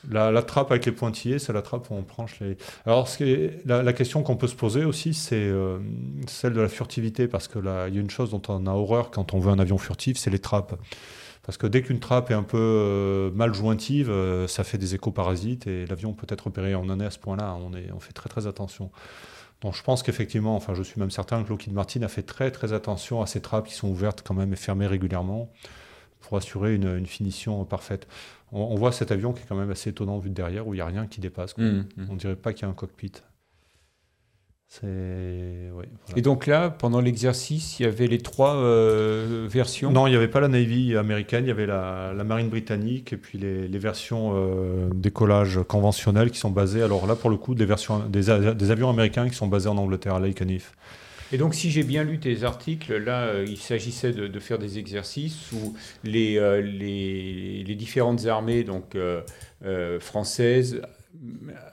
La, 0.09 0.41
trappe 0.41 0.71
avec 0.71 0.85
les 0.85 0.91
pointillés, 0.91 1.39
c'est 1.39 1.51
la 1.51 1.61
trappe 1.61 1.89
où 1.89 1.93
on 1.93 2.01
branche 2.01 2.39
les. 2.39 2.57
Alors, 2.85 3.07
ce 3.07 3.51
la, 3.65 3.93
question 3.93 4.23
qu'on 4.23 4.37
peut 4.37 4.47
se 4.47 4.55
poser 4.55 4.85
aussi, 4.85 5.13
c'est 5.13 5.35
euh, 5.35 5.79
celle 6.27 6.53
de 6.53 6.61
la 6.61 6.69
furtivité, 6.69 7.27
parce 7.27 7.47
que 7.47 7.59
là, 7.59 7.87
il 7.87 7.95
y 7.95 7.97
a 7.97 8.01
une 8.01 8.09
chose 8.09 8.31
dont 8.31 8.41
on 8.47 8.65
a 8.65 8.71
horreur 8.71 9.11
quand 9.11 9.33
on 9.33 9.39
veut 9.39 9.51
un 9.51 9.59
avion 9.59 9.77
furtif, 9.77 10.17
c'est 10.17 10.29
les 10.29 10.39
trappes. 10.39 10.79
Parce 11.49 11.57
que 11.57 11.65
dès 11.65 11.81
qu'une 11.81 11.99
trappe 11.99 12.29
est 12.29 12.35
un 12.35 12.43
peu 12.43 12.59
euh, 12.59 13.31
mal 13.31 13.55
jointive, 13.55 14.11
euh, 14.11 14.47
ça 14.47 14.63
fait 14.63 14.77
des 14.77 14.93
éco-parasites 14.93 15.65
et 15.65 15.87
l'avion 15.87 16.13
peut 16.13 16.27
être 16.29 16.45
opéré. 16.45 16.75
On 16.75 16.81
en 16.81 16.99
est 16.99 17.05
à 17.07 17.09
ce 17.09 17.17
point-là, 17.17 17.55
on, 17.55 17.71
on 17.95 17.99
fait 17.99 18.13
très 18.13 18.29
très 18.29 18.45
attention. 18.45 18.91
Donc 19.61 19.73
je 19.73 19.81
pense 19.81 20.03
qu'effectivement, 20.03 20.55
enfin 20.55 20.75
je 20.75 20.83
suis 20.83 20.99
même 20.99 21.09
certain 21.09 21.43
que 21.43 21.49
Lockheed 21.49 21.73
Martin 21.73 22.03
a 22.03 22.07
fait 22.07 22.21
très 22.21 22.51
très 22.51 22.71
attention 22.71 23.23
à 23.23 23.25
ces 23.25 23.41
trappes 23.41 23.65
qui 23.65 23.73
sont 23.73 23.89
ouvertes 23.89 24.21
quand 24.23 24.35
même 24.35 24.53
et 24.53 24.55
fermées 24.55 24.85
régulièrement 24.85 25.51
pour 26.21 26.37
assurer 26.37 26.75
une 26.75 27.07
finition 27.07 27.65
parfaite 27.65 28.05
on, 28.51 28.75
voit 28.75 28.91
cet 28.91 29.11
avion 29.11 29.33
qui 29.33 29.43
est 29.43 29.45
quand 29.47 29.55
même 29.55 29.71
assez 29.71 29.89
étonnant 29.91 30.17
vu 30.17 30.29
de 30.29 30.35
derrière, 30.35 30.67
où 30.67 30.73
il 30.73 30.77
n'y 30.77 30.81
a 30.81 30.85
rien 30.85 31.07
qui 31.07 31.21
dépasse. 31.21 31.57
Mmh, 31.57 31.63
ne 31.63 31.79
mmh. 31.81 32.07
On 32.09 32.15
dirait 32.15 32.35
pas 32.35 32.53
qu'il 32.53 32.63
y 32.63 32.65
a 32.65 32.69
un 32.69 32.73
cockpit. 32.73 33.11
Et 36.15 36.21
donc 36.21 36.45
là, 36.45 36.69
pendant 36.69 37.01
l'exercice, 37.01 37.79
il 37.79 37.83
y 37.83 37.85
avait 37.85 38.05
les 38.05 38.19
trois 38.19 38.55
euh, 38.55 39.47
versions? 39.49 39.91
Non, 39.91 40.05
il 40.05 40.11
n'y 40.11 40.15
avait 40.15 40.27
pas 40.27 40.39
la 40.39 40.47
Navy 40.47 40.95
américaine, 40.95 41.45
il 41.45 41.47
y 41.47 41.51
avait 41.51 41.65
la, 41.65 42.13
marine 42.23 42.49
britannique 42.49 43.11
et 43.11 43.17
puis 43.17 43.39
les, 43.39 43.79
versions 43.79 44.33
euh, 44.35 44.89
décollage 44.93 45.59
conventionnelles 45.67 46.29
qui 46.29 46.37
sont 46.37 46.51
basées, 46.51 46.83
alors 46.83 47.07
là 47.07 47.15
pour 47.15 47.29
le 47.31 47.37
coup, 47.37 47.55
des, 47.55 47.65
versions, 47.65 47.99
des, 47.99 48.29
avions 48.29 48.89
américains 48.89 49.27
qui 49.27 49.35
sont 49.35 49.47
basés 49.47 49.69
en 49.69 49.77
Angleterre, 49.77 50.15
à 50.15 50.19
Lakenheath. 50.19 50.71
Et 51.31 51.37
donc, 51.37 51.53
si 51.53 51.69
j'ai 51.69 51.83
bien 51.83 52.03
lu 52.03 52.19
tes 52.19 52.43
articles, 52.43 52.97
là, 52.97 53.25
euh, 53.25 53.45
il 53.47 53.57
s'agissait 53.57 54.11
de, 54.11 54.39
faire 54.39 54.57
des 54.57 54.79
exercices 54.79 55.51
où 55.51 55.75
les, 56.03 56.37
euh, 56.37 56.61
les, 56.61 57.63
les 57.63 57.75
différentes 57.75 58.25
armées, 58.25 58.63
donc 58.63 58.95
euh, 58.95 59.21
françaises, 59.99 60.81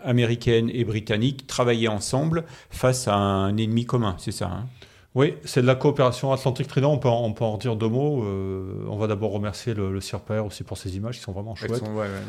américaines 0.03 0.71
et 0.73 0.85
britanniques, 0.85 1.47
travaillaient 1.47 1.89
ensemble 1.89 2.45
face 2.71 3.09
à 3.09 3.15
un 3.15 3.57
ennemi 3.57 3.85
commun, 3.85 4.17
c'est 4.19 4.33
ça 4.33 4.47
hein? 4.47 4.67
Oui, 5.15 5.33
c'est 5.47 5.63
de 5.63 5.67
la 5.67 5.77
coopération 5.77 6.31
Atlantique 6.31 6.69
Trident. 6.69 6.93
On 6.93 6.99
peut, 6.99 7.09
en, 7.09 7.25
on 7.25 7.33
peut 7.33 7.43
en 7.43 7.57
dire 7.57 7.75
deux 7.75 7.89
mots. 7.89 8.23
on 8.23 8.97
va 8.99 9.07
d'abord 9.07 9.33
remercier 9.33 9.73
le, 9.73 9.91
le 9.91 10.01
CIRPR 10.03 10.45
aussi 10.45 10.63
pour 10.63 10.77
ces 10.77 10.95
images 10.95 11.17
qui 11.17 11.23
sont 11.23 11.33
vraiment 11.33 11.55
chouettes. 11.55 11.83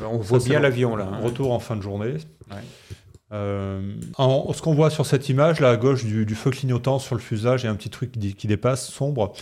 On 0.10 0.18
voit 0.20 0.40
bien 0.40 0.62
l'avion 0.62 0.96
là. 0.96 1.10
Hein. 1.12 1.20
Retour 1.22 1.52
en 1.52 1.60
fin 1.60 1.76
de 1.76 1.82
journée. 1.82 2.14
Euh, 3.34 3.94
ce 4.18 4.62
qu'on 4.62 4.74
voit 4.74 4.90
sur 4.90 5.06
cette 5.06 5.28
image, 5.30 5.60
là 5.60 5.72
à 5.72 5.78
gauche, 5.78 6.06
du, 6.06 6.36
feu 6.36 6.52
clignotant 6.52 7.00
sur 7.00 7.16
le 7.16 7.22
fuselage 7.22 7.66
et 7.66 7.68
un 7.68 7.76
petit 7.76 7.90
truc 7.90 8.12
qui, 8.12 8.48
dépasse, 8.48 8.88
sombre. 8.88 9.34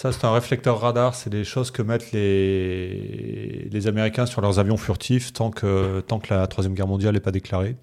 Ça, 0.00 0.12
c'est 0.12 0.24
un 0.24 0.32
réflecteur 0.32 0.80
radar. 0.80 1.14
C'est 1.14 1.28
des 1.28 1.44
choses 1.44 1.70
que 1.70 1.82
mettent 1.82 2.12
les, 2.12 3.86
Américains 3.86 4.24
sur 4.24 4.40
leurs 4.40 4.58
avions 4.58 4.78
furtifs 4.78 5.34
tant 5.34 5.50
que, 5.50 6.00
tant 6.00 6.18
que 6.18 6.32
la 6.32 6.46
Troisième 6.46 6.72
Guerre 6.72 6.86
mondiale 6.86 7.12
n'est 7.12 7.20
pas 7.20 7.32
déclarée. 7.32 7.76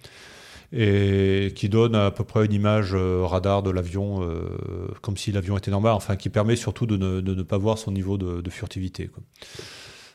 Et 0.74 1.53
qui 1.55 1.70
donne 1.70 1.93
à 1.93 2.09
peu 2.09 2.24
près 2.24 2.43
une 2.43 2.53
image 2.53 2.95
euh, 2.95 3.22
radar 3.24 3.61
de 3.61 3.70
l'avion, 3.70 4.24
euh, 4.24 4.88
comme 5.03 5.15
si 5.15 5.32
l'avion 5.32 5.59
était 5.59 5.70
normal. 5.70 5.93
Enfin, 5.93 6.15
qui 6.15 6.30
permet 6.30 6.55
surtout 6.55 6.88
de 6.88 6.97
ne, 6.97 7.43
pas 7.43 7.59
voir 7.59 7.78
son 7.78 7.91
niveau 7.91 8.18
de, 8.18 8.49
furtivité. 8.49 9.11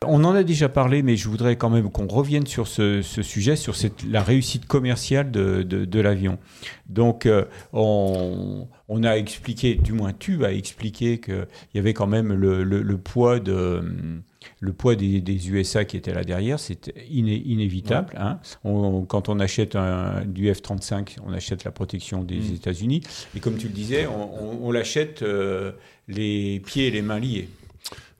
On 0.04 0.24
en 0.24 0.34
a 0.34 0.42
déjà 0.42 0.68
parlé, 0.68 1.04
mais 1.04 1.16
je 1.16 1.28
voudrais 1.28 1.54
quand 1.54 1.70
même 1.70 1.88
qu'on 1.88 2.08
revienne 2.08 2.46
sur 2.46 2.66
ce, 2.66 3.00
sujet, 3.02 3.54
sur 3.54 3.76
la 4.10 4.24
réussite 4.24 4.66
commerciale 4.66 5.30
de, 5.30 6.00
l'avion. 6.00 6.40
Donc, 6.88 7.26
euh, 7.26 7.44
on, 7.72 8.66
a 9.02 9.16
expliqué, 9.16 9.74
du 9.74 9.92
moins 9.92 10.12
tu 10.12 10.44
as 10.44 10.52
expliqué 10.52 11.18
qu'il 11.18 11.46
y 11.74 11.78
avait 11.78 11.94
quand 11.94 12.06
même 12.06 12.32
le, 12.32 12.98
poids 12.98 13.40
de 13.40 13.82
le 14.60 14.72
poids 14.72 14.94
des, 14.94 15.48
USA 15.50 15.84
qui 15.84 15.96
était 15.96 16.12
là 16.12 16.24
derrière, 16.24 16.58
c'est 16.58 16.92
inévitable. 17.08 18.14
Hein. 18.16 18.38
quand 19.08 19.28
on 19.28 19.40
achète 19.40 19.76
un, 19.76 20.24
du 20.24 20.52
F-35, 20.52 21.16
on 21.26 21.32
achète 21.32 21.64
la 21.64 21.70
protection 21.70 22.22
des 22.22 22.38
mm. 22.38 22.54
États-Unis. 22.54 23.02
Et 23.36 23.40
comme 23.40 23.56
tu 23.56 23.68
le 23.68 23.72
disais, 23.72 24.06
on, 24.06 24.70
l'achète 24.70 25.22
euh, 25.22 25.72
les 26.08 26.60
pieds 26.60 26.88
et 26.88 26.90
les 26.90 27.02
mains 27.02 27.18
liés. 27.18 27.48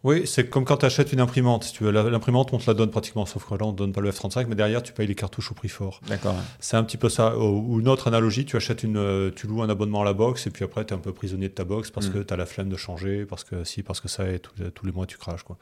Oui, 0.05 0.27
c'est 0.27 0.51
comme 0.51 0.65
quand 0.65 0.79
tu 0.79 0.87
achètes 0.87 1.13
une 1.13 1.21
imprimante. 1.21 1.65
Si 1.65 1.73
tu 1.73 1.85
veux, 1.85 1.93
l'imprimante, 1.93 2.53
on 2.53 2.59
te 2.59 2.67
la 2.67 2.75
donne 2.75 2.91
pratiquement, 2.91 3.25
sauf 3.25 3.49
que 3.49 3.55
là, 3.55 3.65
on 3.67 3.73
ne 3.73 3.77
donne 3.77 3.93
pas 3.93 4.01
le 4.01 4.11
F35, 4.11 4.47
mais 4.49 4.57
derrière, 4.57 4.83
tu 4.83 4.93
payes 4.93 5.07
les 5.07 5.15
cartouches 5.15 5.53
au 5.53 5.55
prix 5.55 5.69
fort. 5.69 6.01
D'accord. 6.09 6.35
C'est 6.59 6.77
un 6.77 6.83
petit 6.83 6.97
peu 6.97 7.09
ça. 7.09 7.39
Ou 7.39 7.79
une 7.79 7.89
autre 7.89 8.09
analogie, 8.09 8.45
tu 8.45 8.57
achètes 8.57 8.83
une, 8.83 8.97
euh, 8.97 9.31
tu 9.35 9.47
loues 9.47 9.63
un 9.63 9.69
abonnement 9.69 10.03
à 10.03 10.05
la 10.05 10.13
box, 10.13 10.49
et 10.49 10.51
puis 10.51 10.65
après, 10.65 10.85
tu 10.85 10.93
es 10.93 10.97
un 10.97 11.01
peu 11.01 11.13
prisonnier 11.13 11.49
de 11.49 11.55
ta 11.55 11.65
box 11.65 11.93
parce 11.93 12.09
mm. 12.09 12.13
que 12.13 12.19
tu 12.19 12.35
as 12.35 12.37
la 12.37 12.47
flemme 12.47 12.69
de 12.69 12.77
changer, 12.77 13.25
parce 13.27 13.45
que 13.45 13.63
si, 13.63 13.85
parce 13.85 14.01
que 14.01 14.09
ça, 14.09 14.29
et 14.29 14.41
tous, 14.41 14.87
les 14.87 14.93
mois, 14.93 15.07
tu 15.07 15.19
craches. 15.19 15.45
Quoi. 15.45 15.57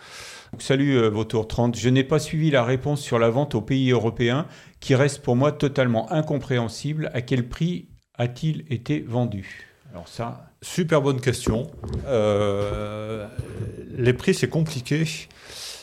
salut, 0.58 0.96
euh, 0.96 1.10
Vautour 1.10 1.46
30. 1.46 1.76
Je 1.76 1.88
n'ai 1.90 2.04
pas 2.04 2.18
suivi 2.18 2.50
la 2.50 2.64
réponse 2.64 3.02
sur 3.02 3.18
la 3.18 3.28
vente 3.28 3.54
aux 3.54 3.60
pays 3.60 3.90
européens, 3.90 4.46
qui 4.80 4.94
reste 4.94 5.22
pour 5.22 5.36
moi 5.36 5.52
totalement 5.52 6.10
incompréhensible. 6.10 7.10
À 7.12 7.20
quel 7.20 7.46
prix 7.48 7.88
a-t-il 8.14 8.64
été 8.70 9.00
vendu? 9.00 9.69
Alors 9.92 10.08
ça, 10.08 10.50
Super 10.62 11.00
bonne 11.00 11.20
question. 11.22 11.70
Euh, 12.06 13.26
les 13.96 14.12
prix, 14.12 14.34
c'est 14.34 14.48
compliqué. 14.48 15.04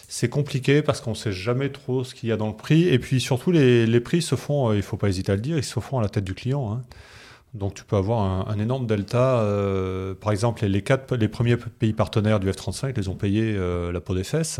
C'est 0.07 0.29
compliqué 0.29 0.83
parce 0.83 1.01
qu'on 1.01 1.11
ne 1.11 1.15
sait 1.15 1.31
jamais 1.31 1.69
trop 1.69 2.03
ce 2.03 2.13
qu'il 2.13 2.29
y 2.29 2.31
a 2.31 2.37
dans 2.37 2.47
le 2.47 2.55
prix. 2.55 2.87
Et 2.87 2.99
puis 2.99 3.19
surtout, 3.19 3.51
les, 3.51 3.99
prix 3.99 4.21
se 4.21 4.35
font, 4.35 4.69
euh, 4.69 4.73
il 4.73 4.77
ne 4.77 4.81
faut 4.83 4.97
pas 4.97 5.09
hésiter 5.09 5.31
à 5.31 5.35
le 5.35 5.41
dire, 5.41 5.57
ils 5.57 5.63
se 5.63 5.79
font 5.79 5.97
à 5.97 6.03
la 6.03 6.09
tête 6.09 6.23
du 6.23 6.35
client. 6.35 6.71
Hein. 6.71 6.81
Donc 7.53 7.73
tu 7.73 7.83
peux 7.83 7.95
avoir 7.95 8.49
un, 8.49 8.59
énorme 8.59 8.85
delta. 8.87 9.39
Euh, 9.39 10.13
par 10.13 10.31
exemple, 10.31 10.65
les, 10.65 10.81
quatre, 10.81 11.15
les 11.15 11.27
premiers 11.27 11.57
pays 11.57 11.93
partenaires 11.93 12.39
du 12.39 12.49
F-35 12.49 12.95
les 12.95 13.07
ont 13.07 13.15
payés 13.15 13.55
euh, 13.55 13.91
la 13.91 14.01
peau 14.01 14.13
des 14.13 14.23
fesses. 14.23 14.59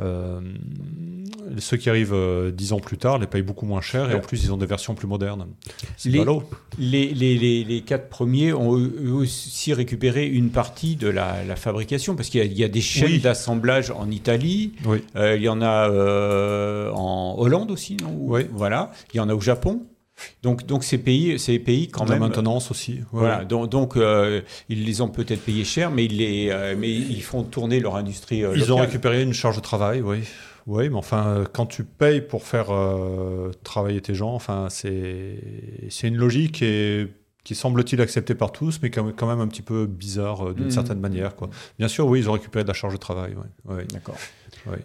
Euh, 0.00 0.40
ceux 1.58 1.76
qui 1.76 1.90
arrivent 1.90 2.16
dix 2.54 2.72
ans 2.72 2.78
plus 2.78 2.96
tard 2.96 3.18
les 3.18 3.26
payent 3.26 3.42
beaucoup 3.42 3.66
moins 3.66 3.82
cher 3.82 4.10
et 4.10 4.14
en 4.14 4.20
plus 4.20 4.42
ils 4.42 4.52
ont 4.52 4.56
des 4.56 4.64
versions 4.64 4.94
plus 4.94 5.06
modernes. 5.06 5.46
Les, 6.78 7.12
les, 7.12 7.36
les, 7.36 7.64
les, 7.64 7.80
quatre 7.82 8.08
premiers 8.08 8.54
ont 8.54 8.70
aussi 8.70 9.74
récupéré 9.74 10.26
une 10.26 10.48
partie 10.48 10.96
de 10.96 11.08
la, 11.08 11.56
fabrication 11.56 12.16
parce 12.16 12.30
qu'il 12.30 12.52
y, 12.52 12.64
a 12.64 12.68
des 12.68 12.80
chaînes 12.80 13.20
d'assemblage 13.20 13.90
en 13.90 14.10
Italie. 14.10 14.72
il 15.16 15.42
y 15.42 15.48
en 15.48 15.60
a 15.60 15.90
en 16.92 17.34
Hollande 17.36 17.70
aussi, 17.70 17.96
non? 18.00 18.14
Oui. 18.18 18.46
Voilà. 18.52 18.92
Il 19.12 19.18
y 19.18 19.20
en 19.20 19.28
a 19.28 19.34
au 19.34 19.40
Japon. 19.40 19.82
Donc, 20.42 20.66
donc 20.66 20.84
ces 20.84 20.98
pays, 20.98 21.38
ces 21.38 21.58
pays 21.58 21.88
quand 21.88 22.08
même. 22.08 22.20
La 22.20 22.28
maintenance 22.28 22.70
aussi. 22.70 23.00
Voilà. 23.12 23.44
Donc, 23.44 23.68
donc 23.68 23.96
euh, 23.96 24.40
ils 24.68 24.84
les 24.84 25.00
ont 25.00 25.08
peut-être 25.08 25.44
payés 25.44 25.64
cher, 25.64 25.90
mais 25.90 26.04
ils 26.04 26.16
les, 26.16 26.50
euh, 26.50 26.74
mais 26.78 26.90
ils 26.90 27.22
font 27.22 27.42
tourner 27.42 27.80
leur 27.80 27.96
industrie. 27.96 28.44
Euh, 28.44 28.54
ils 28.56 28.72
ont 28.72 28.76
récupéré 28.76 29.22
une 29.22 29.32
charge 29.32 29.56
de 29.56 29.62
travail, 29.62 30.00
oui. 30.00 30.18
Oui, 30.66 30.88
mais 30.88 30.96
enfin, 30.96 31.44
quand 31.52 31.66
tu 31.66 31.82
payes 31.82 32.20
pour 32.20 32.44
faire 32.44 32.68
travailler 33.64 34.00
tes 34.00 34.14
gens, 34.14 34.32
enfin, 34.32 34.68
c'est 34.70 35.38
c'est 35.88 36.06
une 36.06 36.16
logique 36.16 36.62
et 36.62 37.08
qui 37.42 37.56
semble-t-il 37.56 38.00
acceptée 38.00 38.36
par 38.36 38.52
tous, 38.52 38.78
mais 38.80 38.90
quand 38.90 39.26
même 39.26 39.40
un 39.40 39.48
petit 39.48 39.62
peu 39.62 39.86
bizarre 39.86 40.54
d'une 40.54 40.66
mmh. 40.66 40.70
certaine 40.70 41.00
manière. 41.00 41.34
Quoi. 41.34 41.50
Bien 41.80 41.88
sûr, 41.88 42.06
oui, 42.06 42.20
ils 42.20 42.30
ont 42.30 42.34
récupéré 42.34 42.62
de 42.62 42.68
la 42.68 42.74
charge 42.74 42.92
de 42.92 42.98
travail. 42.98 43.34
Ouais. 43.64 43.84
D'accord. 43.92 44.16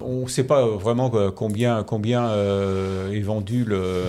On 0.02 0.24
ne 0.24 0.28
sait 0.28 0.46
pas 0.46 0.66
vraiment 0.66 1.10
combien, 1.32 1.84
combien 1.84 2.30
euh, 2.30 3.12
est 3.12 3.22
vendu 3.22 3.64
le. 3.64 4.04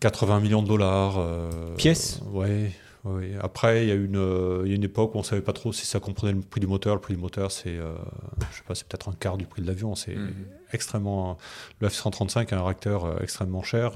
80 0.00 0.40
millions 0.40 0.62
de 0.62 0.68
dollars. 0.68 1.18
Euh, 1.18 1.50
Pièces 1.76 2.20
Oui. 2.32 2.70
oui. 3.04 3.32
Après, 3.40 3.84
il 3.84 3.88
y, 3.88 3.92
a 3.92 3.94
une, 3.94 4.62
il 4.64 4.70
y 4.70 4.72
a 4.72 4.76
une 4.76 4.84
époque 4.84 5.14
où 5.14 5.18
on 5.18 5.20
ne 5.20 5.26
savait 5.26 5.42
pas 5.42 5.52
trop 5.52 5.72
si 5.72 5.86
ça 5.86 6.00
comprenait 6.00 6.32
le 6.32 6.40
prix 6.40 6.60
du 6.60 6.66
moteur. 6.66 6.94
Le 6.94 7.00
prix 7.00 7.14
du 7.14 7.20
moteur, 7.20 7.50
c'est 7.52 7.76
je 7.76 8.56
sais 8.56 8.62
pas, 8.66 8.74
c'est 8.74 8.86
peut-être 8.86 9.08
un 9.08 9.14
quart 9.14 9.36
du 9.36 9.46
prix 9.46 9.62
de 9.62 9.66
l'avion. 9.66 9.94
C'est 9.94 10.16
mhm. 10.16 10.32
extrêmement. 10.72 11.38
Le 11.80 11.88
F-135 11.88 12.48
est 12.48 12.52
un 12.54 12.64
réacteur 12.64 13.22
extrêmement 13.22 13.62
cher. 13.62 13.92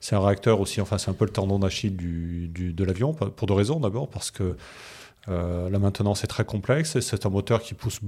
c'est 0.00 0.14
un 0.14 0.24
réacteur 0.24 0.60
aussi, 0.60 0.80
enfin, 0.80 0.98
c'est 0.98 1.10
un 1.10 1.14
peu 1.14 1.24
le 1.24 1.32
tendon 1.32 1.58
d'Achille 1.58 1.96
du, 1.96 2.48
du, 2.48 2.72
de 2.72 2.84
l'avion, 2.84 3.12
pour 3.12 3.46
deux 3.46 3.54
raisons. 3.54 3.80
D'abord, 3.80 4.08
parce 4.08 4.30
que 4.30 4.56
la 5.26 5.78
maintenance 5.78 6.22
est 6.22 6.28
très 6.28 6.44
complexe 6.44 6.96
et 6.96 7.00
c'est 7.00 7.26
un 7.26 7.30
moteur 7.30 7.60
qui 7.62 7.74
pousse 7.74 8.00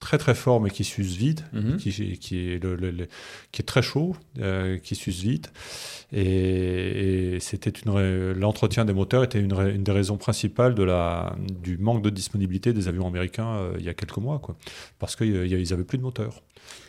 très 0.00 0.18
très 0.18 0.34
fort 0.34 0.60
mais 0.60 0.70
qui 0.70 0.82
s'use 0.82 1.16
vite, 1.16 1.44
mhm. 1.52 1.76
qui, 1.76 2.18
qui, 2.18 2.52
est 2.52 2.64
le, 2.64 3.06
qui 3.52 3.62
est 3.62 3.64
très 3.64 3.82
chaud, 3.82 4.16
euh, 4.38 4.78
qui 4.78 4.94
s'use 4.94 5.22
vite. 5.22 5.52
Et, 6.12 7.36
c'était 7.40 7.72
l'entretien 7.84 8.84
des 8.84 8.92
moteurs 8.92 9.22
était 9.22 9.38
une, 9.38 9.52
une, 9.52 9.84
des 9.84 9.92
raisons 9.92 10.16
principales 10.16 10.74
de 10.74 10.82
la, 10.82 11.36
du 11.62 11.78
manque 11.78 12.02
de 12.02 12.10
disponibilité 12.10 12.72
des 12.72 12.88
avions 12.88 13.06
américains 13.06 13.56
euh, 13.56 13.76
il 13.78 13.84
y 13.84 13.88
a 13.88 13.94
quelques 13.94 14.16
mois, 14.16 14.38
quoi, 14.40 14.56
parce 14.98 15.14
qu'ils 15.14 15.68
n'avaient 15.70 15.84
plus 15.84 15.98
de 15.98 16.02
moteurs. 16.02 16.42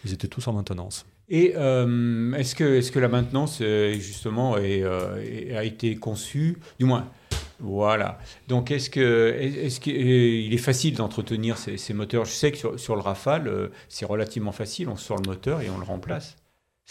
Ils 0.06 0.14
étaient 0.14 0.28
tous 0.28 0.48
en 0.48 0.54
maintenance. 0.54 1.06
Et 1.30 1.54
euh, 1.56 2.34
est-ce 2.34 2.56
que, 2.56 2.64
est 2.64 2.82
-ce 2.82 2.92
que 2.92 3.00
la 3.00 3.08
maintenance, 3.08 3.62
justement, 3.94 4.58
est, 4.58 4.84
a 4.84 5.64
été 5.64 5.96
conçue, 5.96 6.58
du 6.80 6.86
moins, 6.86 7.10
voilà. 7.62 8.18
Donc, 8.48 8.72
est-ce 8.72 8.90
que, 8.90 9.36
est-ce 9.40 9.80
qu'il 9.80 10.54
est 10.54 10.58
facile 10.58 10.96
d'entretenir 10.96 11.58
ces, 11.58 11.94
moteurs 11.94 12.26
Je 12.26 12.32
sais 12.32 12.52
que 12.52 12.78
sur, 12.78 12.96
le 12.96 13.02
Rafale, 13.02 13.48
euh, 13.48 13.68
c'est 13.88 14.06
relativement 14.06 14.52
facile. 14.52 14.90
On 14.90 14.96
sort 14.96 15.18
le 15.18 15.30
moteur 15.30 15.62
et 15.62 15.70
on 15.70 15.78
le 15.78 15.86
remplace. 15.86 16.38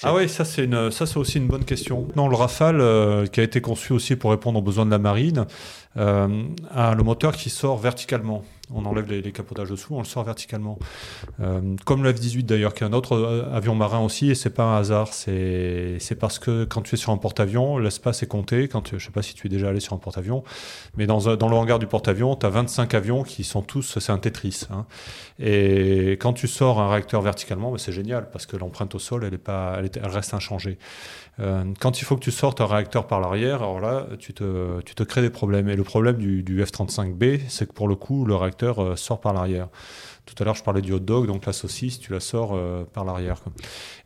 Ah 0.03 0.15
oui, 0.15 0.31
ça 0.31 0.47
c'est 0.47 0.67
aussi 1.17 1.37
une 1.37 1.47
bonne 1.47 1.65
question. 1.65 2.09
Non, 2.17 2.29
le 2.29 2.37
Rafale, 2.37 2.81
euh, 2.81 3.27
qui 3.27 3.41
a 3.41 3.43
été 3.43 3.61
conçu 3.61 3.93
aussi 3.93 4.17
pour 4.17 4.31
répondre 4.31 4.59
aux 4.59 4.63
besoins 4.63 4.87
de 4.87 4.91
la 4.91 4.99
marine, 4.99 5.45
euh, 5.99 6.45
a 6.71 6.95
le 6.95 7.03
moteur 7.03 7.37
qui 7.37 7.51
sort 7.51 7.77
verticalement 7.77 8.43
on 8.75 8.85
enlève 8.85 9.11
les, 9.11 9.33
capotages 9.33 9.71
dessous, 9.71 9.95
on 9.95 10.01
le 10.01 10.05
sort 10.05 10.25
verticalement. 10.25 10.79
Euh, 11.41 11.77
comme 11.85 12.03
le 12.03 12.13
F-18 12.13 12.45
d'ailleurs, 12.45 12.75
qui 12.75 12.85
est 12.85 12.87
un 12.87 12.93
autre 12.93 13.17
euh, 13.17 13.55
avion 13.55 13.75
marin 13.75 14.01
aussi, 14.01 14.31
et 14.31 14.35
c'est 14.35 14.51
pas 14.51 14.65
un 14.65 14.79
hasard, 14.79 15.13
c'est 15.13 16.19
parce 16.19 16.39
que 16.39 16.65
quand 16.65 16.83
tu 16.83 16.95
es 16.95 16.99
sur 16.99 17.13
un 17.13 17.17
porte-avions, 17.17 17.79
l'espace 17.79 18.23
est 18.23 18.27
compté. 18.27 18.69
Quand 18.69 18.83
tu, 18.83 18.99
je 18.99 19.05
sais 19.05 19.13
pas 19.13 19.23
si 19.23 19.35
tu 19.35 19.47
es 19.47 19.51
déjà 19.51 19.69
allé 19.69 19.81
sur 19.81 19.95
un 19.95 19.99
porte-avions, 19.99 20.43
mais 20.97 21.07
dans, 21.07 21.37
dans 21.37 21.49
le 21.49 21.57
hangar 21.57 21.79
du 21.79 21.87
porte-avions, 21.87 22.37
tu 22.37 22.47
as 22.47 22.51
25 22.51 22.95
avions 22.95 23.23
qui 23.23 23.45
sont 23.45 23.63
tous, 23.63 23.99
c'est 23.99 24.13
un 24.13 24.19
Tetris. 24.19 24.67
Hein. 24.71 24.87
Et 25.39 26.13
quand 26.13 26.33
tu 26.33 26.49
sors 26.49 26.81
un 26.81 26.91
réacteur 26.91 27.23
verticalement, 27.23 27.71
bah, 27.71 27.79
c'est 27.79 27.93
génial 27.93 28.31
parce 28.31 28.47
que 28.47 28.57
l'empreinte 28.57 28.95
au 28.95 28.99
sol, 28.99 29.25
elle, 29.25 29.35
est 29.35 29.39
pas, 29.39 29.77
elle, 29.79 29.91
elle 29.95 30.11
reste 30.11 30.35
inchangée. 30.35 30.79
Euh, 31.41 31.65
quand 31.79 32.01
il 32.01 32.05
faut 32.05 32.17
que 32.17 32.23
tu 32.23 32.31
sortes 32.31 32.61
un 32.61 32.67
réacteur 32.67 33.07
par 33.07 33.21
l'arrière, 33.21 33.57
alors 33.57 33.81
là, 33.81 34.07
tu 34.19 34.35
te, 34.35 34.81
tu 34.83 34.95
te 34.95 35.03
crées 35.03 35.23
des 35.23 35.31
problèmes. 35.31 35.69
Et 35.69 35.77
le 35.77 35.85
problème 35.85 36.17
du, 36.17 36.63
F-35B, 36.63 37.41
c'est 37.49 37.69
que 37.69 37.73
pour 37.73 37.89
le 37.89 37.95
coup, 37.95 38.25
le 38.25 38.35
réacteur 38.35 38.83
euh, 38.83 38.97
sort 38.97 39.21
par 39.21 39.33
l'arrière. 39.33 39.69
Tout 40.27 40.35
à 40.39 40.45
l'heure, 40.45 40.55
je 40.55 40.63
parlais 40.63 40.83
du 40.83 40.93
hot 40.93 41.01
dog, 41.01 41.27
donc 41.27 41.47
la 41.47 41.53
saucisse, 41.53 41.99
tu 41.99 42.13
la 42.13 42.21
sors 42.21 42.53
euh, 42.55 42.85
par 42.93 43.05
l'arrière. 43.05 43.41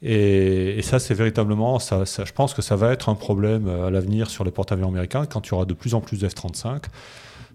Et, 0.01 0.81
ça, 0.83 0.99
c'est 0.99 1.15
véritablement, 1.15 1.79
ça, 1.79 2.05
je 2.05 2.33
pense 2.33 2.55
que 2.55 2.63
ça 2.63 2.77
va 2.77 2.93
être 2.93 3.09
un 3.09 3.15
problème 3.15 3.69
à 3.69 3.91
l'avenir 3.91 4.31
sur 4.31 4.45
les 4.45 4.51
porte-avions 4.51 4.89
américains 4.89 5.27
quand 5.27 5.47
il 5.47 5.51
y 5.51 5.55
aura 5.55 5.65
de 5.65 5.75
plus 5.75 5.95
en 5.95 6.01
plus 6.01 6.21
de 6.21 6.29
F-35 6.29 6.85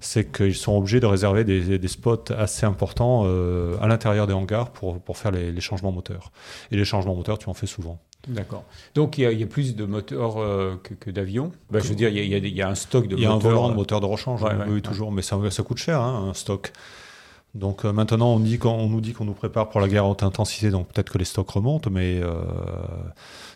c'est 0.01 0.31
qu'ils 0.31 0.55
sont 0.55 0.77
obligés 0.77 1.01
de 1.01 1.05
réserver 1.05 1.43
des, 1.43 1.87
spots 1.89 2.31
assez 2.37 2.65
importants 2.65 3.25
à 3.25 3.85
l'intérieur 3.85 4.27
des 4.27 4.33
hangars 4.33 4.71
pour, 4.71 5.01
pour 5.01 5.17
faire 5.17 5.31
les, 5.31 5.51
les, 5.51 5.59
changements 5.59 5.91
moteurs. 5.91 6.31
Et 6.71 6.77
les 6.77 6.85
changements 6.85 7.15
moteurs, 7.15 7.37
tu 7.37 7.49
en 7.49 7.53
fais 7.53 7.67
souvent. 7.67 7.99
D'accord. 8.27 8.65
Donc 8.95 9.17
il 9.17 9.31
y, 9.31 9.43
a 9.43 9.47
plus 9.47 9.75
de 9.75 9.85
moteurs 9.85 10.37
euh, 10.37 10.75
que, 10.99 11.09
d'avions. 11.09 11.51
Bah, 11.71 11.79
je 11.79 11.87
veux 11.87 11.95
dire, 11.95 12.09
il 12.09 12.47
y, 12.47 12.61
a 12.61 12.69
un 12.69 12.75
stock 12.75 13.07
de 13.07 13.15
moteurs. 13.15 13.19
Il 13.19 13.23
y 13.23 13.25
a 13.25 13.31
un 13.31 13.37
volant 13.37 13.69
de 13.69 13.75
moteur 13.75 14.01
de 14.01 14.05
rechange, 14.05 14.43
oui, 14.67 14.81
toujours, 14.81 15.11
mais 15.11 15.21
ça, 15.21 15.37
ça 15.49 15.63
coûte 15.63 15.77
cher, 15.77 16.01
hein, 16.01 16.27
un 16.29 16.33
stock. 16.33 16.73
Donc 17.55 17.83
euh, 17.83 17.91
maintenant, 17.91 18.33
on, 18.33 18.39
dit, 18.39 18.59
on, 18.63 18.89
nous 18.89 19.01
dit 19.01 19.13
qu'on 19.13 19.25
nous 19.25 19.33
prépare 19.33 19.69
pour 19.69 19.81
la 19.81 19.87
guerre 19.87 20.03
à 20.03 20.09
haute 20.09 20.21
intensité, 20.21 20.69
donc 20.69 20.87
peut-être 20.89 21.11
que 21.11 21.17
les 21.17 21.25
stocks 21.25 21.49
remontent, 21.49 21.89
mais 21.89 22.19
euh, 22.21 22.35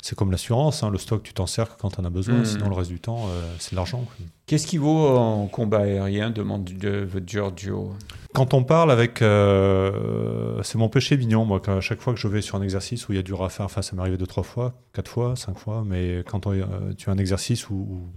c'est 0.01 0.18
comme 0.18 0.32
l'assurance, 0.32 0.82
hein, 0.82 0.89
le 0.89 0.97
stock, 0.97 1.22
tu 1.22 1.34
t'en 1.34 1.45
sers 1.45 1.78
quand 1.78 1.91
tu 1.91 2.01
en 2.01 2.05
as 2.05 2.09
besoin, 2.09 2.39
hmm. 2.39 2.45
sinon 2.45 2.70
le 2.70 2.76
reste 2.76 2.89
du 2.89 2.99
temps, 2.99 3.28
c'est 3.59 3.72
de 3.72 3.76
l'argent. 3.76 4.03
Qu'est-ce 4.47 4.66
qui 4.66 4.78
vaut 4.78 5.07
en 5.09 5.45
combat 5.45 5.82
aérien 5.82 6.32
demande 6.32 6.64
de 6.64 7.07
Giorgio? 7.26 7.93
Quand 8.34 8.54
on 8.56 8.64
parle 8.64 8.92
avec. 8.92 9.22
Euh, 9.22 10.62
c'est 10.64 10.78
mon 10.78 10.90
péché 10.90 11.16
mignon, 11.16 11.46
moi, 11.46 11.62
à 11.68 11.80
chaque 11.82 12.02
fois 12.02 12.14
que 12.14 12.20
je 12.20 12.28
vais 12.28 12.42
sur 12.42 12.58
un 12.58 12.62
exercice 12.62 13.08
où 13.08 13.14
il 13.14 13.16
y 13.16 13.20
a 13.20 13.22
du 13.22 13.34
rafale, 13.34 13.68
enfin, 13.68 13.82
ça 13.82 13.96
m'est 13.96 14.02
arrivé 14.02 14.18
deux, 14.18 14.28
trois 14.28 14.44
fois, 14.44 14.74
quatre 14.92 15.10
fois, 15.10 15.36
cinq 15.36 15.58
fois, 15.58 15.84
mais 15.86 16.24
quand 16.26 16.48
euh, 16.48 16.94
tu 16.98 17.10
as 17.10 17.14
un 17.14 17.18
exercice 17.18 17.70
où, 17.70 18.08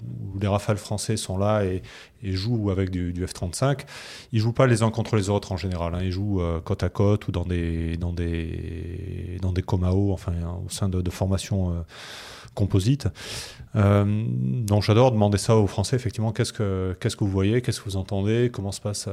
les 0.41 0.49
rafales 0.49 0.79
français 0.79 1.17
sont 1.17 1.39
là 1.39 1.65
et, 1.65 1.83
jouent 2.23 2.71
avec 2.71 2.91
du, 2.91 3.25
F-35, 3.25 3.81
ils 4.33 4.41
jouent 4.41 4.53
pas 4.53 4.67
les 4.67 4.83
uns 4.83 4.91
contre 4.91 5.17
les 5.17 5.29
autres 5.31 5.53
en 5.53 5.57
général. 5.57 5.95
Hein. 5.95 6.01
ils 6.03 6.11
jouent 6.11 6.41
euh, 6.41 6.61
côte 6.61 6.83
à 6.83 6.89
côte 6.89 7.29
ou 7.29 7.33
dans 7.33 7.45
des, 7.45 7.97
dans 7.97 8.13
des, 8.13 9.39
dans 9.43 9.53
des 9.53 9.63
enfin, 9.69 10.33
au 10.65 10.69
sein 10.71 10.89
de, 10.89 11.11
formations 11.11 11.85
composites. 12.55 13.09
donc 13.75 14.83
j'adore 14.83 15.13
demander 15.13 15.39
ça 15.39 15.57
aux 15.57 15.67
Français, 15.67 15.95
effectivement, 15.95 16.33
qu'est-ce 16.33 16.53
que, 16.53 16.97
qu'est-ce 17.01 17.17
que 17.17 17.25
vous 17.25 17.31
voyez, 17.31 17.61
qu'est-ce 17.61 17.81
que 17.81 17.85
vous 17.85 17.97
entendez, 17.97 18.51
comment 18.53 18.73
se 18.73 18.81
passe. 18.81 19.09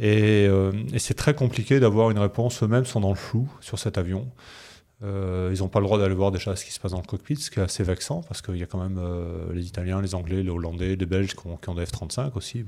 Euh, 0.00 0.72
et, 0.92 0.98
c'est 0.98 1.14
très 1.14 1.34
compliqué 1.34 1.80
d'avoir 1.80 2.10
une 2.10 2.18
réponse. 2.18 2.62
Eux-mêmes 2.62 2.84
sont 2.84 3.00
dans 3.00 3.10
le 3.10 3.16
flou 3.16 3.48
sur 3.60 3.78
cet 3.78 3.98
avion. 3.98 4.26
Euh, 5.02 5.52
ils 5.54 5.60
n'ont 5.60 5.68
pas 5.68 5.80
le 5.80 5.86
droit 5.86 5.98
d'aller 5.98 6.14
voir 6.14 6.30
déjà 6.30 6.56
ce 6.56 6.64
qui 6.64 6.72
se 6.72 6.80
passe 6.80 6.92
dans 6.92 7.00
le 7.00 7.06
cockpit, 7.06 7.36
ce 7.36 7.50
qui 7.50 7.58
est 7.58 7.62
assez 7.62 7.82
vexant 7.82 8.22
parce 8.22 8.40
qu'il 8.40 8.56
y 8.56 8.62
a 8.62 8.66
quand 8.66 8.80
même 8.80 8.98
euh, 8.98 9.52
les 9.52 9.66
Italiens, 9.66 10.00
les 10.00 10.14
Anglais, 10.14 10.42
les 10.42 10.50
Hollandais, 10.50 10.96
les 10.96 11.06
Belges 11.06 11.34
qui 11.34 11.68
ont, 11.68 11.74
des 11.74 11.84
F-35 11.84 12.32
aussi. 12.36 12.64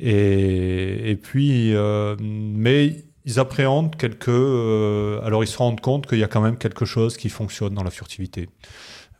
Et, 0.00 1.18
puis, 1.22 1.74
mais 2.20 3.04
ils 3.24 3.40
appréhendent 3.40 3.96
quelques. 3.96 4.28
alors 4.28 5.42
ils 5.42 5.48
se 5.48 5.58
rendent 5.58 5.80
compte 5.80 6.06
qu'il 6.06 6.18
y 6.18 6.24
a 6.24 6.28
quand 6.28 6.40
même 6.40 6.56
quelque 6.56 6.84
chose 6.84 7.16
qui 7.16 7.28
fonctionne 7.28 7.74
dans 7.74 7.84
la 7.84 7.90
furtivité. 7.90 8.48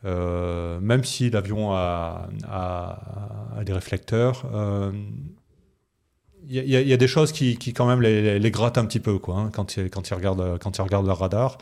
même 0.03 1.03
si 1.03 1.29
l'avion 1.29 1.73
a, 1.73 2.29
des 3.63 3.73
réflecteurs, 3.73 4.45
il 6.51 6.67
y, 6.67 6.93
a 6.93 6.97
des 6.97 7.07
choses 7.07 7.31
qui, 7.31 7.57
quand 7.73 7.85
même 7.85 8.01
les, 8.01 8.51
grattent 8.51 8.79
un 8.79 8.85
petit 8.85 8.99
peu 8.99 9.19
quoi, 9.19 9.37
hein, 9.37 9.49
quand, 9.53 9.77
ils, 9.77 9.89
quand, 9.89 10.07
regardent, 10.09 10.57
quand 10.59 10.77
ils 10.77 10.81
regardent 10.81 11.05
leur 11.05 11.19
radar. 11.19 11.59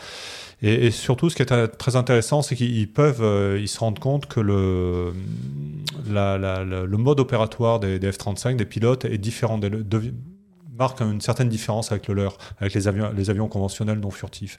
Et, 0.61 0.91
surtout, 0.91 1.29
ce 1.29 1.35
qui 1.35 1.41
est 1.41 1.67
très 1.77 1.95
intéressant, 1.97 2.41
c'est 2.41 2.55
qu'ils 2.55 2.91
peuvent, 2.91 3.21
euh, 3.21 3.59
ils 3.59 3.67
se 3.67 3.79
rendent 3.79 3.99
compte 3.99 4.27
que 4.27 4.39
le, 4.39 5.13
le 6.07 6.97
mode 6.97 7.19
opératoire 7.19 7.79
des, 7.79 7.99
F-35, 7.99 8.55
des 8.55 8.65
pilotes, 8.65 9.03
est 9.05 9.17
différent, 9.17 9.57
des, 9.57 9.69
marque 10.77 11.01
une 11.01 11.21
certaine 11.21 11.49
différence 11.49 11.91
avec 11.91 12.07
le 12.07 12.13
leur, 12.13 12.37
avec 12.59 12.73
les 12.73 12.87
avions, 12.87 13.11
les 13.11 13.29
avions 13.29 13.47
conventionnels 13.47 13.99
non 13.99 14.11
furtifs. 14.11 14.57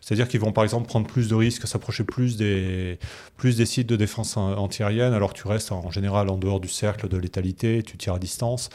C'est-à-dire 0.00 0.28
qu'ils 0.28 0.40
vont 0.40 0.52
par 0.52 0.64
exemple 0.64 0.88
prendre 0.88 1.06
plus 1.06 1.28
de 1.28 1.34
risques, 1.34 1.66
s'approcher 1.66 2.04
plus 2.04 2.36
des, 2.36 2.98
plus 3.36 3.56
des 3.56 3.66
sites 3.66 3.88
de 3.88 3.96
défense 3.96 4.36
antiaérienne, 4.36 5.14
alors 5.14 5.32
que 5.32 5.38
tu 5.38 5.48
restes 5.48 5.72
en 5.72 5.90
général 5.90 6.28
en 6.28 6.36
dehors 6.36 6.60
du 6.60 6.68
cercle 6.68 7.08
de 7.08 7.16
létalité, 7.16 7.82
tu 7.82 7.96
tires 7.96 8.14
à 8.14 8.18
distance 8.18 8.68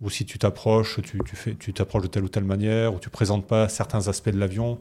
ou 0.00 0.10
si 0.10 0.24
tu 0.24 0.38
t'approches, 0.38 1.00
tu, 1.02 1.18
tu, 1.24 1.36
fais, 1.36 1.54
tu 1.54 1.72
t'approches 1.72 2.02
de 2.02 2.08
telle 2.08 2.24
ou 2.24 2.28
telle 2.28 2.44
manière, 2.44 2.94
ou 2.94 2.98
tu 2.98 3.10
présentes 3.10 3.46
pas 3.46 3.68
certains 3.68 4.08
aspects 4.08 4.30
de 4.30 4.38
l'avion. 4.38 4.78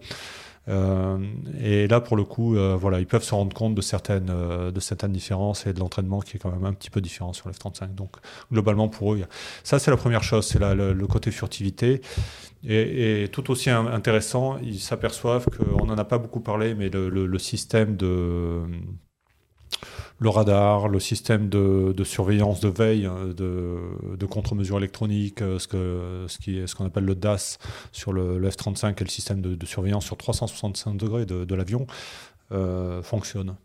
Euh, 0.68 1.18
et 1.62 1.88
là, 1.88 2.00
pour 2.00 2.16
le 2.16 2.24
coup, 2.24 2.56
euh, 2.56 2.76
voilà, 2.80 3.00
ils 3.00 3.08
peuvent 3.08 3.24
se 3.24 3.34
rendre 3.34 3.56
compte 3.56 3.76
de 3.76 3.82
certaines, 3.82 4.30
euh, 4.30 4.72
de 4.72 4.80
certaines 4.80 5.12
différences 5.12 5.66
et 5.66 5.74
de 5.74 5.80
l'entraînement 5.80 6.20
qui 6.20 6.38
est 6.38 6.40
quand 6.40 6.52
même 6.52 6.66
un 6.66 6.74
petit 6.74 6.90
peu 6.90 7.02
différent 7.02 7.34
sur 7.34 7.50
l'F-35. 7.50 7.96
Donc, 7.96 8.18
globalement, 8.52 8.88
pour 8.88 9.14
eux, 9.14 9.22
ça, 9.64 9.80
c'est 9.80 9.92
la 9.92 9.98
première 9.98 10.24
chose, 10.24 10.46
c'est 10.46 10.60
le, 10.60 11.08
côté 11.08 11.32
furtivité. 11.32 12.02
Et, 12.68 13.30
tout 13.32 13.50
aussi 13.52 13.70
intéressant, 13.70 14.58
ils 14.62 14.80
s'aperçoivent 14.80 15.46
qu'on 15.46 15.86
n'en 15.86 15.98
a 15.98 16.06
pas 16.06 16.18
beaucoup 16.18 16.42
parlé, 16.42 16.76
mais 16.76 16.90
le 16.90 17.40
système 17.40 17.96
de 17.96 18.62
le 20.20 20.30
radar, 20.30 20.90
le 20.90 21.00
système 21.00 21.50
de, 21.50 22.04
surveillance 22.04 22.60
de 22.60 22.68
veille, 22.68 23.08
euh, 23.08 23.34
de, 24.18 24.26
contre-mesures 24.26 24.78
électroniques, 24.78 25.42
euh, 25.42 25.60
ce 25.60 25.68
qu'on 25.68 26.28
ce 26.68 26.76
qu'on 26.76 26.86
appelle 26.86 27.06
le 27.06 27.16
DAS 27.16 27.58
sur 27.92 28.14
le, 28.14 28.40
F-35 28.50 29.00
et 29.00 29.04
le 29.04 29.10
système 29.10 29.42
de, 29.42 29.66
surveillance 29.66 30.06
sur 30.06 30.18
365 30.18 30.98
degrés 30.98 31.26
de, 31.26 31.56
l'avion, 31.56 31.88
euh, 32.52 33.02
fonctionne. 33.02 33.56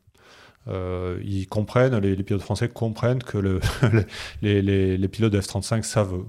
ils 0.68 1.46
comprennent, 1.48 1.98
les, 1.98 2.22
pilotes 2.22 2.42
français 2.42 2.68
comprennent 2.68 3.22
que 3.22 3.38
le, 3.38 3.61
les, 4.42 5.09
pilotes 5.09 5.32
de 5.32 5.40
F-35 5.40 5.82
savent 5.82 6.22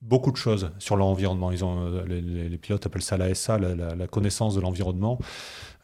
beaucoup 0.00 0.32
de 0.32 0.36
choses 0.36 0.70
sur 0.78 0.96
l'environnement. 0.96 1.52
Ils 1.52 1.64
ont, 1.64 2.02
les, 2.06 2.56
pilotes 2.56 2.86
appellent 2.86 3.02
ça 3.02 3.18
la 3.18 3.34
SA, 3.34 3.58
la 3.58 4.06
connaissance 4.06 4.54
de 4.54 4.62
l'environnement. 4.62 5.18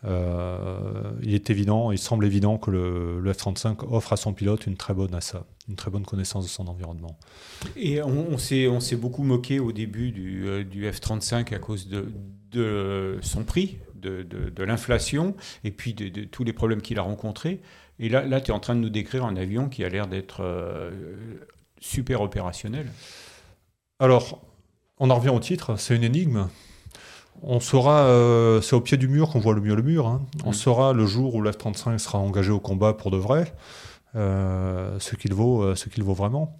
Euh, 0.04 1.12
il 1.22 1.34
est 1.34 1.50
évident, 1.50 1.90
il 1.90 1.98
semble 1.98 2.26
évident 2.26 2.58
que 2.58 2.70
le, 2.70 3.32
F-35 3.32 3.86
offre 3.90 4.12
à 4.12 4.16
son 4.16 4.32
pilote 4.32 4.66
une 4.66 4.76
très 4.76 4.92
bonne 4.92 5.14
ASA, 5.14 5.46
une 5.68 5.76
très 5.76 5.90
bonne 5.90 6.04
connaissance 6.04 6.44
de 6.44 6.50
son 6.50 6.66
environnement. 6.68 7.18
Et 7.76 8.02
on, 8.02 8.32
on 8.32 8.38
s'est 8.38 8.96
beaucoup 8.96 9.22
moqué 9.22 9.60
au 9.60 9.72
début 9.72 10.10
du, 10.10 10.46
euh, 10.46 10.64
du 10.64 10.90
F-35 10.90 11.54
à 11.54 11.58
cause 11.58 11.88
de, 11.88 12.12
de, 12.50 13.18
son 13.22 13.44
prix, 13.44 13.78
de, 13.94 14.22
de, 14.22 14.62
l'inflation 14.64 15.34
et 15.64 15.70
puis 15.70 15.94
de, 15.94 16.24
tous 16.24 16.44
les 16.44 16.52
problèmes 16.52 16.82
qu'il 16.82 16.98
a 16.98 17.02
rencontrés. 17.02 17.60
Et 17.98 18.08
là, 18.08 18.24
là 18.26 18.40
tu 18.40 18.50
es 18.50 18.54
en 18.54 18.60
train 18.60 18.74
de 18.74 18.80
nous 18.80 18.90
décrire 18.90 19.24
un 19.24 19.36
avion 19.36 19.68
qui 19.68 19.84
a 19.84 19.88
l'air 19.88 20.06
d'être 20.06 20.42
euh, 20.42 20.90
super 21.80 22.20
opérationnel. 22.20 22.90
Alors, 24.00 24.42
on 24.98 25.08
en 25.08 25.16
revient 25.16 25.30
au 25.30 25.40
titre, 25.40 25.76
c'est 25.78 25.96
une 25.96 26.04
énigme. 26.04 26.48
On 27.42 27.60
saura, 27.60 28.04
euh, 28.04 28.60
c'est 28.60 28.74
au 28.74 28.80
pied 28.80 28.96
du 28.96 29.08
mur 29.08 29.28
qu'on 29.30 29.38
voit 29.40 29.54
le 29.54 29.60
mieux 29.60 29.74
le 29.74 29.82
mur. 29.82 30.06
hein. 30.06 30.22
On 30.44 30.52
saura 30.52 30.92
le 30.92 31.06
jour 31.06 31.34
où 31.34 31.42
l'F-35 31.42 31.98
sera 31.98 32.18
engagé 32.18 32.50
au 32.50 32.60
combat 32.60 32.94
pour 32.94 33.10
de 33.10 33.16
vrai, 33.16 33.54
euh, 34.16 34.96
ce 34.98 35.16
qu'il 35.16 35.34
vaut, 35.34 35.62
euh, 35.62 35.74
ce 35.74 35.88
qu'il 35.88 36.02
vaut 36.04 36.14
vraiment. 36.14 36.56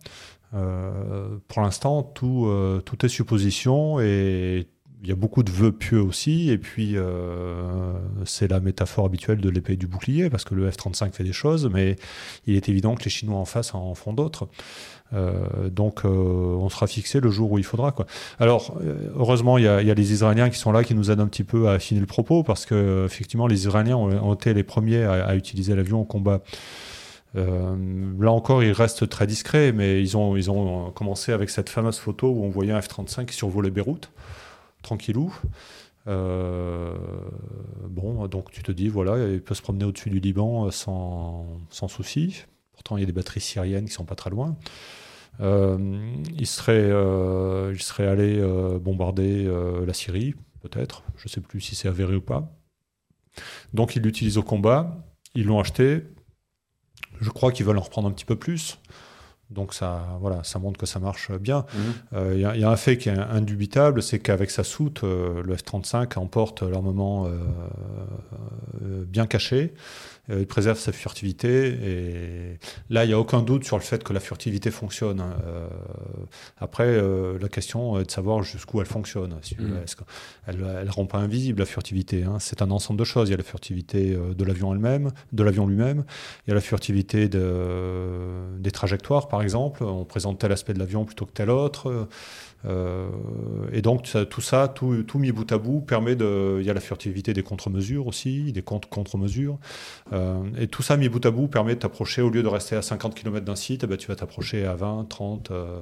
Euh, 0.55 1.39
pour 1.49 1.63
l'instant, 1.63 2.03
tout, 2.03 2.49
tout 2.85 3.07
est 3.07 3.09
supposition 3.09 3.99
et 4.01 4.69
il 5.03 5.09
y 5.09 5.13
a 5.13 5.17
beaucoup 5.17 5.43
de 5.43 5.51
vœux 5.51 5.73
pieux 5.73 6.01
aussi. 6.01 6.51
Et 6.51 6.59
puis, 6.59 6.97
c'est 8.25 8.49
la 8.49 8.61
métaphore 8.61 9.07
habituelle 9.07 9.41
de 9.41 9.51
l'épée 9.51 9.77
du 9.77 9.87
bouclier, 9.87 10.31
parce 10.31 10.45
que 10.45 10.55
le 10.55 10.71
F-35 10.71 11.13
fait 11.13 11.25
des 11.25 11.33
choses, 11.33 11.69
mais 11.73 11.97
il 12.47 12.57
est 12.57 12.69
évident 12.69 12.95
que 12.95 13.05
les 13.05 13.11
Chinois 13.11 13.39
en 13.39 13.45
face 13.45 13.75
en 13.75 13.95
font 13.95 14.13
d'autres. 14.13 14.49
Euh, 15.15 15.69
donc, 15.71 16.05
euh, 16.05 16.09
on 16.09 16.69
sera 16.69 16.87
fixé 16.87 17.21
le 17.21 17.31
jour 17.31 17.53
où 17.53 17.59
il 17.59 17.65
faudra. 17.65 17.95
Alors, 18.39 18.77
euh, 18.83 19.11
heureusement, 19.17 19.59
il 19.59 19.65
y, 19.65 19.69
a, 19.69 19.81
les 19.83 20.13
Israéliens 20.13 20.51
qui 20.51 20.59
sont 20.59 20.73
là, 20.73 20.83
qui 20.85 20.95
nous 20.95 21.11
aident 21.11 21.21
un 21.21 21.29
petit 21.29 21.45
peu 21.45 21.69
à 21.69 21.73
affiner 21.73 22.01
le 22.01 22.07
propos, 22.07 22.43
parce 22.43 22.67
que 22.67 23.05
effectivement, 23.07 23.47
les 23.47 23.67
Israéliens 23.67 23.97
ont, 23.97 24.35
été 24.35 24.55
les 24.55 24.65
premiers 24.65 25.05
à, 25.05 25.35
utiliser 25.37 25.75
l'avion 25.77 26.01
au 26.01 26.05
combat. 26.05 26.41
Là 27.35 28.31
encore, 28.31 28.63
ils 28.63 28.73
restent 28.73 29.09
très 29.09 29.27
discrets, 29.27 29.73
mais 29.73 30.01
ils 30.01 30.17
ont, 30.17 30.37
ils 30.37 30.51
ont 30.51 30.91
commencé 30.91 31.33
avec 31.33 31.51
cette 31.51 31.69
fameuse 31.69 31.99
photo 31.99 32.29
où 32.29 32.45
on 32.45 32.49
voyait 32.49 32.73
un 32.73 32.81
F-35 32.81 33.27
qui 33.27 33.35
survolait 33.35 33.71
Beyrouth, 33.71 34.11
tranquillou. 34.83 35.35
Bon, 36.07 36.95
donc 38.29 38.51
tu 38.51 38.63
te 38.63 38.73
dis, 38.73 38.89
voilà, 38.89 39.19
il 39.27 39.43
peut 39.43 39.55
se 39.55 39.63
promener 39.63 39.85
au-dessus 39.85 40.11
du 40.11 40.21
Liban 40.21 40.71
sans, 40.71 41.47
sans 41.71 41.89
souci. 41.89 42.45
Pourtant, 42.73 42.97
il 42.97 43.01
y 43.01 43.03
a 43.05 43.07
des 43.07 43.13
batteries 43.13 43.41
syriennes 43.41 43.87
qui 43.87 43.93
sont 43.93 44.05
pas 44.05 44.17
très 44.17 44.31
loin. 44.31 44.57
Euh, 45.41 45.77
il, 46.39 46.47
serait, 46.47 46.75
euh, 46.91 47.73
il 47.75 47.83
serait 47.83 48.07
allé 48.07 48.39
euh, 48.39 48.79
bombarder 48.79 49.51
la 49.87 49.93
Syrie, 49.93 50.35
peut-être. 50.63 51.03
Je 51.17 51.25
ne 51.27 51.29
sais 51.31 51.41
plus 51.41 51.61
si 51.61 51.75
c'est 51.75 51.89
avéré 51.89 52.15
ou 52.17 52.21
pas. 52.21 52.53
Donc, 53.73 53.97
ils 53.97 54.03
l'utilisent 54.03 54.39
au 54.39 54.43
combat. 54.43 54.97
Ils 55.35 55.47
l'ont 55.47 55.59
acheté. 55.59 56.05
Je 57.21 57.31
crois 57.31 57.51
qu'ils 57.53 57.67
veulent 57.67 57.79
en 57.79 57.83
reprendre 57.83 58.09
un 58.09 58.13
petit 58.13 58.25
peu 58.25 58.37
plus. 58.37 58.79
Donc, 59.51 59.75
ça, 59.75 60.17
voilà, 60.21 60.43
ça 60.43 60.59
montre 60.59 60.79
que 60.79 60.87
ça 60.87 60.99
marche 61.01 61.31
bien. 61.33 61.65
Euh, 62.13 62.33
Il 62.35 62.41
y, 62.41 62.45
a- 62.45 62.55
il 62.55 62.61
y 62.61 62.65
a 62.65 62.71
un 62.71 62.77
fait 62.77 62.97
qui 62.97 63.09
est 63.09 63.13
indubitable, 63.19 64.03
c'est 64.03 64.19
qu'avec 64.19 64.51
sa 64.51 64.65
soute, 64.65 65.05
euh, 65.05 65.43
le 65.43 65.55
F-35 65.57 66.17
emporte 66.19 66.63
l'armement 66.63 67.27
euh, 67.27 69.05
bien 69.07 69.27
caché, 69.27 69.75
il 70.31 70.47
préserve 70.47 70.79
sa 70.79 70.91
furtivité, 70.93 71.69
et 71.69 72.59
là, 72.89 73.05
il 73.05 73.09
n'y 73.09 73.13
a 73.15 73.19
aucun 73.19 73.43
doute 73.43 73.65
sur 73.65 73.77
le 73.77 73.83
fait 73.83 74.03
que 74.03 74.13
la 74.15 74.21
furtivité 74.21 74.71
fonctionne. 74.71 75.21
hein. 75.21 75.37
Euh, 75.47 75.69
après, 76.59 76.87
euh, 76.87 77.39
la 77.41 77.49
question 77.49 77.99
est 78.01 78.05
de 78.07 78.11
savoir 78.11 78.43
jusqu'où 78.43 78.81
elle 78.81 78.87
fonctionne. 78.87 79.37
Si- 79.43 79.55
Mhm. 79.59 79.77
est-ce 79.85 79.97
qu'elle 79.97 80.57
ne 80.87 80.91
rend 80.91 81.05
pas 81.07 81.19
invisible, 81.19 81.59
la 81.61 81.67
furtivité 81.67 82.25
hein. 82.25 82.39
C'est 82.41 82.63
un 82.63 82.71
ensemble 82.71 82.99
de 82.99 83.05
choses. 83.05 83.29
Il 83.29 83.33
y 83.33 83.35
a 83.35 83.39
la 83.39 83.43
furtivité 83.43 84.15
euh, 84.15 84.33
de 84.35 84.45
l'avion 84.45 84.73
elle-même, 84.73 85.11
de 85.33 85.43
l'avion 85.43 85.67
lui-même, 85.67 86.05
il 86.47 86.51
y 86.51 86.53
a 86.53 86.55
la 86.55 86.61
furtivité 86.63 87.29
de- 87.29 88.59
des 88.59 88.71
trajectoires, 88.71 89.29
par 89.29 89.43
exemple. 89.43 89.85
On 89.85 90.05
présente 90.05 90.39
tel 90.39 90.53
aspect 90.53 90.73
de 90.75 90.79
l'avion 90.79 91.05
plutôt 91.05 91.27
que 91.27 91.33
tel 91.33 91.51
autre. 91.51 92.09
Euh, 92.67 93.09
et 93.73 93.83
donc, 93.83 94.07
ça- 94.07 94.25
tout 94.27 94.41
ça, 94.41 94.69
tout, 94.69 95.03
tout 95.03 95.19
mis 95.19 95.33
bout 95.33 95.51
à 95.53 95.59
bout, 95.59 95.81
permet 95.81 96.17
de. 96.17 96.57
Il 96.61 96.67
y 96.67 96.71
a 96.71 96.75
la 96.75 96.81
furtivité 96.81 97.33
des 97.35 97.43
contre-mesures 97.43 98.07
aussi, 98.07 98.53
des 98.53 98.63
contre- 98.63 98.89
contre-mesures. 98.89 99.59
Euh, 100.13 100.43
et 100.59 100.67
tout 100.69 100.83
ça 100.83 100.97
mis 100.97 101.09
bout 101.09 101.25
à 101.27 101.31
bout 101.31 101.49
permet 101.49 101.75
de 101.75 101.81
t'approcher, 101.81 102.23
au 102.23 102.31
lieu 102.31 102.43
de 102.43 102.49
rester 102.49 102.77
à 102.77 102.83
50 102.83 103.15
km 103.15 103.45
d'un 103.45 103.57
site, 103.57 103.85
eh 103.85 103.87
ben, 103.87 103.97
tu 103.97 104.09
vas 104.09 104.17
t'approcher 104.17 104.65
à 104.65 104.75
20, 104.75 105.05
30, 105.09 105.51
euh, 105.51 105.81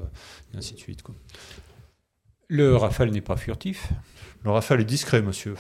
et 0.55 0.59
ainsi 0.59 0.75
de 0.75 0.79
suite. 0.79 1.03
quoi. 1.03 1.15
Le 2.49 2.77
Rafale 2.77 3.11
n'est 3.11 3.21
pas 3.21 3.37
furtif. 3.37 3.93
Le 4.45 4.51
Rafale 4.51 4.81
est 4.81 4.85
discret, 4.85 5.23
monsieur. 5.23 5.55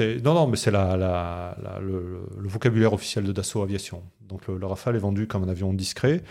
Non, 0.00 0.34
non, 0.34 0.46
mais 0.46 0.56
c'est 0.56 0.70
la, 0.70 0.96
la- 0.96 1.56
la- 1.62 1.78
le, 1.80 2.26
le 2.38 2.48
vocabulaire 2.48 2.92
officiel 2.92 3.24
de 3.24 3.32
Dassault 3.32 3.62
Aviation. 3.62 4.02
Donc 4.20 4.46
le, 4.48 4.56
le 4.58 4.66
Rafale 4.66 4.96
est 4.96 5.00
vendu 5.00 5.26
comme 5.26 5.44
un 5.44 5.48
avion 5.48 5.72
discret. 5.72 6.22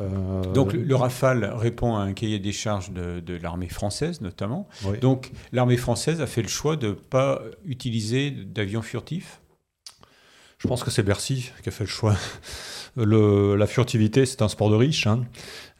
Euh, 0.00 0.42
Donc 0.52 0.72
le, 0.72 0.82
le 0.82 0.94
Rafale 0.96 1.52
répond 1.56 1.96
à 1.96 2.00
un 2.00 2.12
cahier 2.12 2.38
des 2.38 2.52
charges 2.52 2.90
de, 2.90 3.20
de 3.20 3.36
l'armée 3.36 3.68
française 3.68 4.20
notamment. 4.20 4.68
oui. 4.84 4.98
Donc 4.98 5.30
l'armée 5.52 5.76
française 5.78 6.20
a 6.20 6.26
fait 6.26 6.42
le 6.42 6.48
choix 6.48 6.76
de 6.76 6.88
ne 6.88 6.92
pas 6.92 7.40
utiliser 7.64 8.30
d'avions 8.30 8.82
furtifs. 8.82 9.40
Je 10.58 10.68
pense 10.68 10.82
que 10.82 10.90
c'est 10.90 11.02
Bercy 11.02 11.50
qui 11.62 11.68
a 11.68 11.72
fait 11.72 11.84
le 11.84 11.90
choix. 11.90 12.16
Le- 12.98 13.56
la 13.56 13.66
furtivité, 13.66 14.24
c'est 14.24 14.40
un 14.40 14.48
sport 14.48 14.70
de 14.70 14.74
riche. 14.74 15.06
hein. 15.06 15.24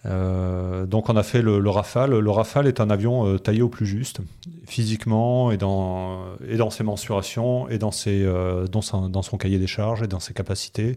Euh, 0.05 0.85
donc 0.85 1.09
on 1.09 1.17
a 1.17 1.23
fait 1.23 1.41
le, 1.41 1.59
le 1.61 1.71
Rafale. 1.71 2.11
Le 2.19 2.31
Rafale 2.31 2.67
est 2.67 2.79
un 2.79 2.91
avion 2.91 3.27
euh, 3.27 3.39
taillé 3.39 3.63
au 3.63 3.71
plus 3.71 3.87
juste, 3.87 4.21
physiquement 4.67 5.51
et 5.51 5.57
dans, 5.57 6.27
et 6.47 6.57
dans 6.57 6.69
ses 6.69 6.85
mensurations 6.85 7.69
et 7.71 7.79
dans, 7.79 7.91
ses, 7.91 8.23
euh, 8.23 8.67
dans, 8.67 8.83
son, 8.83 9.09
dans 9.09 9.23
son 9.23 9.39
cahier 9.39 9.59
des 9.59 9.67
charges 9.67 10.03
et 10.03 10.07
dans 10.09 10.21
ses 10.21 10.35
capacités. 10.35 10.97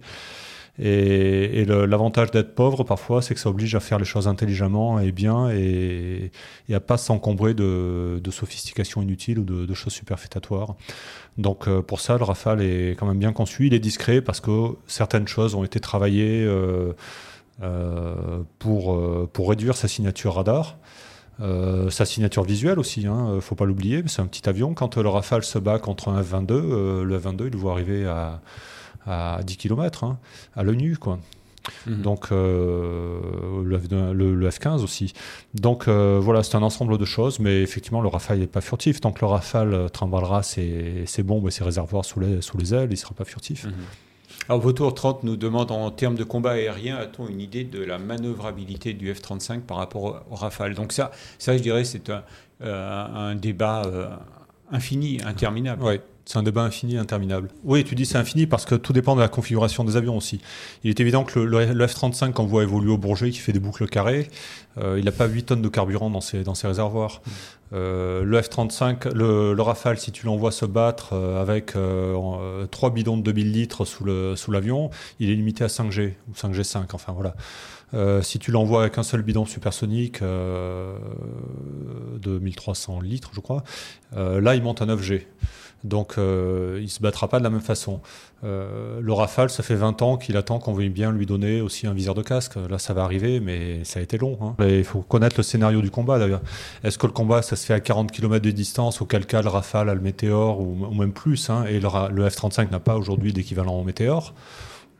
Et, 0.82 1.66
l'avantage 1.66 2.32
d'être 2.32 2.56
pauvre, 2.56 2.84
parfois, 2.84 3.22
c'est 3.22 3.34
que 3.34 3.40
ça 3.40 3.50
oblige 3.50 3.76
à 3.76 3.82
faire 3.82 4.00
les 4.00 4.06
choses 4.06 4.28
intelligemment 4.28 5.00
et 5.00 5.12
bien 5.12 5.50
et, 5.50 6.32
et 6.70 6.74
à 6.74 6.80
pas 6.80 6.98
s'encombrer 6.98 7.54
de, 7.54 8.20
de 8.24 8.32
sophistication 8.32 9.02
inutile 9.02 9.40
ou 9.40 9.44
de, 9.44 9.74
choses 9.74 9.94
superfétatoires. 9.94 10.76
Donc 11.38 11.68
euh, 11.68 11.82
pour 11.82 12.00
ça, 12.00 12.18
le 12.18 12.24
Rafale 12.24 12.62
est 12.62 12.92
quand 12.98 13.06
même 13.06 13.20
bien 13.20 13.34
conçu. 13.34 13.68
Il 13.68 13.74
est 13.74 13.80
discret 13.80 14.22
parce 14.22 14.40
que 14.40 14.76
certaines 14.88 15.28
choses 15.28 15.54
ont 15.54 15.64
été 15.64 15.80
travaillées 15.80 16.46
euh, 16.46 16.94
euh, 17.62 18.42
pour, 18.58 19.30
pour 19.32 19.50
réduire 19.50 19.76
sa 19.76 19.88
signature 19.88 20.36
radar. 20.36 20.78
Sa 21.90 22.04
signature 22.04 22.44
visuelle 22.44 22.80
aussi, 22.80 23.08
hein, 23.08 23.38
faut 23.40 23.56
pas 23.56 23.64
l'oublier, 23.64 24.04
c'est 24.08 24.22
un 24.22 24.28
petit 24.28 24.50
avion. 24.50 24.74
Quand 24.74 24.98
le 24.98 25.08
Rafale 25.08 25.44
se 25.44 25.58
bat 25.58 25.80
contre 25.80 26.10
un 26.10 26.22
F-22, 26.22 26.52
euh, 26.52 27.04
le 27.06 27.18
F-22 27.18 27.46
il 27.46 27.52
le 27.52 27.58
voit 27.58 27.72
arriver 27.72 28.06
à, 28.06 28.42
à 29.10 29.41
10 29.43 29.57
km, 29.57 30.16
à 30.55 30.64
l'œil 30.64 30.78
nu. 30.78 30.95
Quoi. 30.97 31.20
Mhm. 31.88 32.01
Donc 32.01 32.32
euh, 32.32 33.20
le, 33.64 33.78
F, 33.80 33.84
le- 33.91 34.36
le 34.36 34.49
F-15 34.49 34.84
aussi. 34.84 35.14
Donc 35.53 35.88
euh, 35.88 36.20
voilà, 36.22 36.41
c'est 36.43 36.55
un 36.55 36.62
ensemble 36.64 36.97
de 36.97 37.05
choses, 37.05 37.39
mais 37.39 37.62
effectivement 37.62 38.01
le 38.01 38.07
Rafale 38.07 38.39
n'est 38.39 38.47
pas 38.47 38.62
furtif. 38.62 39.01
Tant 39.01 39.12
que 39.12 39.20
le 39.22 39.28
Rafale 39.28 39.74
euh, 39.74 39.89
trimballera 39.89 40.41
ses, 40.43 41.03
ses 41.05 41.24
bombes 41.24 41.47
et 41.47 41.51
ses 41.51 41.64
réservoirs 41.64 42.05
sous 42.05 42.20
les, 42.20 42.41
sous 42.41 42.57
les 42.57 42.74
ailes, 42.74 42.88
il 42.89 42.91
ne 42.91 42.95
sera 42.95 43.14
pas 43.14 43.26
furtif. 43.26 43.66
Mhm. 43.66 43.74
Alors 44.47 44.62
Vautour 44.62 44.93
30 44.95 45.24
nous 45.26 45.36
demande 45.36 45.70
en 45.72 45.91
termes 45.91 46.16
de 46.16 46.24
combat 46.24 46.51
aérien, 46.51 46.95
a-t-on 46.97 47.28
une 47.28 47.41
idée 47.41 47.66
de 47.66 47.84
la 47.84 47.99
manœuvrabilité 47.99 48.93
du 48.93 49.14
F-35 49.14 49.62
par 49.62 49.78
rapport 49.78 50.03
au, 50.03 50.16
au 50.32 50.36
Rafale? 50.36 50.74
Donc 50.76 50.91
ça, 50.91 51.12
ça 51.38 51.55
je 51.57 51.62
dirais, 51.62 51.84
c'est 51.84 52.10
un, 52.10 52.24
euh, 52.64 53.05
un 53.32 53.36
débat 53.36 53.84
euh, 53.86 54.07
infini, 54.72 55.20
interminable. 55.26 55.84
Ouais, 55.84 56.01
c'est 56.32 56.38
un 56.38 56.44
débat 56.44 56.62
infini, 56.62 56.96
interminable. 56.96 57.50
Oui, 57.64 57.84
tu 57.84 57.96
dis 57.96 58.06
c'est 58.06 58.20
infini 58.20 58.46
parce 58.46 58.64
que 58.64 58.76
tout 58.76 58.94
dépend 58.94 59.16
de 59.16 59.20
la 59.20 59.30
configuration 59.30 59.84
des 59.84 59.98
avions 59.98 60.16
aussi. 60.16 60.40
Il 60.84 60.92
est 60.92 61.00
évident 61.00 61.24
que 61.24 61.40
le, 61.40 61.66
le 61.74 61.88
F-35, 61.88 62.34
qu'on 62.34 62.46
voit 62.46 62.62
évoluer 62.62 62.92
au 62.92 63.00
Bourget, 63.00 63.32
qui 63.32 63.40
fait 63.40 63.52
des 63.52 63.60
boucles 63.60 63.88
carrées, 63.88 64.28
euh, 64.78 65.00
il 65.00 65.06
n'a 65.06 65.12
pas 65.12 65.26
8 65.26 65.44
tonnes 65.48 65.64
de 65.64 65.70
carburant 65.70 66.12
dans 66.12 66.22
ses, 66.22 66.44
dans 66.44 66.54
ses 66.54 66.68
réservoirs. 66.68 67.24
Euh, 67.74 68.22
le 68.24 68.40
F-35, 68.40 69.12
le, 69.16 69.56
le 69.56 69.62
Rafale, 69.64 69.98
si 69.98 70.12
tu 70.12 70.28
l'envoies 70.28 70.52
se 70.52 70.66
battre 70.66 71.14
euh, 71.14 71.42
avec 71.42 71.76
euh, 71.76 72.16
euh, 72.16 72.68
3 72.68 72.92
bidons 72.92 73.18
de 73.18 73.24
2000 73.24 73.52
litres 73.52 73.84
sous 73.86 74.04
le- 74.04 74.36
sous 74.36 74.52
l'avion, 74.52 74.92
il 75.20 75.32
est 75.32 75.36
limité 75.36 75.64
à 75.64 75.68
5G 75.68 76.14
ou 76.30 76.34
5G5, 76.34 76.84
enfin 76.94 77.12
voilà. 77.12 77.34
Si 78.22 78.38
tu 78.38 78.52
l'envoies 78.52 78.82
avec 78.82 79.00
un 79.00 79.04
seul 79.04 79.24
bidon 79.24 79.48
supersonique 79.48 80.22
de 82.22 82.38
1300 82.40 83.02
litres, 83.02 83.32
je 83.34 83.40
crois, 83.40 83.64
là 84.16 84.54
il 84.54 84.62
monte 84.62 84.84
à 84.84 84.86
9G. 84.86 85.24
Donc 85.84 86.18
euh, 86.18 86.80
il 86.82 86.90
se 86.90 87.02
battra 87.02 87.28
pas 87.28 87.40
de 87.40 87.44
la 87.44 87.50
même 87.50 87.62
façon. 87.62 88.02
Euh, 88.44 89.00
le 89.02 89.14
Rafale, 89.14 89.50
ça 89.50 89.64
fait 89.64 89.76
20 89.76 90.02
ans 90.02 90.18
qu'il 90.18 90.38
attend 90.38 90.60
qu'on 90.60 90.74
veuille 90.74 90.90
bien 90.90 91.12
lui 91.12 91.26
donner 91.26 91.62
aussi 91.62 91.88
un 91.88 91.94
viseur 91.94 92.16
de 92.16 92.22
casque. 92.22 92.56
Là, 92.70 92.80
ça 92.80 92.94
va 92.94 93.04
arriver, 93.04 93.40
mais 93.40 93.84
ça 93.84 94.00
a 94.00 94.04
été 94.04 94.18
long. 94.18 94.38
hein. 94.42 94.56
Il 94.66 94.84
faut 94.84 95.02
connaître 95.02 95.36
le 95.38 95.44
scénario 95.44 95.82
du 95.82 95.92
combat 95.92 96.20
d'ailleurs. 96.20 96.42
Est-ce 96.84 96.98
que 96.98 97.08
le 97.08 97.14
combat, 97.14 97.42
ça 97.42 97.56
se 97.56 97.66
fait 97.66 97.74
à 97.74 97.80
40 97.80 98.12
km 98.12 98.44
de 98.44 98.52
distance, 98.52 99.02
auquel 99.02 99.26
cas 99.26 99.42
le 99.42 99.50
Rafale 99.50 99.90
a 99.90 99.96
le 99.96 100.02
Météor, 100.02 100.60
ou, 100.60 100.94
même 100.94 101.14
plus 101.14 101.50
hein, 101.50 101.66
Et 101.70 101.80
le, 101.80 101.90
le 102.12 102.28
F-35 102.28 102.72
n'a 102.72 102.80
pas 102.80 102.96
aujourd'hui 102.96 103.34
d'équivalent 103.34 103.74
au 103.74 103.84
Météor. 103.84 104.34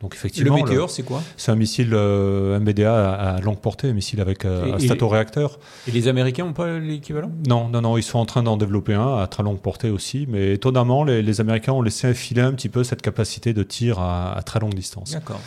Donc 0.00 0.14
effectivement, 0.14 0.56
le- 0.56 0.62
Météor, 0.62 0.88
c'est 0.90 1.02
quoi? 1.02 1.22
C'est 1.36 1.52
un 1.52 1.56
missile 1.56 1.90
euh, 1.92 2.58
MBDA 2.58 3.10
à, 3.12 3.34
à 3.36 3.40
longue 3.40 3.58
portée, 3.58 3.88
un 3.88 3.92
missile 3.92 4.20
avec 4.22 4.44
euh, 4.46 4.64
Et- 4.66 4.72
un 4.72 4.78
statoréacteur. 4.78 5.58
Et 5.86 5.90
les 5.90 6.08
Américains 6.08 6.44
n'ont 6.46 6.54
pas 6.54 6.78
l'équivalent? 6.78 7.30
Non, 7.46 7.68
non, 7.68 7.82
non, 7.82 7.96
ils 7.98 8.02
sont 8.02 8.18
en 8.18 8.24
train 8.24 8.42
d'en 8.42 8.56
développer 8.56 8.94
un 8.94 9.18
à 9.18 9.26
très 9.26 9.42
longue 9.42 9.60
portée 9.60 9.90
aussi, 9.90 10.26
mais 10.28 10.54
étonnamment, 10.54 11.04
les, 11.04 11.20
les 11.22 11.40
Américains 11.42 11.72
ont 11.72 11.82
laissé 11.82 12.14
filer 12.14 12.40
un 12.42 12.52
petit 12.52 12.70
peu 12.70 12.82
cette 12.82 13.02
capacité 13.02 13.52
de 13.52 13.62
tir 13.62 13.98
à, 13.98 14.32
à 14.36 14.42
très 14.42 14.58
longue 14.60 14.74
distance. 14.74 15.10
D'accord. 15.12 15.40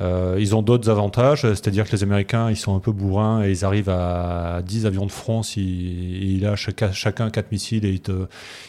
Euh, 0.00 0.36
ils 0.40 0.56
ont 0.56 0.62
d'autres 0.62 0.90
avantages, 0.90 1.42
c'est-à-dire 1.42 1.86
que 1.86 1.92
les 1.92 2.02
Américains, 2.02 2.50
ils 2.50 2.56
sont 2.56 2.74
un 2.74 2.80
peu 2.80 2.90
bourrins 2.90 3.44
et 3.44 3.50
ils 3.50 3.64
arrivent 3.64 3.90
à 3.90 4.60
10 4.64 4.86
avions 4.86 5.06
de 5.06 5.12
France, 5.12 5.56
ils, 5.56 6.34
ils 6.34 6.40
lâchent 6.40 6.70
chacun 6.92 7.30
4 7.30 7.52
missiles 7.52 7.84
et 7.84 7.90
ils 7.90 8.00
te, 8.00 8.26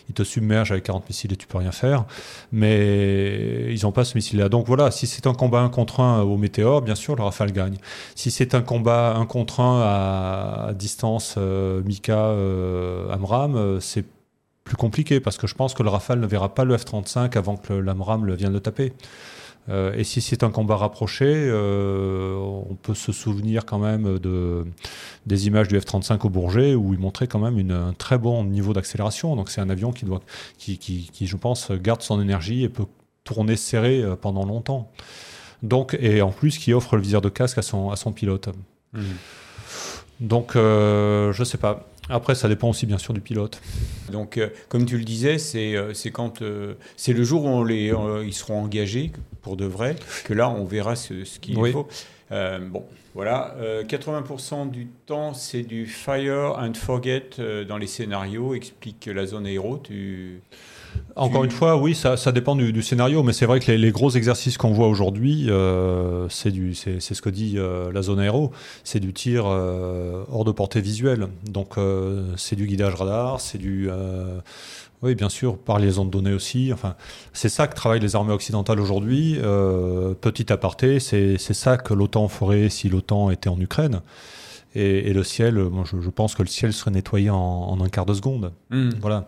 ils 0.10 0.26
submergent 0.26 0.72
avec 0.72 0.84
40 0.84 1.08
missiles 1.10 1.34
et 1.34 1.36
tu 1.36 1.48
peux 1.48 1.58
rien 1.58 1.72
faire. 1.72 2.06
Mais 2.52 3.74
ils 3.74 3.82
n'ont 3.84 3.91
pas 3.91 4.06
ce 4.06 4.16
missile-là. 4.16 4.50
Donc 4.50 4.68
voilà, 4.68 4.91
si 4.91 5.08
c'est 5.08 5.28
un 5.28 5.34
combat 5.34 5.62
un 5.62 5.70
contre 5.70 6.00
un 6.00 6.22
au 6.22 6.38
Météor, 6.38 6.82
bien 6.82 6.95
sûr, 6.95 7.16
le 7.16 7.24
Rafale 7.24 7.52
gagne. 7.52 7.78
Si 8.14 8.32
c'est 8.32 8.54
un 8.56 8.62
combat 8.62 9.16
un 9.16 9.26
contre 9.26 9.60
un 9.62 9.82
à, 9.82 10.74
distance 10.74 11.36
euh, 11.38 11.82
Mika 11.84 12.18
euh, 12.18 13.12
Amram, 13.12 13.56
euh, 13.56 13.80
c'est 13.80 14.06
plus 14.64 14.76
compliqué 14.76 15.20
parce 15.20 15.38
que 15.38 15.48
je 15.48 15.54
pense 15.54 15.74
que 15.74 15.84
le 15.84 15.90
Rafale 15.90 16.20
ne 16.20 16.28
verra 16.28 16.54
pas 16.54 16.66
le 16.66 16.76
F-35 16.76 17.38
avant 17.38 17.56
que 17.56 17.74
l'AMRAM 17.74 18.34
vienne 18.34 18.54
le 18.54 18.60
taper. 18.60 18.94
Euh, 19.68 19.94
et 19.96 20.04
si 20.04 20.22
c'est 20.22 20.44
un 20.44 20.52
combat 20.52 20.76
rapproché, 20.76 21.26
euh, 21.28 22.36
on 22.36 22.76
peut 22.76 22.94
se 22.94 23.12
souvenir 23.12 23.66
quand 23.66 23.80
même 23.80 24.20
de, 24.20 24.66
des 25.26 25.48
images 25.48 25.68
du 25.68 25.78
F-35 25.78 26.26
au 26.26 26.30
Bourget 26.30 26.76
où 26.76 26.94
il 26.94 27.00
montrait 27.00 27.28
quand 27.28 27.40
même 27.40 27.58
une, 27.58 27.72
un 27.72 27.94
très 27.94 28.18
bon 28.18 28.44
niveau 28.44 28.74
d'accélération. 28.74 29.36
Donc 29.36 29.50
c'est 29.50 29.62
un 29.62 29.70
avion 29.70 29.92
qui, 29.92 30.06
doit, 30.06 30.22
qui, 30.58 30.78
qui, 30.78 31.10
qui, 31.12 31.26
je 31.26 31.36
pense, 31.36 31.72
garde 31.72 32.02
son 32.02 32.22
énergie 32.22 32.64
et 32.64 32.70
peut 32.70 32.86
tourner 33.24 33.58
serré 33.58 34.02
euh, 34.02 34.16
pendant 34.16 34.46
longtemps. 34.46 34.92
Donc, 35.64 35.98
et 36.00 36.22
en 36.22 36.32
plus, 36.32 36.58
qui 36.58 36.74
offre 36.74 36.96
le 36.96 37.02
viseur 37.02 37.22
de 37.22 37.30
casque 37.30 37.58
à 37.58 37.62
son, 37.62 37.90
à 37.90 37.96
son 37.96 38.12
pilote. 38.12 38.50
Mmh. 38.94 39.02
Donc, 40.22 40.56
euh, 40.56 41.34
je 41.34 41.44
sais 41.44 41.58
pas. 41.58 41.88
Après, 42.10 42.36
ça 42.36 42.48
dépend 42.48 42.69
aussi 42.69 42.86
bien 42.86 42.98
sûr 42.98 43.14
du 43.14 43.22
pilote. 43.22 43.61
Donc, 44.11 44.38
euh, 44.38 44.49
comme 44.69 44.86
tu 44.86 44.98
le 44.98 45.03
disais, 45.03 45.38
c'est 45.38 45.76
euh, 45.76 45.94
quand 46.14 46.41
euh, 46.41 46.76
c'est 46.98 47.14
le 47.14 47.23
jour 47.23 47.45
où 47.45 47.48
on 47.48 47.64
les, 47.64 47.91
ils 48.23 48.34
seront 48.34 48.61
engagés 48.61 49.11
pour 49.41 49.57
de 49.57 49.65
vrai 49.65 49.95
que 50.23 50.34
là, 50.34 50.49
on 50.49 50.65
verra 50.65 50.95
ce, 50.95 51.23
ce 51.23 51.40
qu'il 51.40 51.56
faut. 51.56 51.88
bon, 52.32 52.86
voilà. 53.14 53.56
80% 53.88 54.69
du 54.69 54.88
temps, 55.06 55.34
c'est 55.34 55.64
du 55.64 55.86
fire 55.86 56.57
and 56.57 56.73
forget 56.73 57.30
dans 57.68 57.77
les 57.77 57.88
scénarios. 57.88 58.56
Explique 58.56 59.07
la 59.07 59.26
zone 59.26 59.45
aéro. 59.45 59.77
Tu 59.77 60.41
encore 61.16 61.44
une 61.46 61.52
fois, 61.52 61.78
oui, 61.78 61.96
ça, 61.96 62.18
ça 62.18 62.32
dépend 62.32 62.56
du, 62.56 62.74
du, 62.74 62.82
scénario, 62.82 63.24
mais 63.24 63.32
c'est 63.32 63.46
vrai 63.46 63.60
que 63.60 63.72
les, 63.72 63.78
les, 63.78 63.92
gros 63.92 64.10
exercices 64.10 64.58
qu'on 64.58 64.72
voit 64.72 64.88
aujourd'hui, 64.88 65.46
euh, 65.50 66.28
c'est 66.30 66.52
ce 67.00 67.22
que 67.22 67.30
dit 67.30 67.56
euh, 67.58 67.92
la 67.94 68.02
zone 68.02 68.20
aéro, 68.20 68.52
c'est 68.84 69.00
du 69.00 69.14
tir 69.14 69.46
euh, 69.48 70.24
hors 70.30 70.44
de 70.44 70.52
portée 70.52 70.82
visuelle. 70.82 71.28
Donc 71.50 71.76
c'est 72.38 72.56
du 72.56 72.68
guidage 72.68 72.96
radar, 72.96 73.40
c'est 73.40 73.58
du... 73.58 73.90
Oui, 75.02 75.14
bien 75.14 75.30
sûr, 75.30 75.58
par 75.58 75.78
les 75.78 76.00
ondes 76.00 76.10
de 76.10 76.14
données 76.14 76.34
aussi. 76.34 76.72
Enfin, 76.74 76.96
c'est 77.32 77.50
ça 77.50 77.68
que 77.68 77.76
travaillent 77.76 78.00
les 78.00 78.16
armées 78.16 78.34
occidentales 78.34 78.80
aujourd'hui. 78.80 79.38
petit 80.22 80.52
aparté, 80.52 81.00
c'est 81.00 81.38
ça 81.38 81.78
que 81.78 81.94
l'OTAN 81.94 82.28
ferait 82.28 82.70
si 82.70 82.90
l'OTAN 82.90 83.30
était 83.30 83.50
en 83.50 83.60
Ukraine. 83.60 84.02
Et, 84.76 85.10
et, 85.10 85.14
le 85.14 85.24
ciel, 85.24 85.56
moi 85.56 85.86
je, 85.90 86.02
je, 86.02 86.10
pense 86.10 86.36
que 86.36 86.44
le 86.44 86.50
ciel 86.50 86.74
serait 86.74 86.92
nettoyé 86.92 87.30
en, 87.30 87.38
en 87.38 87.82
un 87.82 87.88
quart 87.88 88.06
de 88.06 88.14
seconde. 88.14 88.52
Mmh. 88.70 88.90
Voilà, 89.02 89.26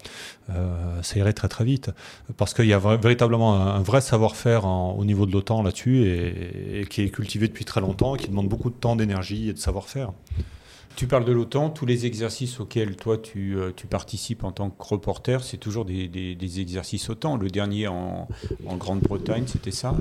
euh, 0.50 1.02
ça 1.02 1.18
irait 1.18 1.34
très 1.34 1.48
très 1.48 1.64
vite 1.64 1.90
parce 2.36 2.54
qu'il 2.54 2.66
y 2.66 2.74
a 2.74 2.80
véritablement 2.80 3.56
un, 3.56 3.76
un 3.76 3.82
vrai 3.82 4.02
savoir-faire 4.02 4.66
au 4.66 5.06
niveau 5.06 5.26
de 5.26 5.32
l'OTAN 5.32 5.64
là-dessus 5.64 6.06
et, 6.06 6.82
et, 6.82 6.86
qui 6.86 7.02
est 7.02 7.10
cultivé 7.10 7.48
depuis 7.48 7.66
très 7.66 7.82
longtemps, 7.82 8.16
et 8.16 8.20
qui 8.20 8.28
demande 8.28 8.50
beaucoup 8.50 8.70
de 8.70 8.76
temps, 8.76 8.96
d'énergie 8.96 9.50
et 9.50 9.54
de 9.54 9.58
savoir-faire. 9.58 10.12
Tu 10.98 11.06
parles 11.06 11.26
de 11.26 11.32
l'OTAN, 11.32 11.70
tous 11.70 11.86
les 11.86 12.08
exercices 12.08 12.60
auxquels 12.60 12.96
toi 12.96 13.20
tu, 13.20 13.56
euh, 13.56 13.72
tu 13.76 13.86
participes 13.86 14.44
en 14.44 14.52
tant 14.52 14.72
que 14.72 14.84
reporter, 14.84 15.44
c'est 15.44 15.58
toujours 15.58 15.86
des, 15.86 16.08
des, 16.08 16.34
des, 16.34 16.60
exercices 16.60 17.08
OTAN. 17.10 17.38
Le 17.38 17.50
dernier 17.50 17.88
en, 17.88 18.28
en 18.66 18.78
Grande-Bretagne, 18.78 19.44
c'était 19.46 19.72
ça? 19.72 19.96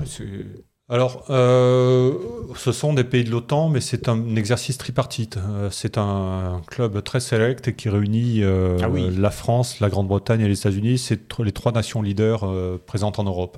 Alors, 0.89 1.25
euh, 1.29 2.13
ce 2.55 2.71
sont 2.71 2.93
des 2.93 3.03
pays 3.03 3.25
de 3.25 3.29
l'OTAN, 3.29 3.67
mais 3.67 3.81
c'est 3.81 4.07
un 4.07 4.37
exercice 4.37 4.77
tripartite. 4.77 5.35
Euh, 5.35 5.69
c'est 5.69 5.97
un 5.97 6.61
club 6.65 7.03
très 7.03 7.19
select 7.19 7.75
qui 7.75 7.89
réunit 7.89 8.41
euh, 8.41 8.77
ah 8.81 8.89
oui. 8.89 9.13
la 9.17 9.29
France, 9.29 9.81
la 9.81 9.89
Grande-Bretagne 9.89 10.39
et 10.39 10.47
les 10.47 10.57
États-Unis. 10.57 10.97
C'est 10.97 11.19
les 11.43 11.51
trois 11.51 11.73
nations 11.73 12.01
leaders 12.01 12.45
euh, 12.45 12.81
présentes 12.85 13.19
en 13.19 13.25
Europe, 13.25 13.57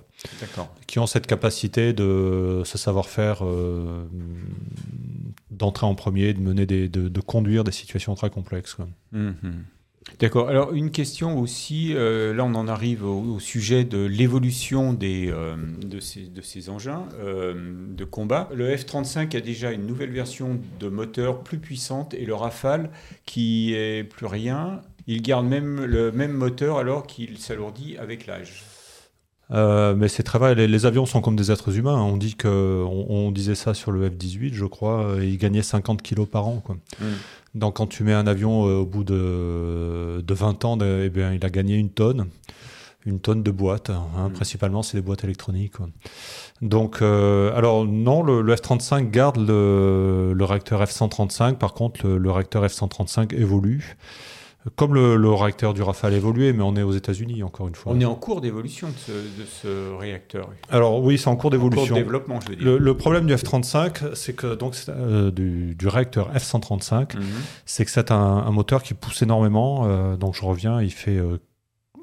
qui 0.88 0.97
ont 0.97 1.06
cette 1.06 1.27
capacité 1.27 1.93
de 1.93 2.64
ce 2.65 2.80
savoir-faire 2.80 3.43
d'entrer 5.51 5.85
en 5.85 5.93
premier, 5.93 6.34
de 6.34 6.39
mener 6.39 6.65
des, 6.65 6.89
de, 6.89 7.10
de, 7.10 7.22
conduire 7.22 7.64
des 7.64 7.72
situations 7.72 8.15
très 8.15 8.31
complexes. 8.31 8.77
Mmh. 9.11 9.30
D'accord. 10.19 10.49
Alors 10.49 10.73
une 10.73 10.91
question 10.91 11.39
aussi, 11.39 11.93
euh, 11.93 12.33
là 12.33 12.43
on 12.43 12.53
en 12.55 12.67
arrive 12.67 13.05
au, 13.05 13.35
au 13.35 13.39
sujet 13.39 13.85
de 13.85 13.99
l'évolution 13.99 14.97
euh, 15.01 15.55
de, 15.81 15.99
ces, 16.01 16.23
de 16.23 16.41
ces 16.41 16.69
engins 16.69 17.05
euh, 17.21 17.53
de 17.87 18.03
combat. 18.03 18.49
Le 18.53 18.75
F-35 18.75 19.37
a 19.37 19.39
déjà 19.39 19.71
une 19.71 19.87
nouvelle 19.87 20.11
version 20.11 20.59
de 20.81 20.89
moteur 20.89 21.39
plus 21.39 21.57
puissante 21.57 22.13
et 22.13 22.25
le 22.25 22.35
Rafale 22.35 22.89
qui 23.25 23.73
est 23.73 24.03
plus 24.03 24.25
rien. 24.25 24.81
Il 25.07 25.21
garde 25.21 25.45
même 25.45 25.85
le 25.85 26.11
même 26.11 26.33
moteur 26.33 26.79
alors 26.79 27.07
qu'il 27.07 27.37
s'alourdit 27.37 27.95
avec 27.97 28.27
l'âge. 28.27 28.65
Euh, 29.51 29.95
mais 29.95 30.09
c'est 30.09 30.21
très 30.23 30.37
vrai, 30.37 30.53
les, 30.53 30.67
les, 30.67 30.85
avions 30.85 31.07
sont 31.07 31.21
comme 31.21 31.37
des 31.37 31.49
êtres 31.49 31.75
humains. 31.75 31.99
On 31.99 32.17
dit 32.17 32.35
que, 32.35 32.83
on, 32.85 33.05
on 33.09 33.31
disait 33.31 33.55
ça 33.55 33.73
sur 33.73 33.91
le 33.91 34.07
F-18, 34.09 34.53
je 34.53 34.65
crois, 34.65 35.15
il 35.21 35.37
gagnait 35.37 35.63
50 35.63 36.03
kilos 36.03 36.27
par 36.29 36.47
an. 36.47 36.61
Quoi. 36.63 36.75
Mm. 36.99 37.05
Donc 37.55 37.77
quand 37.77 37.88
tu 37.88 38.03
mets 38.03 38.13
un 38.13 38.27
avion 38.27 38.67
euh, 38.67 38.80
au 38.80 38.85
bout 38.85 39.03
de, 39.03 40.21
de 40.21 40.34
20 40.34 40.65
ans, 40.65 40.77
de, 40.77 41.03
eh 41.05 41.09
bien, 41.09 41.34
il 41.34 41.43
a 41.45 41.49
gagné 41.49 41.76
une 41.76 41.89
tonne, 41.89 42.27
une 43.05 43.19
tonne 43.19 43.43
de 43.43 43.51
boîtes. 43.51 43.89
Hein, 43.89 44.30
mmh. 44.30 44.34
Principalement, 44.34 44.84
c'est 44.84 44.97
des 44.97 45.01
boîtes 45.01 45.23
électroniques. 45.23 45.77
Quoi. 45.77 45.88
Donc, 46.61 47.01
euh, 47.01 47.55
alors 47.55 47.85
non, 47.85 48.21
le, 48.21 48.41
le 48.41 48.55
F-35 48.55 49.09
garde 49.09 49.38
le, 49.38 50.34
le, 50.35 50.45
réacteur 50.45 50.81
F-135. 50.84 51.55
Par 51.55 51.73
contre, 51.73 52.05
le, 52.05 52.17
le 52.17 52.31
réacteur 52.31 52.65
F-135 52.65 53.35
évolue 53.35 53.97
comme 54.76 54.94
le, 54.94 55.15
le, 55.15 55.31
réacteur 55.31 55.73
du 55.73 55.81
Rafale 55.81 56.14
évolué, 56.14 56.52
mais 56.52 56.64
on 56.64 56.76
est 56.76 56.84
aux 56.84 56.91
États-Unis 56.91 57.44
encore 57.44 57.69
une 57.69 57.76
fois. 57.76 57.94
On 57.95 57.99
est 57.99 58.06
en 58.06 58.15
cours 58.15 58.41
d'évolution 58.41 58.90
de 58.90 58.94
ce, 58.98 59.11
de 59.11 59.45
ce, 59.45 59.95
réacteur. 59.98 60.49
Alors 60.69 61.02
oui, 61.02 61.18
c'est 61.18 61.30
en 61.30 61.38
cours 61.38 61.49
d'évolution. 61.49 61.95
de 61.95 62.02
développement, 62.02 62.41
je 62.41 62.49
veux 62.49 62.56
dire. 62.57 62.65
Le, 62.65 62.77
le 62.77 62.98
problème 62.98 63.26
du 63.26 63.34
F-35, 63.34 64.15
c'est 64.15 64.34
que 64.34 64.56
donc 64.56 64.76
euh, 64.90 65.31
du, 65.31 65.76
du, 65.76 65.88
réacteur 65.88 66.34
F-135, 66.34 67.15
mm 67.15 67.19
-hmm. 67.19 67.23
c'est 67.65 67.86
que 67.86 67.91
c'est 67.91 68.11
un, 68.11 68.15
un, 68.18 68.52
moteur 68.52 68.84
qui 68.84 68.94
pousse 68.94 69.22
énormément. 69.22 69.86
Euh, 69.86 70.18
donc 70.18 70.36
je 70.36 70.44
reviens, 70.44 70.81
il 70.81 70.91
fait, 70.91 71.18
euh, 71.18 71.38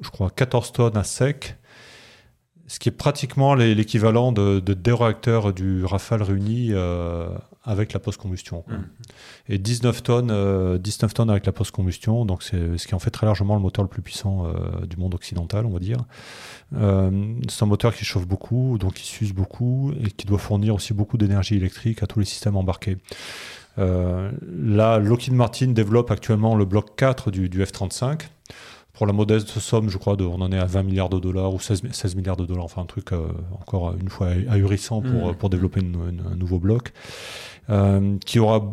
je 0.01 0.09
crois, 0.09 0.31
14 0.31 0.73
tonnes 0.73 0.97
à 0.97 1.05
sec 1.05 1.57
ce 2.69 2.81
qui 2.81 2.89
est 2.89 2.99
pratiquement 3.07 3.55
l'équivalent 3.55 4.33
de, 4.33 4.59
de, 4.59 4.74
deux 4.74 4.95
réacteurs 4.95 5.53
du 5.53 5.85
Rafale 5.85 6.23
réunis 6.24 6.73
avec 7.66 7.93
la 7.93 8.01
post-combustion. 8.01 8.64
Mmh. 8.66 8.74
Et 9.48 9.59
19 9.59 10.02
tonnes, 10.02 10.30
euh, 10.30 10.78
19 10.78 11.12
tonnes 11.12 11.30
avec 11.30 11.44
la 11.44 11.52
post-combustion, 11.52 12.24
donc 12.24 12.43
c'est 12.43 12.78
ce 12.78 12.86
qui 12.86 12.94
en 12.94 12.98
fait 12.98 13.10
très 13.10 13.26
largement 13.26 13.55
le 13.56 13.60
moteur 13.60 13.82
le 13.82 13.88
plus 13.88 14.02
puissant 14.02 14.47
euh, 14.47 14.86
du 14.86 14.97
monde 14.97 15.14
occidental, 15.14 15.66
on 15.66 15.70
va 15.70 15.80
dire. 15.80 15.98
Euh, 16.74 17.34
c'est 17.48 17.62
un 17.62 17.66
moteur 17.66 17.94
qui 17.94 18.05
chauffe 18.05 18.26
beaucoup, 18.26 18.78
donc 18.78 18.94
qui 18.94 19.06
s'use 19.06 19.32
beaucoup 19.32 19.93
et 20.05 20.10
qui 20.10 20.26
doit 20.26 20.38
fournir 20.38 20.74
aussi 20.74 20.94
beaucoup 20.94 21.18
d'énergie 21.18 21.56
électrique 21.56 22.02
à 22.02 22.06
tous 22.06 22.20
les 22.20 22.24
systèmes 22.24 22.56
embarqués. 22.56 22.98
Euh, 23.78 24.30
là, 24.43 24.98
Lockheed 24.98 25.34
Martin 25.34 25.68
développe 25.68 26.10
actuellement 26.10 26.56
le 26.56 26.64
bloc 26.64 26.97
4 26.97 27.30
du, 27.30 27.48
du 27.48 27.62
F-35 27.62 28.22
pour 28.94 29.06
la 29.06 29.12
modeste 29.12 29.59
somme, 29.59 29.90
je 29.90 29.98
crois, 29.98 30.16
de, 30.16 30.24
on 30.24 30.40
en 30.40 30.51
est 30.51 30.59
à 30.59 30.64
20 30.64 30.84
milliards 30.84 31.10
de 31.10 31.18
dollars 31.18 31.52
ou 31.52 31.60
16, 31.60 31.82
16 31.90 32.16
milliards 32.16 32.38
de 32.38 32.47
dollars, 32.47 32.64
enfin 32.64 32.80
un 32.80 32.86
truc 32.86 33.12
euh, 33.12 33.28
encore 33.60 33.94
une 34.01 34.09
fois 34.09 34.28
ahurissant 34.48 35.02
pour, 35.02 35.32
mmh. 35.32 35.34
pour 35.34 35.51
développer 35.51 35.80
une, 35.80 35.97
une, 36.09 36.22
un 36.32 36.34
nouveau 36.34 36.59
bloc, 36.59 36.93
euh, 37.68 38.16
qui 38.24 38.38
aura 38.38 38.72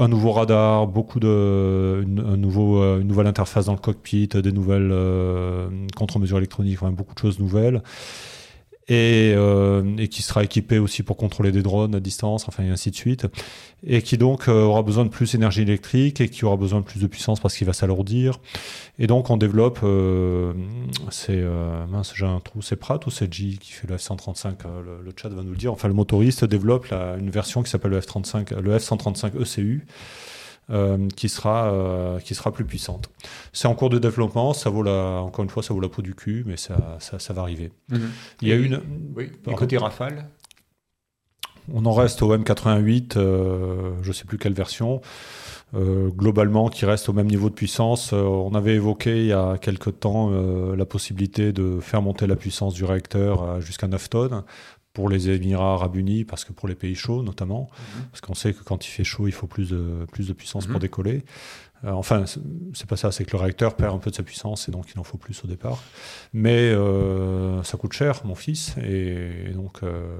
un 0.00 0.08
nouveau 0.08 0.32
radar, 0.32 0.86
beaucoup 0.86 1.20
de, 1.20 2.02
une, 2.02 2.20
un 2.20 2.36
nouveau, 2.36 2.80
euh, 2.80 3.00
une 3.00 3.08
nouvelle 3.08 3.26
interface 3.26 3.66
dans 3.66 3.72
le 3.72 3.78
cockpit, 3.78 4.28
des 4.28 4.52
nouvelles 4.52 4.90
euh, 4.92 5.68
contre-mesures 5.96 6.38
électroniques, 6.38 6.78
enfin, 6.80 6.92
beaucoup 6.92 7.14
de 7.14 7.18
choses 7.18 7.40
nouvelles 7.40 7.82
et, 8.88 9.34
euh, 9.36 9.96
et, 9.98 10.08
qui 10.08 10.22
sera 10.22 10.42
équipé 10.44 10.78
aussi 10.78 11.02
pour 11.02 11.16
contrôler 11.16 11.52
des 11.52 11.62
drones 11.62 11.94
à 11.94 12.00
distance, 12.00 12.48
enfin 12.48 12.64
et 12.64 12.70
ainsi 12.70 12.90
de 12.90 12.96
suite, 12.96 13.26
et 13.86 14.02
qui 14.02 14.16
donc 14.16 14.48
euh, 14.48 14.62
aura 14.62 14.82
besoin 14.82 15.04
de 15.04 15.10
plus 15.10 15.32
d'énergie 15.32 15.62
électrique 15.62 16.20
et 16.20 16.28
qui 16.28 16.44
aura 16.44 16.56
besoin 16.56 16.80
de 16.80 16.84
plus 16.84 17.00
de 17.00 17.06
puissance 17.06 17.38
parce 17.40 17.56
qu'il 17.56 17.66
va 17.66 17.72
s'alourdir. 17.72 18.40
Et 18.98 19.06
donc 19.06 19.30
on 19.30 19.36
développe, 19.36 19.80
euh, 19.84 20.52
c'est 21.10 21.32
euh, 21.32 21.86
mince 21.86 22.12
j'ai 22.16 22.26
un 22.26 22.40
trou, 22.40 22.62
c'est 22.62 22.76
Pratt 22.76 23.04
ou 23.06 23.10
c'est 23.10 23.32
G 23.32 23.56
qui 23.60 23.72
fait 23.72 23.86
le 23.86 23.96
F135, 23.96 24.46
euh, 24.46 24.82
le, 24.82 25.04
le, 25.04 25.12
chat 25.14 25.28
va 25.28 25.42
nous 25.42 25.52
le 25.52 25.56
dire. 25.56 25.72
Enfin 25.72 25.86
le 25.86 25.94
motoriste 25.94 26.44
développe 26.44 26.86
la, 26.86 27.16
une 27.16 27.30
version 27.30 27.62
qui 27.62 27.70
s'appelle 27.70 27.92
le 27.92 28.00
F35, 28.00 28.58
le 28.58 28.76
F135 28.76 29.36
ECU 29.36 29.86
euh, 30.70 31.08
qui 31.16 31.28
sera 31.28 31.72
euh, 31.72 32.18
qui 32.20 32.34
sera 32.34 32.52
plus 32.52 32.64
puissante. 32.64 33.10
C'est 33.52 33.68
en 33.68 33.74
cours 33.74 33.90
de 33.90 33.98
développement, 33.98 34.52
ça 34.52 34.70
vaut 34.70 34.82
la 34.82 35.20
encore 35.22 35.44
une 35.44 35.50
fois 35.50 35.62
ça 35.62 35.72
vaut 35.74 35.80
la 35.80 35.88
peau 35.88 36.02
du 36.02 36.14
cul, 36.14 36.44
mais 36.46 36.56
ça 36.56 36.96
ça, 37.00 37.18
ça 37.18 37.32
va 37.32 37.42
arriver. 37.42 37.70
-hmm. 37.90 38.00
Il 38.42 38.48
y 38.48 38.52
a 38.52 38.56
une 38.56 38.80
oui. 39.16 39.30
Et 39.46 39.54
côté 39.54 39.76
Rafale. 39.78 40.26
On 41.74 41.84
en 41.84 41.92
reste 41.92 42.22
au 42.22 42.34
M88, 42.34 43.16
euh, 43.16 43.92
je 44.02 44.12
sais 44.12 44.24
plus 44.24 44.38
quelle 44.38 44.54
version. 44.54 45.00
Euh, 45.74 46.08
globalement 46.08 46.70
qui 46.70 46.86
reste 46.86 47.10
au 47.10 47.12
même 47.12 47.26
niveau 47.26 47.50
de 47.50 47.54
puissance. 47.54 48.14
Euh, 48.14 48.22
on 48.22 48.54
avait 48.54 48.74
évoqué 48.74 49.18
il 49.18 49.26
y 49.26 49.32
a 49.32 49.58
quelque 49.58 49.90
temps 49.90 50.30
la 50.30 50.86
possibilité 50.86 51.52
de 51.52 51.78
faire 51.80 52.00
monter 52.00 52.26
la 52.26 52.36
puissance 52.36 52.72
du 52.74 52.84
réacteur 52.84 53.60
jusqu'à 53.60 53.86
9 53.86 54.08
tonnes 54.08 54.44
pour 54.92 55.08
les 55.08 55.30
Émirats 55.30 55.74
arabes 55.74 55.96
unis, 55.96 56.24
parce 56.24 56.44
que 56.44 56.52
pour 56.52 56.68
les 56.68 56.74
pays 56.74 56.94
chauds 56.94 57.22
notamment, 57.22 57.70
parce 58.10 58.20
qu'on 58.20 58.34
sait 58.34 58.52
que 58.52 58.64
quand 58.64 58.86
il 58.86 58.90
fait 58.90 59.04
chaud, 59.04 59.28
il 59.28 59.32
faut 59.32 59.46
plus 59.46 59.70
de, 59.70 60.06
plus 60.10 60.26
de 60.26 60.32
puissance 60.32 60.66
pour 60.66 60.80
décoller. 60.80 61.22
Euh, 61.84 61.92
enfin, 61.92 62.24
c'est 62.26 62.86
pas 62.86 62.96
ça, 62.96 63.12
c'est 63.12 63.24
que 63.24 63.36
le 63.36 63.42
réacteur 63.42 63.76
perd 63.76 63.94
un 63.94 63.98
peu 63.98 64.10
de 64.10 64.16
sa 64.16 64.22
puissance 64.22 64.68
et 64.68 64.72
donc 64.72 64.86
il 64.92 64.98
en 64.98 65.04
faut 65.04 65.18
plus 65.18 65.44
au 65.44 65.46
départ. 65.46 65.82
Mais 66.32 66.70
euh, 66.70 67.62
ça 67.62 67.76
coûte 67.76 67.92
cher, 67.92 68.22
mon 68.24 68.34
fils. 68.34 68.74
Et, 68.82 69.52
donc, 69.54 69.82
euh, 69.82 70.16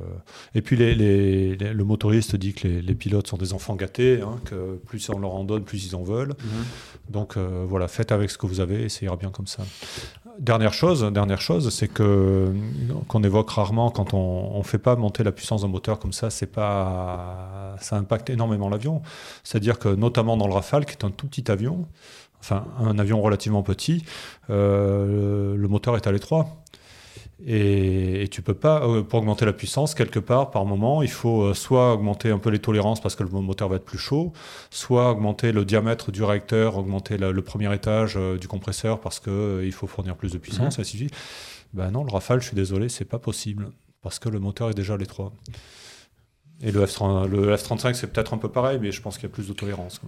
et 0.55 0.63
puis 0.63 0.77
les, 0.77 1.57
le 1.57 1.85
motoriste 1.85 2.37
dit 2.37 2.55
que 2.55 2.69
les, 2.69 2.95
pilotes 2.95 3.29
sont 3.29 3.37
des 3.37 3.53
enfants 3.53 3.75
gâtés, 3.75 4.21
hein, 4.21 4.39
que 4.45 4.77
plus 4.87 5.09
on 5.11 5.19
leur 5.19 5.35
en 5.35 5.45
donne, 5.45 5.65
plus 5.65 5.87
ils 5.87 5.97
en 5.97 6.03
veulent. 6.03 6.35
Mhm. 6.39 6.65
Donc 7.11 7.37
voilà, 7.37 7.89
faites 7.89 8.13
avec 8.13 8.31
ce 8.31 8.39
que 8.39 8.47
vous 8.47 8.61
avez 8.61 8.85
et 8.85 8.89
ça 8.89 9.05
ira 9.05 9.17
bien 9.17 9.31
comme 9.31 9.47
ça. 9.47 9.65
Dernière 10.39 10.73
chose, 10.73 11.03
dernière 11.03 11.41
chose, 11.41 11.75
c'est 11.75 11.89
que 11.89 12.53
qu'on 13.09 13.25
évoque 13.25 13.51
rarement 13.51 13.91
quand 13.91 14.15
on 14.15 14.59
ne 14.59 14.63
fait 14.63 14.79
pas 14.79 14.95
monter 14.95 15.25
la 15.25 15.33
puissance 15.33 15.63
d'un 15.63 15.69
moteur 15.69 15.99
comme 15.99 16.13
ça, 16.13 16.31
c'est 16.31 16.47
pas 16.47 17.75
ça 17.81 17.97
impacte 17.97 18.31
énormément 18.31 18.69
l'avion. 18.69 19.03
C'est-à-dire 19.43 19.81
que 19.81 19.89
notamment 19.89 20.37
dans 20.37 20.47
le 20.47 20.55
Rafale, 20.55 20.87
qui 20.87 20.93
est 20.93 21.05
un 21.05 21.11
tout 21.11 21.27
petit 21.27 21.51
avion, 21.51 21.89
enfin 22.39 22.67
un 22.79 23.01
avion 23.01 23.21
relativement 23.21 23.65
petit, 23.65 24.05
euh, 24.49 25.57
le 25.57 25.69
moteur 25.69 25.97
est 25.97 26.07
à 26.07 26.13
l'étroit. 26.13 26.63
Et, 27.47 28.29
tu 28.31 28.43
peux 28.43 28.55
pas, 28.55 28.83
euh, 28.83 29.03
pour 29.03 29.21
augmenter 29.21 29.45
la 29.45 29.53
puissance, 29.53 29.95
quelque 29.95 30.19
part, 30.19 30.51
par 30.51 30.65
moment, 30.65 31.03
il 31.03 31.11
faut 31.11 31.43
euh, 31.43 31.55
soit 31.55 31.95
augmenter 31.95 32.31
un 32.31 32.39
peu 32.39 32.51
les 32.51 32.59
tolérances 32.59 33.01
parce 33.01 33.15
que 33.15 33.23
le 33.23 33.31
moteur 33.31 33.69
va 33.69 33.77
être 33.77 33.85
plus 33.85 33.99
chaud, 33.99 34.33
soit 34.71 35.13
augmenter 35.13 35.53
le 35.53 35.65
diamètre 35.65 36.11
du 36.11 36.25
réacteur, 36.25 36.77
augmenter 36.77 37.17
le 37.17 37.43
premier 37.43 37.73
étage 37.73 38.19
du 38.41 38.49
compresseur 38.49 39.01
parce 39.01 39.21
qu'il 39.21 39.73
faut 39.73 39.87
fournir 39.87 40.17
plus 40.17 40.33
de 40.33 40.39
puissance, 40.39 40.79
mmh. 40.79 40.81
et 40.81 40.83
ainsi 40.83 40.93
de 40.95 41.03
suite. 41.03 41.15
Ben 41.75 41.91
non, 41.91 42.03
le 42.03 42.11
Rafale, 42.11 42.41
je 42.41 42.47
suis 42.47 42.57
désolé, 42.57 42.89
c'est 42.89 43.05
pas 43.05 43.19
possible 43.19 43.71
parce 44.03 44.19
que 44.19 44.29
le 44.29 44.41
moteur 44.41 44.71
est 44.71 44.75
déjà 44.75 44.95
à 44.95 44.97
l'étroit. 44.97 45.33
Et 46.61 46.73
le, 46.73 46.85
F, 46.87 47.01
le 47.01 47.57
F-35, 47.57 47.95
c'est 47.95 48.09
peut-être 48.09 48.35
un 48.35 48.39
peu 48.39 48.49
pareil, 48.49 48.79
mais 48.81 48.91
je 48.91 49.01
pense 49.01 49.17
qu'il 49.17 49.29
y 49.29 49.31
a 49.31 49.35
plus 49.35 49.47
de 49.47 49.53
tolérance. 49.53 50.01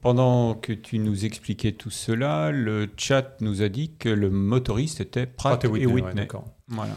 Pendant 0.00 0.54
que 0.54 0.72
tu 0.72 0.98
nous 0.98 1.24
expliquais 1.24 1.72
tout 1.72 1.90
cela, 1.90 2.50
le 2.50 2.88
chat 2.96 3.40
nous 3.40 3.62
a 3.62 3.68
dit 3.68 3.92
que 3.98 4.08
le 4.08 4.30
motoriste 4.30 5.00
était 5.00 5.26
Pratt, 5.26 5.64
et 5.64 5.68
Whitney. 5.68 6.28
voilà. 6.68 6.94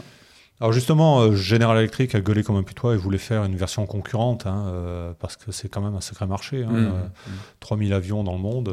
Alors 0.62 0.72
justement, 0.72 1.22
euh, 1.22 1.34
General 1.34 1.76
Electric 1.76 2.14
a 2.14 2.20
gueulé 2.20 2.44
comme 2.44 2.54
un 2.54 2.62
putois 2.62 2.94
et 2.94 2.96
voulait 2.96 3.18
faire 3.18 3.42
une 3.42 3.56
version 3.56 3.84
concurrente, 3.84 4.46
hein, 4.46 4.66
euh, 4.68 5.12
parce 5.18 5.36
que 5.36 5.50
c'est 5.50 5.68
quand 5.68 5.80
même 5.80 5.96
un 5.96 6.00
sacré 6.00 6.24
marché. 6.24 6.62
Hein, 6.62 7.10
3000 7.58 7.88
mmh, 7.88 7.90
euh, 7.90 7.94
mmh. 7.94 7.96
avions 7.96 8.22
dans 8.22 8.34
le 8.34 8.38
monde, 8.38 8.72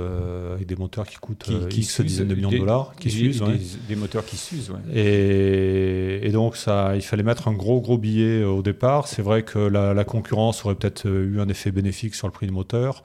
avec 0.53 0.67
des 0.67 0.75
moteurs 0.75 1.07
qui 1.07 1.15
coûtent 1.15 1.49
qui, 1.67 1.81
X 1.81 2.01
dizaines 2.01 2.27
de 2.27 2.35
millions 2.35 2.51
de 2.51 2.59
dollars, 2.59 2.93
qui 2.99 3.09
s'usent. 3.09 3.43
Des, 3.87 3.95
moteurs 3.95 4.23
qui 4.23 4.37
s'usent, 4.37 4.71
et, 4.93 6.19
et, 6.21 6.31
donc, 6.31 6.57
ça, 6.57 6.95
il 6.95 7.01
fallait 7.01 7.23
mettre 7.23 7.47
un 7.47 7.53
gros, 7.53 7.81
gros 7.81 7.97
billet 7.97 8.43
au 8.43 8.61
départ. 8.61 9.07
C'est 9.07 9.23
vrai 9.23 9.41
que 9.41 9.57
la, 9.57 9.95
la 9.95 10.03
concurrence 10.03 10.63
aurait 10.65 10.75
peut-être 10.75 11.07
eu 11.07 11.41
un 11.41 11.49
effet 11.49 11.71
bénéfique 11.71 12.13
sur 12.13 12.27
le 12.27 12.33
prix 12.33 12.45
du 12.45 12.53
moteur, 12.53 13.01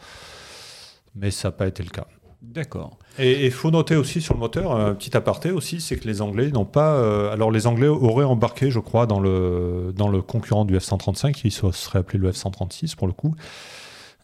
mais 1.14 1.30
ça 1.30 1.48
n'a 1.48 1.52
pas 1.52 1.66
été 1.66 1.82
le 1.82 1.90
cas. 1.90 2.06
D'accord. 2.52 2.98
Et 3.18 3.46
il 3.46 3.52
faut 3.52 3.70
noter 3.70 3.96
aussi 3.96 4.20
sur 4.20 4.34
le 4.34 4.40
moteur, 4.40 4.72
un 4.72 4.94
petit 4.94 5.16
aparté 5.16 5.50
aussi, 5.50 5.80
c'est 5.80 5.96
que 5.96 6.06
les 6.06 6.20
Anglais 6.20 6.50
n'ont 6.50 6.64
pas. 6.64 6.94
Euh, 6.94 7.32
alors 7.32 7.50
les 7.50 7.66
Anglais 7.66 7.86
auraient 7.86 8.24
embarqué, 8.24 8.70
je 8.70 8.80
crois, 8.80 9.06
dans 9.06 9.20
le, 9.20 9.92
dans 9.96 10.08
le 10.08 10.20
concurrent 10.20 10.64
du 10.64 10.76
F-135, 10.76 11.32
qui 11.32 11.50
serait 11.50 11.98
appelé 11.98 12.18
le 12.18 12.30
F-136 12.30 12.96
pour 12.96 13.06
le 13.06 13.12
coup, 13.12 13.34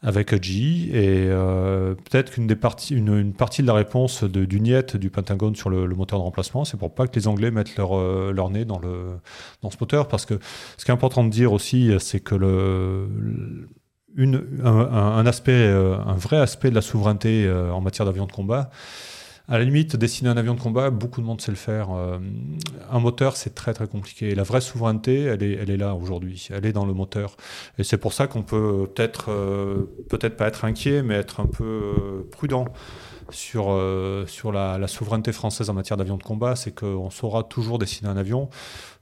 avec 0.03 0.43
GE. 0.43 0.89
Et 0.89 1.29
euh, 1.29 1.95
peut-être 1.95 2.33
qu'une 2.33 2.47
des 2.47 2.57
parties, 2.57 2.95
une, 2.95 3.33
partie 3.33 3.63
de 3.63 3.67
la 3.67 3.75
réponse 3.75 4.25
de, 4.25 4.45
du 4.45 4.61
NIET 4.61 4.97
du 4.97 5.09
Pentagone 5.09 5.57
sur 5.57 5.71
le, 5.71 5.87
moteur 5.89 6.19
de 6.19 6.25
remplacement, 6.25 6.65
c'est 6.65 6.77
pour 6.77 6.93
pas 6.95 7.07
que 7.07 7.19
les 7.19 7.27
Anglais 7.27 7.51
mettent 7.51 7.77
leur, 7.77 7.97
euh, 7.97 8.33
leur 8.35 8.51
nez 8.51 8.65
dans, 8.65 8.81
le, 8.81 9.19
dans 9.63 9.71
ce 9.71 9.77
moteur. 9.81 10.09
Parce 10.09 10.27
que 10.27 10.39
ce 10.77 10.85
qui 10.85 10.91
est 10.91 10.95
important 10.95 11.25
de 11.25 11.31
dire 11.31 11.53
aussi, 11.53 11.93
c'est 12.01 12.21
que 12.21 12.35
le 12.35 13.09
un, 14.19 15.27
aspect, 15.27 15.53
euh, 15.53 15.99
un 15.99 16.15
vrai 16.15 16.39
aspect 16.39 16.71
de 16.71 16.75
la 16.75 16.83
souveraineté 16.83 17.47
euh, 17.47 17.73
en 17.73 17.81
matière 17.81 18.07
d'avion 18.07 18.27
de 18.27 18.33
combat. 18.33 18.71
À 19.49 19.59
la 19.59 19.65
limite, 19.65 19.97
dessiner 19.97 20.31
un 20.31 20.37
avion 20.37 20.55
de 20.55 20.61
combat, 20.61 20.91
beaucoup 20.91 21.21
de 21.21 21.27
monde 21.27 21.41
sait 21.41 21.51
le 21.51 21.57
faire. 21.57 21.89
Euh, 21.91 22.19
un 22.91 23.01
moteur, 23.01 23.37
c'est 23.37 23.55
très 23.55 23.75
très 23.75 23.89
compliqué. 23.89 24.35
La 24.37 24.45
vraie 24.45 24.61
souveraineté, 24.61 25.23
elle 25.25 25.43
est, 25.43 25.55
elle 25.55 25.71
est 25.71 25.77
là 25.77 25.95
aujourd'hui. 25.95 26.49
Elle 26.53 26.67
est 26.67 26.73
dans 26.73 26.87
le 26.87 26.95
moteur. 26.95 27.37
Et 27.77 27.83
c'est 27.83 27.99
pour 27.99 28.13
ça 28.13 28.29
qu'on 28.29 28.43
peut 28.43 28.89
peut-être 28.95 29.25
peut-être 30.09 30.37
pas 30.37 30.47
être 30.47 30.65
inquiet, 30.65 31.03
mais 31.03 31.15
être 31.15 31.41
un 31.41 31.47
peu 31.47 32.29
prudent 32.31 32.67
sur, 33.31 33.77
sur 34.29 34.53
la, 34.53 34.79
la, 34.79 34.87
souveraineté 34.87 35.33
française 35.33 35.69
en 35.69 35.75
matière 35.75 35.97
d'avion 35.97 36.17
de 36.17 36.23
combat. 36.23 36.55
C'est 36.55 36.73
qu'on 36.73 37.11
saura 37.11 37.43
toujours 37.43 37.81
dessiner 37.81 38.09
un 38.09 38.17
avion. 38.17 38.51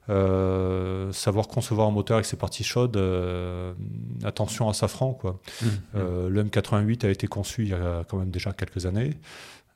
Euh, 0.09 1.11
savoir 1.11 1.47
concevoir 1.47 1.87
un 1.87 1.91
moteur 1.91 2.15
avec 2.17 2.25
ses 2.25 2.37
parties 2.37 2.63
chaudes, 2.63 2.97
euh, 2.97 3.73
attention 4.23 4.67
à 4.67 4.73
Safran. 4.73 5.13
Quoi. 5.13 5.39
Mmh. 5.61 5.65
Euh, 5.95 6.29
le 6.29 6.43
M88 6.43 7.05
a 7.05 7.09
été 7.09 7.27
conçu 7.27 7.63
il 7.63 7.69
y 7.69 7.73
a 7.73 8.03
quand 8.07 8.17
même 8.17 8.31
déjà 8.31 8.51
quelques 8.51 8.85
années. 8.85 9.11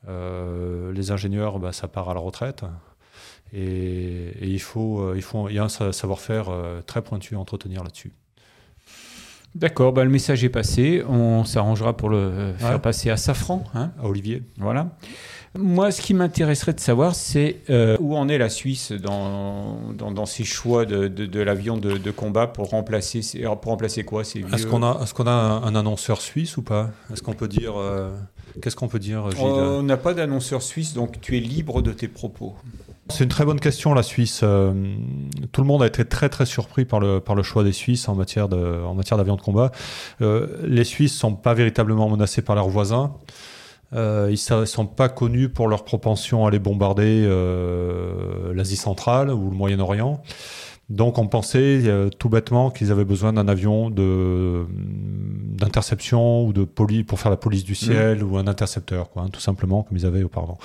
les 0.07 1.11
ingénieurs, 1.11 1.60
bah, 1.60 1.72
ça 1.72 1.88
part 1.88 2.10
à 2.10 2.14
la 2.14 2.19
retraite. 2.19 2.64
Et, 3.53 4.31
il, 4.41 4.60
faut, 4.60 5.14
il, 5.14 5.22
faut, 5.22 5.47
il 5.49 5.55
y 5.55 5.60
a 5.60 5.64
un 5.64 5.69
savoir-faire 5.69 6.49
très 6.88 7.03
pointu 7.03 7.35
à 7.35 7.39
entretenir 7.39 7.84
là-dessus. 7.84 8.11
D'accord, 9.53 9.93
bah, 9.93 10.03
le 10.03 10.10
message 10.10 10.43
est 10.43 10.49
passé. 10.49 11.03
On 11.07 11.43
s'arrangera 11.43 11.95
pour 11.95 12.10
le 12.10 12.53
faire 12.57 12.81
passer 12.81 13.11
à 13.11 13.18
Safran. 13.18 13.64
Hein. 13.76 13.91
à 14.01 14.07
Olivier. 14.07 14.41
Voilà. 14.57 14.97
Moi, 15.56 15.92
ce 15.92 16.02
qui 16.02 16.16
m'intéresserait 16.16 16.74
de 16.74 16.80
savoir, 16.80 17.14
c'est 17.14 17.58
euh, 17.70 17.96
où 18.00 18.18
en 18.18 18.28
est 18.28 18.40
la 18.40 18.50
Suisse 18.50 18.92
dans, 18.92 19.78
dans, 19.94 20.26
ses 20.26 20.44
choix 20.44 20.86
de, 20.86 21.08
de, 21.08 21.40
l'avion 21.42 21.78
de, 21.78 21.98
de, 21.98 22.12
combat 22.12 22.48
pour 22.48 22.72
remplacer, 22.72 23.22
pour 23.62 23.72
remplacer 23.72 24.04
quoi 24.04 24.24
Est-ce 24.24 24.66
qu'on 24.66 24.82
a, 24.82 25.00
est 25.04 25.14
qu'on 25.14 25.28
a 25.28 25.32
un, 25.32 25.76
annonceur 25.76 26.22
suisse 26.22 26.58
ou 26.58 26.64
pas? 26.64 26.90
Est-ce 27.12 27.22
qu'on 27.22 27.34
peut 27.34 27.48
dire. 27.48 27.74
Euh, 27.78 28.10
qu'est-ce 28.64 28.76
qu'on 28.76 28.88
peut 28.88 28.98
dire, 28.98 29.30
Gilles? 29.30 29.42
On 29.42 29.84
n'a 29.84 29.98
pas 29.98 30.16
d'annonceur 30.16 30.64
suisse, 30.64 30.96
donc 30.96 31.22
tu 31.22 31.38
es 31.38 31.40
libre 31.40 31.84
de 31.84 31.92
tes 31.92 32.08
propos. 32.08 32.56
C'est 33.10 33.26
une 33.26 33.30
très 33.30 33.46
bonne 33.46 33.60
question, 33.60 33.94
la 33.94 34.02
Suisse. 34.02 34.40
Euh, 34.42 34.74
tout 35.52 35.62
le 35.62 35.68
monde 35.68 35.84
a 35.84 35.88
été 35.88 36.04
très 36.04 36.30
très 36.30 36.48
surpris 36.48 36.86
par 36.86 37.00
le, 37.00 37.20
par 37.20 37.36
le 37.36 37.44
choix 37.44 37.64
des 37.64 37.74
Suisses 37.74 38.10
en 38.10 38.16
matière, 38.16 38.50
de, 38.50 38.82
en 38.84 38.96
matière 38.96 39.20
d'avion 39.20 39.36
de 39.36 39.42
combat. 39.42 39.72
les 40.20 40.84
Suisses 40.84 41.14
ne 41.14 41.20
sont 41.20 41.36
pas 41.36 41.54
véritablement 41.54 42.10
menacés 42.10 42.42
par 42.42 42.56
leurs 42.56 42.70
voisins. 42.70 43.14
Euh, 43.95 44.30
ils 44.30 44.40
ne 44.56 44.65
sont 44.65 44.86
pas 44.86 45.10
connus 45.10 45.49
pour 45.49 45.68
leur 45.68 45.84
propension 45.84 46.45
à 46.45 46.49
aller 46.49 46.60
bombarder 46.60 47.24
euh, 47.26 48.53
l'Asie 48.53 48.78
centrale 48.78 49.32
ou 49.32 49.49
le 49.49 49.56
Moyen-Orient. 49.56 50.22
Donc 50.90 51.18
on 51.18 51.28
pensait 51.28 51.82
euh, 51.86 52.10
tout 52.10 52.28
bêtement 52.30 52.70
qu'ils 52.70 52.91
avaient 52.91 53.06
besoin 53.06 53.34
d'un 53.34 53.48
avion 53.48 53.90
d'interception 53.90 56.45
ou 56.45 56.53
de 56.53 56.65
police 56.65 57.06
pour 57.06 57.20
faire 57.20 57.32
la 57.32 57.38
police 57.38 57.64
du 57.64 57.74
ciel 57.76 58.24
mmh. 58.24 58.32
ou 58.32 58.38
un 58.38 58.45
intercepteur, 58.48 59.10
quoi, 59.10 59.24
hein, 59.24 59.30
tout 59.32 59.40
simplement 59.40 59.82
comme 59.84 59.98
ils 59.98 60.06
avaient 60.06 60.24
auparavant. 60.24 60.57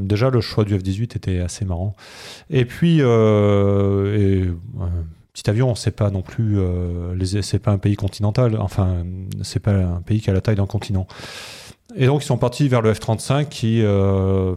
déjà 0.00 0.30
le 0.30 0.40
choix 0.40 0.64
du 0.64 0.76
F-18 0.76 1.16
était 1.16 1.40
assez 1.40 1.64
marrant. 1.64 1.96
Et 2.50 2.64
puis 2.64 3.00
et, 3.00 4.44
petit 5.32 5.48
avion, 5.48 5.74
c'est 5.74 5.96
pas 5.96 6.10
non 6.10 6.22
plus, 6.22 6.58
c'est 7.42 7.58
pas 7.58 7.72
un 7.72 7.78
pays 7.78 7.96
continental. 7.96 8.58
Enfin, 8.60 9.04
c'est 9.42 9.60
pas 9.60 9.72
un 9.72 10.02
pays 10.02 10.20
qui 10.20 10.28
a 10.28 10.34
la 10.34 10.42
taille 10.42 10.56
d'un 10.56 10.66
continent. 10.66 11.06
Et 11.96 12.06
donc 12.06 12.22
ils 12.22 12.26
sont 12.26 12.38
partis 12.38 12.68
vers 12.68 12.82
le 12.82 12.92
F-35 12.92 13.48
qui 13.48 13.82
euh, 13.82 14.54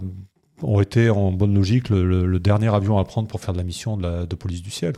ont 0.61 0.81
été 0.81 1.09
en 1.09 1.31
bonne 1.31 1.53
logique 1.53 1.89
le, 1.89 2.39
dernier 2.39 2.73
avion 2.73 2.97
à 2.97 3.03
prendre 3.03 3.27
pour 3.27 3.41
faire 3.41 3.53
de 3.53 3.57
la 3.57 3.63
mission 3.63 3.97
de, 3.97 4.35
police 4.35 4.61
du 4.61 4.71
ciel. 4.71 4.93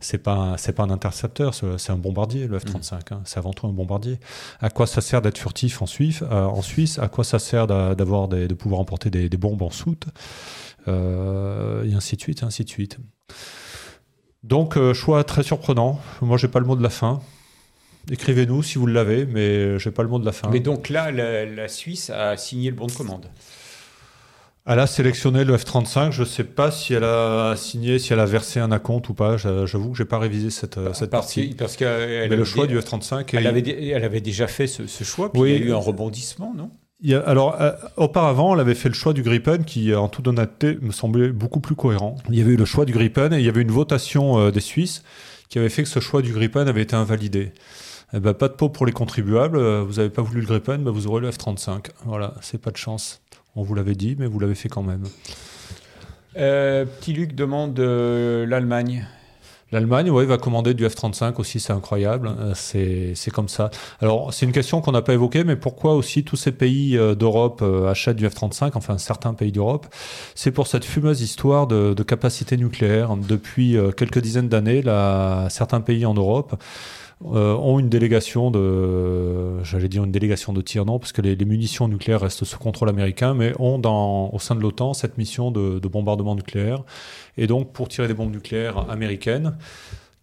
C'est 0.00 0.18
pas 0.18 0.56
c'est 0.58 0.72
pas 0.72 0.82
un 0.82 0.90
intercepteur, 0.90 1.54
c'est 1.54 1.90
un 1.90 1.96
bombardier 1.96 2.46
le 2.46 2.58
F-35. 2.58 2.94
Hein. 3.10 3.22
c'est 3.24 3.38
avant 3.38 3.52
tout 3.52 3.66
un 3.66 3.72
bombardier. 3.72 4.18
À 4.60 4.70
quoi 4.70 4.86
ça 4.86 5.00
sert 5.00 5.22
d'être 5.22 5.38
furtif 5.38 5.80
en 5.80 5.86
Suisse, 5.86 6.22
euh, 6.22 6.44
en 6.44 6.62
Suisse? 6.62 6.98
À 6.98 7.08
quoi 7.08 7.24
ça 7.24 7.38
sert 7.38 7.66
d'avoir 7.66 8.28
de 8.28 8.54
pouvoir 8.54 8.80
emporter 8.80 9.10
des, 9.10 9.28
bombes 9.36 9.62
en 9.62 9.70
soute? 9.70 10.06
Euh, 10.86 11.84
Et 11.84 11.94
ainsi 11.94 12.16
de 12.16 12.20
suite, 12.20 12.42
ainsi 12.42 12.64
de 12.64 12.68
suite. 12.68 12.98
Donc 14.42 14.76
choix 14.92 15.24
très 15.24 15.42
surprenant. 15.42 15.98
Moi 16.20 16.36
j'ai 16.36 16.48
pas 16.48 16.60
le 16.60 16.66
mot 16.66 16.76
de 16.76 16.82
la 16.82 16.90
fin. 16.90 17.20
Écrivez-nous 18.10 18.62
si 18.62 18.78
vous 18.78 18.86
l'avez, 18.86 19.26
mais 19.26 19.78
je 19.78 19.88
n'ai 19.88 19.94
pas 19.94 20.02
le 20.02 20.08
mot 20.08 20.18
de 20.18 20.24
la 20.24 20.32
fin. 20.32 20.48
Mais 20.50 20.60
donc 20.60 20.88
là, 20.88 21.10
la, 21.10 21.68
Suisse 21.68 22.10
a 22.10 22.36
signé 22.36 22.70
le 22.70 22.76
bon 22.76 22.86
de 22.86 22.92
commande. 22.92 23.26
Elle 24.66 24.78
a 24.78 24.86
sélectionné 24.86 25.44
le 25.44 25.56
F-35. 25.58 26.10
Je 26.10 26.22
ne 26.22 26.26
sais 26.26 26.44
pas 26.44 26.70
si 26.70 26.94
elle 26.94 27.04
a 27.04 27.54
signé, 27.56 27.98
si 27.98 28.14
elle 28.14 28.20
a 28.20 28.24
versé 28.24 28.60
un 28.60 28.72
acompte 28.72 29.08
ou 29.10 29.14
pas. 29.14 29.36
J'avoue 29.36 29.90
que 29.90 29.98
je 29.98 30.02
n'ai 30.02 30.08
pas 30.08 30.18
révisé 30.18 30.50
cette, 30.50 30.78
cette 30.94 31.10
partie. 31.10 31.54
Parce 31.56 31.76
qu'elle 31.76 32.30
Mais 32.30 32.36
le 32.36 32.44
choix 32.44 32.66
du 32.66 32.78
F-35. 32.78 33.28
Elle, 33.34 33.46
avait, 33.46 33.90
elle 33.90 34.04
avait 34.04 34.22
déjà 34.22 34.46
fait 34.46 34.66
ce, 34.66 35.04
choix, 35.04 35.32
puis 35.32 35.42
il 35.42 35.50
y 35.50 35.62
a 35.62 35.66
eu 35.66 35.72
un 35.72 35.76
rebondissement, 35.76 36.54
non? 36.56 36.70
Alors, 37.26 37.60
euh, 37.60 37.72
auparavant, 37.96 38.54
elle 38.54 38.60
avait 38.60 38.74
fait 38.74 38.88
le 38.88 38.94
choix 38.94 39.12
du 39.12 39.22
Gripen 39.22 39.64
qui, 39.64 39.94
en 39.94 40.08
toute 40.08 40.26
honnêteté, 40.26 40.78
me 40.80 40.92
semblait 40.92 41.28
beaucoup 41.28 41.60
plus 41.60 41.74
cohérent. 41.74 42.16
Il 42.30 42.38
y 42.38 42.40
avait 42.40 42.52
eu 42.52 42.56
le 42.56 42.64
choix 42.64 42.86
du 42.86 42.92
Gripen 42.92 43.32
et 43.32 43.38
il 43.38 43.44
y 43.44 43.48
avait 43.48 43.60
une 43.62 43.70
votation 43.70 44.38
euh, 44.38 44.50
des 44.50 44.60
Suisses 44.60 45.02
qui 45.50 45.58
avait 45.58 45.68
fait 45.68 45.82
que 45.82 45.88
ce 45.88 46.00
choix 46.00 46.22
du 46.22 46.32
Gripen 46.32 46.66
avait 46.66 46.82
été 46.82 46.96
invalidé. 46.96 47.52
Eh 48.16 48.20
ben, 48.20 48.32
pas 48.32 48.46
de 48.46 48.52
peau 48.52 48.68
pour 48.68 48.86
les 48.86 48.92
contribuables. 48.92 49.56
Euh, 49.58 49.82
vous 49.82 49.94
n'avez 49.94 50.08
pas 50.08 50.22
voulu 50.22 50.40
le 50.40 50.46
Gripen, 50.46 50.84
ben, 50.84 50.92
vous 50.92 51.08
aurez 51.08 51.20
le 51.20 51.30
F-35. 51.30 51.86
Voilà, 52.04 52.34
c'est 52.42 52.60
pas 52.60 52.70
de 52.70 52.76
chance. 52.76 53.20
On 53.56 53.64
vous 53.64 53.74
l'avait 53.74 53.96
dit, 53.96 54.14
mais 54.16 54.26
vous 54.26 54.38
l'avez 54.38 54.54
fait 54.54 54.68
quand 54.68 54.84
même. 54.84 55.02
Euh, 56.36 56.84
petit 56.84 57.12
Luc 57.12 57.34
demande 57.34 57.78
euh, 57.80 58.46
l'Allemagne. 58.46 59.08
L'Allemagne, 59.72 60.10
oui, 60.10 60.26
va 60.26 60.38
commander 60.38 60.74
du 60.74 60.86
F-35 60.86 61.40
aussi, 61.40 61.58
c'est 61.58 61.72
incroyable. 61.72 62.30
C'est 62.54 63.16
comme 63.32 63.48
ça. 63.48 63.70
Alors, 64.00 64.32
c'est 64.32 64.46
une 64.46 64.52
question 64.52 64.80
qu'on 64.80 64.92
n'a 64.92 65.02
pas 65.02 65.14
évoquée, 65.14 65.42
mais 65.42 65.56
pourquoi 65.56 65.94
aussi 65.94 66.22
tous 66.22 66.36
ces 66.36 66.52
pays 66.52 66.96
d'Europe 67.16 67.64
achètent 67.88 68.18
du 68.18 68.28
F-35, 68.28 68.72
enfin 68.74 68.98
certains 68.98 69.34
pays 69.34 69.50
d'Europe? 69.50 69.86
C'est 70.36 70.52
pour 70.52 70.68
cette 70.68 70.84
fumeuse 70.84 71.22
histoire 71.22 71.66
de, 71.66 71.92
de 71.92 72.02
capacité 72.04 72.56
nucléaire. 72.56 73.16
Depuis 73.16 73.76
quelques 73.96 74.20
dizaines 74.20 74.48
d'années, 74.48 74.82
certains 75.48 75.80
pays 75.80 76.06
en 76.06 76.14
Europe 76.14 76.54
ont 77.20 77.78
une 77.78 77.88
délégation 77.88 78.50
de, 78.50 79.62
j'allais 79.62 79.88
dire 79.88 80.04
une 80.04 80.12
délégation 80.12 80.52
de 80.52 80.60
tir, 80.60 80.84
non, 80.84 80.98
parce 80.98 81.12
que 81.12 81.22
les, 81.22 81.36
munitions 81.44 81.88
nucléaires 81.88 82.20
restent 82.20 82.44
sous 82.44 82.58
contrôle 82.58 82.88
américain, 82.88 83.34
mais 83.34 83.52
ont 83.58 83.78
dans, 83.78 84.30
au 84.30 84.38
sein 84.38 84.54
de 84.54 84.60
l'OTAN 84.60 84.94
cette 84.94 85.18
mission 85.18 85.50
de, 85.50 85.78
de 85.78 85.88
bombardement 85.88 86.34
nucléaire. 86.34 86.82
Et 87.36 87.46
donc, 87.46 87.72
pour 87.72 87.88
tirer 87.88 88.08
des 88.08 88.14
bombes 88.14 88.32
nucléaires 88.32 88.90
américaines, 88.90 89.56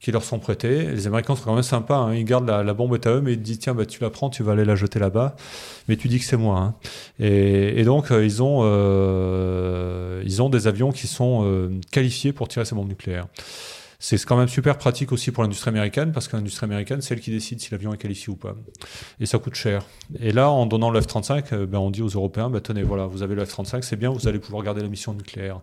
qui 0.01 0.11
leur 0.11 0.23
sont 0.23 0.39
prêtées. 0.39 0.87
Les 0.87 1.07
Américains 1.07 1.35
sont 1.35 1.43
quand 1.45 1.53
même 1.53 1.63
sympas, 1.63 1.97
hein. 1.97 2.15
ils 2.15 2.25
gardent 2.25 2.49
la, 2.49 2.73
bombe 2.73 2.97
à 3.05 3.09
eux, 3.09 3.21
mais 3.21 3.33
ils 3.33 3.41
disent 3.41 3.59
tiens, 3.59 3.75
bah, 3.75 3.85
tu 3.85 4.01
la 4.01 4.09
prends, 4.09 4.31
tu 4.31 4.41
vas 4.41 4.53
aller 4.53 4.65
la 4.65 4.75
jeter 4.75 4.97
là-bas, 4.97 5.35
mais 5.87 5.95
tu 5.95 6.07
dis 6.07 6.17
que 6.17 6.25
c'est 6.25 6.37
moi. 6.37 6.59
Hein. 6.59 6.75
Et, 7.19 7.83
donc, 7.83 8.09
euh, 8.09 8.25
ils, 8.25 8.41
ont, 8.41 8.61
euh, 8.63 10.23
ils 10.25 10.41
ont 10.41 10.49
des 10.49 10.67
avions 10.67 10.91
qui 10.91 11.05
sont 11.05 11.43
euh, 11.45 11.69
qualifiés 11.91 12.33
pour 12.33 12.47
tirer 12.47 12.65
ces 12.65 12.73
bombes 12.73 12.89
nucléaires. 12.89 13.27
C'est 14.03 14.25
quand 14.25 14.35
même 14.35 14.47
super 14.47 14.79
pratique 14.79 15.11
aussi 15.11 15.29
pour 15.29 15.43
l'industrie 15.43 15.69
américaine, 15.69 16.11
parce 16.11 16.27
que 16.27 16.35
l'industrie 16.35 16.65
américaine, 16.65 17.01
c'est 17.01 17.13
elle 17.13 17.21
qui 17.21 17.29
décide 17.29 17.61
si 17.61 17.69
l'avion 17.69 17.93
est 17.93 17.97
qualifié 17.97 18.33
ou 18.33 18.35
pas. 18.35 18.55
Et 19.19 19.27
ça 19.27 19.37
coûte 19.37 19.53
cher. 19.53 19.85
Et 20.19 20.31
là, 20.31 20.49
en 20.49 20.65
donnant 20.65 20.89
le 20.89 20.99
F-35, 20.99 21.65
ben, 21.65 21.77
on 21.77 21.91
dit 21.91 22.01
aux 22.01 22.07
Européens, 22.07 22.49
ben, 22.49 22.61
tenez, 22.61 22.81
voilà, 22.81 23.05
vous 23.05 23.21
avez 23.21 23.35
le 23.35 23.45
F-35, 23.45 23.83
c'est 23.83 23.97
bien, 23.97 24.09
vous 24.09 24.27
allez 24.27 24.39
pouvoir 24.39 24.63
garder 24.63 24.81
la 24.81 24.87
mission 24.87 25.13
nucléaire. 25.13 25.61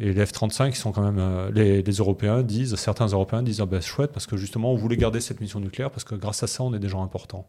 Et 0.00 0.12
les 0.12 0.26
F-35 0.26 0.74
sont 0.74 0.90
quand 0.90 1.02
même. 1.02 1.18
Euh, 1.20 1.52
les, 1.52 1.92
Européens 1.92 2.42
disent, 2.42 2.74
certains 2.74 3.06
Européens 3.06 3.44
disent, 3.44 3.60
ah 3.60 3.66
ben 3.66 3.80
chouette, 3.80 4.10
parce 4.10 4.26
que 4.26 4.36
justement, 4.36 4.72
on 4.72 4.76
voulait 4.76 4.96
garder 4.96 5.20
cette 5.20 5.40
mission 5.40 5.60
nucléaire, 5.60 5.92
parce 5.92 6.02
que 6.02 6.16
grâce 6.16 6.42
à 6.42 6.48
ça, 6.48 6.64
on 6.64 6.74
est 6.74 6.80
des 6.80 6.88
gens 6.88 7.04
importants. 7.04 7.46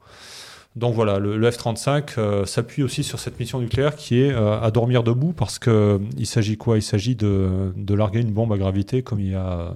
Donc 0.75 0.95
voilà, 0.95 1.19
le, 1.19 1.49
F-35 1.49 2.17
euh, 2.17 2.45
s'appuie 2.45 2.81
aussi 2.81 3.03
sur 3.03 3.19
cette 3.19 3.37
mission 3.39 3.59
nucléaire 3.59 3.95
qui 3.95 4.21
est 4.21 4.31
euh, 4.31 4.59
à 4.59 4.71
dormir 4.71 5.03
debout, 5.03 5.33
parce 5.33 5.59
qu'il 5.59 6.25
s'agit 6.25 6.57
quoi? 6.57 6.77
Il 6.77 6.81
s'agit 6.81 7.15
de, 7.15 7.73
larguer 7.89 8.21
une 8.21 8.31
bombe 8.31 8.53
à 8.53 8.57
gravité 8.57 9.03
comme 9.03 9.19
il 9.19 9.31
y 9.31 9.35
a 9.35 9.73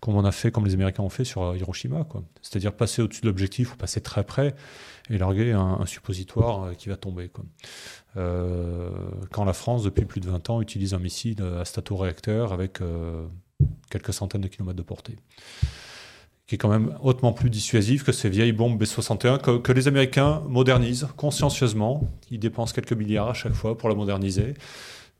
comme 0.00 0.16
on 0.16 0.24
a 0.24 0.32
fait, 0.32 0.50
comme 0.50 0.66
les 0.66 0.74
Américains 0.74 1.04
ont 1.04 1.08
fait 1.08 1.22
sur 1.22 1.54
Hiroshima, 1.54 2.02
quoi. 2.02 2.24
C'est-à-dire 2.42 2.72
passer 2.72 3.02
au-dessus 3.02 3.20
de 3.20 3.28
l'objectif 3.28 3.72
ou 3.72 3.76
passer 3.76 4.00
très 4.00 4.24
près 4.24 4.56
et 5.10 5.16
larguer 5.16 5.52
un, 5.52 5.86
suppositoire 5.86 6.76
qui 6.76 6.88
va 6.88 6.96
tomber. 6.96 7.30
Euh, 8.16 8.90
quand 9.30 9.44
la 9.44 9.52
France, 9.52 9.84
depuis 9.84 10.04
plus 10.04 10.20
de 10.20 10.28
20 10.28 10.50
ans, 10.50 10.60
utilise 10.60 10.94
un 10.94 10.98
missile 10.98 11.40
à 11.42 11.64
stato-réacteur 11.64 12.52
avec 12.52 12.80
euh, 12.80 13.26
quelques 13.90 14.12
centaines 14.12 14.40
de 14.40 14.48
kilomètres 14.48 14.76
de 14.76 14.82
portée 14.82 15.16
qui 16.52 16.56
est 16.56 16.58
quand 16.58 16.68
même 16.68 16.94
hautement 17.02 17.32
plus 17.32 17.48
dissuasif 17.48 18.04
que 18.04 18.12
ces 18.12 18.28
vieilles 18.28 18.52
bombes 18.52 18.78
B-61 18.78 19.62
que, 19.62 19.72
les 19.72 19.88
Américains 19.88 20.42
modernisent 20.50 21.08
consciencieusement. 21.16 22.06
Ils 22.30 22.38
dépensent 22.38 22.74
quelques 22.74 22.92
milliards 22.92 23.30
à 23.30 23.32
chaque 23.32 23.54
fois 23.54 23.78
pour 23.78 23.88
la 23.88 23.94
moderniser. 23.94 24.52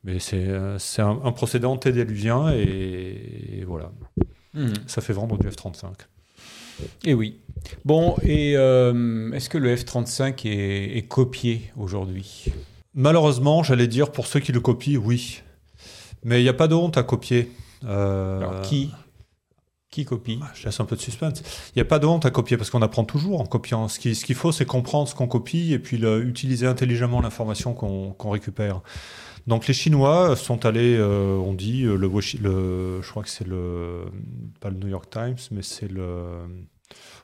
Mais 0.04 0.18
c'est 0.18 0.44
euh, 0.46 0.76
un, 0.98 1.20
un, 1.24 1.32
procédé 1.32 1.64
antédéluvien 1.64 2.52
et, 2.52 3.64
voilà. 3.66 3.92
Hmm. 4.52 4.74
Ça 4.86 5.00
fait 5.00 5.14
vendre 5.14 5.38
du 5.38 5.48
F-35. 5.48 5.92
Et 7.06 7.14
oui. 7.14 7.38
Bon, 7.86 8.14
et 8.22 8.52
est-ce 8.52 9.48
que 9.48 9.56
le 9.56 9.74
F-35 9.74 10.46
est, 10.46 10.98
est 10.98 11.08
copié 11.08 11.72
aujourd'hui? 11.78 12.52
Malheureusement, 12.94 13.62
j'allais 13.62 13.86
dire 13.86 14.12
pour 14.12 14.26
ceux 14.26 14.40
qui 14.40 14.52
le 14.52 14.60
copient, 14.60 15.00
oui. 15.02 15.40
Mais 16.24 16.40
il 16.40 16.42
n'y 16.42 16.50
a 16.50 16.54
pas 16.54 16.68
de 16.68 16.74
honte 16.74 16.98
à 16.98 17.02
copier. 17.02 17.50
Euh, 17.86 18.38
Alors 18.38 18.60
qui? 18.60 18.90
Qui 19.92 20.04
copie? 20.04 20.40
Ah, 20.42 20.50
Je 20.54 20.64
laisse 20.64 20.80
un 20.80 20.84
peu 20.84 20.96
de 20.96 21.00
suspense. 21.00 21.42
Il 21.68 21.78
n'y 21.78 21.82
a 21.82 21.84
pas 21.84 22.00
de 22.00 22.06
honte 22.06 22.26
à 22.26 22.30
copier 22.30 22.56
parce 22.56 22.70
qu'on 22.70 22.82
apprend 22.82 23.04
toujours 23.04 23.40
en 23.40 23.46
copiant. 23.46 23.86
Ce 23.86 24.00
qu'il 24.00 24.16
ce 24.16 24.32
faut, 24.32 24.50
c'est 24.50 24.64
comprendre 24.64 25.06
ce 25.06 25.14
qu'on 25.14 25.28
copie 25.28 25.72
et 25.72 25.78
puis 25.78 25.98
utiliser 25.98 26.66
intelligemment 26.66 27.20
l'information 27.20 27.74
qu'on 27.74 28.30
récupère. 28.30 28.80
Donc 29.46 29.66
les 29.66 29.74
Chinois 29.74 30.36
sont 30.36 30.64
allés, 30.66 30.96
euh, 30.96 31.36
on 31.36 31.52
dit, 31.52 31.84
euh, 31.84 31.96
le, 31.96 32.08
le, 32.08 33.02
je 33.02 33.10
crois 33.10 33.22
que 33.22 33.28
c'est 33.28 33.46
le, 33.46 34.04
pas 34.60 34.70
le 34.70 34.76
New 34.76 34.88
York 34.88 35.10
Times, 35.10 35.36
mais 35.50 35.62
c'est 35.62 35.90
le, 35.90 36.36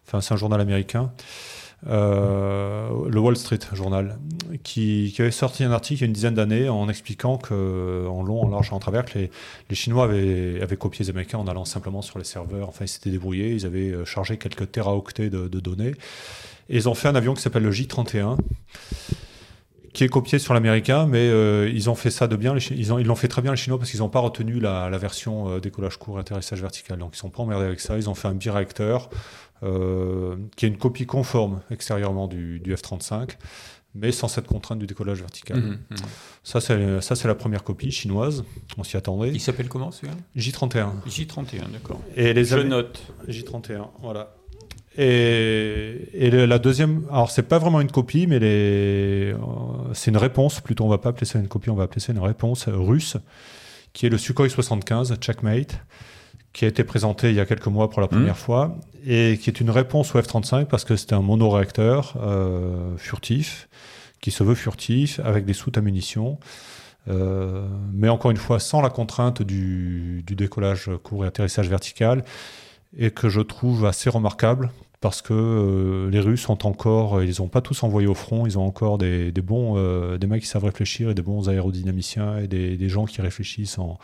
enfin 0.06 0.20
c'est 0.20 0.34
un 0.34 0.36
journal 0.36 0.60
américain. 0.60 1.12
Euh, 1.86 3.08
le 3.08 3.20
Wall 3.20 3.36
Street 3.36 3.60
Journal, 3.72 4.18
qui, 4.64 5.14
avait 5.18 5.30
sorti 5.30 5.62
un 5.62 5.70
article 5.70 6.00
il 6.00 6.00
y 6.00 6.04
a 6.04 6.06
une 6.06 6.12
dizaine 6.12 6.34
d'années 6.34 6.68
en 6.68 6.88
expliquant 6.88 7.38
que, 7.38 8.06
en 8.08 8.22
long, 8.22 8.42
en 8.42 8.48
large, 8.48 8.72
en 8.72 8.78
travers, 8.80 9.04
que 9.04 9.18
les, 9.18 9.30
Chinois 9.76 10.04
avaient, 10.04 10.76
copié 10.76 11.04
les 11.04 11.10
Américains 11.10 11.38
en 11.38 11.46
allant 11.46 11.64
simplement 11.64 12.02
sur 12.02 12.18
les 12.18 12.24
serveurs. 12.24 12.68
Enfin, 12.68 12.84
ils 12.84 12.88
s'étaient 12.88 13.10
débrouillés, 13.10 13.52
ils 13.52 13.64
avaient 13.64 13.90
euh, 13.90 14.04
chargé 14.04 14.38
quelques 14.38 14.72
téraoctets 14.72 15.30
de, 15.30 15.46
données. 15.60 15.94
Et 16.68 16.76
ils 16.76 16.88
ont 16.88 16.94
fait 16.94 17.08
un 17.08 17.14
avion 17.14 17.34
qui 17.34 17.42
s'appelle 17.42 17.62
le 17.62 17.70
J-31 17.72 18.36
qui 19.94 20.04
est 20.04 20.08
copié 20.08 20.38
sur 20.38 20.54
l'américain, 20.54 21.06
mais 21.06 21.28
euh, 21.28 21.68
ils 21.74 21.90
ont 21.90 21.96
fait 21.96 22.10
ça 22.10 22.28
de 22.28 22.36
bien. 22.36 22.54
Ils 22.70 23.06
l'ont 23.06 23.16
fait 23.16 23.26
très 23.26 23.42
bien 23.42 23.50
les 23.50 23.56
Chinois 23.56 23.78
parce 23.78 23.90
qu'ils 23.90 24.00
n'ont 24.00 24.10
pas 24.10 24.20
retenu 24.20 24.60
la, 24.60 24.90
version 24.98 25.58
décollage 25.58 25.96
court 25.96 26.18
et 26.18 26.20
atterrissage 26.20 26.60
vertical. 26.60 26.98
Donc 26.98 27.16
ils 27.16 27.18
sont 27.18 27.30
pas 27.30 27.42
emmerdés 27.42 27.64
avec 27.64 27.80
ça. 27.80 27.96
Ils 27.96 28.08
ont 28.08 28.14
fait 28.14 28.28
un 28.28 28.34
biréacteur 28.34 29.08
euh, 29.08 29.47
qui 29.60 30.66
est 30.66 30.68
une 30.68 30.78
copie 30.78 31.06
conforme 31.06 31.60
extérieurement 31.70 32.28
du, 32.28 32.62
F-35, 32.64 33.30
mais 33.94 34.12
sans 34.12 34.28
cette 34.28 34.46
contrainte 34.46 34.78
du 34.78 34.86
décollage 34.86 35.20
vertical. 35.20 35.58
Mhm, 35.58 35.78
mhm. 35.90 35.96
Ça, 36.44 36.60
c'est 36.60 37.28
la 37.28 37.34
première 37.34 37.64
copie 37.64 37.90
chinoise. 37.90 38.44
On 38.76 38.84
s'y 38.84 38.96
attendait. 38.96 39.30
Il 39.30 39.40
s'appelle 39.40 39.68
comment 39.68 39.90
celui-là? 39.90 40.14
J31. 40.36 40.90
J31, 41.06 41.70
d'accord. 41.72 42.00
Et 42.16 42.32
les 42.32 42.44
Je 42.44 42.58
note. 42.58 43.02
J31, 43.28 43.88
voilà. 44.00 44.34
Et, 45.00 46.08
et 46.12 46.30
la 46.30 46.58
deuxième, 46.58 47.06
alors 47.08 47.30
c'est 47.30 47.44
pas 47.44 47.58
vraiment 47.58 47.80
une 47.80 47.90
copie, 47.90 48.26
mais 48.26 48.40
les, 48.40 49.32
euh, 49.32 49.36
c'est 49.92 50.10
une 50.10 50.16
réponse, 50.16 50.60
plutôt 50.60 50.84
on 50.84 50.88
va 50.88 50.98
pas 50.98 51.10
appeler 51.10 51.24
ça 51.24 51.38
une 51.38 51.46
copie, 51.46 51.70
on 51.70 51.76
va 51.76 51.84
appeler 51.84 52.00
ça 52.00 52.12
une 52.12 52.18
réponse 52.18 52.66
russe, 52.66 53.16
qui 53.92 54.06
est 54.06 54.08
le 54.08 54.18
Sukhoi 54.18 54.48
75, 54.48 55.14
Checkmate, 55.20 55.80
qui 56.58 56.64
a 56.64 56.68
été 56.68 56.82
présenté 56.82 57.28
il 57.28 57.36
y 57.36 57.40
a 57.40 57.46
quelques 57.46 57.68
mois 57.68 57.88
pour 57.88 58.00
la 58.00 58.08
première 58.08 58.34
mmh. 58.34 58.36
fois 58.36 58.76
et 59.06 59.38
qui 59.40 59.48
est 59.48 59.60
une 59.60 59.70
réponse 59.70 60.12
au 60.16 60.20
F-35 60.20 60.64
parce 60.64 60.84
que 60.84 60.96
c'était 60.96 61.14
un 61.14 61.22
monoréacteur 61.22 62.14
euh, 62.20 62.96
furtif 62.96 63.68
qui 64.20 64.32
se 64.32 64.42
veut 64.42 64.56
furtif 64.56 65.20
avec 65.20 65.44
des 65.44 65.52
soutes 65.52 65.78
à 65.78 65.82
munitions. 65.82 66.40
Euh, 67.06 67.64
mais 67.92 68.08
encore 68.08 68.32
une 68.32 68.38
fois, 68.38 68.58
sans 68.58 68.80
la 68.80 68.90
contrainte 68.90 69.40
du, 69.40 70.24
décollage 70.26 70.90
court 71.04 71.24
et 71.24 71.28
atterrissage 71.28 71.68
vertical, 71.68 72.24
et 72.96 73.12
que 73.12 73.28
je 73.28 73.40
trouve 73.40 73.86
assez 73.86 74.10
remarquable 74.10 74.72
parce 75.00 75.22
que 75.22 75.34
euh, 75.34 76.10
les 76.10 76.18
Russes 76.18 76.48
ont 76.48 76.58
encore, 76.64 77.22
ils 77.22 77.36
n'ont 77.38 77.46
pas 77.46 77.60
tous 77.60 77.84
envoyé 77.84 78.08
au 78.08 78.14
front, 78.14 78.46
ils 78.46 78.58
ont 78.58 78.66
encore 78.66 78.98
des, 78.98 79.30
bons, 79.30 79.76
des 80.18 80.26
mecs 80.26 80.42
qui 80.42 80.48
savent 80.48 80.64
réfléchir 80.64 81.10
et 81.10 81.14
des 81.14 81.22
bons 81.22 81.48
aérodynamiciens 81.48 82.38
et 82.38 82.48
des, 82.48 82.76
des 82.76 82.88
gens 82.88 83.04
qui 83.04 83.22
réfléchissent 83.22 83.78
en, 83.78 84.00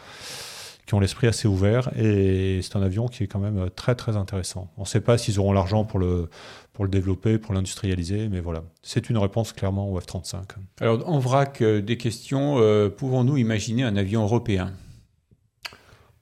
qui 0.86 0.94
ont 0.94 1.00
l'esprit 1.00 1.26
assez 1.26 1.48
ouvert 1.48 1.90
et 1.98 2.60
c'est 2.62 2.76
un 2.76 2.82
avion 2.82 3.08
qui 3.08 3.24
est 3.24 3.26
quand 3.26 3.38
même 3.38 3.70
très 3.74 3.94
très 3.94 4.16
intéressant. 4.16 4.70
On 4.76 4.82
ne 4.82 4.86
sait 4.86 5.00
pas 5.00 5.16
s'ils 5.16 5.38
auront 5.38 5.52
l'argent 5.52 5.84
pour 5.84 5.98
le, 5.98 6.28
pour 6.72 6.84
le 6.84 6.90
développer, 6.90 7.38
pour 7.38 7.54
l'industrialiser, 7.54 8.28
mais 8.28 8.40
voilà, 8.40 8.64
c'est 8.82 9.08
une 9.08 9.16
réponse 9.16 9.52
clairement 9.52 9.90
au 9.90 9.98
F-35. 9.98 10.42
Alors 10.80 11.08
en 11.08 11.18
vrac 11.18 11.62
euh, 11.62 11.80
des 11.80 11.96
questions, 11.96 12.56
euh, 12.58 12.90
pouvons-nous 12.90 13.36
imaginer 13.36 13.84
un 13.84 13.96
avion 13.96 14.22
européen? 14.22 14.72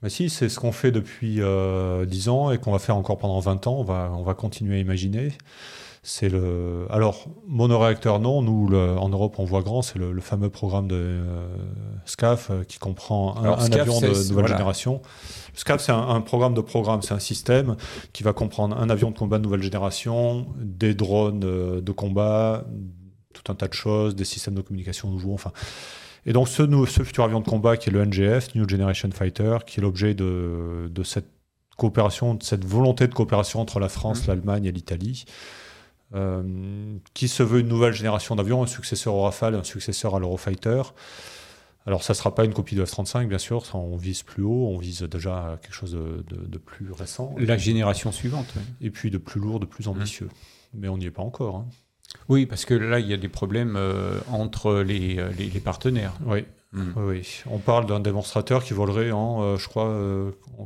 Bah 0.03 0.09
si, 0.09 0.29
c'est 0.31 0.49
ce 0.49 0.59
qu'on 0.59 0.73
fait 0.73 0.91
depuis 0.91 1.41
euh, 1.41 2.05
10 2.05 2.29
ans 2.29 2.51
et 2.51 2.59
qu'on 2.59 2.73
va 2.73 2.81
faire 2.81 2.97
encore 2.97 3.19
pendant 3.19 3.39
20 3.39 3.67
ans, 3.69 3.77
on 3.79 3.85
va, 3.85 4.13
on 4.13 4.23
va 4.23 4.35
continuer 4.35 4.77
à 4.77 4.79
imaginer. 4.79 5.33
C'est 6.05 6.29
le. 6.29 6.87
Alors, 6.91 7.27
monoréacteur, 7.47 8.19
non. 8.19 8.43
Nous, 8.43 8.75
en 8.75 9.09
Europe, 9.09 9.37
on 9.39 9.45
voit 9.45 9.63
grand. 9.63 9.83
C'est 9.83 10.01
le, 10.01 10.21
fameux 10.21 10.51
programme 10.51 10.89
de 10.89 10.97
euh, 10.97 11.47
SCAF 12.07 12.51
euh, 12.51 12.65
qui 12.65 12.81
comprend 12.81 13.37
un, 13.37 13.71
avion 13.71 14.01
de 14.01 14.29
nouvelle 14.29 14.49
génération. 14.49 15.01
SCAF, 15.55 15.81
c'est 15.81 15.93
un, 15.93 16.21
programme 16.21 16.55
de 16.55 16.61
programme. 16.61 17.03
C'est 17.03 17.15
un 17.15 17.21
système 17.21 17.77
qui 18.13 18.25
va 18.25 18.33
comprendre 18.33 18.77
un 18.77 18.91
avion 18.91 19.13
de 19.13 19.19
combat 19.19 19.39
de 19.39 19.45
nouvelle 19.45 19.63
génération, 19.63 20.49
des 20.59 20.95
drones 20.95 21.45
euh, 21.45 21.81
de 21.81 21.93
combat, 21.93 22.65
tout 23.33 23.53
un 23.53 23.55
tas 23.55 23.69
de 23.69 23.75
choses, 23.75 24.17
des 24.17 24.25
systèmes 24.25 24.55
de 24.55 24.63
communication 24.63 25.09
nouveaux. 25.09 25.35
Enfin. 25.35 25.53
Et 26.27 26.33
donc, 26.33 26.49
ce, 26.49 26.65
ce 26.87 27.05
futur 27.05 27.23
avion 27.23 27.39
de 27.39 27.49
combat 27.49 27.77
qui 27.77 27.91
est 27.91 27.93
le 27.93 28.05
NGF, 28.05 28.57
New 28.57 28.69
Generation 28.69 29.09
Fighter, 29.13 29.59
qui 29.69 29.79
est 29.79 29.83
l'objet 29.83 30.15
de, 30.15 30.91
de 30.93 31.03
cette 31.05 31.29
coopération, 31.77 32.35
de 32.35 32.43
cette 32.43 32.65
volonté 32.65 33.07
de 33.07 33.15
coopération 33.15 33.61
entre 33.61 33.79
la 33.79 33.89
France, 33.89 34.25
mmh. 34.25 34.29
l'Allemagne 34.29 34.65
et 34.65 34.73
l'Italie. 34.73 35.27
Euh, 36.15 36.99
qui 37.15 37.27
se 37.27 37.43
veut 37.43 37.61
une 37.61 37.69
nouvelle 37.69 37.95
génération 37.95 38.37
d'avions, 38.37 38.63
un 38.63 38.67
successeur 38.67 39.15
au 39.15 39.23
Rafale, 39.23 39.55
un 39.55 39.65
successeur 39.65 40.15
à 40.15 40.21
l'Eurofighter. 40.21 40.83
Alors 41.87 42.03
ça 42.03 42.13
ne 42.13 42.17
sera 42.17 42.35
pas 42.35 42.45
une 42.45 42.53
copie 42.53 42.77
de 42.77 42.85
F-35, 42.85 43.27
bien 43.27 43.39
sûr, 43.39 43.65
on 43.75 43.97
vise 43.97 44.23
plus 44.23 44.43
haut, 44.43 44.69
on 44.69 44.79
vise 44.79 45.03
déjà 45.03 45.59
quelque 45.63 45.75
chose 45.75 45.93
de, 45.93 46.59
plus 46.59 46.93
récent. 46.93 47.35
La 47.39 47.57
génération 47.57 48.13
suivante. 48.13 48.53
Et 48.81 48.91
puis 48.91 49.11
de 49.11 49.19
plus 49.19 49.41
lourd, 49.41 49.59
de 49.59 49.67
plus 49.67 49.89
ambitieux. 49.89 50.29
Mais 50.75 50.89
on 50.89 50.99
n'y 50.99 51.07
est 51.07 51.11
pas 51.11 51.23
encore. 51.23 51.57
Hein. 51.57 51.67
Oui, 52.29 52.45
parce 52.45 52.67
que 52.67 52.75
là, 52.75 53.01
il 53.01 53.07
y 53.07 53.15
a 53.15 53.17
des 53.17 53.29
problèmes 53.29 53.77
euh, 53.77 54.21
entre 54.31 54.81
les, 54.81 55.19
euh, 55.19 55.31
les, 55.33 55.61
partenaires. 55.61 56.13
Oui. 56.27 56.45
Mm. 56.73 56.93
Oui, 56.97 57.43
on 57.51 57.59
parle 57.59 57.87
d'un 57.87 58.01
démonstrateur 58.01 58.63
qui 58.65 58.75
volerait 58.75 59.13
en, 59.13 59.57
je 59.57 59.69
crois, 59.69 59.95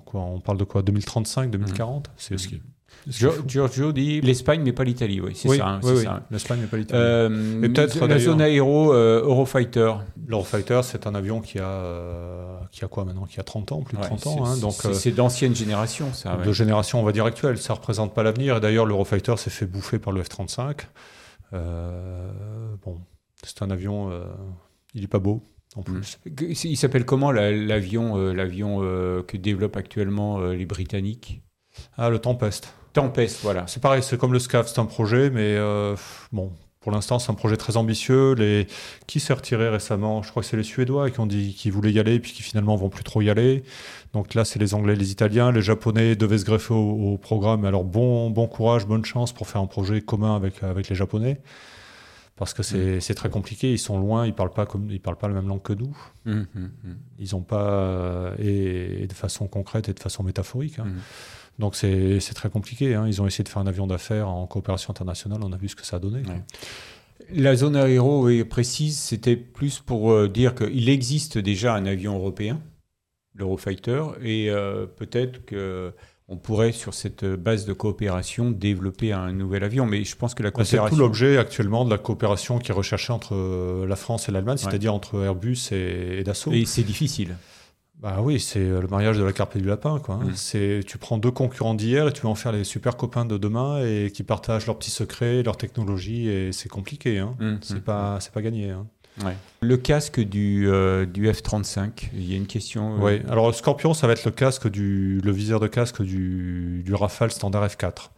quoi, 0.04 0.20
on 0.20 0.40
parle 0.40 0.58
de 0.58 0.64
quoi 0.64 0.82
2035, 0.82 1.50
2040 1.50 2.10
C'est 2.16 2.38
ce 2.38 2.48
qui 2.48 2.60
Giorgio 3.06 3.92
dit 3.92 4.20
l'Espagne 4.20 4.62
mais 4.64 4.72
pas 4.72 4.84
l'Italie, 4.84 5.20
oui, 5.20 5.32
c'est 5.34 5.48
ça. 5.56 5.68
Hein, 5.68 5.80
oui, 5.84 6.04
L'Espagne 6.30 6.58
mais 6.60 6.66
pas 6.66 6.76
l'Italie. 6.76 7.00
Euh, 7.00 7.60
peut-être 7.60 8.04
la 8.06 8.18
zone 8.18 8.40
aéro 8.40 8.92
euh, 8.92 9.22
Eurofighter. 9.22 9.92
L'Eurofighter, 10.26 10.80
c'est 10.82 11.06
un 11.06 11.14
avion 11.14 11.40
qui 11.40 11.60
a, 11.60 11.68
euh, 11.68 12.58
qui 12.72 12.84
a 12.84 12.88
quoi 12.88 13.04
maintenant? 13.04 13.26
Qui 13.26 13.38
a 13.38 13.44
30 13.44 13.72
ans, 13.72 13.82
plus 13.82 13.96
de 13.96 14.02
30 14.02 14.26
ans. 14.26 14.44
Hein, 14.44 14.56
donc 14.56 14.74
c'est 14.92 15.12
d'ancienne 15.12 15.54
génération, 15.54 16.12
ça. 16.12 16.36
De 16.36 16.52
génération, 16.52 17.00
on 17.00 17.04
va 17.04 17.12
dire 17.12 17.24
actuelle. 17.24 17.58
Ça 17.58 17.74
représente 17.74 18.12
pas 18.12 18.22
l'avenir. 18.22 18.56
Et 18.56 18.60
d'ailleurs, 18.60 18.86
l'Eurofighter 18.86 19.36
s'est 19.36 19.50
fait 19.50 19.66
bouffer 19.66 19.98
par 19.98 20.12
le 20.12 20.22
F-35. 20.22 20.80
bon, 21.52 23.00
c'est 23.42 23.62
un 23.62 23.70
avion. 23.70 24.10
il 24.94 25.04
est 25.04 25.08
pas 25.08 25.20
beau. 25.20 25.42
En 25.76 25.82
plus. 25.82 26.18
Il 26.40 26.76
s'appelle 26.76 27.04
comment 27.04 27.30
l'avion 27.30 28.32
l'avion 28.32 28.80
que 28.80 29.36
développent 29.36 29.76
actuellement 29.76 30.40
les 30.40 30.66
Britanniques? 30.66 31.42
Ah, 31.96 32.10
le 32.10 32.18
Tempest. 32.18 32.72
Tempest, 32.96 33.40
voilà. 33.42 33.66
C'est 33.66 33.82
pareil, 33.82 34.02
c'est 34.02 34.18
comme 34.18 34.32
le 34.32 34.38
SCAF, 34.38 34.68
c'est 34.68 34.78
un 34.78 34.86
projet, 34.86 35.28
mais 35.28 35.54
euh, 35.54 35.94
bon, 36.32 36.50
pour 36.80 36.92
l'instant, 36.92 37.18
c'est 37.18 37.30
un 37.30 37.34
projet 37.34 37.58
très 37.58 37.76
ambitieux. 37.76 38.32
Les... 38.32 38.66
Qui 39.06 39.20
s'est 39.20 39.34
retiré 39.34 39.68
récemment 39.68 40.22
Je 40.22 40.30
crois 40.30 40.42
que 40.42 40.48
c'est 40.48 40.56
les 40.56 40.62
Suédois 40.62 41.10
qui 41.10 41.20
ont 41.20 41.26
dit 41.26 41.52
qu'ils 41.52 41.72
voulaient 41.72 41.92
y 41.92 41.98
aller, 41.98 42.18
puis 42.20 42.32
qui 42.32 42.42
finalement 42.42 42.74
vont 42.74 42.88
plus 42.88 43.04
trop 43.04 43.20
y 43.20 43.28
aller. 43.28 43.64
Donc 44.14 44.32
là, 44.32 44.46
c'est 44.46 44.58
les 44.58 44.72
Anglais, 44.72 44.96
les 44.96 45.10
Italiens. 45.10 45.52
Les 45.52 45.60
Japonais 45.60 46.16
devaient 46.16 46.38
se 46.38 46.46
greffer 46.46 46.72
au, 46.72 47.18
programme. 47.18 47.66
Alors 47.66 47.84
bon, 47.84 48.30
bon 48.30 48.46
courage, 48.46 48.86
bonne 48.86 49.04
chance 49.04 49.34
pour 49.34 49.46
faire 49.46 49.60
un 49.60 49.66
projet 49.66 50.00
commun 50.00 50.34
avec, 50.34 50.62
avec 50.62 50.88
les 50.88 50.96
Japonais. 50.96 51.38
Parce 52.36 52.54
que 52.54 52.62
c'est 52.62 52.98
mm. 52.98 53.14
très 53.14 53.28
compliqué, 53.28 53.72
ils 53.72 53.78
sont 53.78 53.98
loin, 53.98 54.26
ils 54.26 54.34
parlent 54.34 54.52
pas 54.52 54.64
comme 54.64 54.90
ils 54.90 55.00
parlent 55.00 55.16
pas 55.18 55.28
la 55.28 55.34
même 55.34 55.48
langue 55.48 55.62
que 55.62 55.72
nous. 55.74 55.96
Mm, 56.24 56.40
mm, 56.54 56.70
ils 57.18 57.32
n'ont 57.32 57.42
pas 57.42 57.68
euh, 57.68 58.34
et, 58.38 59.06
de 59.06 59.12
façon 59.12 59.48
concrète 59.48 59.88
et 59.88 59.92
de 59.92 60.00
façon 60.00 60.22
métaphorique. 60.22 60.78
Hein. 60.78 60.86
Donc 61.58 61.74
c'est 61.74 62.20
très 62.34 62.50
compliqué. 62.50 62.94
Hein. 62.94 63.06
Ils 63.06 63.22
ont 63.22 63.26
essayé 63.26 63.44
de 63.44 63.48
faire 63.48 63.62
un 63.62 63.66
avion 63.66 63.86
d'affaires 63.86 64.28
en 64.28 64.46
coopération 64.46 64.90
internationale. 64.90 65.40
On 65.42 65.52
a 65.52 65.56
vu 65.56 65.68
ce 65.68 65.76
que 65.76 65.86
ça 65.86 65.96
a 65.96 65.98
donné. 65.98 66.22
La 67.32 67.56
zone 67.56 67.76
aéro 67.76 68.28
est 68.28 68.44
précise, 68.44 68.98
c'était 68.98 69.36
plus 69.36 69.80
pour 69.80 70.12
euh, 70.12 70.28
dire 70.28 70.54
qu'il 70.54 70.88
existe 70.88 71.38
déjà 71.38 71.74
un 71.74 71.86
avion 71.86 72.14
européen, 72.14 72.60
l'Eurofighter, 73.34 74.02
et 74.22 74.48
euh, 74.50 74.86
peut-être 74.86 75.44
que 75.44 75.92
on 76.28 76.36
pourrait, 76.36 76.72
sur 76.72 76.92
cette 76.92 77.24
base 77.24 77.66
de 77.66 77.72
coopération, 77.72 78.50
développer 78.50 79.12
un 79.12 79.32
nouvel 79.32 79.62
avion. 79.62 79.86
Mais 79.86 80.02
je 80.02 80.16
pense 80.16 80.34
que 80.34 80.42
la 80.42 80.50
coopération... 80.50 80.84
C'est 80.84 80.90
tout 80.90 80.96
l'objet 80.96 81.38
actuellement 81.38 81.84
de 81.84 81.90
la 81.90 81.98
coopération 81.98 82.58
qui 82.58 82.72
est 82.72 82.74
recherchée 82.74 83.12
entre 83.12 83.36
euh, 83.36 83.86
la 83.86 83.94
France 83.94 84.28
et 84.28 84.32
l'Allemagne, 84.32 84.56
c'est-à-dire 84.56 84.92
entre 84.92 85.22
Airbus 85.22 85.68
et, 85.70 86.18
et 86.18 86.24
Dassault. 86.24 86.50
Et 86.52 86.64
c'est 86.64 86.82
difficile. 86.82 87.36
Bah 88.00 88.18
oui, 88.20 88.40
c'est 88.40 88.60
euh, 88.60 88.80
le 88.80 88.88
mariage 88.88 89.16
de 89.18 89.24
la 89.24 89.32
carpe 89.32 89.56
et 89.56 89.58
du 89.58 89.68
lapin. 89.68 89.98
Quoi, 89.98 90.16
hein. 90.16 90.26
mm. 90.26 90.34
C'est 90.34 90.80
Tu 90.86 90.98
prends 90.98 91.18
deux 91.18 91.30
concurrents 91.30 91.74
d'hier 91.74 92.08
et 92.08 92.12
tu 92.12 92.22
vas 92.22 92.28
en 92.28 92.34
faire 92.34 92.52
les 92.52 92.64
super 92.64 92.96
copains 92.96 93.24
de 93.24 93.38
demain 93.38 93.82
et 93.84 94.10
qui 94.12 94.22
partagent 94.22 94.66
leurs 94.66 94.78
petits 94.78 94.90
secrets, 94.90 95.42
leurs 95.42 95.56
technologies 95.56 96.28
et 96.28 96.52
c'est 96.52 96.68
compliqué. 96.68 97.18
Hein. 97.18 97.34
Mm, 97.40 97.56
c'est 97.62 97.76
mm, 97.76 97.80
pas, 97.80 98.18
pas 98.32 98.42
gagné. 98.42 98.70
Hein. 98.70 98.86
Le 99.60 99.78
casque 99.78 100.20
du, 100.20 100.68
euh, 100.68 101.06
du 101.06 101.26
F-35, 101.32 102.10
il 102.12 102.30
y 102.30 102.34
a 102.34 102.36
une 102.36 102.46
question. 102.46 102.96
Euh, 102.96 102.98
oui, 103.00 103.22
alors 103.30 103.54
Scorpion, 103.54 103.94
ça 103.94 104.06
va 104.06 104.12
être 104.12 104.26
le 104.26 104.30
casque 104.30 104.68
du, 104.68 105.22
le 105.24 105.32
viseur 105.32 105.58
de 105.58 105.68
casque 105.68 106.02
du, 106.02 106.82
du 106.84 106.94
Rafale 106.94 107.30
standard 107.30 107.66
F4 107.66 108.10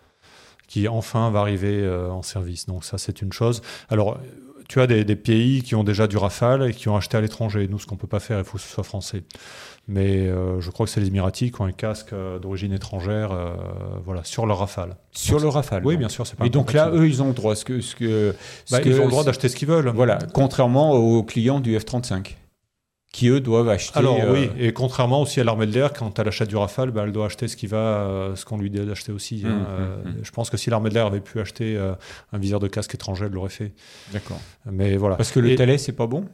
qui 0.67 0.87
enfin 0.87 1.31
va 1.31 1.41
arriver 1.41 1.89
en 1.89 2.21
service. 2.21 2.67
Donc 2.67 2.85
ça, 2.85 2.99
c'est 2.99 3.23
une 3.23 3.33
chose. 3.33 3.63
Alors, 3.89 4.21
tu 4.69 4.81
as 4.83 4.87
des, 4.87 5.17
pays 5.17 5.63
qui 5.63 5.75
ont 5.75 5.83
déjà 5.83 6.07
du 6.07 6.19
Rafale 6.19 6.69
et 6.69 6.75
qui 6.75 6.91
ont 6.91 6.97
acheté 6.97 7.17
à 7.17 7.23
l'étranger. 7.23 7.67
Nous, 7.69 7.79
ce 7.79 7.87
qu'on 7.87 7.97
peut 7.97 8.07
pas 8.07 8.21
faire, 8.21 8.39
il 8.39 8.45
faut 8.45 8.59
que 8.59 8.63
ce 8.63 8.69
soit 8.69 8.85
français. 8.85 9.23
Mais 9.89 10.27
euh, 10.27 10.61
je 10.61 10.71
crois 10.71 10.85
que 10.85 10.93
c'est 10.93 11.01
les 11.01 11.07
Émiratis 11.07 11.51
qui 11.51 11.61
ont 11.63 11.65
un 11.65 11.73
casque 11.73 12.13
euh, 12.13 12.39
d'origine 12.39 12.75
étrangère 12.75 13.33
euh, 13.33 13.55
voilà, 14.05 14.23
sur 14.25 14.45
le 14.45 14.53
Rafale. 14.53 14.97
Sur 15.13 15.41
le 15.41 15.49
Rafale 15.49 15.87
Oui, 15.87 15.97
bien 15.97 16.11
sûr. 16.11 16.25
Pas 16.37 16.45
et 16.45 16.51
donc 16.51 16.75
là, 16.75 16.91
eux, 16.93 17.09
ils 17.09 17.23
ont 17.23 17.29
le 17.29 17.33
droit. 17.33 17.57
Ce 17.57 17.65
que, 17.65 17.81
ce 17.81 17.97
que, 17.97 18.35
bah, 18.71 18.81
ils 18.85 19.01
ont 19.01 19.05
le 19.05 19.11
droit 19.11 19.25
d'acheter 19.25 19.49
ce 19.49 19.57
qu'ils 19.57 19.69
veulent. 19.69 19.89
Voilà, 19.89 20.19
contrairement 20.35 20.93
aux 20.93 21.23
clients 21.23 21.61
du 21.61 21.75
F-35 21.77 22.35
qui 23.13 23.29
eux 23.29 23.41
doivent 23.41 23.69
acheter. 23.69 23.99
Alors 23.99 24.19
oui, 24.31 24.51
et 24.59 24.73
contrairement 24.73 25.23
aussi 25.23 25.41
à 25.41 25.45
l'armée 25.45 25.67
de 25.67 25.73
l'air, 25.73 25.93
quand 25.93 26.19
elle 26.19 26.29
achète 26.29 26.49
du 26.49 26.57
Rafale, 26.57 26.91
bah, 26.91 27.03
elle 27.05 27.13
doit 27.13 27.27
acheter 27.27 27.49
ce 27.49 27.57
qui 27.57 27.67
va, 27.67 28.33
ce 28.35 28.45
qu'on 28.45 28.59
lui 28.59 28.71
dit 28.71 28.81
d'acheter 28.81 29.13
aussi. 29.13 29.43
Hein. 29.47 29.49
Mmh, 29.49 30.09
mmh, 30.09 30.11
mmh. 30.11 30.25
Je 30.25 30.31
pense 30.31 30.51
que 30.51 30.57
si 30.57 30.71
l'armée 30.71 30.91
de 30.91 30.95
l'air 30.95 31.07
avait 31.07 31.21
pu 31.21 31.41
acheter 31.41 31.79
un 32.33 32.39
viseur 32.39 32.61
de 32.61 32.69
casque 32.69 32.95
étranger, 32.95 33.27
elle 33.27 33.33
l'aurait 33.33 33.49
fait. 33.49 33.73
D'accord. 34.13 34.41
Mais 34.71 34.97
voilà. 34.97 35.17
Parce 35.17 35.33
que 35.33 35.41
le 35.41 35.51
et... 35.51 35.79
c'est 35.79 35.93
pas 35.93 36.07
bon? 36.07 36.27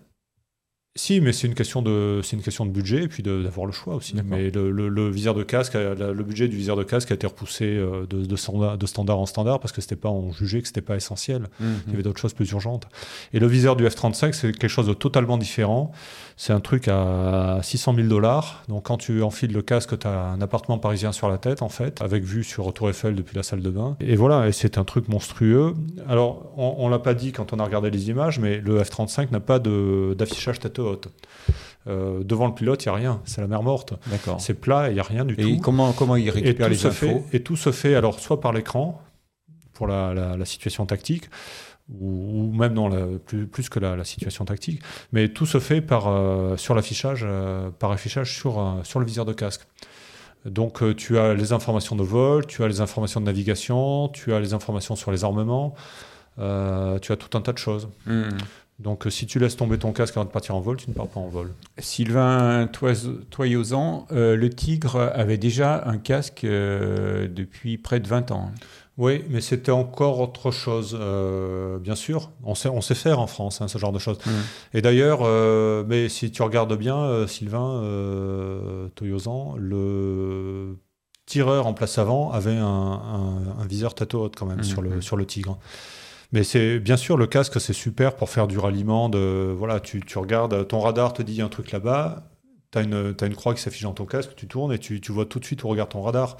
Si, 0.96 1.20
mais 1.20 1.32
c'est 1.32 1.48
une 1.48 1.54
question 1.54 1.82
de 1.82 2.20
c'est 2.22 2.36
une 2.36 2.42
question 2.42 2.64
de 2.64 2.70
budget 2.70 3.02
et 3.02 3.08
puis 3.08 3.24
d'avoir 3.24 3.66
le 3.66 3.72
choix 3.72 3.96
aussi. 3.96 4.14
Mais 4.24 4.50
le, 4.50 4.70
le, 4.70 5.08
viseur 5.10 5.34
de 5.34 5.42
casque, 5.42 5.74
le 5.74 6.22
budget 6.22 6.46
du 6.46 6.56
viseur 6.56 6.76
de 6.76 6.84
casque 6.84 7.10
a 7.10 7.16
été 7.16 7.26
repoussé 7.26 7.64
euh, 7.64 8.06
de, 8.06 8.24
de, 8.24 8.36
standard, 8.36 8.78
de 8.78 8.86
standard 8.86 9.18
en 9.18 9.26
standard 9.26 9.58
parce 9.58 9.72
que 9.72 9.80
c'était 9.80 9.96
pas 9.96 10.08
on 10.08 10.30
jugeait 10.30 10.62
que 10.62 10.68
c'était 10.68 10.82
pas 10.82 10.94
essentiel. 10.94 11.48
Mhm. 11.58 11.74
Il 11.86 11.90
y 11.90 11.94
avait 11.94 12.04
d'autres 12.04 12.20
choses 12.20 12.32
plus 12.32 12.48
urgentes. 12.52 12.86
Et 13.32 13.40
le 13.40 13.48
viseur 13.48 13.74
du 13.74 13.84
F35, 13.84 14.34
c'est 14.34 14.52
quelque 14.52 14.68
chose 14.68 14.86
de 14.86 14.94
totalement 14.94 15.36
différent. 15.36 15.90
C'est 16.36 16.52
un 16.52 16.60
truc 16.60 16.86
à 16.86 17.58
600 17.60 17.96
000 17.96 18.06
dollars. 18.06 18.62
Donc 18.68 18.84
quand 18.84 18.96
tu 18.96 19.20
enfiles 19.22 19.52
le 19.52 19.62
casque, 19.62 19.98
tu 19.98 20.06
as 20.06 20.28
un 20.28 20.40
appartement 20.40 20.78
parisien 20.78 21.10
sur 21.10 21.28
la 21.28 21.38
tête 21.38 21.62
en 21.62 21.68
fait, 21.68 22.02
avec 22.02 22.22
vue 22.22 22.44
sur 22.44 22.72
Tour 22.72 22.90
Eiffel 22.90 23.16
depuis 23.16 23.34
la 23.34 23.42
salle 23.42 23.62
de 23.62 23.70
bain. 23.70 23.96
Et 23.98 24.14
voilà, 24.14 24.46
et 24.46 24.52
c'est 24.52 24.78
un 24.78 24.84
truc 24.84 25.08
monstrueux. 25.08 25.74
Alors 26.08 26.52
on, 26.56 26.76
on 26.78 26.88
l'a 26.88 27.00
pas 27.00 27.14
dit 27.14 27.32
quand 27.32 27.52
on 27.52 27.58
a 27.58 27.64
regardé 27.64 27.90
les 27.90 28.10
images, 28.10 28.38
mais 28.38 28.58
le 28.58 28.80
F35 28.80 29.32
n'a 29.32 29.40
pas 29.40 29.58
d'affichage 29.58 30.60
euh, 31.86 32.24
devant 32.24 32.46
le 32.46 32.54
pilote, 32.54 32.84
il 32.84 32.88
n'y 32.88 32.94
a 32.94 32.96
rien. 32.96 33.20
C'est 33.24 33.40
la 33.40 33.46
mer 33.46 33.62
morte. 33.62 33.94
C'est 34.38 34.54
plat 34.54 34.88
il 34.88 34.94
n'y 34.94 35.00
a 35.00 35.04
rien 35.04 35.24
du 35.24 35.36
tout. 35.36 35.48
Et 35.48 35.58
comment, 35.58 35.92
comment 35.92 36.16
il 36.16 36.30
récupère 36.30 36.68
les 36.68 36.86
infos? 36.86 37.24
Et 37.32 37.42
tout 37.42 37.56
se 37.56 37.72
fait 37.72 37.94
alors 37.94 38.20
soit 38.20 38.40
par 38.40 38.52
l'écran, 38.52 39.02
pour 39.72 39.86
la, 39.86 40.44
situation 40.44 40.86
tactique, 40.86 41.28
ou, 42.00 42.50
même 42.52 42.72
non, 42.72 43.18
plus, 43.26 43.46
plus, 43.46 43.68
que 43.68 43.78
la, 43.78 44.04
situation 44.04 44.44
tactique, 44.44 44.80
mais 45.12 45.28
tout 45.28 45.46
se 45.46 45.60
fait 45.60 45.82
par, 45.82 46.08
euh, 46.08 46.56
sur 46.56 46.74
l'affichage, 46.74 47.24
euh, 47.24 47.70
par 47.70 47.90
affichage 47.90 48.34
sur, 48.34 48.80
sur 48.84 49.00
le 49.00 49.06
viseur 49.06 49.24
de 49.24 49.32
casque. 49.32 49.66
Donc 50.46 50.82
tu 50.96 51.18
as 51.18 51.32
les 51.32 51.52
informations 51.52 51.96
de 51.96 52.02
vol, 52.02 52.46
tu 52.46 52.62
as 52.62 52.68
les 52.68 52.82
informations 52.82 53.18
de 53.18 53.24
navigation, 53.24 54.08
tu 54.08 54.34
as 54.34 54.40
les 54.40 54.52
informations 54.52 54.94
sur 54.94 55.10
les 55.10 55.24
armements, 55.24 55.74
tu 56.36 56.42
as 56.42 57.16
tout 57.18 57.38
un 57.38 57.40
tas 57.40 57.52
de 57.52 57.58
choses. 57.58 57.88
Hmm. 58.04 58.28
Donc 58.80 59.06
euh, 59.06 59.10
si 59.10 59.26
tu 59.26 59.38
laisses 59.38 59.56
tomber 59.56 59.78
ton 59.78 59.92
casque 59.92 60.16
avant 60.16 60.26
de 60.26 60.30
partir 60.30 60.56
en 60.56 60.60
vol, 60.60 60.76
tu 60.76 60.90
ne 60.90 60.94
pars 60.94 61.06
pas 61.06 61.20
en 61.20 61.28
vol. 61.28 61.52
Sylvain 61.78 62.68
Toyosan, 63.30 64.06
euh, 64.10 64.36
le 64.36 64.50
Tigre 64.50 65.12
avait 65.14 65.38
déjà 65.38 65.84
un 65.86 65.98
casque 65.98 66.44
euh, 66.44 67.28
depuis 67.28 67.78
près 67.78 68.00
de 68.00 68.08
20 68.08 68.32
ans. 68.32 68.50
Oui, 68.96 69.24
mais 69.28 69.40
c'était 69.40 69.72
encore 69.72 70.20
autre 70.20 70.52
chose, 70.52 70.96
bien 71.80 71.96
sûr. 71.96 72.30
On 72.44 72.54
sait, 72.54 72.68
on 72.68 72.80
sait 72.80 72.94
faire 72.94 73.18
en 73.18 73.26
France 73.26 73.60
hein, 73.60 73.66
ce 73.66 73.76
genre 73.76 73.90
de 73.90 73.98
choses. 73.98 74.18
Mmh. 74.24 74.30
Et 74.74 74.82
d'ailleurs, 74.82 75.22
mais 75.84 76.08
si 76.08 76.30
tu 76.30 76.42
regardes 76.42 76.78
bien, 76.78 77.26
Sylvain 77.26 77.82
Toyosan, 78.94 79.56
le 79.58 80.76
tireur 81.26 81.66
en 81.66 81.74
place 81.74 81.98
avant 81.98 82.30
avait 82.30 82.56
un, 82.56 83.40
viseur 83.68 83.96
tête 83.96 84.14
haute 84.14 84.36
quand 84.36 84.46
même 84.46 84.58
mmh, 84.58 84.64
sur, 84.64 84.80
le, 84.80 84.90
mmh. 84.90 85.02
sur 85.02 85.16
le 85.16 85.26
Tigre. 85.26 85.58
Mais 86.34 86.42
c'est 86.42 86.80
bien 86.80 86.96
sûr 86.96 87.16
le 87.16 87.28
casque, 87.28 87.60
c'est 87.60 87.72
super 87.72 88.16
pour 88.16 88.28
faire 88.28 88.48
du 88.48 88.58
ralliement. 88.58 89.08
De 89.08 89.54
voilà, 89.56 89.78
tu, 89.78 90.00
tu 90.00 90.18
regardes, 90.18 90.66
ton 90.66 90.80
radar 90.80 91.12
te 91.12 91.22
dit 91.22 91.40
un 91.40 91.48
truc 91.48 91.70
là-bas. 91.70 92.24
Tu 92.72 92.78
as 92.80 92.82
une, 92.82 93.14
as 93.20 93.26
une 93.26 93.36
croix 93.36 93.54
qui 93.54 93.62
s'affiche 93.62 93.84
dans 93.84 93.92
ton 93.92 94.04
casque, 94.04 94.30
tu 94.34 94.48
tournes 94.48 94.72
et 94.72 94.80
tu, 94.80 95.00
tu, 95.00 95.12
vois 95.12 95.26
tout 95.26 95.38
de 95.38 95.44
suite 95.44 95.62
où 95.62 95.68
regarde 95.68 95.90
ton 95.90 96.02
radar. 96.02 96.36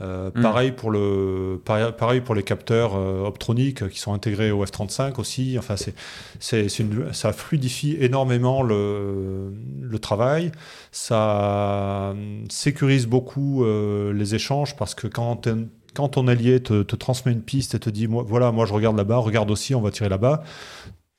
Euh, 0.00 0.32
mm. 0.34 0.42
pareil, 0.42 0.72
pour 0.72 0.90
le, 0.90 1.62
pareil, 1.64 2.20
pour 2.20 2.34
les 2.34 2.42
capteurs 2.42 2.96
euh, 2.96 3.24
optroniques 3.24 3.88
qui 3.90 4.00
sont 4.00 4.12
intégrés 4.12 4.50
au 4.50 4.64
F-35 4.66 5.20
aussi. 5.20 5.56
Enfin, 5.56 5.76
c'est, 5.76 5.94
c'est, 6.40 6.66
ça 7.12 7.32
fluidifie 7.32 7.96
énormément 8.00 8.64
le, 8.64 9.52
le 9.80 9.98
travail. 10.00 10.50
Ça 10.90 12.12
sécurise 12.50 13.06
beaucoup 13.06 13.64
euh, 13.64 14.12
les 14.12 14.34
échanges 14.34 14.74
parce 14.74 14.96
que 14.96 15.06
quand 15.06 15.46
quand 15.94 16.08
ton 16.08 16.28
allié 16.28 16.62
te, 16.62 16.82
transmet 16.82 17.32
une 17.32 17.42
piste 17.42 17.74
et 17.74 17.78
te 17.78 17.90
dit 17.90 18.06
voilà, 18.06 18.52
moi 18.52 18.66
je 18.66 18.72
regarde 18.72 18.96
là-bas, 18.96 19.18
regarde 19.18 19.50
aussi, 19.50 19.74
on 19.74 19.80
va 19.80 19.90
tirer 19.90 20.08
là-bas, 20.08 20.42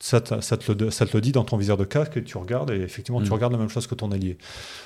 ça 0.00 0.20
te, 0.20 0.40
ça, 0.40 0.56
te 0.56 0.70
le, 0.70 0.90
ça 0.90 1.06
te, 1.06 1.16
le, 1.16 1.20
dit 1.20 1.32
dans 1.32 1.44
ton 1.44 1.56
viseur 1.56 1.76
de 1.76 1.84
casque 1.84 2.18
et 2.18 2.24
tu 2.24 2.36
regardes 2.36 2.70
et 2.70 2.80
effectivement 2.80 3.22
tu 3.22 3.30
mm. 3.30 3.32
regardes 3.32 3.52
la 3.52 3.58
même 3.58 3.70
chose 3.70 3.86
que 3.86 3.94
ton 3.94 4.12
allié. 4.12 4.36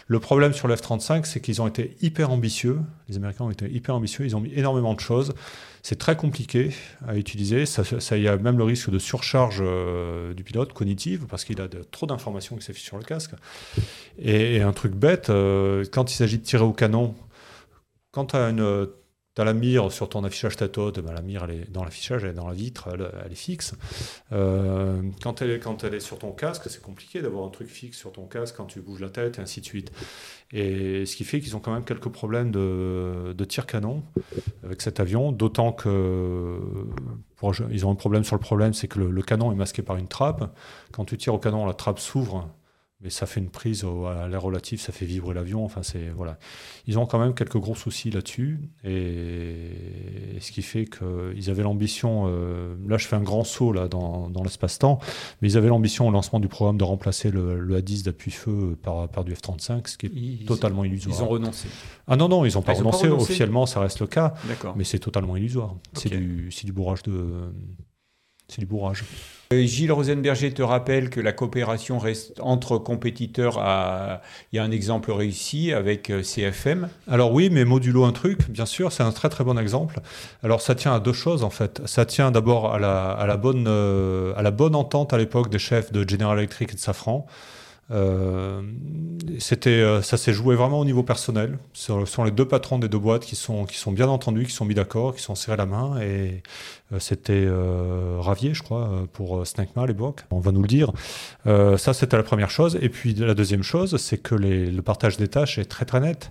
Le 0.06 0.20
problème 0.20 0.52
sur 0.52 0.69
le 0.69 0.77
F-35, 0.77 1.24
c'est 1.24 1.40
qu'ils 1.40 1.60
ont 1.60 1.66
été 1.66 1.97
hyper 2.01 2.31
ambitieux. 2.31 2.78
Les 3.09 3.16
Américains 3.16 3.44
ont 3.44 3.51
été 3.51 3.69
hyper 3.69 3.94
ambitieux. 3.97 4.24
Ils 4.27 4.36
ont 4.36 4.40
mis 4.40 4.52
énormément 4.55 4.94
de 4.94 5.01
choses. 5.01 5.35
C'est 5.82 5.98
très 5.98 6.16
compliqué 6.16 6.70
à 7.06 7.16
utiliser. 7.16 7.66
Ça, 7.66 7.82
il 8.16 8.23
y 8.23 8.28
a 8.28 8.36
même 8.36 8.59
le 8.59 8.65
risque 8.65 8.90
de 8.90 8.98
surcharge 8.98 9.59
euh, 9.60 10.35
du 10.35 10.44
pilote 10.44 10.73
cognitive 10.73 11.27
parce 11.28 11.44
qu'il 11.44 11.60
a 11.60 11.69
trop 11.90 12.06
d'informations 12.06 12.56
qui 12.56 12.65
s'affichent 12.65 12.85
sur 12.85 12.98
le 12.98 13.05
casque. 13.05 13.32
Et, 14.19 14.60
un 14.60 14.73
truc 14.73 14.94
bête, 14.94 15.31
euh, 15.31 15.85
quand 15.90 16.12
il 16.12 16.15
s'agit 16.15 16.39
de 16.39 16.44
tirer 16.44 16.65
au 16.65 16.73
canon, 16.73 17.15
quand 18.12 18.27
tu 18.27 18.36
as 18.36 18.51
une 18.51 18.89
tu 19.39 19.43
as 19.43 19.44
la 19.44 19.55
mire 19.55 19.93
sur 19.93 20.09
ton 20.09 20.24
affichage 20.24 20.56
tête-haute, 20.56 20.98
ben, 20.98 21.12
la 21.12 21.23
mire 21.23 21.44
elle 21.44 21.60
est 21.60 21.70
dans 21.70 21.85
l'affichage, 21.85 22.24
elle 22.24 22.31
est 22.31 22.35
dans 22.35 22.48
la 22.48 22.55
vitre, 22.55 22.89
elle, 22.93 23.31
est 23.31 23.36
fixe. 23.36 23.73
Euh, 24.32 25.01
quand, 25.23 25.43
elle 25.43 25.52
est, 25.94 26.01
sur 26.01 26.19
ton 26.19 26.32
casque, 26.32 26.65
c'est 26.66 26.82
compliqué 26.82 27.23
d'avoir 27.23 27.47
un 27.47 27.51
truc 27.51 27.69
fixe 27.69 27.97
sur 27.97 28.10
ton 28.10 28.27
casque 28.27 28.56
quand 28.56 28.65
tu 28.65 28.81
bouges 28.81 29.01
la 29.01 29.10
tête 29.10 29.39
et 29.39 29.40
ainsi 29.40 29.60
de 29.60 29.65
suite. 29.65 29.93
Et 30.51 31.06
ce 31.06 31.15
qui 31.15 31.23
fait 31.23 31.39
qu'ils 31.39 31.55
ont 31.55 31.60
quand 31.60 31.73
même 31.73 31.85
quelques 31.85 32.09
problèmes 32.09 32.51
de, 32.51 33.32
de 33.32 33.44
tir 33.44 33.66
canon 33.66 34.02
avec 34.65 34.82
cet 34.82 34.98
avion, 34.98 35.31
d'autant 35.31 35.70
que 35.70 36.59
pour, 37.36 37.55
ils 37.70 37.86
ont 37.86 37.93
un 37.93 37.94
problème 37.94 38.24
sur 38.24 38.35
le 38.35 38.40
problème, 38.40 38.74
c'est 38.74 38.89
que 38.89 38.98
le 38.98 39.23
canon 39.23 39.52
est 39.52 39.56
masqué 39.56 39.82
par 39.82 39.98
une 39.98 40.09
trappe. 40.09 40.52
Quand 40.90 41.05
tu 41.05 41.16
tires 41.16 41.35
au 41.35 41.39
canon, 41.39 41.65
la 41.65 41.74
trappe 41.74 42.01
s'ouvre 42.01 42.51
mais 43.00 43.10
ça 43.10 43.26
fait 43.26 43.38
une 43.38 43.50
prise 43.50 43.84
à 43.84 44.26
l'air 44.26 44.42
relatif, 44.42 44.80
ça 44.80 44.92
fait 44.92 45.06
vibrer 45.06 45.32
l'avion. 45.32 45.64
Enfin, 45.64 45.84
c'est 45.84 46.08
voilà. 46.08 46.36
Ils 46.86 46.98
ont 46.98 47.06
quand 47.06 47.20
même 47.20 47.32
quelques 47.32 47.58
gros 47.58 47.76
soucis 47.76 48.10
là-dessus, 48.10 48.58
et, 48.82 49.70
ce 50.40 50.50
qui 50.50 50.62
fait 50.62 50.86
qu'ils 50.86 51.48
avaient 51.50 51.62
l'ambition. 51.62 52.24
Euh, 52.26 52.74
là, 52.88 52.96
je 52.96 53.06
fais 53.06 53.14
un 53.14 53.22
grand 53.22 53.44
saut 53.44 53.72
là 53.72 53.86
dans, 53.86 54.28
dans 54.30 54.42
l'espace-temps, 54.42 54.98
mais 55.40 55.50
ils 55.50 55.56
avaient 55.56 55.68
l'ambition 55.68 56.08
au 56.08 56.10
lancement 56.10 56.40
du 56.40 56.48
programme 56.48 56.76
de 56.76 56.84
remplacer 56.84 57.30
le, 57.30 57.60
le 57.60 57.80
A10 57.80 58.04
d'appui-feu 58.04 58.76
par, 58.82 59.08
par 59.08 59.24
du 59.24 59.32
F-35, 59.32 59.86
ce 59.88 59.96
qui 59.96 60.06
est 60.06 60.46
totalement 60.46 60.84
illusoire. 60.84 61.16
Ils 61.16 61.22
ont 61.22 61.28
renoncé. 61.28 61.68
Ah 62.08 62.16
non 62.16 62.28
non, 62.28 62.44
ils 62.44 62.54
n'ont 62.54 62.62
pas, 62.62 62.72
Ah, 62.72 62.74
pas 62.74 62.78
renoncé. 62.80 63.08
Officiellement, 63.08 63.66
ça 63.66 63.80
reste 63.80 64.00
le 64.00 64.08
cas, 64.08 64.34
D'accord. 64.48 64.74
mais 64.76 64.84
c'est 64.84 64.98
totalement 64.98 65.36
illusoire. 65.36 65.76
C'est 65.92 66.08
du 66.08 66.50
c'est 66.50 66.66
du 66.66 66.72
bourrage 66.72 67.02
de 67.04 67.52
c'est 68.48 68.60
du 68.60 68.66
bourrage. 68.66 69.04
Euh, 69.52 69.64
Gilles 69.64 69.92
Rosenberger 69.92 70.52
te 70.52 70.62
rappelle 70.62 71.08
que 71.08 71.20
la 71.20 71.32
coopération 71.32 71.98
reste 71.98 72.38
entre 72.40 72.76
compétiteurs. 72.76 73.58
À... 73.58 74.20
Il 74.52 74.56
y 74.56 74.58
a 74.58 74.62
un 74.62 74.70
exemple 74.70 75.10
réussi 75.10 75.72
avec 75.72 76.10
euh, 76.10 76.22
CFM. 76.22 76.88
Alors 77.06 77.32
oui, 77.32 77.48
mais 77.50 77.64
modulo 77.64 78.04
un 78.04 78.12
truc, 78.12 78.50
bien 78.50 78.66
sûr, 78.66 78.92
c'est 78.92 79.02
un 79.02 79.12
très 79.12 79.30
très 79.30 79.44
bon 79.44 79.58
exemple. 79.58 80.00
Alors 80.42 80.60
ça 80.60 80.74
tient 80.74 80.94
à 80.94 81.00
deux 81.00 81.14
choses 81.14 81.44
en 81.44 81.50
fait. 81.50 81.80
Ça 81.86 82.04
tient 82.04 82.30
d'abord 82.30 82.74
à 82.74 82.78
la, 82.78 83.10
à, 83.10 83.26
la 83.26 83.36
bonne, 83.38 83.66
euh, 83.68 84.34
à 84.36 84.42
la 84.42 84.50
bonne 84.50 84.74
entente 84.74 85.14
à 85.14 85.18
l'époque 85.18 85.48
des 85.48 85.58
chefs 85.58 85.92
de 85.92 86.06
General 86.06 86.36
Electric 86.36 86.72
et 86.72 86.74
de 86.74 86.80
Safran. 86.80 87.26
Euh, 87.90 88.60
c'était, 89.39 89.70
euh, 89.70 90.02
ça 90.02 90.16
s'est 90.16 90.32
joué 90.32 90.55
vraiment 90.56 90.78
au 90.81 90.85
niveau 90.85 91.02
personnel. 91.02 91.59
Ce 91.73 92.05
sont 92.05 92.24
les 92.24 92.31
deux 92.31 92.47
patrons 92.47 92.78
des 92.78 92.89
deux 92.89 92.98
boîtes 92.98 93.24
qui 93.24 93.36
sont, 93.36 93.65
qui 93.65 93.77
sont 93.78 93.93
bien 93.93 94.09
entendus, 94.09 94.44
qui 94.44 94.52
sont 94.52 94.65
mis 94.65 94.74
d'accord, 94.74 95.15
qui 95.15 95.23
sont 95.23 95.35
serrés 95.35 95.56
la 95.56 95.66
main. 95.66 95.98
Et 96.01 96.43
euh, 96.93 96.98
c'était 96.98 97.44
euh, 97.47 98.16
Ravier, 98.20 98.52
je 98.55 98.62
crois, 98.62 98.89
euh, 98.89 99.06
pour 99.12 99.47
Snecma 99.47 99.82
à 99.82 99.86
l'époque. 99.86 100.24
On 100.31 100.40
va 100.40 100.52
nous 100.52 100.62
le 100.62 100.69
dire. 100.69 100.93
Euh, 101.47 101.77
ça, 101.78 101.94
c'était 101.94 102.16
la 102.16 102.23
première 102.23 102.51
chose. 102.51 102.78
Et 102.82 102.89
puis 102.89 103.15
la 103.15 103.35
deuxième 103.35 103.62
chose, 103.62 103.97
c'est 103.97 104.19
que 104.19 104.35
les- 104.35 104.70
le 104.70 104.82
partage 104.82 105.16
des 105.16 105.28
tâches 105.28 105.59
est 105.59 105.65
très 105.65 105.85
très 105.85 106.01
net. 106.01 106.31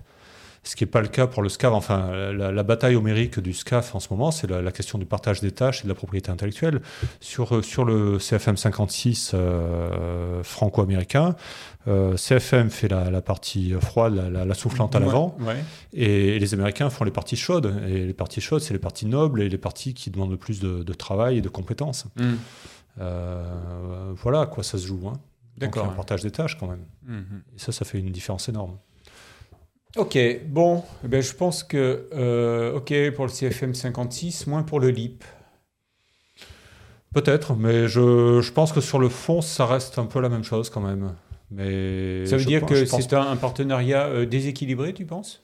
Ce 0.64 0.76
qui 0.76 0.84
n'est 0.84 0.90
pas 0.90 1.00
le 1.00 1.08
cas 1.08 1.26
pour 1.26 1.42
le 1.42 1.48
SCAF. 1.48 1.72
Enfin, 1.72 2.10
la, 2.32 2.52
la 2.52 2.62
bataille 2.62 2.94
homérique 2.96 3.38
du 3.40 3.52
SCAF 3.52 3.94
en 3.94 4.00
ce 4.00 4.08
moment, 4.12 4.30
c'est 4.30 4.48
la, 4.50 4.60
la 4.60 4.72
question 4.72 4.98
du 4.98 5.06
partage 5.06 5.40
des 5.40 5.52
tâches 5.52 5.80
et 5.80 5.84
de 5.84 5.88
la 5.88 5.94
propriété 5.94 6.30
intellectuelle. 6.30 6.80
Sur, 7.20 7.56
euh, 7.56 7.62
sur 7.62 7.84
le 7.84 8.18
CFM 8.18 8.56
56 8.56 9.32
euh, 9.34 10.42
franco-américain, 10.42 11.36
euh, 11.86 12.16
CFM 12.16 12.70
fait 12.70 12.88
la, 12.88 13.10
la 13.10 13.22
partie 13.22 13.72
froide, 13.80 14.14
la, 14.14 14.28
la- 14.30 14.44
la 14.44 14.54
soufflante 14.54 14.94
à 14.94 15.00
l'avant, 15.00 15.36
Ouais. 15.40 15.56
et 15.94 16.38
les 16.38 16.54
Américains 16.54 16.90
font 16.90 17.04
les 17.04 17.10
parties 17.10 17.36
chaudes. 17.36 17.74
Et 17.88 18.04
les 18.06 18.12
parties 18.14 18.40
chaudes, 18.40 18.60
c'est 18.60 18.74
les 18.74 18.78
parties 18.80 19.06
nobles 19.06 19.40
et 19.42 19.48
les 19.48 19.58
parties 19.58 19.94
qui 19.94 20.10
demandent 20.10 20.30
le 20.32 20.36
plus 20.36 20.60
de, 20.60 20.82
de 20.82 20.92
travail 20.92 21.38
et 21.38 21.40
de 21.40 21.48
compétences. 21.48 22.04
Hmm. 22.16 22.34
Euh, 23.00 24.12
voilà 24.16 24.40
à 24.42 24.46
quoi 24.46 24.64
ça 24.64 24.78
se 24.78 24.86
joue. 24.86 25.06
Hein. 25.08 25.14
D'accord. 25.56 25.86
un 25.86 25.88
partage 25.88 26.22
des 26.22 26.30
tâches 26.30 26.56
quand 26.58 26.68
même. 26.68 26.84
Mhm. 27.06 27.42
Et 27.56 27.58
ça, 27.58 27.72
ça 27.72 27.84
fait 27.84 27.98
une 27.98 28.10
différence 28.12 28.48
énorme. 28.48 28.76
Ok, 29.96 30.16
bon, 30.46 30.84
eh 31.04 31.08
ben, 31.08 31.22
je 31.22 31.32
pense 31.34 31.62
que, 31.64 32.08
euh, 32.12 32.74
ok, 32.76 32.92
pour 33.14 33.24
le 33.26 33.30
CFM 33.30 33.74
56, 33.74 34.46
moins 34.46 34.62
pour 34.62 34.80
le 34.80 34.90
LIP. 34.90 35.24
Peut-être, 37.14 37.54
mais 37.56 37.88
je, 37.88 38.40
je 38.42 38.52
pense 38.52 38.72
que 38.72 38.80
sur 38.80 38.98
le 38.98 39.08
fond, 39.08 39.40
ça 39.40 39.66
reste 39.66 39.98
un 39.98 40.04
peu 40.06 40.20
la 40.20 40.28
même 40.28 40.44
chose 40.44 40.68
quand 40.70 40.80
même. 40.82 41.14
Mais 41.50 42.26
Ça 42.26 42.36
veut 42.36 42.44
dire 42.44 42.60
pense- 42.60 42.68
que 42.70 42.84
pense 42.84 43.02
c'est 43.02 43.14
un, 43.14 43.30
un 43.30 43.36
partenariat 43.36 44.06
euh, 44.08 44.26
déséquilibré, 44.26 44.92
tu 44.92 45.06
penses? 45.06 45.42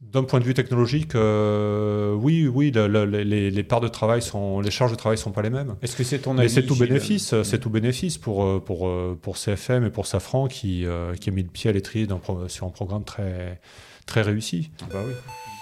D'un 0.00 0.22
point 0.24 0.38
de 0.38 0.44
vue 0.44 0.54
technologique, 0.54 1.14
euh, 1.14 2.12
oui, 2.14 2.46
oui, 2.46 2.70
le- 2.72 2.88
le- 2.88 3.04
les, 3.06 3.50
les 3.50 3.62
parts 3.62 3.80
de 3.80 3.88
travail 3.88 4.20
sont, 4.20 4.60
les 4.60 4.70
charges 4.70 4.90
de 4.90 4.96
travail 4.96 5.16
sont 5.16 5.30
pas 5.32 5.40
les 5.40 5.50
mêmes. 5.50 5.76
Est-ce 5.82 5.96
que 5.96 6.04
c'est 6.04 6.18
ton 6.18 6.34
Mais 6.34 6.42
avis 6.42 6.50
c'est 6.52 6.66
tout 6.66 6.76
bénéfice, 6.76 7.42
c'est 7.42 7.58
tout 7.58 7.70
bénéfice 7.70 8.18
pour, 8.18 8.44
euh, 8.44 8.60
pour, 8.60 8.86
euh, 8.88 9.18
pour 9.20 9.38
CFM 9.38 9.86
et 9.86 9.90
pour 9.90 10.06
Safran 10.06 10.46
qui, 10.48 10.84
euh, 10.84 11.14
qui 11.14 11.30
a 11.30 11.32
mis 11.32 11.42
le 11.42 11.48
pied 11.48 11.70
à 11.70 11.72
l'étrier 11.72 12.06
sur 12.48 12.66
un 12.66 12.70
programme 12.70 13.04
très, 13.04 13.60
très 14.04 14.20
réussi. 14.22 14.70
Ah 14.82 14.86
Bah 14.92 14.98
oui. 15.06 15.14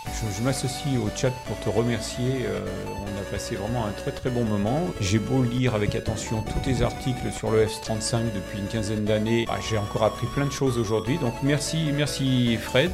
Je, 0.06 0.42
m'associe 0.42 0.98
au 0.98 1.08
chat 1.16 1.30
pour 1.46 1.58
te 1.60 1.68
remercier. 1.68 2.44
euh, 2.46 2.60
on 2.88 3.20
a 3.20 3.24
passé 3.30 3.54
vraiment 3.54 3.86
un 3.86 3.92
très 3.92 4.10
très 4.10 4.30
bon 4.30 4.44
moment. 4.44 4.80
J'ai 5.00 5.18
beau 5.18 5.42
lire 5.42 5.74
avec 5.74 5.94
attention 5.94 6.42
tous 6.42 6.58
tes 6.60 6.82
articles 6.82 7.30
sur 7.32 7.50
le 7.50 7.66
F-35 7.66 8.32
depuis 8.34 8.58
une 8.58 8.66
quinzaine 8.66 9.04
d'années. 9.04 9.46
Ah, 9.48 9.58
J'ai 9.68 9.78
encore 9.78 10.02
appris 10.02 10.26
plein 10.26 10.46
de 10.46 10.50
choses 10.52 10.76
aujourd'hui. 10.78 11.18
Donc 11.18 11.34
merci, 11.42 11.90
merci 11.94 12.56
Fred. 12.56 12.90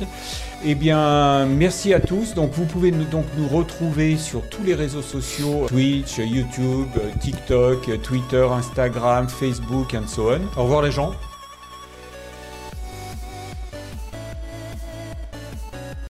Eh 0.65 0.75
bien, 0.75 1.47
merci 1.47 1.95
à 1.95 2.01
tous. 2.01 2.35
Donc 2.35 2.53
vous 2.53 2.65
pouvez 2.67 2.91
nous, 2.91 3.05
donc 3.05 3.25
nous 3.37 3.49
retrouver 3.49 4.17
sur 4.17 4.47
tous 4.49 4.63
les 4.63 4.75
réseaux 4.75 5.03
sociaux 5.03 5.67
Twitch, 5.69 6.19
YouTube, 6.19 6.89
TikTok, 7.21 8.03
Twitter, 8.03 8.47
Instagram, 8.51 9.29
Facebook, 9.29 9.95
and 9.95 10.09
so 10.09 10.33
on. 10.33 10.61
Au 10.61 10.65
revoir 10.65 10.83
les 10.83 10.93
gens. 10.93 11.13